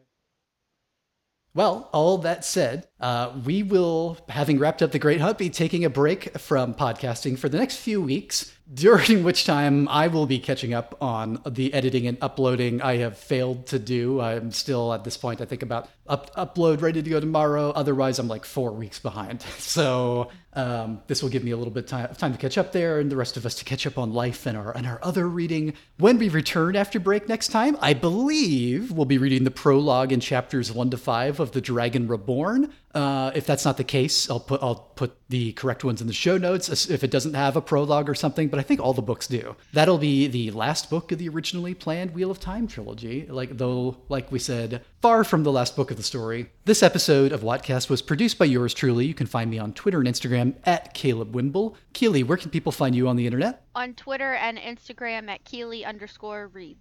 Well, 1.55 1.91
all 1.93 2.17
that 2.19 2.47
said, 2.47 2.89
uh, 2.99 3.33
we 3.45 3.63
will, 3.63 4.17
having 4.31 4.59
wrapped 4.59 4.81
up 4.81 4.93
the 4.93 4.99
Great 4.99 5.21
Hunt, 5.21 5.37
be 5.37 5.51
taking 5.51 5.85
a 5.85 5.91
break 5.91 6.39
from 6.39 6.73
podcasting 6.73 7.39
for 7.39 7.51
the 7.51 7.59
next 7.59 7.77
few 7.77 8.01
weeks 8.01 8.55
during 8.73 9.23
which 9.25 9.45
time 9.45 9.89
I 9.89 10.09
will 10.09 10.27
be 10.27 10.39
catching 10.39 10.73
up 10.73 10.97
on 11.01 11.41
the 11.47 11.75
editing 11.75 12.07
and 12.07 12.17
uploading 12.21 12.81
I 12.81 12.97
have 12.99 13.19
failed 13.19 13.67
to 13.69 13.79
do. 13.79 14.21
I'm 14.21 14.51
still 14.53 14.93
at 14.93 15.05
this 15.05 15.17
point, 15.17 15.41
I 15.41 15.45
think 15.45 15.63
about 15.63 15.89
up- 16.07 16.35
upload 16.37 16.81
ready 16.81 17.03
to 17.03 17.11
go 17.11 17.21
tomorrow. 17.21 17.71
Otherwise, 17.71 18.19
I'm 18.19 18.29
like 18.29 18.45
four 18.45 18.73
weeks 18.73 18.99
behind. 18.99 19.45
So 19.63 20.29
um, 20.55 21.01
this 21.07 21.23
will 21.23 21.31
give 21.31 21.45
me 21.45 21.51
a 21.53 21.57
little 21.57 21.73
bit 21.73 21.87
time, 21.87 22.15
time 22.15 22.33
to 22.33 22.39
catch 22.39 22.59
up 22.59 22.73
there, 22.73 22.99
and 22.99 23.11
the 23.11 23.17
rest 23.17 23.39
of 23.39 23.47
us 23.47 23.55
to 23.57 23.65
catch 23.65 23.87
up 23.87 23.97
on 23.97 24.13
life 24.13 24.45
and 24.45 24.57
our 24.57 24.77
and 24.77 24.87
our 24.87 24.99
other 25.03 25.27
reading. 25.27 25.73
When 25.97 26.19
we 26.19 26.29
return 26.29 26.77
after 26.77 27.01
break 27.01 27.27
next 27.27 27.49
time, 27.49 27.79
I 27.81 27.95
believe 27.95 28.93
we'll 28.93 29.07
be 29.07 29.17
reading 29.17 29.45
the 29.45 29.51
prologue 29.51 30.13
in 30.13 30.21
chapters 30.21 30.71
one 30.71 30.91
to 30.91 30.99
five 30.99 31.41
of 31.41 31.53
The 31.53 31.63
Dragon 31.63 32.07
Reborn. 32.07 32.71
Uh, 32.95 33.31
if 33.35 33.47
that's 33.47 33.65
not 33.65 33.79
the 33.79 33.85
case, 33.85 34.29
I'll 34.29 34.41
put 34.41 34.63
I'll 34.63 34.75
put 34.75 35.17
the 35.29 35.53
correct 35.53 35.83
ones 35.83 36.03
in 36.03 36.07
the 36.07 36.13
show 36.13 36.37
notes 36.37 36.91
if 36.91 37.03
it 37.03 37.11
doesn't 37.11 37.35
have 37.35 37.57
a 37.57 37.63
prologue 37.63 38.09
or 38.09 38.15
something. 38.15 38.49
But 38.49 38.61
I 38.61 38.63
think 38.63 38.81
all 38.81 38.93
the 38.93 39.03
books 39.03 39.27
do. 39.27 39.57
That'll 39.73 39.99
be 39.99 40.27
the 40.27 40.51
last 40.51 40.91
book 40.91 41.11
of 41.11 41.19
the 41.19 41.29
originally 41.29 41.75
planned 41.75 42.13
Wheel 42.15 42.31
of 42.31 42.39
Time 42.39 42.67
trilogy. 42.67 43.27
Like 43.27 43.57
though, 43.57 43.97
like 44.09 44.31
we 44.31 44.39
said, 44.39 44.83
far 45.01 45.25
from 45.25 45.43
the 45.43 45.53
last 45.53 45.75
book 45.75 45.91
of 45.91 45.97
the 45.97 46.03
story. 46.03 46.51
This 46.65 46.83
episode 46.83 47.33
of 47.33 47.41
Wattcast 47.41 47.89
was 47.89 48.03
produced 48.03 48.39
by 48.39 48.45
yours 48.45 48.75
truly. 48.75 49.07
You 49.07 49.15
can 49.15 49.27
find 49.27 49.51
me 49.51 49.59
on 49.59 49.73
Twitter 49.73 49.99
and 49.99 50.09
Instagram 50.09 50.55
at 50.65 50.93
Caleb 50.93 51.35
Wimble. 51.35 51.77
Keeley, 51.95 52.23
where 52.23 52.39
can 52.39 52.51
people 52.51 52.73
find 52.73 52.95
you 52.95 53.09
on 53.09 53.17
the 53.17 53.27
internet? 53.27 53.65
On 53.75 53.95
Twitter 53.95 54.35
and 54.35 54.59
Instagram 54.59 55.29
at 55.29 55.45
Keeley 55.45 55.85
underscore 55.85 56.49
Reed. 56.49 56.77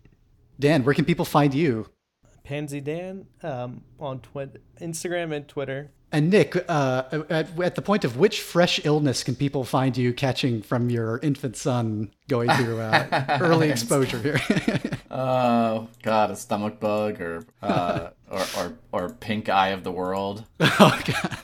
Dan, 0.59 0.84
where 0.84 0.93
can 0.93 1.05
people 1.05 1.26
find 1.26 1.53
you? 1.53 1.88
Pansy 2.44 2.82
Dan 2.82 3.26
um, 3.44 3.82
on 4.00 4.20
twi- 4.20 4.50
Instagram 4.80 5.34
and 5.36 5.48
Twitter. 5.48 5.92
And 6.14 6.30
Nick, 6.30 6.58
uh, 6.68 7.04
at, 7.30 7.58
at, 7.58 7.76
the 7.76 7.82
point 7.82 8.04
of 8.04 8.18
which 8.18 8.42
fresh 8.42 8.86
illness 8.86 9.24
can 9.24 9.34
people 9.34 9.64
find 9.64 9.96
you 9.96 10.14
catching 10.14 10.62
from 10.62 10.89
your 10.89 11.20
infant 11.20 11.56
son 11.56 12.12
going 12.28 12.50
through 12.50 12.82
uh, 12.82 13.38
early 13.42 13.70
exposure 13.70 14.20
here? 14.20 14.42
oh 15.12 15.88
God, 16.04 16.32
a 16.32 16.36
stomach 16.36 16.82
bug 16.82 17.22
or, 17.22 17.46
uh, 17.62 18.10
or, 18.30 18.44
or 18.58 18.74
or 18.92 19.10
pink 19.10 19.48
eye 19.48 19.70
of 19.70 19.86
the 19.86 19.92
world. 19.92 20.44
Oh 20.60 21.00
God. 21.06 21.38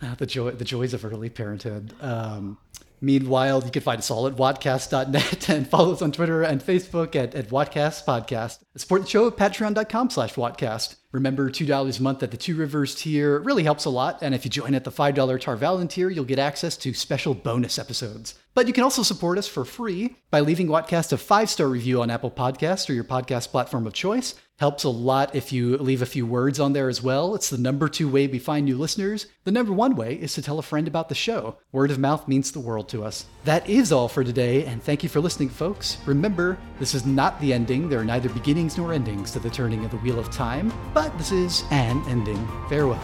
Uh, 0.00 0.14
the 0.14 0.26
joy, 0.26 0.52
the 0.52 0.64
joys 0.64 0.94
of 0.94 1.04
early 1.04 1.30
parenthood. 1.30 1.92
Um, 2.00 2.58
Meanwhile, 3.00 3.62
you 3.64 3.70
can 3.70 3.82
find 3.82 3.98
us 3.98 4.10
all 4.10 4.26
at 4.26 4.36
wadcast.net 4.36 5.48
and 5.48 5.68
follow 5.68 5.92
us 5.92 6.02
on 6.02 6.12
Twitter 6.12 6.42
and 6.42 6.62
Facebook 6.62 7.14
at, 7.14 7.34
at 7.34 7.48
Podcast. 7.48 8.58
Support 8.76 9.02
the 9.02 9.08
show 9.08 9.26
at 9.26 9.36
patreon.com 9.36 10.10
slash 10.10 10.34
Wadcast. 10.34 10.96
Remember, 11.12 11.50
$2 11.50 11.98
a 11.98 12.02
month 12.02 12.22
at 12.22 12.30
the 12.30 12.36
Two 12.36 12.56
Rivers 12.56 12.94
tier 12.94 13.38
really 13.40 13.62
helps 13.64 13.84
a 13.84 13.90
lot, 13.90 14.18
and 14.22 14.34
if 14.34 14.44
you 14.44 14.50
join 14.50 14.74
at 14.74 14.84
the 14.84 14.90
$5 14.90 15.40
Tar 15.40 15.56
Valon 15.56 15.88
tier, 15.88 16.10
you'll 16.10 16.24
get 16.24 16.38
access 16.38 16.76
to 16.78 16.92
special 16.92 17.34
bonus 17.34 17.78
episodes. 17.78 18.34
But 18.56 18.66
you 18.66 18.72
can 18.72 18.84
also 18.84 19.02
support 19.02 19.36
us 19.36 19.46
for 19.46 19.66
free 19.66 20.16
by 20.30 20.40
leaving 20.40 20.68
Wadcast 20.68 21.12
a 21.12 21.18
five-star 21.18 21.68
review 21.68 22.00
on 22.00 22.08
Apple 22.08 22.30
Podcasts 22.30 22.88
or 22.88 22.94
your 22.94 23.04
podcast 23.04 23.50
platform 23.50 23.86
of 23.86 23.92
choice. 23.92 24.34
Helps 24.58 24.84
a 24.84 24.88
lot 24.88 25.34
if 25.34 25.52
you 25.52 25.76
leave 25.76 26.00
a 26.00 26.06
few 26.06 26.24
words 26.24 26.58
on 26.58 26.72
there 26.72 26.88
as 26.88 27.02
well. 27.02 27.34
It's 27.34 27.50
the 27.50 27.58
number 27.58 27.86
two 27.90 28.08
way 28.08 28.26
we 28.26 28.38
find 28.38 28.64
new 28.64 28.78
listeners. 28.78 29.26
The 29.44 29.52
number 29.52 29.74
one 29.74 29.94
way 29.94 30.14
is 30.14 30.32
to 30.32 30.42
tell 30.42 30.58
a 30.58 30.62
friend 30.62 30.88
about 30.88 31.10
the 31.10 31.14
show. 31.14 31.58
Word 31.70 31.90
of 31.90 31.98
mouth 31.98 32.26
means 32.26 32.50
the 32.50 32.60
world 32.60 32.88
to 32.88 33.04
us. 33.04 33.26
That 33.44 33.68
is 33.68 33.92
all 33.92 34.08
for 34.08 34.24
today, 34.24 34.64
and 34.64 34.82
thank 34.82 35.02
you 35.02 35.10
for 35.10 35.20
listening, 35.20 35.50
folks. 35.50 35.98
Remember, 36.06 36.56
this 36.78 36.94
is 36.94 37.04
not 37.04 37.38
the 37.42 37.52
ending. 37.52 37.90
There 37.90 38.00
are 38.00 38.06
neither 38.06 38.30
beginnings 38.30 38.78
nor 38.78 38.94
endings 38.94 39.32
to 39.32 39.38
the 39.38 39.50
turning 39.50 39.84
of 39.84 39.90
the 39.90 39.98
wheel 39.98 40.18
of 40.18 40.30
time, 40.30 40.72
but 40.94 41.16
this 41.18 41.30
is 41.30 41.62
an 41.70 42.02
ending. 42.08 42.48
Farewell. 42.70 43.02